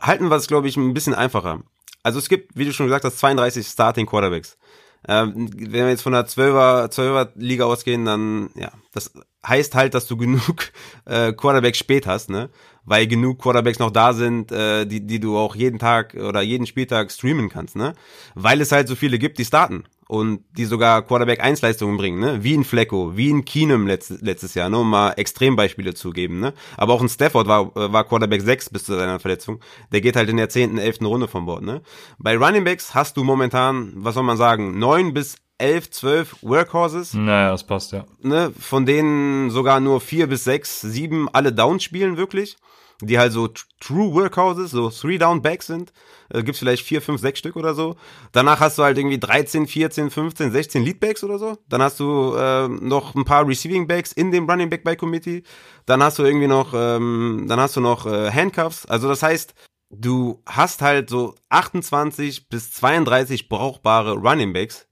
Halten 0.01 0.29
wir 0.29 0.35
es, 0.35 0.47
glaube 0.47 0.67
ich, 0.67 0.75
ein 0.75 0.93
bisschen 0.93 1.13
einfacher. 1.13 1.61
Also 2.03 2.19
es 2.19 2.29
gibt, 2.29 2.57
wie 2.57 2.65
du 2.65 2.73
schon 2.73 2.87
gesagt 2.87 3.05
hast, 3.05 3.19
32 3.19 3.65
Starting 3.65 4.05
Quarterbacks. 4.05 4.57
Ähm, 5.07 5.49
wenn 5.55 5.71
wir 5.71 5.89
jetzt 5.89 6.01
von 6.01 6.13
der 6.13 6.27
12er, 6.27 6.91
12er 6.91 7.29
Liga 7.35 7.65
ausgehen, 7.65 8.05
dann, 8.05 8.49
ja, 8.55 8.71
das 8.91 9.13
heißt 9.47 9.75
halt, 9.75 9.93
dass 9.93 10.07
du 10.07 10.17
genug 10.17 10.71
äh, 11.05 11.31
Quarterbacks 11.31 11.77
spät 11.77 12.07
hast, 12.07 12.29
ne? 12.29 12.49
Weil 12.83 13.07
genug 13.07 13.41
Quarterbacks 13.41 13.79
noch 13.79 13.91
da 13.91 14.13
sind, 14.13 14.51
äh, 14.51 14.85
die, 14.85 15.05
die 15.05 15.19
du 15.19 15.37
auch 15.37 15.55
jeden 15.55 15.79
Tag 15.79 16.15
oder 16.15 16.41
jeden 16.41 16.67
Spieltag 16.67 17.11
streamen 17.11 17.49
kannst, 17.49 17.75
ne? 17.75 17.93
Weil 18.33 18.61
es 18.61 18.71
halt 18.71 18.87
so 18.87 18.95
viele 18.95 19.19
gibt, 19.19 19.37
die 19.37 19.45
starten 19.45 19.85
und 20.07 20.43
die 20.55 20.65
sogar 20.65 21.01
Quarterback 21.01 21.39
1 21.43 21.61
Leistungen 21.61 21.97
bringen, 21.97 22.19
ne? 22.19 22.43
Wie 22.43 22.55
ein 22.55 22.63
Flecko, 22.63 23.17
wie 23.17 23.31
ein 23.31 23.43
Keenum 23.43 23.87
letztes, 23.87 24.21
letztes 24.21 24.53
Jahr, 24.53 24.69
ne? 24.69 24.79
um 24.79 24.89
mal 24.89 25.11
Extrembeispiele 25.11 25.93
zu 25.93 26.11
geben, 26.11 26.39
ne? 26.39 26.53
Aber 26.77 26.93
auch 26.93 27.01
ein 27.01 27.09
Stafford 27.09 27.47
war, 27.47 27.75
äh, 27.75 27.91
war 27.91 28.03
Quarterback 28.03 28.41
6 28.41 28.69
bis 28.69 28.85
zu 28.85 28.95
seiner 28.95 29.19
Verletzung. 29.19 29.59
Der 29.91 30.01
geht 30.01 30.15
halt 30.15 30.29
in 30.29 30.37
der 30.37 30.49
10., 30.49 30.77
11. 30.77 31.01
Runde 31.01 31.27
vom 31.27 31.45
Bord, 31.45 31.63
ne? 31.63 31.81
Bei 32.19 32.37
Runningbacks 32.37 32.93
hast 32.93 33.17
du 33.17 33.23
momentan, 33.23 33.93
was 33.95 34.13
soll 34.13 34.23
man 34.23 34.37
sagen, 34.37 34.77
9 34.77 35.13
bis 35.13 35.37
11, 35.57 35.89
12 35.89 36.35
Workhorses. 36.41 37.13
Naja, 37.13 37.51
das 37.51 37.65
passt, 37.65 37.91
ja. 37.93 38.05
Ne? 38.21 38.51
Von 38.59 38.85
denen 38.85 39.49
sogar 39.49 39.79
nur 39.79 40.01
4 40.01 40.27
bis 40.27 40.43
6, 40.43 40.81
7 40.81 41.29
alle 41.31 41.53
Downs 41.53 41.83
spielen, 41.83 42.17
wirklich 42.17 42.57
die 43.01 43.19
halt 43.19 43.31
so 43.31 43.47
True 43.79 44.13
Workhouses, 44.13 44.71
so 44.71 44.89
Three-Down-Backs 44.89 45.67
sind. 45.67 45.91
Äh, 46.29 46.43
gibt's 46.43 46.59
vielleicht 46.59 46.85
vier, 46.85 47.01
fünf, 47.01 47.21
sechs 47.21 47.39
Stück 47.39 47.55
oder 47.55 47.73
so. 47.73 47.95
Danach 48.31 48.59
hast 48.59 48.77
du 48.77 48.83
halt 48.83 48.97
irgendwie 48.97 49.19
13, 49.19 49.67
14, 49.67 50.09
15, 50.09 50.51
16 50.51 50.83
Leadbacks 50.83 51.23
oder 51.23 51.37
so. 51.37 51.57
Dann 51.67 51.81
hast 51.81 51.99
du 51.99 52.35
äh, 52.35 52.67
noch 52.67 53.15
ein 53.15 53.25
paar 53.25 53.47
Receiving 53.47 53.87
Backs 53.87 54.11
in 54.11 54.31
dem 54.31 54.49
Running 54.49 54.69
Back 54.69 54.83
by 54.83 54.95
Committee. 54.95 55.43
Dann 55.85 56.01
hast 56.01 56.19
du 56.19 56.23
irgendwie 56.23 56.47
noch, 56.47 56.73
ähm, 56.73 57.45
dann 57.47 57.59
hast 57.59 57.75
du 57.75 57.81
noch 57.81 58.05
äh, 58.05 58.31
Handcuffs. 58.31 58.85
Also 58.85 59.07
das 59.07 59.21
heißt, 59.21 59.53
du 59.89 60.41
hast 60.45 60.81
halt 60.81 61.09
so 61.09 61.35
28 61.49 62.49
bis 62.49 62.71
32 62.71 63.49
brauchbare 63.49 64.13
Running 64.13 64.53
Backs 64.53 64.84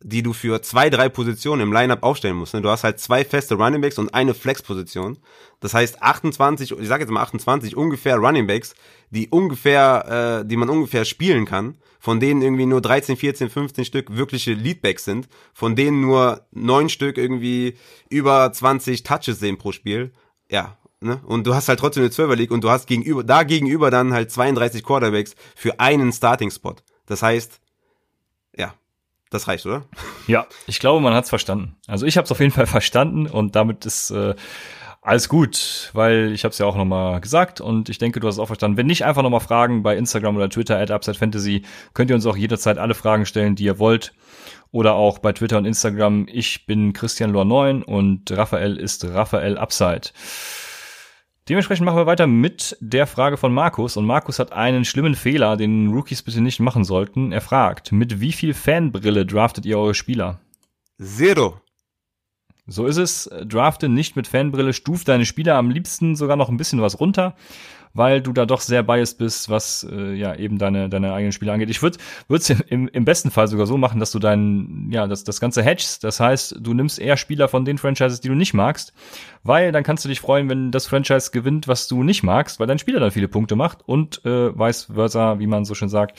die 0.00 0.22
du 0.22 0.32
für 0.32 0.62
zwei, 0.62 0.90
drei 0.90 1.08
Positionen 1.08 1.62
im 1.62 1.72
Lineup 1.72 2.02
aufstellen 2.02 2.36
musst. 2.36 2.54
Ne? 2.54 2.62
Du 2.62 2.70
hast 2.70 2.84
halt 2.84 3.00
zwei 3.00 3.24
feste 3.24 3.56
Runningbacks 3.56 3.98
und 3.98 4.14
eine 4.14 4.32
Flex-Position. 4.32 5.18
Das 5.60 5.74
heißt 5.74 6.02
28, 6.02 6.78
ich 6.78 6.88
sage 6.88 7.02
jetzt 7.02 7.10
mal 7.10 7.22
28 7.22 7.76
ungefähr 7.76 8.16
Runningbacks, 8.16 8.74
die 9.10 9.28
ungefähr, 9.28 10.42
äh, 10.42 10.46
die 10.46 10.56
man 10.56 10.68
ungefähr 10.68 11.04
spielen 11.04 11.46
kann, 11.46 11.78
von 11.98 12.20
denen 12.20 12.42
irgendwie 12.42 12.66
nur 12.66 12.80
13, 12.80 13.16
14, 13.16 13.50
15 13.50 13.84
Stück 13.84 14.16
wirkliche 14.16 14.52
Leadbacks 14.52 15.04
sind, 15.04 15.28
von 15.52 15.74
denen 15.74 16.00
nur 16.00 16.46
neun 16.52 16.88
Stück 16.88 17.18
irgendwie 17.18 17.76
über 18.08 18.52
20 18.52 19.02
Touches 19.02 19.40
sehen 19.40 19.58
pro 19.58 19.72
Spiel. 19.72 20.12
Ja, 20.48 20.78
Ne? 21.00 21.20
Und 21.26 21.46
du 21.46 21.54
hast 21.54 21.68
halt 21.68 21.78
trotzdem 21.78 22.02
eine 22.02 22.10
12er 22.10 22.34
League 22.34 22.50
und 22.50 22.64
du 22.64 22.70
hast 22.70 22.88
gegenüber, 22.88 23.22
da 23.22 23.44
gegenüber 23.44 23.90
dann 23.90 24.12
halt 24.12 24.32
32 24.32 24.82
Quarterbacks 24.82 25.36
für 25.54 25.78
einen 25.78 26.12
Starting-Spot. 26.12 26.74
Das 27.06 27.22
heißt, 27.22 27.60
das 29.30 29.48
reicht, 29.48 29.66
oder? 29.66 29.84
Ja, 30.26 30.46
ich 30.66 30.80
glaube, 30.80 31.00
man 31.00 31.14
hat's 31.14 31.28
verstanden. 31.28 31.76
Also 31.86 32.06
ich 32.06 32.16
habe 32.16 32.24
es 32.24 32.32
auf 32.32 32.40
jeden 32.40 32.52
Fall 32.52 32.66
verstanden 32.66 33.26
und 33.26 33.56
damit 33.56 33.86
ist 33.86 34.10
äh, 34.10 34.34
alles 35.02 35.28
gut, 35.28 35.90
weil 35.94 36.32
ich 36.32 36.44
habe 36.44 36.52
es 36.52 36.58
ja 36.58 36.66
auch 36.66 36.76
nochmal 36.76 37.20
gesagt 37.20 37.60
und 37.60 37.88
ich 37.88 37.98
denke, 37.98 38.20
du 38.20 38.26
hast 38.26 38.34
es 38.34 38.38
auch 38.38 38.46
verstanden. 38.46 38.76
Wenn 38.76 38.86
nicht, 38.86 39.04
einfach 39.04 39.22
nochmal 39.22 39.40
Fragen 39.40 39.82
bei 39.82 39.96
Instagram 39.96 40.36
oder 40.36 40.50
Twitter 40.50 40.78
at 40.78 40.90
UpsideFantasy. 40.90 41.62
Könnt 41.94 42.10
ihr 42.10 42.16
uns 42.16 42.26
auch 42.26 42.36
jederzeit 42.36 42.78
alle 42.78 42.94
Fragen 42.94 43.24
stellen, 43.24 43.54
die 43.54 43.64
ihr 43.64 43.78
wollt. 43.78 44.12
Oder 44.70 44.94
auch 44.94 45.18
bei 45.18 45.32
Twitter 45.32 45.56
und 45.56 45.64
Instagram. 45.64 46.26
Ich 46.30 46.66
bin 46.66 46.92
Christian 46.92 47.32
9 47.32 47.82
und 47.82 48.30
Raphael 48.30 48.76
ist 48.76 49.04
Raphael 49.06 49.56
Upside. 49.56 50.10
Dementsprechend 51.48 51.86
machen 51.86 51.96
wir 51.96 52.06
weiter 52.06 52.26
mit 52.26 52.76
der 52.80 53.06
Frage 53.06 53.38
von 53.38 53.54
Markus. 53.54 53.96
Und 53.96 54.04
Markus 54.04 54.38
hat 54.38 54.52
einen 54.52 54.84
schlimmen 54.84 55.14
Fehler, 55.14 55.56
den 55.56 55.88
Rookies 55.88 56.22
bitte 56.22 56.42
nicht 56.42 56.60
machen 56.60 56.84
sollten. 56.84 57.32
Er 57.32 57.40
fragt, 57.40 57.90
mit 57.90 58.20
wie 58.20 58.32
viel 58.32 58.52
Fanbrille 58.52 59.24
draftet 59.24 59.64
ihr 59.64 59.78
eure 59.78 59.94
Spieler? 59.94 60.40
Zero. 61.00 61.58
So 62.66 62.84
ist 62.84 62.98
es. 62.98 63.30
Drafte 63.46 63.88
nicht 63.88 64.14
mit 64.14 64.26
Fanbrille, 64.26 64.74
stuf 64.74 65.04
deine 65.04 65.24
Spieler 65.24 65.54
am 65.54 65.70
liebsten 65.70 66.16
sogar 66.16 66.36
noch 66.36 66.50
ein 66.50 66.58
bisschen 66.58 66.82
was 66.82 67.00
runter. 67.00 67.34
Weil 67.94 68.20
du 68.20 68.32
da 68.32 68.46
doch 68.46 68.60
sehr 68.60 68.82
biased 68.82 69.18
bist, 69.18 69.48
was 69.48 69.86
äh, 69.90 70.14
ja 70.14 70.34
eben 70.34 70.58
deine, 70.58 70.88
deine 70.88 71.12
eigenen 71.12 71.32
Spiele 71.32 71.52
angeht. 71.52 71.70
Ich 71.70 71.82
würde 71.82 71.98
es 72.30 72.50
im, 72.50 72.88
im 72.88 73.04
besten 73.04 73.30
Fall 73.30 73.48
sogar 73.48 73.66
so 73.66 73.76
machen, 73.76 74.00
dass 74.00 74.12
du 74.12 74.18
dein, 74.18 74.88
ja, 74.90 75.06
das, 75.06 75.24
das 75.24 75.40
Ganze 75.40 75.62
hedgest. 75.62 76.04
Das 76.04 76.20
heißt, 76.20 76.56
du 76.60 76.74
nimmst 76.74 76.98
eher 76.98 77.16
Spieler 77.16 77.48
von 77.48 77.64
den 77.64 77.78
Franchises, 77.78 78.20
die 78.20 78.28
du 78.28 78.34
nicht 78.34 78.54
magst, 78.54 78.92
weil 79.42 79.72
dann 79.72 79.84
kannst 79.84 80.04
du 80.04 80.08
dich 80.08 80.20
freuen, 80.20 80.48
wenn 80.48 80.70
das 80.70 80.86
Franchise 80.86 81.30
gewinnt, 81.30 81.68
was 81.68 81.88
du 81.88 82.02
nicht 82.02 82.22
magst, 82.22 82.60
weil 82.60 82.66
dein 82.66 82.78
Spieler 82.78 83.00
dann 83.00 83.10
viele 83.10 83.28
Punkte 83.28 83.56
macht 83.56 83.78
und 83.86 84.24
äh, 84.24 84.56
vice 84.58 84.88
versa, 84.92 85.38
wie 85.38 85.46
man 85.46 85.64
so 85.64 85.74
schön 85.74 85.88
sagt. 85.88 86.18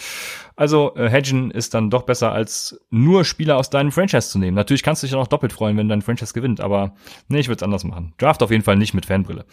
Also 0.56 0.96
äh, 0.96 1.10
hedgen 1.10 1.52
ist 1.52 1.74
dann 1.74 1.90
doch 1.90 2.04
besser, 2.04 2.32
als 2.32 2.80
nur 2.90 3.24
Spieler 3.26 3.58
aus 3.58 3.70
deinem 3.70 3.91
Franchise 3.91 4.30
zu 4.30 4.40
nehmen. 4.40 4.56
Natürlich 4.56 4.84
kannst 4.84 5.04
du 5.04 5.08
dich 5.08 5.12
dann 5.12 5.22
auch 5.22 5.28
doppelt 5.28 5.54
freuen, 5.54 5.78
wenn 5.78 5.90
dein 5.90 6.02
Franchise 6.02 6.34
gewinnt, 6.34 6.60
aber 6.62 6.94
nee, 7.28 7.40
ich 7.40 7.48
würde 7.48 7.58
es 7.58 7.64
anders 7.64 7.84
machen. 7.84 8.14
Draft 8.18 8.44
auf 8.44 8.52
jeden 8.52 8.64
Fall 8.64 8.76
nicht 8.76 8.94
mit 8.94 9.06
Fanbrille. 9.06 9.46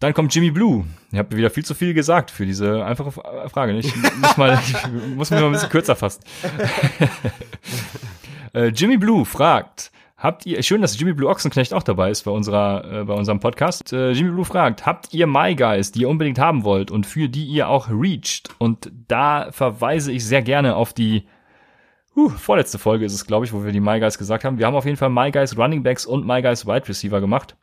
Dann 0.00 0.14
kommt 0.14 0.34
Jimmy 0.34 0.50
Blue. 0.50 0.86
Ihr 1.12 1.18
habt 1.18 1.36
wieder 1.36 1.50
viel 1.50 1.64
zu 1.64 1.74
viel 1.74 1.92
gesagt 1.92 2.30
für 2.30 2.46
diese 2.46 2.84
einfache 2.84 3.12
Frage. 3.12 3.78
Ich 3.78 3.94
muss, 3.94 4.36
mal, 4.38 4.58
ich 4.58 4.74
muss 5.14 5.30
mich 5.30 5.38
mal 5.38 5.46
ein 5.46 5.52
bisschen 5.52 5.68
kürzer 5.68 5.94
fassen. 5.94 6.22
äh, 8.54 8.68
Jimmy 8.68 8.96
Blue 8.96 9.26
fragt, 9.26 9.92
habt 10.16 10.46
ihr, 10.46 10.62
schön, 10.62 10.80
dass 10.80 10.98
Jimmy 10.98 11.12
Blue 11.12 11.28
Ochsenknecht 11.28 11.74
auch 11.74 11.82
dabei 11.82 12.10
ist 12.10 12.22
bei 12.22 12.30
unserer, 12.30 13.00
äh, 13.02 13.04
bei 13.04 13.12
unserem 13.12 13.40
Podcast. 13.40 13.92
Äh, 13.92 14.12
Jimmy 14.12 14.30
Blue 14.30 14.46
fragt, 14.46 14.86
habt 14.86 15.12
ihr 15.12 15.26
My 15.26 15.54
Guys, 15.54 15.92
die 15.92 16.00
ihr 16.00 16.08
unbedingt 16.08 16.38
haben 16.38 16.64
wollt 16.64 16.90
und 16.90 17.04
für 17.04 17.28
die 17.28 17.44
ihr 17.44 17.68
auch 17.68 17.90
reached? 17.90 18.48
Und 18.56 18.90
da 19.06 19.52
verweise 19.52 20.12
ich 20.12 20.24
sehr 20.24 20.40
gerne 20.40 20.76
auf 20.76 20.94
die 20.94 21.26
uh, 22.16 22.30
vorletzte 22.30 22.78
Folge 22.78 23.04
ist 23.04 23.12
es, 23.12 23.26
glaube 23.26 23.44
ich, 23.44 23.52
wo 23.52 23.64
wir 23.64 23.72
die 23.72 23.80
My 23.80 24.00
Guys 24.00 24.16
gesagt 24.16 24.44
haben. 24.44 24.56
Wir 24.56 24.64
haben 24.64 24.76
auf 24.76 24.86
jeden 24.86 24.96
Fall 24.96 25.10
My 25.10 25.30
Guys 25.30 25.58
Running 25.58 25.82
Backs 25.82 26.06
und 26.06 26.26
My 26.26 26.40
Guys 26.40 26.66
Wide 26.66 26.88
Receiver 26.88 27.20
gemacht. 27.20 27.54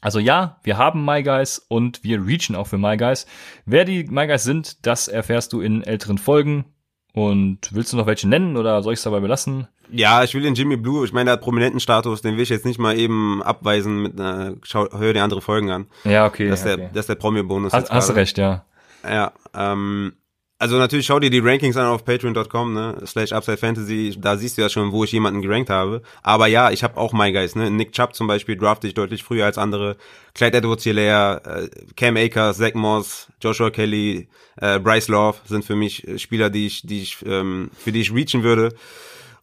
Also 0.00 0.18
ja, 0.20 0.58
wir 0.62 0.78
haben 0.78 1.04
My 1.04 1.22
Guys 1.22 1.58
und 1.68 2.04
wir 2.04 2.24
reachen 2.24 2.54
auch 2.54 2.68
für 2.68 2.78
My 2.78 2.96
Guys. 2.96 3.26
Wer 3.66 3.84
die 3.84 4.04
My 4.04 4.26
Guys 4.26 4.44
sind, 4.44 4.86
das 4.86 5.08
erfährst 5.08 5.52
du 5.52 5.60
in 5.60 5.82
älteren 5.82 6.18
Folgen. 6.18 6.66
Und 7.14 7.72
willst 7.72 7.92
du 7.92 7.96
noch 7.96 8.06
welche 8.06 8.28
nennen 8.28 8.56
oder 8.56 8.82
soll 8.82 8.92
ich 8.92 8.98
es 8.98 9.04
dabei 9.04 9.18
belassen? 9.18 9.66
Ja, 9.90 10.22
ich 10.22 10.34
will 10.34 10.42
den 10.42 10.54
Jimmy 10.54 10.76
Blue, 10.76 11.04
ich 11.04 11.12
meine, 11.12 11.26
der 11.26 11.32
hat 11.32 11.40
prominenten 11.40 11.80
Status, 11.80 12.20
den 12.20 12.36
will 12.36 12.42
ich 12.42 12.50
jetzt 12.50 12.66
nicht 12.66 12.78
mal 12.78 12.96
eben 12.96 13.42
abweisen 13.42 14.02
mit 14.02 14.20
einer, 14.20 14.54
schau, 14.62 14.86
hör 14.92 15.12
dir 15.14 15.24
andere 15.24 15.40
Folgen 15.40 15.70
an. 15.70 15.86
Ja, 16.04 16.26
okay. 16.26 16.48
Das 16.48 16.60
ist 16.60 16.66
okay. 16.66 16.76
der, 16.76 16.88
das 16.88 17.00
ist 17.00 17.08
der 17.08 17.14
Promi-Bonus. 17.14 17.72
Hast, 17.72 17.90
hast 17.90 18.14
recht, 18.14 18.38
ja. 18.38 18.64
Ja, 19.02 19.32
ähm, 19.54 20.12
also 20.58 20.76
natürlich 20.76 21.06
schau 21.06 21.20
dir 21.20 21.30
die 21.30 21.38
Rankings 21.38 21.76
an 21.76 21.86
auf 21.86 22.04
patreon.com, 22.04 22.74
ne, 22.74 22.96
slash 23.06 23.32
Upside 23.32 23.58
Fantasy, 23.58 24.16
da 24.18 24.36
siehst 24.36 24.58
du 24.58 24.62
ja 24.62 24.68
schon, 24.68 24.90
wo 24.90 25.04
ich 25.04 25.12
jemanden 25.12 25.40
gerankt 25.40 25.70
habe. 25.70 26.02
Aber 26.22 26.48
ja, 26.48 26.70
ich 26.70 26.82
habe 26.82 26.96
auch 26.96 27.12
My 27.12 27.32
Guys, 27.32 27.54
ne, 27.54 27.70
Nick 27.70 27.92
Chubb 27.92 28.14
zum 28.14 28.26
Beispiel 28.26 28.56
drafte 28.56 28.88
ich 28.88 28.94
deutlich 28.94 29.22
früher 29.22 29.44
als 29.44 29.56
andere. 29.56 29.96
Clyde 30.34 30.58
edwards 30.58 30.84
hilaire 30.84 31.42
äh, 31.44 31.68
Cam 31.96 32.16
Akers, 32.16 32.58
Zach 32.58 32.74
Moss, 32.74 33.28
Joshua 33.40 33.70
Kelly, 33.70 34.28
äh, 34.60 34.80
Bryce 34.80 35.08
Love 35.08 35.38
sind 35.44 35.64
für 35.64 35.76
mich 35.76 36.06
Spieler, 36.16 36.50
die 36.50 36.66
ich, 36.66 36.82
die 36.82 37.02
ich, 37.02 37.18
ähm, 37.24 37.70
für 37.78 37.92
die 37.92 38.00
ich 38.00 38.12
reachen 38.12 38.42
würde. 38.42 38.74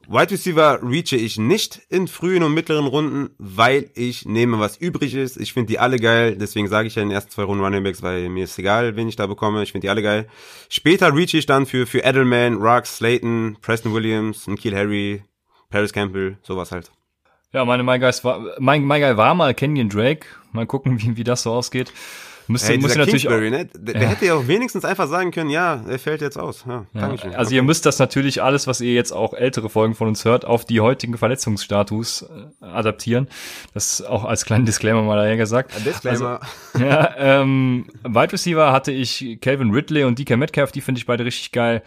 Wide 0.08 0.32
Receiver 0.32 0.80
reache 0.84 1.16
ich 1.16 1.38
nicht 1.38 1.82
in 1.90 2.08
frühen 2.08 2.44
und 2.44 2.54
mittleren 2.54 2.86
Runden, 2.86 3.30
weil 3.38 3.90
ich 3.96 4.26
nehme, 4.26 4.60
was 4.60 4.78
übrig 4.78 5.16
ist. 5.16 5.38
Ich 5.38 5.54
finde 5.54 5.68
die 5.68 5.80
alle 5.80 5.98
geil, 5.98 6.38
deswegen 6.38 6.68
sage 6.68 6.88
ich 6.88 6.96
ja 6.96 7.02
in 7.02 7.10
den 7.10 7.16
ersten 7.16 7.32
zwei 7.32 7.44
Runden 7.44 7.64
Running 7.64 7.84
Backs, 7.84 8.04
weil 8.04 8.30
mir 8.30 8.44
ist 8.44 8.60
egal, 8.60 8.96
wen 8.96 9.08
ich 9.08 9.16
da 9.16 9.26
bekomme. 9.26 9.64
Ich 9.64 9.72
finde 9.72 9.86
die 9.86 9.90
alle 9.90 10.04
geil. 10.04 10.28
Später 10.70 11.14
reache 11.14 11.38
ich 11.38 11.48
dann 11.48 11.66
für, 11.66 11.88
für 11.88 12.04
Edelman, 12.04 12.56
Rux, 12.56 12.98
Slayton, 12.98 13.58
Preston 13.62 13.94
Williams, 13.94 14.48
Nikhil 14.48 14.76
Harry, 14.76 15.24
Paris 15.70 15.92
Campbell, 15.92 16.38
sowas 16.44 16.72
halt. 16.72 16.92
Ja, 17.52 17.66
meine 17.66 17.84
My 17.84 17.98
Guys 17.98 18.24
war, 18.24 18.56
mein 18.60 18.86
My 18.86 19.00
Guy 19.00 19.18
war 19.18 19.34
mal 19.34 19.54
Kenyon 19.54 19.90
Drake. 19.90 20.28
Mal 20.52 20.68
gucken, 20.68 21.00
wie, 21.02 21.18
wie 21.18 21.24
das 21.24 21.44
so 21.44 21.52
ausgeht. 21.52 21.92
Müsste, 22.48 22.70
hey, 22.70 22.78
müsste 22.78 23.00
natürlich 23.00 23.28
auch, 23.28 23.40
ne? 23.40 23.68
Der, 23.74 24.02
ja. 24.02 24.08
hätte 24.08 24.26
ja 24.26 24.36
auch 24.36 24.48
wenigstens 24.48 24.86
einfach 24.86 25.08
sagen 25.08 25.32
können, 25.32 25.50
ja, 25.50 25.84
er 25.88 26.00
fällt 26.00 26.22
jetzt 26.22 26.38
aus. 26.38 26.64
Ja, 26.68 26.86
ja. 26.94 27.10
Also 27.10 27.50
okay. 27.50 27.56
ihr 27.56 27.64
müsst 27.64 27.86
das 27.86 27.98
natürlich 27.98 28.44
alles, 28.44 28.68
was 28.68 28.82
ihr 28.82 28.94
jetzt 28.94 29.12
auch 29.12 29.34
ältere 29.34 29.70
Folgen 29.70 29.96
von 29.96 30.08
uns 30.08 30.26
hört, 30.26 30.46
auf 30.46 30.66
die 30.66 30.80
heutigen 30.80 31.18
Verletzungsstatus 31.18 32.24
äh, 32.62 32.66
adaptieren. 32.66 33.28
Das 33.74 34.02
auch 34.02 34.26
als 34.26 34.46
kleinen 34.46 34.66
Disclaimer 34.66 35.02
mal 35.02 35.18
daher 35.18 35.38
gesagt. 35.38 35.76
Ein 35.76 35.84
Disclaimer. 35.84 36.42
Also, 36.74 36.86
ja, 36.86 37.16
ähm, 37.18 37.88
Wide 38.04 38.34
Receiver 38.34 38.72
hatte 38.72 38.92
ich 38.92 39.40
Calvin 39.42 39.72
Ridley 39.72 40.04
und 40.04 40.20
DK 40.20 40.38
Metcalf, 40.38 40.72
die 40.72 40.82
finde 40.82 41.00
ich 41.00 41.06
beide 41.06 41.26
richtig 41.26 41.52
geil. 41.52 41.82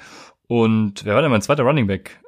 Und 0.49 1.05
wer 1.05 1.15
war 1.15 1.23
denn 1.23 1.31
mein 1.31 1.43
zweiter 1.43 1.63
Running 1.63 1.87
Back? 1.87 2.21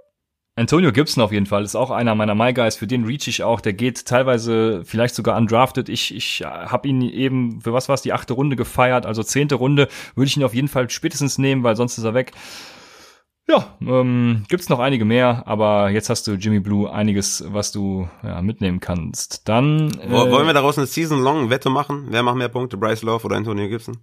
Antonio 0.60 0.92
Gibson 0.92 1.22
auf 1.24 1.32
jeden 1.32 1.46
Fall 1.46 1.64
ist 1.64 1.74
auch 1.74 1.90
einer 1.90 2.14
meiner 2.14 2.34
My 2.34 2.52
Guys, 2.52 2.76
für 2.76 2.86
den 2.86 3.04
reach 3.04 3.26
ich 3.28 3.42
auch. 3.42 3.62
Der 3.62 3.72
geht 3.72 4.04
teilweise 4.04 4.82
vielleicht 4.84 5.14
sogar 5.14 5.38
undrafted. 5.38 5.88
Ich, 5.88 6.14
ich 6.14 6.42
habe 6.44 6.86
ihn 6.86 7.00
eben, 7.00 7.62
für 7.62 7.72
was 7.72 7.88
war 7.88 7.94
es, 7.94 8.02
die 8.02 8.12
achte 8.12 8.34
Runde 8.34 8.56
gefeiert, 8.56 9.06
also 9.06 9.22
zehnte 9.22 9.54
Runde, 9.54 9.88
würde 10.14 10.26
ich 10.28 10.36
ihn 10.36 10.44
auf 10.44 10.52
jeden 10.52 10.68
Fall 10.68 10.90
spätestens 10.90 11.38
nehmen, 11.38 11.62
weil 11.62 11.76
sonst 11.76 11.96
ist 11.96 12.04
er 12.04 12.12
weg. 12.12 12.32
Ja, 13.48 13.74
ähm, 13.80 14.44
gibt's 14.48 14.68
noch 14.68 14.80
einige 14.80 15.06
mehr, 15.06 15.44
aber 15.46 15.88
jetzt 15.88 16.10
hast 16.10 16.26
du 16.26 16.32
Jimmy 16.32 16.60
Blue 16.60 16.92
einiges, 16.92 17.42
was 17.48 17.72
du 17.72 18.10
ja, 18.22 18.42
mitnehmen 18.42 18.80
kannst. 18.80 19.48
Dann 19.48 19.98
äh, 19.98 20.10
wollen 20.10 20.46
wir 20.46 20.52
daraus 20.52 20.76
eine 20.76 20.86
Season-Long-Wette 20.86 21.70
machen? 21.70 22.08
Wer 22.10 22.22
macht 22.22 22.36
mehr 22.36 22.50
Punkte, 22.50 22.76
Bryce 22.76 23.00
Love 23.00 23.24
oder 23.24 23.36
Antonio 23.36 23.66
Gibson? 23.66 23.96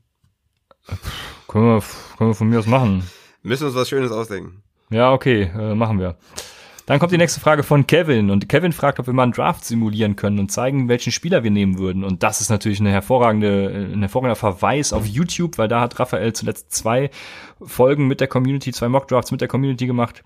Können 1.47 1.65
wir, 1.65 1.83
können 2.17 2.31
wir 2.31 2.35
von 2.35 2.49
mir 2.49 2.57
aus 2.57 2.65
machen. 2.65 3.03
Müssen 3.43 3.67
uns 3.67 3.75
was 3.75 3.87
Schönes 3.87 4.11
ausdenken. 4.11 4.63
Ja, 4.89 5.13
okay, 5.13 5.51
äh, 5.55 5.75
machen 5.75 5.99
wir. 5.99 6.15
Dann 6.87 6.99
kommt 6.99 7.11
die 7.11 7.17
nächste 7.17 7.41
Frage 7.41 7.63
von 7.63 7.85
Kevin 7.85 8.29
und 8.29 8.47
Kevin 8.47 8.71
fragt, 8.71 8.97
ob 8.97 9.07
wir 9.07 9.13
mal 9.13 9.23
einen 9.23 9.33
Draft 9.33 9.65
simulieren 9.65 10.15
können 10.15 10.39
und 10.39 10.53
zeigen, 10.53 10.87
welchen 10.87 11.11
Spieler 11.11 11.43
wir 11.43 11.51
nehmen 11.51 11.77
würden. 11.77 12.05
Und 12.05 12.23
das 12.23 12.39
ist 12.39 12.49
natürlich 12.49 12.79
eine 12.79 12.91
hervorragende, 12.91 13.69
äh, 13.69 13.93
ein 13.93 13.99
hervorragender 13.99 14.37
Verweis 14.37 14.93
auf 14.93 15.05
YouTube, 15.05 15.57
weil 15.57 15.67
da 15.67 15.81
hat 15.81 15.99
Raphael 15.99 16.31
zuletzt 16.31 16.73
zwei 16.73 17.09
Folgen 17.61 18.07
mit 18.07 18.21
der 18.21 18.29
Community, 18.29 18.71
zwei 18.71 18.87
Mockdrafts 18.87 19.31
mit 19.31 19.41
der 19.41 19.49
Community 19.49 19.85
gemacht. 19.85 20.23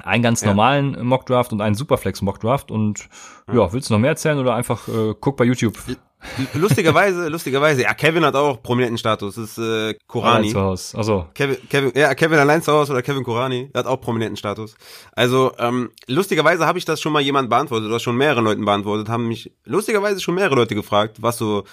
Einen 0.00 0.22
ganz 0.22 0.42
ja. 0.42 0.48
normalen 0.48 1.04
Mockdraft 1.04 1.52
und 1.52 1.60
einen 1.60 1.74
Superflex 1.74 2.22
Mockdraft. 2.22 2.70
Und 2.70 3.08
ja. 3.48 3.54
ja, 3.54 3.72
willst 3.72 3.90
du 3.90 3.94
noch 3.94 4.00
mehr 4.00 4.10
erzählen 4.10 4.38
oder 4.38 4.54
einfach 4.54 4.86
äh, 4.86 5.14
guck 5.20 5.36
bei 5.36 5.44
YouTube? 5.44 5.76
Lustigerweise, 6.54 7.28
lustigerweise, 7.28 7.82
ja, 7.82 7.94
Kevin 7.94 8.24
hat 8.24 8.34
auch 8.34 8.62
prominenten 8.62 8.98
Status. 8.98 9.36
Das 9.36 9.44
ist 9.44 9.58
äh, 9.58 9.94
Kurani. 10.06 10.36
Allein 10.36 10.50
zu 10.50 10.60
Hause. 10.60 10.98
Also. 10.98 11.26
Kevin, 11.34 11.56
Kevin, 11.68 11.92
ja, 11.94 12.14
Kevin 12.14 12.38
allein 12.38 12.62
zu 12.62 12.72
Hause 12.72 12.92
oder 12.92 13.02
Kevin 13.02 13.24
Kurani 13.24 13.70
hat 13.74 13.86
auch 13.86 14.00
prominenten 14.00 14.36
Status. 14.36 14.74
Also, 15.12 15.52
ähm, 15.58 15.90
lustigerweise 16.06 16.66
habe 16.66 16.78
ich 16.78 16.84
das 16.84 17.00
schon 17.00 17.12
mal 17.12 17.22
jemand 17.22 17.50
beantwortet 17.50 17.88
oder 17.88 18.00
schon 18.00 18.16
mehrere 18.16 18.40
Leuten 18.40 18.64
beantwortet, 18.64 19.08
haben 19.08 19.28
mich 19.28 19.52
lustigerweise 19.64 20.20
schon 20.20 20.34
mehrere 20.34 20.54
Leute 20.54 20.74
gefragt, 20.74 21.18
was 21.20 21.38
so 21.38 21.64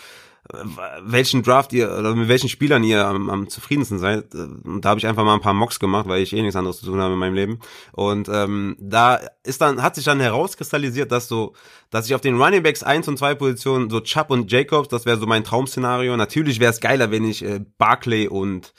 welchen 1.03 1.43
Draft 1.43 1.71
ihr 1.71 1.91
oder 1.97 2.15
mit 2.15 2.27
welchen 2.27 2.49
Spielern 2.49 2.83
ihr 2.83 3.05
am, 3.05 3.29
am 3.29 3.47
zufriedensten 3.47 3.99
seid. 3.99 4.33
Und 4.33 4.81
da 4.81 4.89
habe 4.89 4.99
ich 4.99 5.07
einfach 5.07 5.23
mal 5.23 5.35
ein 5.35 5.41
paar 5.41 5.53
Mocks 5.53 5.79
gemacht, 5.79 6.07
weil 6.07 6.21
ich 6.21 6.33
eh 6.33 6.41
nichts 6.41 6.55
anderes 6.55 6.79
zu 6.79 6.87
tun 6.87 6.99
habe 6.99 7.13
in 7.13 7.19
meinem 7.19 7.35
Leben. 7.35 7.59
Und 7.91 8.27
ähm, 8.27 8.75
da 8.79 9.19
ist 9.43 9.61
dann 9.61 9.81
hat 9.81 9.95
sich 9.95 10.05
dann 10.05 10.19
herauskristallisiert, 10.19 11.11
dass 11.11 11.27
so, 11.27 11.53
dass 11.89 12.07
ich 12.07 12.15
auf 12.15 12.21
den 12.21 12.41
Running 12.41 12.63
Backs 12.63 12.83
1 12.83 13.07
und 13.07 13.17
2 13.17 13.35
Positionen 13.35 13.89
so 13.89 14.01
Chubb 14.01 14.31
und 14.31 14.51
Jacobs, 14.51 14.89
das 14.89 15.05
wäre 15.05 15.17
so 15.17 15.27
mein 15.27 15.43
Traum-Szenario. 15.43 16.17
Natürlich 16.17 16.59
wäre 16.59 16.71
es 16.71 16.79
geiler, 16.79 17.11
wenn 17.11 17.23
ich 17.23 17.43
äh, 17.43 17.61
Barclay 17.77 18.27
und 18.27 18.73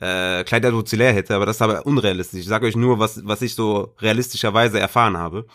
äh, 0.00 0.44
Kleider 0.44 0.72
hätte, 0.72 1.34
aber 1.34 1.46
das 1.46 1.56
ist 1.56 1.62
aber 1.62 1.84
unrealistisch. 1.84 2.40
Ich 2.40 2.46
sage 2.46 2.66
euch 2.66 2.76
nur, 2.76 3.00
was, 3.00 3.26
was 3.26 3.42
ich 3.42 3.56
so 3.56 3.94
realistischerweise 4.00 4.78
erfahren 4.78 5.16
habe. 5.16 5.46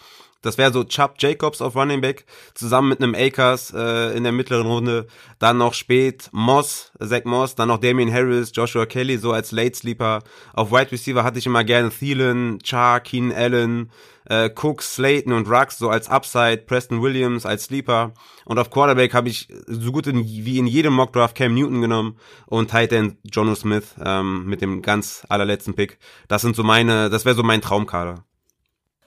Das 0.44 0.58
wäre 0.60 0.72
so 0.72 0.84
Chubb 0.84 1.16
Jacobs 1.18 1.62
auf 1.62 1.76
Running 1.76 2.02
Back 2.02 2.26
zusammen 2.54 2.90
mit 2.90 3.02
einem 3.02 3.16
Akers 3.16 3.74
äh, 3.76 4.16
in 4.16 4.24
der 4.24 4.32
mittleren 4.32 4.68
Runde. 4.68 5.08
Dann 5.40 5.58
noch 5.58 5.74
spät 5.74 6.30
Moss, 6.32 6.92
Zach 7.00 7.24
Moss, 7.24 7.56
dann 7.56 7.70
noch 7.70 7.80
Damian 7.80 8.14
Harris, 8.14 8.52
Joshua 8.54 8.86
Kelly 8.86 9.18
so 9.18 9.32
als 9.32 9.52
Late 9.52 9.76
Sleeper. 9.76 10.22
Auf 10.54 10.72
Wide 10.72 10.92
Receiver 10.92 11.24
hatte 11.24 11.40
ich 11.40 11.48
immer 11.48 11.64
gerne 11.64 11.90
Thielen, 11.90 12.60
Char, 12.64 13.00
Keenan 13.00 13.36
Allen, 13.36 13.92
äh, 14.26 14.50
Cook, 14.50 14.82
Slayton 14.82 15.34
und 15.34 15.48
Rux 15.50 15.78
so 15.78 15.90
als 15.90 16.10
Upside, 16.10 16.58
Preston 16.68 17.02
Williams 17.02 17.46
als 17.46 17.66
Sleeper. 17.66 18.14
Und 18.46 18.60
auf 18.60 18.70
Quarterback 18.70 19.14
habe 19.14 19.30
ich 19.30 19.48
so 19.68 19.92
gut 19.92 20.08
in, 20.08 20.26
wie 20.26 20.58
in 20.58 20.68
jedem 20.68 20.94
Mockdraft 20.94 21.36
Cam 21.36 21.54
Newton 21.54 21.82
genommen 21.82 22.18
und 22.46 22.70
Tight 22.70 22.92
End 22.92 23.18
Jono 23.24 23.56
Smith 23.56 23.96
ähm, 24.04 24.46
mit 24.46 24.62
dem 24.62 24.82
ganz 24.82 25.26
allerletzten 25.30 25.74
Pick. 25.74 25.98
Das 26.28 26.42
sind 26.42 26.56
so 26.56 26.64
meine, 26.64 27.10
das 27.10 27.26
wäre 27.26 27.36
so 27.36 27.44
mein 27.44 27.62
Traumkader. 27.62 28.26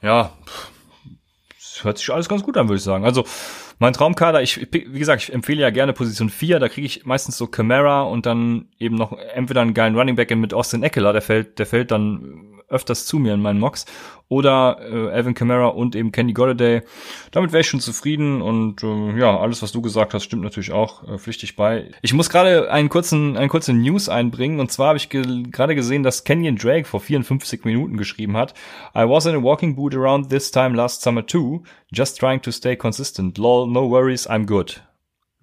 Ja, 0.03 0.33
hört 1.85 1.99
sich 1.99 2.11
alles 2.11 2.29
ganz 2.29 2.43
gut 2.43 2.57
an, 2.57 2.69
würde 2.69 2.79
ich 2.79 2.83
sagen. 2.83 3.05
Also 3.05 3.25
mein 3.79 3.93
Traumkader, 3.93 4.43
ich, 4.43 4.69
wie 4.73 4.99
gesagt, 4.99 5.23
ich 5.23 5.33
empfehle 5.33 5.63
ja 5.63 5.71
gerne 5.71 5.93
Position 5.93 6.31
4, 6.31 6.59
da 6.59 6.69
kriege 6.69 6.87
ich 6.87 7.05
meistens 7.05 7.37
so 7.37 7.47
Camara 7.47 8.03
und 8.03 8.27
dann 8.27 8.69
eben 8.79 8.97
noch 8.97 9.17
entweder 9.35 9.61
einen 9.61 9.75
geilen 9.75 9.97
Running 9.97 10.17
Back 10.17 10.35
mit 10.37 10.55
Austin 10.55 10.83
Eckler, 10.83 11.13
der 11.13 11.23
fällt, 11.23 11.59
der 11.59 11.67
fällt 11.67 11.91
dann 11.91 12.56
öfters 12.69 13.07
zu 13.07 13.19
mir 13.19 13.35
in 13.35 13.43
meinen 13.43 13.61
Mocks. 13.61 13.87
Oder 14.29 14.79
äh, 14.81 15.11
Alvin 15.13 15.35
Kamara 15.35 15.69
und 15.69 15.95
eben 15.95 16.11
Kenny 16.11 16.33
Golladay. 16.33 16.83
Damit 17.31 17.53
wäre 17.53 17.61
ich 17.61 17.69
schon 17.69 17.79
zufrieden 17.79 18.43
und 18.43 18.83
äh, 18.83 19.19
ja, 19.19 19.39
alles, 19.39 19.63
was 19.63 19.71
du 19.71 19.81
gesagt 19.81 20.15
hast, 20.15 20.25
stimmt 20.25 20.43
natürlich 20.43 20.73
auch 20.73 21.07
äh, 21.07 21.17
pflichtig 21.17 21.55
bei. 21.55 21.93
Ich 22.03 22.13
muss 22.13 22.29
gerade 22.29 22.71
einen 22.73 22.89
kurzen, 22.89 23.37
einen 23.37 23.49
kurzen 23.49 23.81
News 23.81 24.09
einbringen 24.09 24.59
und 24.59 24.73
zwar 24.73 24.89
habe 24.89 24.99
ich 24.99 25.11
ge 25.11 25.45
gerade 25.45 25.77
gesehen, 25.77 26.03
dass 26.03 26.25
Kenyon 26.25 26.57
Drake 26.57 26.87
vor 26.87 27.01
54 27.01 27.65
Minuten 27.65 27.97
geschrieben 27.97 28.37
hat. 28.37 28.53
I 28.97 29.09
was 29.09 29.27
in 29.27 29.37
a 29.37 29.43
walking 29.43 29.77
boot 29.77 29.95
around 29.95 30.29
this 30.29 30.51
time 30.51 30.75
last 30.75 31.03
summer 31.03 31.25
too, 31.25 31.63
just 31.93 32.19
trying 32.19 32.43
to 32.43 32.51
stay 32.51 32.75
consistent. 32.75 33.39
Lol, 33.39 33.69
no 33.69 33.89
worries, 33.89 34.29
I'm 34.29 34.45
good. 34.45 34.83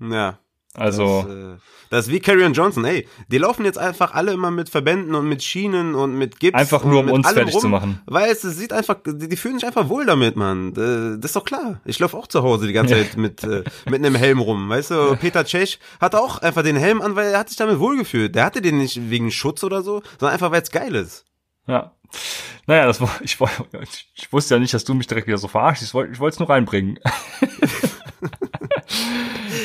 Ja, 0.02 0.40
Also. 0.76 1.26
Das, 1.28 1.36
äh, 1.36 1.58
das 1.90 2.08
ist 2.08 2.12
wie 2.12 2.20
Carrion 2.20 2.54
Johnson, 2.54 2.86
ey. 2.86 3.08
Die 3.28 3.38
laufen 3.38 3.66
jetzt 3.66 3.78
einfach 3.78 4.16
alle 4.16 4.34
immer 4.34 4.50
mit 4.50 4.68
Verbänden 4.68 5.14
und 5.14 5.30
mit 5.30 5.44
Schienen 5.44 5.94
und 5.94 6.18
mit 6.18 6.40
Gips. 6.40 6.58
Einfach 6.58 6.84
nur, 6.84 7.02
um 7.02 7.12
uns 7.12 7.30
fertig 7.30 7.54
rum, 7.54 7.62
zu 7.62 7.68
machen. 7.68 8.02
Weil 8.08 8.32
es, 8.32 8.44
es 8.44 8.58
sieht 8.58 8.74
einfach, 8.74 8.96
die, 9.06 9.30
die, 9.30 9.38
fühlen 9.38 9.60
sich 9.60 9.68
einfach 9.68 9.90
wohl 9.90 10.04
damit, 10.08 10.36
Mann. 10.36 10.74
Das 10.74 11.24
ist 11.24 11.36
doch 11.36 11.46
klar. 11.46 11.82
Ich 11.86 12.00
laufe 12.00 12.18
auch 12.18 12.26
zu 12.26 12.42
Hause 12.42 12.66
die 12.66 12.74
ganze 12.74 12.96
Zeit 12.96 13.16
mit, 13.16 13.44
äh, 13.44 13.64
mit 13.86 14.04
einem 14.04 14.16
Helm 14.16 14.40
rum. 14.40 14.70
Weißt 14.70 14.90
du, 14.90 15.16
Peter 15.18 15.46
Cech 15.46 15.80
hat 16.02 16.16
auch 16.16 16.40
einfach 16.40 16.64
den 16.64 16.78
Helm 16.78 17.00
an, 17.00 17.16
weil 17.16 17.32
er 17.32 17.38
hat 17.38 17.50
sich 17.50 17.58
damit 17.60 17.78
wohlgefühlt. 17.78 18.34
Der 18.34 18.46
hatte 18.46 18.64
den 18.64 18.80
nicht 18.80 19.12
wegen 19.12 19.30
Schutz 19.30 19.64
oder 19.64 19.84
so, 19.84 20.02
sondern 20.20 20.34
einfach, 20.34 20.50
weil 20.50 20.64
es 20.64 20.72
geil 20.72 20.96
ist. 20.96 21.26
Ja. 21.68 21.92
Naja, 22.66 22.86
das 22.86 23.02
war, 23.02 23.10
ich, 23.22 23.38
ich 24.16 24.34
wusste 24.34 24.56
ja 24.56 24.60
nicht, 24.60 24.74
dass 24.74 24.84
du 24.84 24.94
mich 24.94 25.08
direkt 25.08 25.28
wieder 25.28 25.38
so 25.38 25.48
verarschst. 25.48 25.84
Ich 25.84 25.94
wollte 25.94 26.26
es 26.28 26.40
nur 26.40 26.50
reinbringen. 26.50 27.00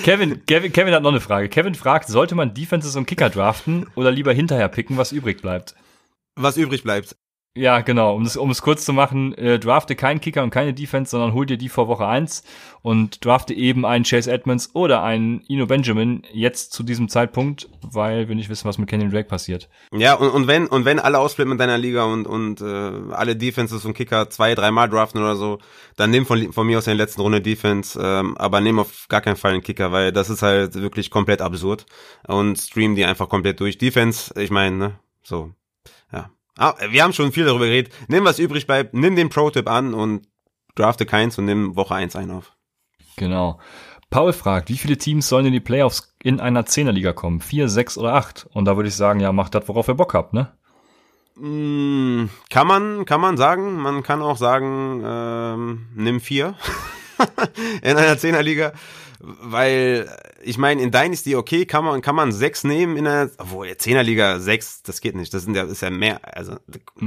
Kevin, 0.03 0.45
Kevin, 0.47 0.73
Kevin 0.73 0.95
hat 0.95 1.03
noch 1.03 1.11
eine 1.11 1.21
Frage. 1.21 1.49
Kevin 1.49 1.75
fragt, 1.75 2.09
sollte 2.09 2.35
man 2.35 2.55
Defenses 2.55 2.97
und 2.97 3.07
Kicker 3.07 3.31
draften 3.31 3.87
oder 3.95 4.11
lieber 4.11 4.33
hinterher 4.33 4.69
picken, 4.69 4.97
was 4.97 5.13
übrig 5.13 5.43
bleibt? 5.43 5.75
Was 6.35 6.57
übrig 6.57 6.83
bleibt. 6.83 7.17
Ja, 7.55 7.81
genau. 7.81 8.15
Um 8.15 8.23
es, 8.23 8.37
um 8.37 8.53
kurz 8.53 8.85
zu 8.85 8.93
machen, 8.93 9.35
äh, 9.35 9.59
drafte 9.59 9.97
keinen 9.97 10.21
Kicker 10.21 10.45
und 10.45 10.51
keine 10.51 10.75
Defense, 10.75 11.11
sondern 11.11 11.33
hol 11.33 11.45
dir 11.45 11.57
die 11.57 11.69
vor 11.69 11.89
Woche 11.89 12.07
eins 12.07 12.45
und 12.83 13.25
drafte 13.25 13.53
eben 13.53 13.85
einen 13.85 14.05
Chase 14.05 14.31
Edmonds 14.31 14.71
oder 14.75 15.03
einen 15.03 15.41
Ino 15.49 15.67
Benjamin 15.67 16.23
jetzt 16.33 16.73
zu 16.73 16.85
diesem 16.85 17.09
Zeitpunkt, 17.09 17.69
weil 17.83 18.29
wir 18.29 18.37
nicht 18.37 18.49
wissen, 18.49 18.69
was 18.69 18.79
mit 18.79 18.89
Kenyon 18.89 19.11
Drake 19.11 19.29
passiert. 19.29 19.69
Ja, 19.93 20.15
und, 20.15 20.31
und 20.31 20.47
wenn 20.47 20.69
und 20.69 20.85
wenn 20.85 21.01
alle 21.01 21.19
ausflippen 21.19 21.53
in 21.53 21.59
deiner 21.59 21.79
Liga 21.79 22.05
und 22.05 22.29
und 22.29 22.61
äh, 22.61 23.13
alle 23.13 23.35
Defenses 23.35 23.85
und 23.85 23.95
Kicker 23.95 24.31
zwei, 24.31 24.55
dreimal 24.55 24.89
draften 24.89 25.21
oder 25.21 25.35
so, 25.35 25.59
dann 25.97 26.11
nimm 26.11 26.27
von, 26.27 26.53
von 26.53 26.67
mir 26.67 26.79
aus 26.79 26.87
in 26.87 26.97
der 26.97 27.05
letzten 27.07 27.23
Runde 27.23 27.41
Defense, 27.41 27.99
ähm, 28.01 28.37
aber 28.37 28.61
nimm 28.61 28.79
auf 28.79 29.07
gar 29.09 29.21
keinen 29.21 29.37
Fall 29.37 29.53
einen 29.53 29.63
Kicker, 29.63 29.91
weil 29.91 30.13
das 30.13 30.31
ist 30.31 30.43
halt 30.43 30.75
wirklich 30.77 31.11
komplett 31.11 31.43
absurd 31.43 31.87
und 32.29 32.57
stream 32.57 32.95
die 32.95 33.05
einfach 33.05 33.29
komplett 33.29 33.59
durch. 33.59 33.79
Defense, 33.79 34.33
ich 34.41 34.51
meine, 34.51 34.77
ne, 34.77 34.99
so. 35.25 35.53
Ah, 36.59 36.75
wir 36.91 37.03
haben 37.03 37.13
schon 37.13 37.33
viel 37.33 37.45
darüber 37.45 37.67
geredet. 37.67 37.95
Nimm, 38.09 38.25
was 38.25 38.39
übrig 38.39 38.67
bleibt, 38.67 38.93
nimm 38.93 39.17
den 39.17 39.29
Pro-Tipp 39.29 39.69
an 39.69 39.95
und 39.95 40.27
drafte 40.75 41.07
keins 41.07 41.39
und 41.39 41.45
nimm 41.45 41.77
Woche 41.77 41.95
eins 41.95 42.17
ein 42.17 42.31
auf. 42.31 42.53
Genau. 43.17 43.61
Paul 44.11 44.33
fragt, 44.33 44.69
wie 44.69 44.79
viele 44.79 44.97
Teams 44.97 45.29
sollen 45.29 45.47
in 45.47 45.53
die 45.53 45.61
Playoffs 45.61 46.17
in 46.23 46.41
einer 46.41 46.67
Zehnerliga 46.67 47.13
kommen? 47.13 47.41
Vier, 47.41 47.69
sechs 47.69 47.97
oder 47.97 48.15
acht? 48.15 48.49
Und 48.53 48.65
da 48.65 48.77
würde 48.77 48.89
ich 48.89 48.97
sagen, 48.97 49.21
ja, 49.21 49.33
macht 49.33 49.55
das, 49.55 49.69
worauf 49.69 49.89
ihr 49.89 49.95
Bock 49.95 50.15
habt, 50.15 50.33
ne? 50.33 50.53
Mm, 51.37 52.29
kann 52.51 52.67
man, 52.67 53.05
kann 53.05 53.21
man 53.21 53.37
sagen. 53.37 53.77
Man 53.77 54.03
kann 54.03 54.23
auch 54.23 54.37
sagen, 54.37 55.03
ähm, 55.05 55.87
nimm 55.95 56.21
vier 56.21 56.55
in 57.83 57.97
einer 57.97 58.19
Zehnerliga 58.19 58.73
weil 59.21 60.09
ich 60.43 60.59
meine, 60.59 60.81
in 60.83 60.91
Dynasty, 60.91 61.35
okay, 61.37 61.67
kann 61.67 61.85
man, 61.85 62.01
kann 62.03 62.15
man 62.15 62.33
sechs 62.33 62.65
nehmen 62.65 62.97
in 62.97 63.05
der, 63.05 63.31
obwohl, 63.39 63.77
Zehnerliga 63.77 64.39
sechs, 64.39 64.83
das 64.83 65.01
geht 65.01 65.17
nicht, 65.17 65.35
das 65.35 65.43
sind 65.43 65.55
ja, 65.55 65.65
ist 65.65 65.83
ja 65.83 65.91
mehr, 65.91 66.21
also. 66.37 66.57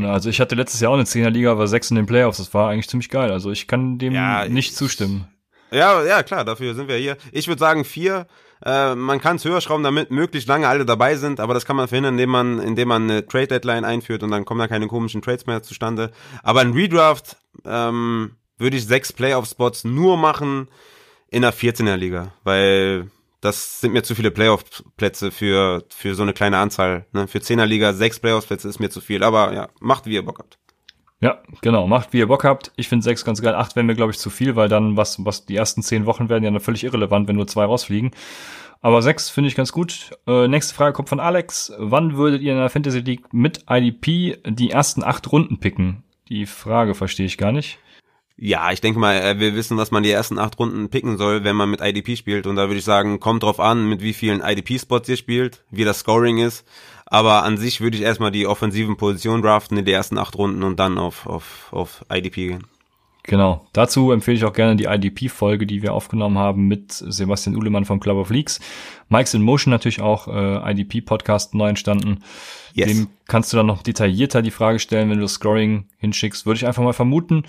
also 0.04 0.30
ich 0.30 0.42
hatte 0.42 0.56
letztes 0.56 0.80
Jahr 0.82 0.92
auch 0.92 0.96
eine 0.96 1.06
Zehnerliga, 1.06 1.52
aber 1.52 1.68
sechs 1.68 1.90
in 1.90 1.96
den 1.96 2.06
Playoffs, 2.06 2.38
das 2.38 2.54
war 2.54 2.70
eigentlich 2.70 2.90
ziemlich 2.90 3.10
geil, 3.10 3.32
also 3.32 3.52
ich 3.52 3.68
kann 3.68 3.98
dem 3.98 4.14
ja, 4.14 4.48
nicht 4.48 4.76
zustimmen. 4.76 5.28
Ja, 5.72 6.04
ja, 6.04 6.22
klar, 6.22 6.44
dafür 6.44 6.76
sind 6.76 6.90
wir 6.90 6.98
hier. 6.98 7.16
Ich 7.32 7.48
würde 7.48 7.60
sagen 7.60 7.86
vier, 7.86 8.28
äh, 8.66 8.94
man 8.94 9.22
kann 9.22 9.38
es 9.38 9.46
höher 9.46 9.62
schrauben, 9.62 9.84
damit 9.84 10.12
möglichst 10.12 10.50
lange 10.50 10.68
alle 10.68 10.86
dabei 10.86 11.16
sind, 11.16 11.40
aber 11.40 11.54
das 11.54 11.66
kann 11.66 11.78
man 11.78 11.88
verhindern, 11.88 12.16
indem 12.16 12.30
man, 12.30 12.60
indem 12.60 12.90
man 12.90 13.04
eine 13.04 13.26
Trade 13.26 13.48
Deadline 13.48 13.86
einführt 13.86 14.22
und 14.22 14.32
dann 14.32 14.44
kommen 14.44 14.60
da 14.60 14.68
keine 14.68 14.88
komischen 14.88 15.22
Trades 15.22 15.46
mehr 15.46 15.64
zustande. 15.64 16.12
Aber 16.44 16.60
ein 16.60 16.74
Redraft, 16.74 17.38
ähm, 17.64 18.32
würde 18.58 18.78
ich 18.78 18.86
sechs 18.86 19.12
Playoff-Spots 19.12 19.86
nur 19.86 20.18
machen, 20.18 20.70
in 21.32 21.42
der 21.42 21.54
14er 21.54 21.96
Liga, 21.96 22.34
weil 22.44 23.10
das 23.40 23.82
sind 23.82 23.94
mir 23.94 24.04
zu 24.04 24.14
viele 24.14 24.30
Playoff-Plätze 24.30 25.32
für, 25.32 25.84
für 25.90 26.14
so 26.14 26.22
eine 26.22 26.34
kleine 26.34 26.58
Anzahl. 26.58 27.08
Ne? 27.14 27.28
Für 27.28 27.40
10er 27.40 27.66
Liga 27.66 27.94
sechs 27.94 28.20
Playoff-Plätze 28.20 28.70
ist 28.70 28.80
mir 28.80 28.90
zu 28.90 29.02
viel, 29.02 29.24
aber 29.24 29.54
ja, 29.54 29.70
macht 29.80 30.06
wie 30.06 30.14
ihr 30.14 30.24
Bock 30.24 30.38
habt. 30.38 30.60
Ja, 31.22 31.40
genau, 31.62 31.88
macht 31.88 32.14
wie 32.14 32.20
ihr 32.20 32.28
Bock 32.28 32.44
habt. 32.44 32.72
Ich 32.76 32.88
finde 32.88 33.04
sechs 33.04 33.26
ganz 33.26 33.42
geil. 33.42 33.56
Acht 33.56 33.76
wäre 33.76 33.84
mir, 33.84 33.96
glaube 33.96 34.12
ich, 34.12 34.20
zu 34.20 34.30
viel, 34.30 34.56
weil 34.56 34.70
dann, 34.70 34.98
was, 34.98 35.24
was 35.24 35.46
die 35.46 35.56
ersten 35.56 35.82
zehn 35.82 36.06
Wochen 36.06 36.30
werden 36.30 36.44
ja 36.44 36.52
dann 36.52 36.60
völlig 36.60 36.84
irrelevant, 36.84 37.28
wenn 37.28 37.36
nur 37.36 37.48
zwei 37.48 37.66
rausfliegen. 37.66 38.12
Aber 38.82 39.02
sechs 39.04 39.30
finde 39.30 39.48
ich 39.48 39.56
ganz 39.56 39.72
gut. 39.72 40.12
Äh, 40.28 40.48
nächste 40.48 40.74
Frage 40.74 40.94
kommt 40.94 41.10
von 41.10 41.20
Alex. 41.20 41.72
Wann 41.78 42.18
würdet 42.18 42.42
ihr 42.42 42.54
in 42.54 42.58
der 42.58 42.70
Fantasy 42.70 43.00
League 43.00 43.32
mit 43.32 43.66
IDP 43.70 44.38
die 44.46 44.72
ersten 44.72 45.04
acht 45.04 45.32
Runden 45.32 45.60
picken? 45.60 46.04
Die 46.30 46.48
Frage 46.48 46.96
verstehe 46.96 47.28
ich 47.28 47.38
gar 47.38 47.52
nicht. 47.52 47.78
Ja, 48.44 48.72
ich 48.72 48.82
denke 48.82 49.00
mal, 49.00 49.14
er 49.14 49.40
will 49.40 49.54
wissen, 49.54 49.78
was 49.78 49.92
man 49.92 50.02
die 50.02 50.10
ersten 50.10 50.40
acht 50.40 50.58
Runden 50.58 50.90
picken 50.90 51.16
soll, 51.16 51.44
wenn 51.44 51.56
man 51.56 51.70
mit 51.70 51.80
IDP 51.80 52.16
spielt. 52.16 52.48
Und 52.48 52.56
da 52.56 52.70
würde 52.70 52.80
ich 52.80 52.84
sagen, 52.84 53.20
kommt 53.20 53.44
drauf 53.44 53.60
an, 53.60 53.88
mit 53.88 54.02
wie 54.02 54.14
vielen 54.14 54.42
IDP-Spots 54.42 55.08
ihr 55.10 55.18
spielt, 55.18 55.64
wie 55.70 55.84
das 55.84 56.00
Scoring 56.00 56.40
ist. 56.40 56.66
Aber 57.06 57.44
an 57.44 57.58
sich 57.58 57.82
würde 57.82 57.98
ich 57.98 58.04
erstmal 58.04 58.32
die 58.32 58.48
offensiven 58.48 58.98
Positionen 58.98 59.44
draften 59.44 59.78
in 59.78 59.86
die 59.86 59.92
ersten 59.92 60.18
acht 60.18 60.36
Runden 60.36 60.64
und 60.64 60.80
dann 60.80 60.98
auf, 60.98 61.28
auf, 61.28 61.68
auf 61.72 62.04
IDP 62.12 62.48
gehen. 62.48 62.64
Genau. 63.22 63.68
Dazu 63.74 64.12
empfehle 64.12 64.38
ich 64.38 64.44
auch 64.44 64.54
gerne 64.54 64.76
die 64.76 64.86
IDP-Folge, 64.86 65.68
die 65.68 65.84
wir 65.84 65.94
aufgenommen 65.94 66.40
haben 66.40 66.68
mit 66.68 66.94
Sebastian 66.94 67.56
Uhlemann 67.56 67.86
vom 67.86 68.00
Club 68.00 68.18
of 68.18 68.32
Leagues. 68.32 68.60
Mike's 69.10 69.36
in 69.36 69.44
Motion 69.44 69.70
natürlich 69.70 70.02
auch, 70.02 70.28
äh, 70.28 70.72
IDP-Podcast 70.72 71.54
neu 71.54 71.70
entstanden. 71.70 72.24
Yes. 72.74 72.88
Dem 72.88 73.08
kannst 73.28 73.54
du 73.54 73.58
dann 73.58 73.68
noch 73.68 73.84
detaillierter 73.84 74.42
die 74.42 74.50
Frage 74.50 74.80
stellen, 74.80 75.12
wenn 75.12 75.18
du 75.18 75.26
das 75.26 75.34
Scoring 75.34 75.86
hinschickst, 76.00 76.48
würde 76.48 76.58
ich 76.58 76.66
einfach 76.66 76.82
mal 76.82 76.94
vermuten. 76.94 77.44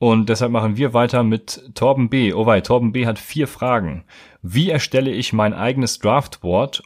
Und 0.00 0.30
deshalb 0.30 0.50
machen 0.50 0.78
wir 0.78 0.94
weiter 0.94 1.22
mit 1.22 1.74
Torben 1.74 2.08
B. 2.08 2.32
Oh 2.32 2.46
wei, 2.46 2.62
Torben 2.62 2.90
B. 2.90 3.04
hat 3.04 3.18
vier 3.18 3.46
Fragen. 3.46 4.04
Wie 4.40 4.70
erstelle 4.70 5.10
ich 5.10 5.34
mein 5.34 5.52
eigenes 5.52 5.98
Draftboard? 5.98 6.82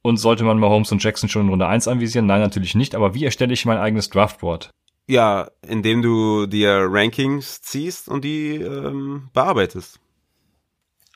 Und 0.00 0.16
sollte 0.16 0.42
man 0.42 0.58
mal 0.58 0.70
Holmes 0.70 0.90
und 0.90 1.04
Jackson 1.04 1.28
schon 1.28 1.42
in 1.42 1.48
Runde 1.50 1.66
1 1.66 1.88
anvisieren? 1.88 2.24
Nein, 2.24 2.40
natürlich 2.40 2.74
nicht. 2.74 2.94
Aber 2.94 3.12
wie 3.12 3.26
erstelle 3.26 3.52
ich 3.52 3.66
mein 3.66 3.76
eigenes 3.76 4.08
Draftboard? 4.08 4.70
Ja, 5.06 5.50
indem 5.68 6.00
du 6.00 6.46
dir 6.46 6.86
Rankings 6.88 7.60
ziehst 7.60 8.08
und 8.08 8.24
die 8.24 8.54
ähm, 8.54 9.28
bearbeitest. 9.34 10.00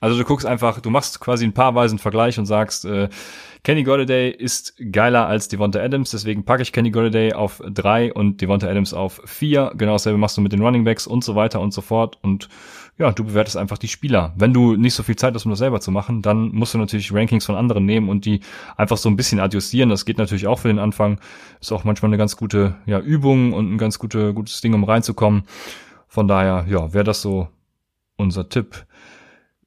Also 0.01 0.19
du 0.19 0.25
guckst 0.25 0.47
einfach, 0.47 0.81
du 0.81 0.91
machst 0.91 1.21
quasi 1.21 1.45
einen 1.45 1.55
paarweisen 1.55 1.99
Vergleich 1.99 2.39
und 2.39 2.47
sagst, 2.47 2.85
äh, 2.85 3.09
Kenny 3.65 3.83
Golladay 3.83 4.31
ist 4.31 4.75
geiler 4.93 5.27
als 5.27 5.49
Devonta 5.49 5.81
Adams, 5.81 6.11
deswegen 6.11 6.45
packe 6.45 6.63
ich 6.63 6.73
Kenny 6.73 6.91
Golladay 6.91 7.33
auf 7.33 7.63
drei 7.67 8.13
und 8.13 8.41
Devonta 8.41 8.69
Adams 8.69 8.93
auf 8.93 9.23
vier. 9.25 9.73
Genau 9.77 9.95
dasselbe 9.95 10.19
machst 10.19 10.37
du 10.37 10.43
mit 10.43 10.53
den 10.53 10.63
Running 10.63 10.85
Backs 10.85 11.07
und 11.07 11.25
so 11.25 11.35
weiter 11.35 11.61
und 11.61 11.73
so 11.73 11.81
fort. 11.81 12.19
Und 12.23 12.49
ja, 12.99 13.13
du 13.13 13.25
bewertest 13.25 13.57
einfach 13.57 13.79
die 13.79 13.89
Spieler. 13.89 14.33
Wenn 14.37 14.55
du 14.55 14.77
nicht 14.77 14.95
so 14.95 15.03
viel 15.03 15.17
Zeit 15.17 15.35
hast, 15.35 15.45
um 15.45 15.51
das 15.51 15.59
selber 15.59 15.81
zu 15.81 15.91
machen, 15.91 16.23
dann 16.23 16.49
musst 16.53 16.75
du 16.75 16.79
natürlich 16.79 17.13
Rankings 17.13 17.45
von 17.45 17.55
anderen 17.55 17.85
nehmen 17.85 18.09
und 18.09 18.25
die 18.25 18.41
einfach 18.77 18.97
so 18.97 19.09
ein 19.09 19.17
bisschen 19.17 19.41
adjustieren. 19.41 19.91
Das 19.91 20.05
geht 20.05 20.19
natürlich 20.19 20.47
auch 20.47 20.61
für 20.61 20.69
den 20.69 20.79
Anfang. 20.79 21.21
Ist 21.61 21.73
auch 21.73 21.85
manchmal 21.85 22.11
eine 22.11 22.19
ganz 22.19 22.37
gute 22.37 22.77
ja, 22.87 23.01
Übung 23.01 23.53
und 23.53 23.73
ein 23.73 23.79
ganz 23.79 23.99
gute, 23.99 24.33
gutes 24.33 24.61
Ding, 24.61 24.73
um 24.73 24.85
reinzukommen. 24.85 25.43
Von 26.09 26.29
daher, 26.29 26.67
ja, 26.69 26.95
wäre 26.95 27.05
das 27.05 27.21
so 27.21 27.49
unser 28.17 28.49
Tipp. 28.49 28.86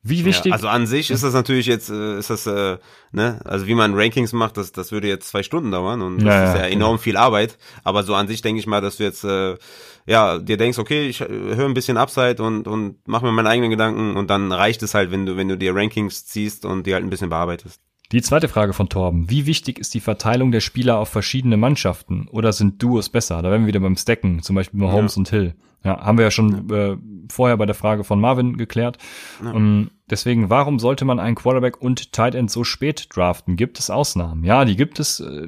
Wie 0.09 0.25
wichtig? 0.25 0.49
Ja, 0.49 0.53
also 0.53 0.67
an 0.67 0.87
sich 0.87 1.11
ist 1.11 1.23
das 1.23 1.33
natürlich 1.33 1.65
jetzt, 1.65 1.89
äh, 1.89 2.17
ist 2.17 2.29
das, 2.29 2.47
äh, 2.47 2.77
ne, 3.11 3.39
also 3.45 3.67
wie 3.67 3.75
man 3.75 3.93
Rankings 3.93 4.33
macht, 4.33 4.57
das, 4.57 4.71
das 4.71 4.91
würde 4.91 5.07
jetzt 5.07 5.29
zwei 5.29 5.43
Stunden 5.43 5.71
dauern 5.71 6.01
und 6.01 6.17
das 6.17 6.25
ja, 6.25 6.53
ist 6.53 6.59
ja, 6.59 6.67
enorm 6.67 6.93
genau. 6.93 6.97
viel 6.97 7.17
Arbeit. 7.17 7.57
Aber 7.83 8.03
so 8.03 8.15
an 8.15 8.27
sich 8.27 8.41
denke 8.41 8.59
ich 8.59 8.67
mal, 8.67 8.81
dass 8.81 8.97
du 8.97 9.03
jetzt, 9.03 9.23
äh, 9.23 9.57
ja, 10.05 10.39
dir 10.39 10.57
denkst, 10.57 10.79
okay, 10.79 11.07
ich 11.07 11.21
äh, 11.21 11.27
höre 11.27 11.65
ein 11.65 11.73
bisschen 11.73 11.97
Upside 11.97 12.41
und, 12.41 12.67
und 12.67 12.97
mach 13.05 13.21
mir 13.21 13.31
meine 13.31 13.49
eigenen 13.49 13.69
Gedanken 13.69 14.17
und 14.17 14.29
dann 14.29 14.51
reicht 14.51 14.83
es 14.83 14.93
halt, 14.93 15.11
wenn 15.11 15.25
du, 15.25 15.37
wenn 15.37 15.47
du 15.47 15.57
dir 15.57 15.75
Rankings 15.75 16.25
ziehst 16.25 16.65
und 16.65 16.87
die 16.87 16.93
halt 16.93 17.03
ein 17.03 17.09
bisschen 17.09 17.29
bearbeitest. 17.29 17.81
Die 18.11 18.23
zweite 18.23 18.47
Frage 18.47 18.73
von 18.73 18.89
Torben. 18.89 19.29
Wie 19.29 19.45
wichtig 19.45 19.77
ist 19.77 19.93
die 19.93 19.99
Verteilung 19.99 20.51
der 20.51 20.61
Spieler 20.61 20.97
auf 20.97 21.09
verschiedene 21.09 21.57
Mannschaften? 21.57 22.27
Oder 22.31 22.53
sind 22.53 22.81
Duos 22.81 23.09
besser? 23.09 23.43
Da 23.43 23.51
werden 23.51 23.63
wir 23.63 23.67
wieder 23.67 23.81
beim 23.81 23.97
Stacken, 23.97 24.41
zum 24.41 24.55
Beispiel 24.55 24.79
bei 24.79 24.91
Holmes 24.91 25.15
ja. 25.15 25.19
und 25.19 25.29
Hill. 25.29 25.53
Ja, 25.83 26.01
haben 26.01 26.17
wir 26.17 26.25
ja 26.25 26.31
schon 26.31 26.67
ja. 26.69 26.91
Äh, 26.91 26.97
vorher 27.31 27.57
bei 27.57 27.65
der 27.65 27.75
Frage 27.75 28.03
von 28.03 28.19
Marvin 28.19 28.57
geklärt. 28.57 28.97
Ja. 29.43 29.51
Um, 29.51 29.55
ähm, 29.55 29.91
deswegen, 30.09 30.49
warum 30.49 30.79
sollte 30.79 31.05
man 31.05 31.19
einen 31.19 31.35
Quarterback 31.35 31.81
und 31.81 32.11
Tight 32.11 32.35
End 32.35 32.51
so 32.51 32.63
spät 32.63 33.07
draften? 33.15 33.55
Gibt 33.55 33.79
es 33.79 33.89
Ausnahmen? 33.89 34.43
Ja, 34.43 34.65
die 34.65 34.75
gibt 34.75 34.99
es. 34.99 35.19
Äh, 35.19 35.47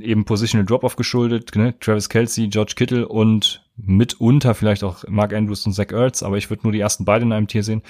eben 0.00 0.24
Positional 0.24 0.64
Drop-Off 0.64 0.96
geschuldet. 0.96 1.54
Ne? 1.56 1.78
Travis 1.80 2.08
Kelsey, 2.08 2.48
George 2.48 2.74
Kittle 2.76 3.06
und 3.08 3.64
mitunter 3.76 4.54
vielleicht 4.54 4.84
auch 4.84 5.04
Mark 5.08 5.34
Andrews 5.34 5.66
und 5.66 5.72
Zach 5.72 5.90
Ertz. 5.90 6.22
Aber 6.22 6.38
ich 6.38 6.48
würde 6.48 6.62
nur 6.62 6.72
die 6.72 6.80
ersten 6.80 7.04
beiden 7.04 7.28
in 7.28 7.32
einem 7.32 7.48
Tier 7.48 7.62
sehen. 7.62 7.82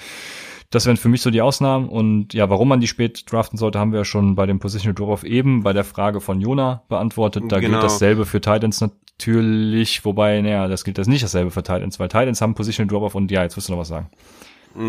Das 0.69 0.85
wären 0.85 0.97
für 0.97 1.07
mich 1.07 1.21
so 1.21 1.31
die 1.31 1.41
Ausnahmen. 1.41 1.87
Und 1.87 2.33
ja, 2.33 2.49
warum 2.49 2.67
man 2.67 2.79
die 2.79 2.87
spät 2.87 3.31
draften 3.31 3.57
sollte, 3.57 3.79
haben 3.79 3.91
wir 3.91 3.99
ja 3.99 4.05
schon 4.05 4.35
bei 4.35 4.45
dem 4.45 4.59
Positional 4.59 4.95
Drop-Off 4.95 5.23
eben 5.23 5.63
bei 5.63 5.73
der 5.73 5.83
Frage 5.83 6.19
von 6.19 6.41
Jona 6.41 6.83
beantwortet. 6.89 7.45
Da 7.47 7.59
genau. 7.59 7.79
gilt 7.79 7.83
dasselbe 7.83 8.25
für 8.25 8.41
Titans 8.41 8.81
natürlich, 8.81 10.03
wobei, 10.03 10.41
naja, 10.41 10.67
das 10.67 10.83
gilt 10.83 10.97
das 10.97 11.07
nicht 11.07 11.23
dasselbe 11.23 11.51
für 11.51 11.63
Titans, 11.63 11.99
weil 11.99 12.09
Titans 12.09 12.41
haben 12.41 12.53
Positional 12.53 12.89
Drop-Off 12.89 13.15
und 13.15 13.31
ja, 13.31 13.43
jetzt 13.43 13.55
wirst 13.55 13.69
du 13.69 13.73
noch 13.73 13.79
was 13.79 13.87
sagen. 13.87 14.09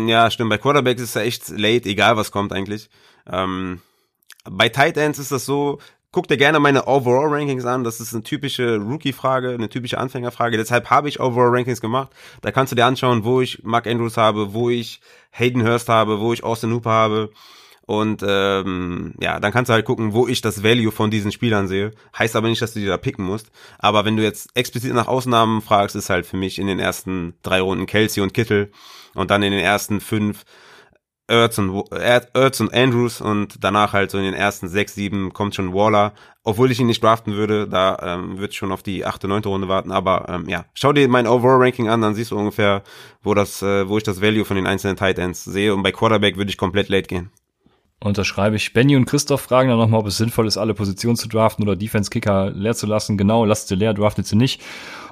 Ja, 0.07 0.29
stimmt. 0.29 0.49
Bei 0.49 0.57
Quarterbacks 0.57 1.01
ist 1.01 1.09
es 1.09 1.15
ja 1.15 1.21
echt 1.21 1.49
late, 1.49 1.89
egal 1.89 2.17
was 2.17 2.31
kommt 2.31 2.51
eigentlich. 2.51 2.89
Ähm, 3.31 3.81
bei 4.43 4.69
Tight 4.69 4.97
Ends 4.97 5.17
ist 5.17 5.31
das 5.31 5.45
so, 5.45 5.79
guck 6.11 6.27
dir 6.27 6.37
gerne 6.37 6.59
meine 6.59 6.87
Overall-Rankings 6.87 7.65
an. 7.65 7.83
Das 7.83 7.99
ist 7.99 8.13
eine 8.13 8.23
typische 8.23 8.77
Rookie-Frage, 8.77 9.51
eine 9.51 9.69
typische 9.69 9.97
Anfängerfrage. 9.97 10.57
Deshalb 10.57 10.89
habe 10.89 11.09
ich 11.09 11.19
Overall-Rankings 11.19 11.81
gemacht. 11.81 12.11
Da 12.41 12.51
kannst 12.51 12.71
du 12.71 12.75
dir 12.75 12.85
anschauen, 12.85 13.23
wo 13.23 13.41
ich 13.41 13.63
Mark 13.63 13.87
Andrews 13.87 14.17
habe, 14.17 14.53
wo 14.53 14.69
ich 14.69 15.01
Hayden 15.31 15.63
Hurst 15.63 15.89
habe, 15.89 16.19
wo 16.19 16.33
ich 16.33 16.43
Austin 16.43 16.73
Hooper 16.73 16.89
habe. 16.89 17.29
Und 17.85 18.23
ähm, 18.23 19.15
ja, 19.19 19.39
dann 19.39 19.51
kannst 19.51 19.69
du 19.69 19.73
halt 19.73 19.85
gucken, 19.85 20.13
wo 20.13 20.27
ich 20.27 20.41
das 20.41 20.63
Value 20.63 20.91
von 20.91 21.09
diesen 21.09 21.31
Spielern 21.31 21.67
sehe. 21.67 21.91
Heißt 22.17 22.35
aber 22.35 22.47
nicht, 22.47 22.61
dass 22.61 22.73
du 22.73 22.79
die 22.79 22.85
da 22.85 22.97
picken 22.97 23.25
musst. 23.25 23.49
Aber 23.79 24.05
wenn 24.05 24.15
du 24.15 24.21
jetzt 24.21 24.49
explizit 24.55 24.93
nach 24.93 25.07
Ausnahmen 25.07 25.61
fragst, 25.61 25.95
ist 25.95 26.11
halt 26.11 26.27
für 26.27 26.37
mich 26.37 26.59
in 26.59 26.67
den 26.67 26.79
ersten 26.79 27.33
drei 27.41 27.61
Runden 27.61 27.87
Kelsey 27.87 28.21
und 28.21 28.35
Kittel 28.35 28.71
und 29.15 29.31
dann 29.31 29.41
in 29.41 29.51
den 29.51 29.59
ersten 29.59 30.01
fünf 30.01 30.45
Ertz 31.29 31.57
und, 31.57 31.91
Ertz 31.91 32.59
und 32.59 32.73
Andrews 32.73 33.21
und 33.21 33.63
danach 33.63 33.93
halt 33.93 34.11
so 34.11 34.17
in 34.17 34.23
den 34.23 34.33
ersten 34.33 34.67
sechs, 34.67 34.95
sieben 34.95 35.31
kommt 35.31 35.55
schon 35.55 35.73
Waller. 35.73 36.13
Obwohl 36.43 36.71
ich 36.71 36.79
ihn 36.79 36.87
nicht 36.87 37.03
draften 37.03 37.35
würde, 37.35 37.67
da 37.67 37.97
ähm, 38.01 38.43
ich 38.43 38.55
schon 38.55 38.71
auf 38.71 38.81
die 38.81 39.05
achte, 39.05 39.27
neunte 39.27 39.49
Runde 39.49 39.67
warten. 39.67 39.91
Aber 39.91 40.27
ähm, 40.27 40.49
ja, 40.49 40.65
schau 40.73 40.93
dir 40.93 41.07
mein 41.07 41.27
Overall-Ranking 41.27 41.89
an, 41.89 42.01
dann 42.01 42.15
siehst 42.15 42.31
du 42.31 42.37
ungefähr, 42.37 42.81
wo 43.21 43.33
das, 43.33 43.61
äh, 43.61 43.87
wo 43.87 43.97
ich 43.97 44.03
das 44.03 44.21
Value 44.21 44.45
von 44.45 44.55
den 44.55 44.65
einzelnen 44.65 44.97
Tight 44.97 45.19
Ends 45.19 45.43
sehe. 45.43 45.73
Und 45.73 45.83
bei 45.83 45.91
Quarterback 45.91 46.37
würde 46.37 46.49
ich 46.49 46.57
komplett 46.57 46.89
late 46.89 47.07
gehen. 47.07 47.31
Unterschreibe 48.01 48.55
ich. 48.55 48.71
Benny 48.71 48.95
und 48.95 49.05
Christoph 49.05 49.41
fragen 49.41 49.69
dann 49.69 49.77
nochmal, 49.77 49.99
ob 49.99 50.07
es 50.07 50.17
sinnvoll 50.17 50.47
ist, 50.47 50.57
alle 50.57 50.73
Positionen 50.73 51.17
zu 51.17 51.27
draften 51.27 51.63
oder 51.63 51.75
Defense-Kicker 51.75 52.51
leer 52.51 52.73
zu 52.73 52.87
lassen. 52.87 53.17
Genau, 53.17 53.43
lasst 53.43 53.67
sie 53.67 53.75
leer, 53.75 53.93
draftet 53.93 54.25
sie 54.25 54.37
nicht. 54.37 54.61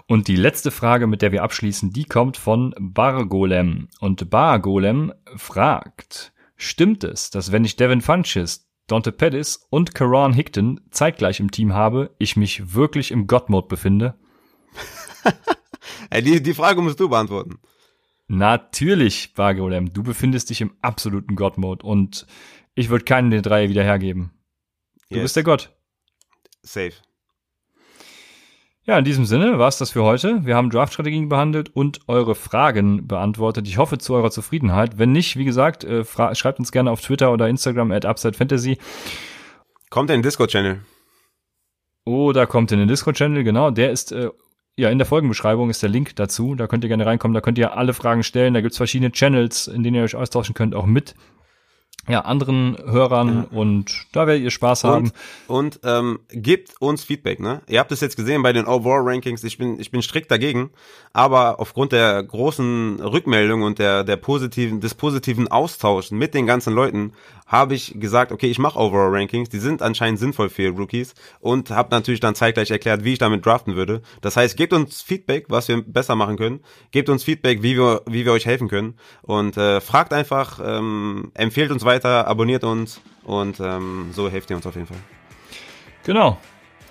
Und 0.07 0.29
die 0.29 0.37
letzte 0.37 0.71
Frage, 0.71 1.05
mit 1.05 1.21
der 1.21 1.33
wir 1.33 1.43
abschließen, 1.43 1.91
die 1.91 2.05
kommt 2.05 2.37
von 2.37 2.73
Bargolem. 2.79 3.89
Und 3.99 4.29
Bargolem 4.29 5.13
fragt, 5.35 6.31
stimmt 6.55 7.03
es, 7.03 7.29
dass 7.29 7.51
wenn 7.51 7.65
ich 7.65 7.75
Devin 7.75 8.01
Funches, 8.01 8.69
Dante 8.87 9.11
Pettis 9.11 9.67
und 9.69 9.93
Karan 9.93 10.31
Hickton 10.31 10.79
zeitgleich 10.91 11.41
im 11.41 11.51
Team 11.51 11.73
habe, 11.73 12.15
ich 12.19 12.37
mich 12.37 12.73
wirklich 12.73 13.11
im 13.11 13.27
God-Mode 13.27 13.67
befinde? 13.67 14.17
Ey, 16.09 16.21
die, 16.21 16.41
die 16.41 16.53
Frage 16.53 16.81
musst 16.81 17.01
du 17.01 17.09
beantworten. 17.09 17.59
Natürlich, 18.29 19.33
Bargolem, 19.33 19.91
du 19.91 20.03
befindest 20.03 20.49
dich 20.49 20.61
im 20.61 20.73
absoluten 20.81 21.35
God-Mode 21.35 21.85
und 21.85 22.25
ich 22.75 22.87
würde 22.87 23.03
keinen 23.03 23.31
der 23.31 23.41
drei 23.41 23.67
wieder 23.67 23.83
hergeben. 23.83 24.31
Du 25.09 25.15
yes. 25.15 25.23
bist 25.23 25.35
der 25.35 25.43
Gott. 25.43 25.75
Safe. 26.61 26.93
Ja, 28.89 28.97
in 28.97 29.03
diesem 29.03 29.25
Sinne 29.25 29.59
war 29.59 29.67
es 29.67 29.77
das 29.77 29.91
für 29.91 30.03
heute. 30.03 30.45
Wir 30.45 30.55
haben 30.55 30.69
Draft-Strategien 30.69 31.27
behandelt 31.27 31.75
und 31.75 31.99
eure 32.07 32.35
Fragen 32.35 33.05
beantwortet. 33.05 33.67
Ich 33.67 33.77
hoffe 33.77 33.97
zu 33.97 34.13
eurer 34.13 34.31
Zufriedenheit. 34.31 34.97
Wenn 34.97 35.11
nicht, 35.11 35.35
wie 35.35 35.43
gesagt, 35.43 35.83
äh, 35.83 36.05
schreibt 36.05 36.59
uns 36.59 36.71
gerne 36.71 36.89
auf 36.89 37.01
Twitter 37.01 37.33
oder 37.33 37.49
Instagram 37.49 37.91
at 37.91 38.05
UpsideFantasy. 38.05 38.77
Kommt 39.89 40.09
in 40.09 40.19
den 40.19 40.23
Discord-Channel. 40.23 40.79
Oder 42.05 42.47
kommt 42.47 42.71
in 42.71 42.79
den 42.79 42.87
Discord-Channel, 42.87 43.43
genau. 43.43 43.71
Der 43.71 43.91
ist 43.91 44.13
äh, 44.13 44.29
ja, 44.77 44.89
in 44.89 44.99
der 44.99 45.07
Folgenbeschreibung 45.07 45.69
ist 45.69 45.83
der 45.83 45.89
Link 45.89 46.15
dazu. 46.15 46.55
Da 46.55 46.67
könnt 46.67 46.85
ihr 46.85 46.87
gerne 46.87 47.05
reinkommen. 47.05 47.35
Da 47.35 47.41
könnt 47.41 47.57
ihr 47.57 47.75
alle 47.75 47.93
Fragen 47.93 48.23
stellen. 48.23 48.53
Da 48.53 48.61
gibt's 48.61 48.77
verschiedene 48.77 49.11
Channels, 49.11 49.67
in 49.67 49.83
denen 49.83 49.97
ihr 49.97 50.03
euch 50.03 50.15
austauschen 50.15 50.55
könnt, 50.55 50.73
auch 50.73 50.85
mit 50.85 51.13
ja, 52.07 52.21
anderen 52.21 52.77
Hörern 52.85 53.47
ja. 53.51 53.57
und 53.57 54.07
da 54.11 54.27
werdet 54.27 54.43
ihr 54.43 54.51
Spaß 54.51 54.83
haben. 54.85 55.11
Und, 55.47 55.77
und 55.77 55.79
ähm, 55.83 56.19
gebt 56.31 56.73
uns 56.79 57.03
Feedback, 57.03 57.39
ne? 57.39 57.61
Ihr 57.67 57.79
habt 57.79 57.91
es 57.91 58.01
jetzt 58.01 58.15
gesehen 58.15 58.43
bei 58.43 58.53
den 58.53 58.65
Overall 58.65 59.01
Rankings, 59.03 59.43
ich 59.43 59.57
bin, 59.57 59.79
ich 59.79 59.91
bin 59.91 60.01
strikt 60.01 60.31
dagegen, 60.31 60.69
aber 61.13 61.59
aufgrund 61.59 61.91
der 61.91 62.23
großen 62.23 63.01
Rückmeldung 63.01 63.63
und 63.63 63.79
der, 63.79 64.03
der 64.03 64.17
positiven, 64.17 64.79
des 64.79 64.93
positiven 64.93 65.49
Austauschs 65.49 66.11
mit 66.11 66.33
den 66.33 66.45
ganzen 66.45 66.73
Leuten 66.73 67.13
habe 67.47 67.75
ich 67.75 67.99
gesagt, 67.99 68.31
okay, 68.31 68.47
ich 68.47 68.59
mache 68.59 68.77
Overall 68.77 69.15
Rankings, 69.15 69.49
die 69.49 69.59
sind 69.59 69.81
anscheinend 69.81 70.19
sinnvoll 70.19 70.49
für 70.49 70.69
Rookies 70.69 71.15
und 71.39 71.71
habe 71.71 71.89
natürlich 71.91 72.19
dann 72.19 72.35
zeitgleich 72.35 72.69
erklärt, 72.69 73.03
wie 73.03 73.13
ich 73.13 73.19
damit 73.19 73.45
draften 73.45 73.75
würde. 73.75 74.01
Das 74.21 74.35
heißt, 74.35 74.57
gebt 74.57 74.73
uns 74.73 75.01
Feedback, 75.01 75.45
was 75.49 75.67
wir 75.69 75.81
besser 75.81 76.15
machen 76.15 76.37
können, 76.37 76.59
gebt 76.91 77.09
uns 77.09 77.23
Feedback, 77.23 77.63
wie 77.63 77.77
wir, 77.77 78.01
wie 78.05 78.25
wir 78.25 78.33
euch 78.33 78.45
helfen 78.45 78.67
können 78.67 78.95
und 79.21 79.57
äh, 79.57 79.81
fragt 79.81 80.13
einfach, 80.13 80.59
ähm, 80.63 81.31
empfehlt 81.33 81.71
uns 81.71 81.85
weiter, 81.85 82.27
abonniert 82.27 82.63
uns 82.63 83.01
und 83.23 83.59
ähm, 83.59 84.09
so 84.11 84.29
helft 84.29 84.49
ihr 84.49 84.57
uns 84.57 84.67
auf 84.67 84.75
jeden 84.75 84.87
Fall. 84.87 84.97
Genau. 86.03 86.37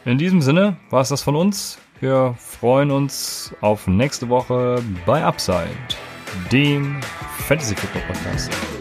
In 0.05 0.19
diesem 0.19 0.41
Sinne 0.41 0.77
war 0.91 1.01
es 1.01 1.09
das 1.09 1.23
von 1.23 1.37
uns. 1.37 1.79
Wir 2.01 2.35
freuen 2.39 2.91
uns 2.91 3.55
auf 3.61 3.87
nächste 3.87 4.29
Woche 4.29 4.83
bei 5.07 5.25
Upside, 5.25 5.69
dem 6.53 7.01
Fantasy 7.47 7.75
Football 7.75 8.03
Podcast. 8.03 8.76